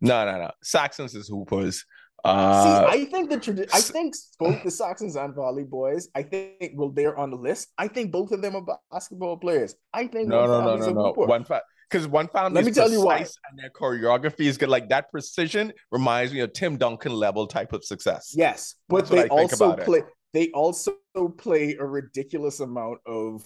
No, 0.00 0.24
no, 0.24 0.38
no. 0.38 0.50
Saxons 0.62 1.14
is 1.14 1.28
hoopers. 1.28 1.84
Uh, 2.24 2.64
See, 2.64 3.00
I 3.00 3.04
think 3.06 3.30
the 3.30 3.36
tradi- 3.36 3.68
I 3.72 3.80
think 3.80 4.14
both 4.38 4.62
the 4.62 4.70
Saxons 4.70 5.16
and 5.16 5.34
Valley 5.34 5.64
boys. 5.64 6.08
I 6.14 6.22
think 6.22 6.72
well, 6.74 6.90
they're 6.90 7.16
on 7.16 7.30
the 7.30 7.36
list. 7.36 7.68
I 7.78 7.88
think 7.88 8.12
both 8.12 8.32
of 8.32 8.42
them 8.42 8.56
are 8.56 8.78
basketball 8.90 9.38
players. 9.38 9.74
I 9.92 10.06
think 10.06 10.28
no, 10.28 10.46
no, 10.46 10.60
no, 10.60 10.76
no, 10.76 10.90
no. 10.90 11.12
One 11.12 11.44
fact 11.44 11.64
because 11.88 12.06
one 12.06 12.28
found 12.28 12.54
let 12.54 12.64
me 12.64 12.70
tell 12.70 12.90
you 12.90 13.04
why 13.04 13.16
and 13.16 13.58
their 13.58 13.70
choreography 13.70 14.46
is 14.46 14.56
good 14.56 14.68
like 14.68 14.88
that 14.88 15.10
precision 15.10 15.72
reminds 15.90 16.32
me 16.32 16.38
of 16.38 16.52
tim 16.52 16.76
duncan 16.76 17.10
level 17.10 17.48
type 17.48 17.72
of 17.72 17.84
success 17.84 18.32
yes 18.36 18.76
but 18.88 19.08
That's 19.08 19.22
they 19.22 19.28
also 19.28 19.74
play 19.74 19.98
it. 19.98 20.04
they 20.32 20.50
also 20.50 20.94
play 21.36 21.74
a 21.74 21.84
ridiculous 21.84 22.60
amount 22.60 23.00
of 23.06 23.42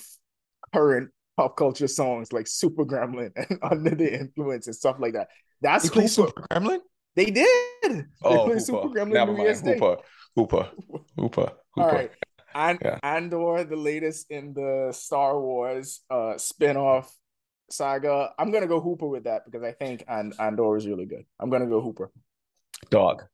current 0.74 1.08
pop 1.36 1.56
culture 1.56 1.88
songs 1.88 2.32
like 2.32 2.46
Super 2.46 2.84
Gremlin 2.84 3.30
and 3.36 3.58
Under 3.70 3.94
the 3.94 4.20
Influence 4.20 4.66
and 4.66 4.76
stuff 4.76 4.96
like 4.98 5.14
that. 5.14 5.28
That's. 5.60 5.88
Super 6.12 6.42
Gremlin. 6.50 6.80
They 7.16 7.26
did. 7.26 7.46
They 7.82 8.02
oh, 8.24 8.46
Hooper. 8.46 8.60
Super 8.60 8.88
Gremlin 8.88 9.12
Never 9.12 9.32
mind. 9.32 9.56
Hooper. 9.56 9.96
Hooper. 10.34 10.70
Hooper. 10.88 11.00
Hooper. 11.16 11.52
All 11.76 11.88
right. 11.88 12.10
And 12.54 12.78
yeah. 12.82 12.98
Andor, 13.02 13.64
the 13.64 13.76
latest 13.76 14.30
in 14.30 14.54
the 14.54 14.92
Star 14.92 15.40
Wars 15.40 16.00
uh 16.10 16.38
spin-off 16.38 17.12
saga. 17.70 18.30
I'm 18.38 18.50
gonna 18.50 18.66
go 18.66 18.80
Hooper 18.80 19.06
with 19.06 19.24
that 19.24 19.42
because 19.44 19.62
I 19.62 19.72
think 19.72 20.04
and 20.08 20.34
Andor 20.38 20.76
is 20.76 20.86
really 20.86 21.06
good. 21.06 21.24
I'm 21.40 21.50
gonna 21.50 21.66
go 21.66 21.80
Hooper. 21.80 22.10
Dog. 22.90 23.24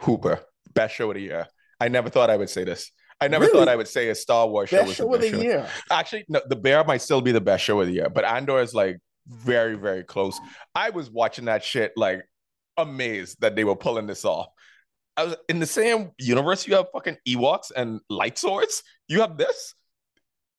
Hooper. 0.00 0.40
Best 0.74 0.94
show 0.94 1.10
of 1.10 1.14
the 1.14 1.22
year. 1.22 1.46
I 1.80 1.88
never 1.88 2.08
thought 2.10 2.30
I 2.30 2.36
would 2.36 2.50
say 2.50 2.64
this. 2.64 2.90
I 3.20 3.28
never 3.28 3.46
really? 3.46 3.58
thought 3.58 3.68
I 3.68 3.76
would 3.76 3.88
say 3.88 4.10
a 4.10 4.14
Star 4.14 4.46
Wars 4.48 4.70
best 4.70 4.82
show 4.82 4.86
was 4.86 4.96
show 4.96 5.12
the 5.12 5.18
best 5.18 5.32
of 5.32 5.32
the 5.32 5.44
show. 5.44 5.50
year. 5.50 5.68
Actually, 5.90 6.24
no, 6.28 6.40
The 6.48 6.56
Bear 6.56 6.84
might 6.84 7.02
still 7.02 7.20
be 7.20 7.32
the 7.32 7.40
best 7.40 7.64
show 7.64 7.80
of 7.80 7.88
the 7.88 7.92
year, 7.92 8.08
but 8.08 8.24
Andor 8.24 8.60
is 8.60 8.74
like 8.74 8.98
very, 9.26 9.74
very 9.76 10.04
close. 10.04 10.38
I 10.74 10.90
was 10.90 11.10
watching 11.10 11.46
that 11.46 11.64
shit 11.64 11.92
like 11.96 12.20
amazed 12.78 13.40
that 13.40 13.56
they 13.56 13.64
were 13.64 13.76
pulling 13.76 14.06
this 14.06 14.24
off. 14.24 14.48
I 15.16 15.24
was 15.24 15.36
in 15.48 15.58
the 15.58 15.66
same 15.66 16.12
universe. 16.18 16.66
You 16.66 16.76
have 16.76 16.86
fucking 16.92 17.18
Ewoks 17.26 17.72
and 17.74 18.00
light 18.08 18.38
swords. 18.38 18.82
You 19.08 19.20
have 19.20 19.36
this 19.36 19.74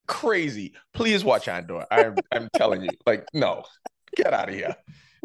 crazy. 0.08 0.74
Please 0.94 1.24
watch 1.24 1.48
Andor. 1.48 1.86
I'm 1.90 2.16
I'm 2.32 2.50
telling 2.56 2.84
you, 2.84 2.90
like, 3.06 3.26
no, 3.34 3.64
get 4.16 4.34
out 4.34 4.50
of 4.50 4.56
here. 4.56 4.76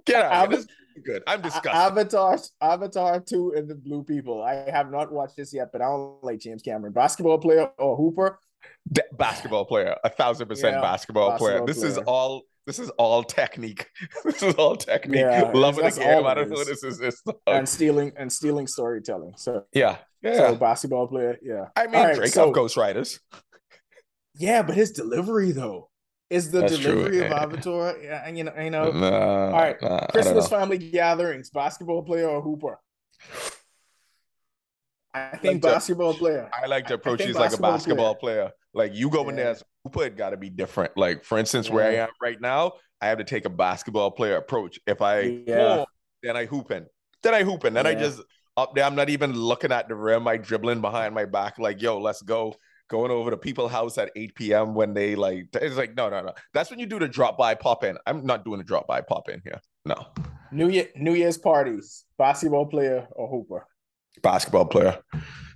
Get 0.07 0.24
out. 0.24 0.53
Of 0.53 0.61
here. 0.61 1.03
good. 1.05 1.22
I'm 1.26 1.42
disgusted. 1.42 1.72
Avatar, 1.74 2.38
Avatar 2.61 3.20
two, 3.20 3.53
and 3.57 3.68
the 3.68 3.74
Blue 3.74 4.05
People. 4.05 4.42
I 4.42 4.70
have 4.70 4.90
not 4.90 5.11
watched 5.11 5.36
this 5.36 5.53
yet, 5.53 5.72
but 5.72 5.82
I 5.82 5.86
don't 5.86 6.22
like 6.22 6.38
James 6.38 6.62
Cameron. 6.62 6.92
Basketball 6.92 7.38
player 7.38 7.70
or 7.76 7.97
Hooper? 7.97 8.38
basketball 9.12 9.64
player, 9.64 9.97
a 10.05 10.09
thousand 10.09 10.49
percent 10.49 10.76
yeah, 10.76 10.80
basketball, 10.80 11.30
basketball 11.30 11.59
player. 11.59 11.66
This 11.66 11.82
is 11.82 11.99
all 11.99 12.42
this 12.67 12.79
is 12.79 12.91
all 12.91 13.23
technique. 13.23 13.89
this 14.25 14.43
is 14.43 14.55
all 14.55 14.77
technique. 14.77 15.21
Yeah, 15.21 15.51
Loving 15.55 15.85
the 15.85 15.91
game. 15.91 16.27
I 16.27 16.35
don't 16.35 16.51
know 16.51 16.65
this 16.65 16.83
is. 16.83 16.99
This 16.99 17.23
and 17.47 17.69
stealing 17.69 18.12
and 18.17 18.33
stealing 18.33 18.67
storytelling. 18.67 19.35
So 19.37 19.65
yeah, 19.73 19.99
yeah. 20.23 20.37
So 20.37 20.55
basketball 20.57 21.07
player. 21.09 21.39
Yeah. 21.43 21.67
I 21.77 21.87
mean, 21.87 21.95
right, 21.95 22.17
Drake 22.17 22.33
so, 22.33 22.49
of 22.49 22.55
Ghost 22.55 22.77
Riders. 22.77 23.21
Yeah, 24.35 24.62
but 24.62 24.75
his 24.75 24.91
delivery 24.93 25.53
though 25.53 25.91
is 26.31 26.51
the 26.51 26.61
That's 26.61 26.79
delivery 26.79 27.19
true. 27.19 27.27
of 27.27 27.33
Avatar. 27.33 27.97
Yeah, 28.03 28.29
you 28.29 28.45
know, 28.45 28.55
you 28.59 28.71
know. 28.71 28.91
all 28.91 29.53
right, 29.53 29.81
nah, 29.81 30.07
Christmas 30.07 30.49
family 30.49 30.79
gatherings, 30.79 31.51
basketball 31.51 32.03
player 32.03 32.29
or 32.29 32.41
hooper. 32.41 32.81
I 35.15 35.37
think 35.37 35.62
like 35.62 35.75
basketball 35.75 36.12
to, 36.12 36.19
player. 36.19 36.51
I 36.53 36.67
like 36.67 36.87
to 36.89 36.95
approach 36.95 37.21
these 37.21 37.37
like 37.37 37.53
a 37.53 37.59
basketball 37.59 38.17
player. 38.17 38.49
player. 38.49 38.53
Like 38.73 38.95
you 38.95 39.09
go 39.11 39.23
yeah. 39.23 39.31
in 39.31 39.37
there 39.37 39.51
as 39.51 39.62
Hooper, 39.85 40.05
it 40.05 40.16
got 40.16 40.30
to 40.30 40.37
be 40.37 40.51
different. 40.51 40.97
Like 40.97 41.24
for 41.24 41.39
instance, 41.39 41.68
yeah. 41.68 41.74
where 41.74 41.91
I 41.91 41.95
am 41.97 42.09
right 42.20 42.41
now, 42.41 42.72
I 43.01 43.09
have 43.09 43.18
to 43.18 43.24
take 43.24 43.45
a 43.45 43.51
basketball 43.51 44.11
player 44.11 44.37
approach. 44.37 44.78
If 44.87 45.03
I 45.03 45.43
yeah. 45.47 45.85
then 46.22 46.37
I 46.37 46.47
hooping, 46.47 46.87
then 47.22 47.35
I 47.35 47.43
hooping, 47.43 47.74
then 47.74 47.85
yeah. 47.85 47.93
I 47.93 47.95
just 47.95 48.22
up 48.57 48.74
there. 48.74 48.85
I'm 48.85 48.95
not 48.95 49.11
even 49.11 49.35
looking 49.35 49.72
at 49.72 49.89
the 49.89 49.95
rim. 49.95 50.26
I 50.26 50.39
dribbling 50.39 50.80
behind 50.80 51.14
my 51.14 51.26
back, 51.26 51.59
like 51.59 51.82
yo, 51.82 51.99
let's 51.99 52.22
go. 52.22 52.55
Going 52.91 53.11
over 53.11 53.30
to 53.30 53.39
people's 53.39 53.72
house 53.72 53.97
at 53.97 54.11
8 54.14 54.35
p.m. 54.35 54.74
when 54.74 54.93
they 54.93 55.14
like 55.14 55.49
it's 55.55 55.76
like 55.76 55.95
no 55.97 56.11
no 56.11 56.20
no. 56.20 56.32
That's 56.53 56.70
when 56.70 56.78
you 56.78 56.87
do 56.87 56.99
the 56.99 57.09
drop 57.09 57.39
by 57.39 57.55
pop 57.55 57.82
in. 57.82 57.97
I'm 58.07 58.26
not 58.26 58.45
doing 58.45 58.61
a 58.61 58.64
drop 58.64 58.87
by 58.87 59.01
pop 59.01 59.30
in 59.30 59.41
here. 59.43 59.59
No. 59.87 60.07
New 60.53 60.68
Year 60.68 60.89
New 60.95 61.14
Year's 61.14 61.39
parties, 61.39 62.05
basketball 62.18 62.66
player 62.66 63.09
or 63.12 63.26
hooper 63.28 63.66
basketball 64.22 64.66
player. 64.66 64.99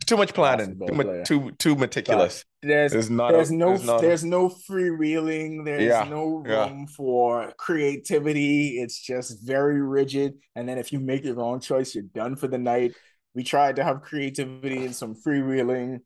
Too 0.08 0.16
much 0.16 0.32
planning. 0.32 0.80
Too, 0.86 1.22
too, 1.26 1.50
too 1.58 1.76
meticulous. 1.76 2.42
there's 2.62 2.92
there's, 2.92 3.10
not 3.10 3.32
there's 3.32 3.50
a, 3.50 3.54
no 3.54 3.76
there's, 3.76 4.00
there's 4.00 4.24
no 4.24 4.48
freewheeling. 4.48 5.66
There's 5.66 5.82
yeah, 5.82 6.04
no 6.04 6.36
room 6.36 6.46
yeah. 6.46 6.86
for 6.96 7.52
creativity. 7.58 8.80
It's 8.80 8.98
just 8.98 9.46
very 9.46 9.82
rigid. 9.82 10.38
And 10.56 10.66
then 10.66 10.78
if 10.78 10.94
you 10.94 10.98
make 10.98 11.24
the 11.24 11.34
wrong 11.34 11.60
choice, 11.60 11.94
you're 11.94 12.04
done 12.04 12.36
for 12.36 12.48
the 12.48 12.56
night. 12.56 12.94
We 13.34 13.44
tried 13.44 13.76
to 13.76 13.84
have 13.84 14.00
creativity 14.00 14.86
and 14.86 14.96
some 14.96 15.14
freewheeling. 15.14 16.00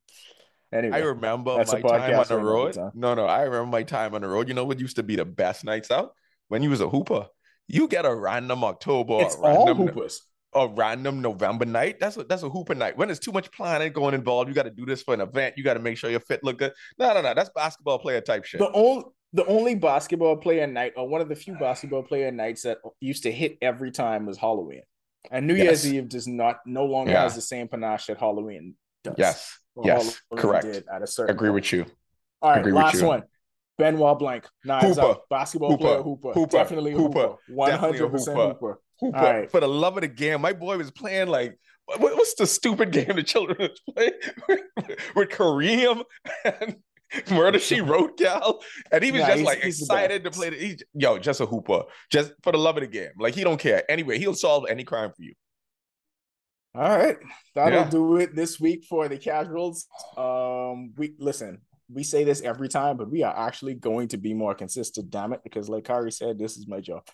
Anyway, 0.74 0.96
I 0.96 1.00
remember 1.00 1.57
my 1.59 1.64
time 1.64 2.18
on 2.18 2.26
the 2.26 2.38
road. 2.38 2.76
No, 2.94 3.14
no, 3.14 3.26
I 3.26 3.42
remember 3.42 3.66
my 3.66 3.84
time 3.84 4.16
on 4.16 4.22
the 4.22 4.28
road. 4.28 4.48
You 4.48 4.55
know 4.55 4.64
what 4.64 4.80
used 4.80 4.96
to 4.96 5.05
be 5.05 5.14
the 5.14 5.24
best 5.24 5.64
nights 5.64 5.92
out 5.92 6.14
when 6.48 6.64
you 6.64 6.70
was 6.70 6.80
a 6.80 6.88
hooper. 6.88 7.28
You 7.68 7.86
get 7.86 8.05
a 8.05 8.12
random 8.12 8.64
October, 8.64 9.18
it's 9.20 9.36
random, 9.38 9.68
all 9.68 9.74
hoopers 9.74 10.22
a 10.55 10.68
random 10.68 11.20
November 11.20 11.64
night. 11.64 11.98
That's 12.00 12.16
a, 12.16 12.24
that's 12.24 12.42
a 12.42 12.48
hooper 12.48 12.74
night. 12.74 12.96
When 12.96 13.09
there's 13.09 13.18
too 13.18 13.32
much 13.32 13.50
planning 13.53 13.92
going 13.92 14.14
involved, 14.14 14.48
you 14.48 14.55
got 14.55 14.64
to 14.64 14.70
do 14.70 14.84
this 14.84 15.03
for 15.03 15.14
an 15.14 15.20
event. 15.20 15.55
You 15.57 15.64
got 15.64 15.74
to 15.74 15.80
make 15.80 15.96
sure 15.96 16.11
your 16.11 16.20
fit 16.20 16.44
look 16.44 16.59
good. 16.59 16.72
No, 16.98 17.14
no, 17.14 17.22
no. 17.22 17.34
That's 17.34 17.50
basketball 17.55 17.98
player 17.98 18.20
type 18.20 18.44
shit. 18.44 18.61
The 18.61 18.70
only 18.72 19.05
the 19.32 19.46
only 19.46 19.74
basketball 19.74 20.36
player 20.36 20.66
night, 20.66 20.92
or 20.94 21.09
one 21.09 21.22
of 21.22 21.28
the 21.28 21.34
few 21.34 21.55
basketball 21.55 22.03
player 22.03 22.30
nights 22.30 22.62
that 22.62 22.78
used 23.00 23.22
to 23.22 23.32
hit 23.32 23.57
every 23.62 23.90
time 23.90 24.26
was 24.26 24.36
Halloween. 24.36 24.82
And 25.30 25.46
New 25.46 25.55
yes. 25.55 25.84
Year's 25.84 25.94
Eve 25.94 26.09
does 26.09 26.26
not 26.26 26.59
no 26.66 26.84
longer 26.84 27.12
yeah. 27.12 27.22
has 27.22 27.34
the 27.34 27.40
same 27.40 27.68
panache 27.68 28.07
that 28.07 28.18
Halloween 28.18 28.74
does. 29.05 29.14
Yes. 29.16 29.59
yes. 29.82 30.20
Halloween 30.30 30.62
correct. 30.62 30.88
at 30.92 31.03
a 31.03 31.07
certain 31.07 31.34
agree 31.34 31.48
point. 31.48 31.55
with 31.55 31.72
you. 31.72 31.86
All 32.42 32.50
right, 32.50 32.61
agree 32.61 32.72
last 32.72 33.00
one. 33.00 33.22
Benoit 33.78 34.18
Blanc, 34.18 34.46
Knives 34.64 34.96
Hooper. 34.96 35.00
Out, 35.03 35.28
basketball 35.30 35.70
Hooper. 35.70 35.82
player, 35.82 36.03
Hooper. 36.03 36.32
Hooper. 36.32 36.53
Definitely 36.53 36.92
Hooper. 36.92 37.36
One 37.48 37.72
hundred 37.72 38.11
percent 38.11 38.36
Hooper. 38.36 38.80
Hooper. 39.03 39.18
Right. 39.18 39.50
For 39.50 39.61
the 39.61 39.68
love 39.68 39.96
of 39.96 40.03
the 40.03 40.09
game, 40.09 40.40
my 40.40 40.53
boy 40.53 40.78
was 40.78 40.90
playing 40.90 41.28
like 41.28 41.59
what's 41.98 42.34
the 42.34 42.46
stupid 42.46 42.90
game 42.92 43.16
the 43.16 43.22
children 43.22 43.68
play 43.92 44.12
with 45.16 45.28
Kareem 45.28 46.05
and 46.44 46.76
Murder 47.30 47.59
She 47.59 47.80
Wrote 47.80 48.16
Gal, 48.16 48.62
and 48.90 49.03
he 49.05 49.12
was 49.12 49.22
just 49.22 49.42
like 49.42 49.64
excited 49.64 50.24
to 50.24 50.30
play. 50.30 50.50
The, 50.50 50.57
he, 50.57 50.78
yo, 50.94 51.18
just 51.18 51.40
a 51.40 51.46
hooper, 51.46 51.82
just 52.11 52.32
for 52.42 52.53
the 52.53 52.59
love 52.59 52.76
of 52.76 52.82
the 52.82 52.86
game. 52.86 53.11
Like 53.18 53.34
he 53.34 53.42
don't 53.42 53.59
care. 53.59 53.82
Anyway, 53.90 54.18
he'll 54.18 54.34
solve 54.34 54.66
any 54.70 54.84
crime 54.84 55.11
for 55.11 55.22
you. 55.22 55.34
All 56.74 56.96
right, 56.96 57.18
that'll 57.55 57.80
yeah. 57.80 57.90
do 57.90 58.16
it 58.16 58.34
this 58.34 58.59
week 58.59 58.84
for 58.88 59.09
the 59.09 59.18
casuals. 59.18 59.86
Um, 60.16 60.92
we 60.96 61.14
listen 61.18 61.61
we 61.94 62.03
say 62.03 62.24
this 62.24 62.40
every 62.40 62.68
time, 62.68 62.96
but 62.96 63.11
we 63.11 63.22
are 63.22 63.36
actually 63.36 63.74
going 63.74 64.09
to 64.09 64.16
be 64.16 64.32
more 64.32 64.55
consistent, 64.55 65.11
damn 65.11 65.32
it, 65.32 65.42
because 65.42 65.68
like 65.68 65.84
Kari 65.84 66.12
said, 66.12 66.38
this 66.38 66.57
is 66.57 66.66
my 66.66 66.80
job. 66.80 67.07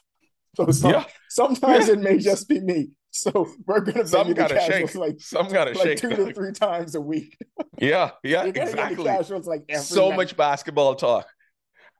So 0.57 0.70
some, 0.70 0.90
yeah. 0.90 1.05
sometimes 1.28 1.88
yeah. 1.88 1.95
it 1.95 2.00
may 2.00 2.18
just 2.18 2.49
be 2.49 2.61
me. 2.61 2.91
So 3.11 3.49
we're 3.66 3.80
gonna 3.80 4.07
some 4.07 4.33
gotta 4.34 4.61
shake 4.61 4.95
like 4.95 5.20
some 5.20 5.49
gotta 5.49 5.72
like 5.72 5.83
shake 5.83 5.99
two 5.99 6.11
to 6.11 6.33
three 6.33 6.53
times 6.53 6.95
a 6.95 7.00
week. 7.00 7.37
Yeah, 7.80 8.11
yeah, 8.25 8.42
exactly. 8.42 9.04
like 9.04 9.70
so 9.76 10.08
night. 10.08 10.16
much 10.16 10.37
basketball 10.37 10.96
talk. 10.96 11.29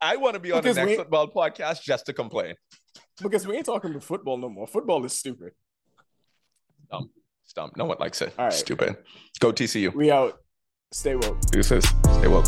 I 0.01 0.17
want 0.17 0.35
to 0.35 0.41
be 0.41 0.51
on 0.51 0.61
because 0.61 0.75
the 0.75 0.85
next 0.85 0.97
football 0.97 1.29
podcast 1.29 1.83
just 1.83 2.07
to 2.07 2.13
complain. 2.13 2.57
Because 3.23 3.47
we 3.47 3.57
ain't 3.57 3.67
talking 3.67 3.91
about 3.91 4.03
football 4.03 4.39
no 4.39 4.49
more. 4.49 4.67
Football 4.67 5.05
is 5.05 5.13
stupid. 5.13 5.53
Dumb, 6.91 7.11
dumb. 7.55 7.71
No 7.77 7.85
one 7.85 7.99
likes 8.01 8.21
it. 8.23 8.35
All 8.37 8.47
right. 8.47 8.53
Stupid. 8.53 8.97
Go 9.39 9.53
TCU. 9.53 9.95
We 9.95 10.11
out. 10.11 10.41
Stay 10.93 11.15
woke. 11.15 11.41
Deuces. 11.53 11.85
Stay 11.85 12.27
woke. 12.27 12.47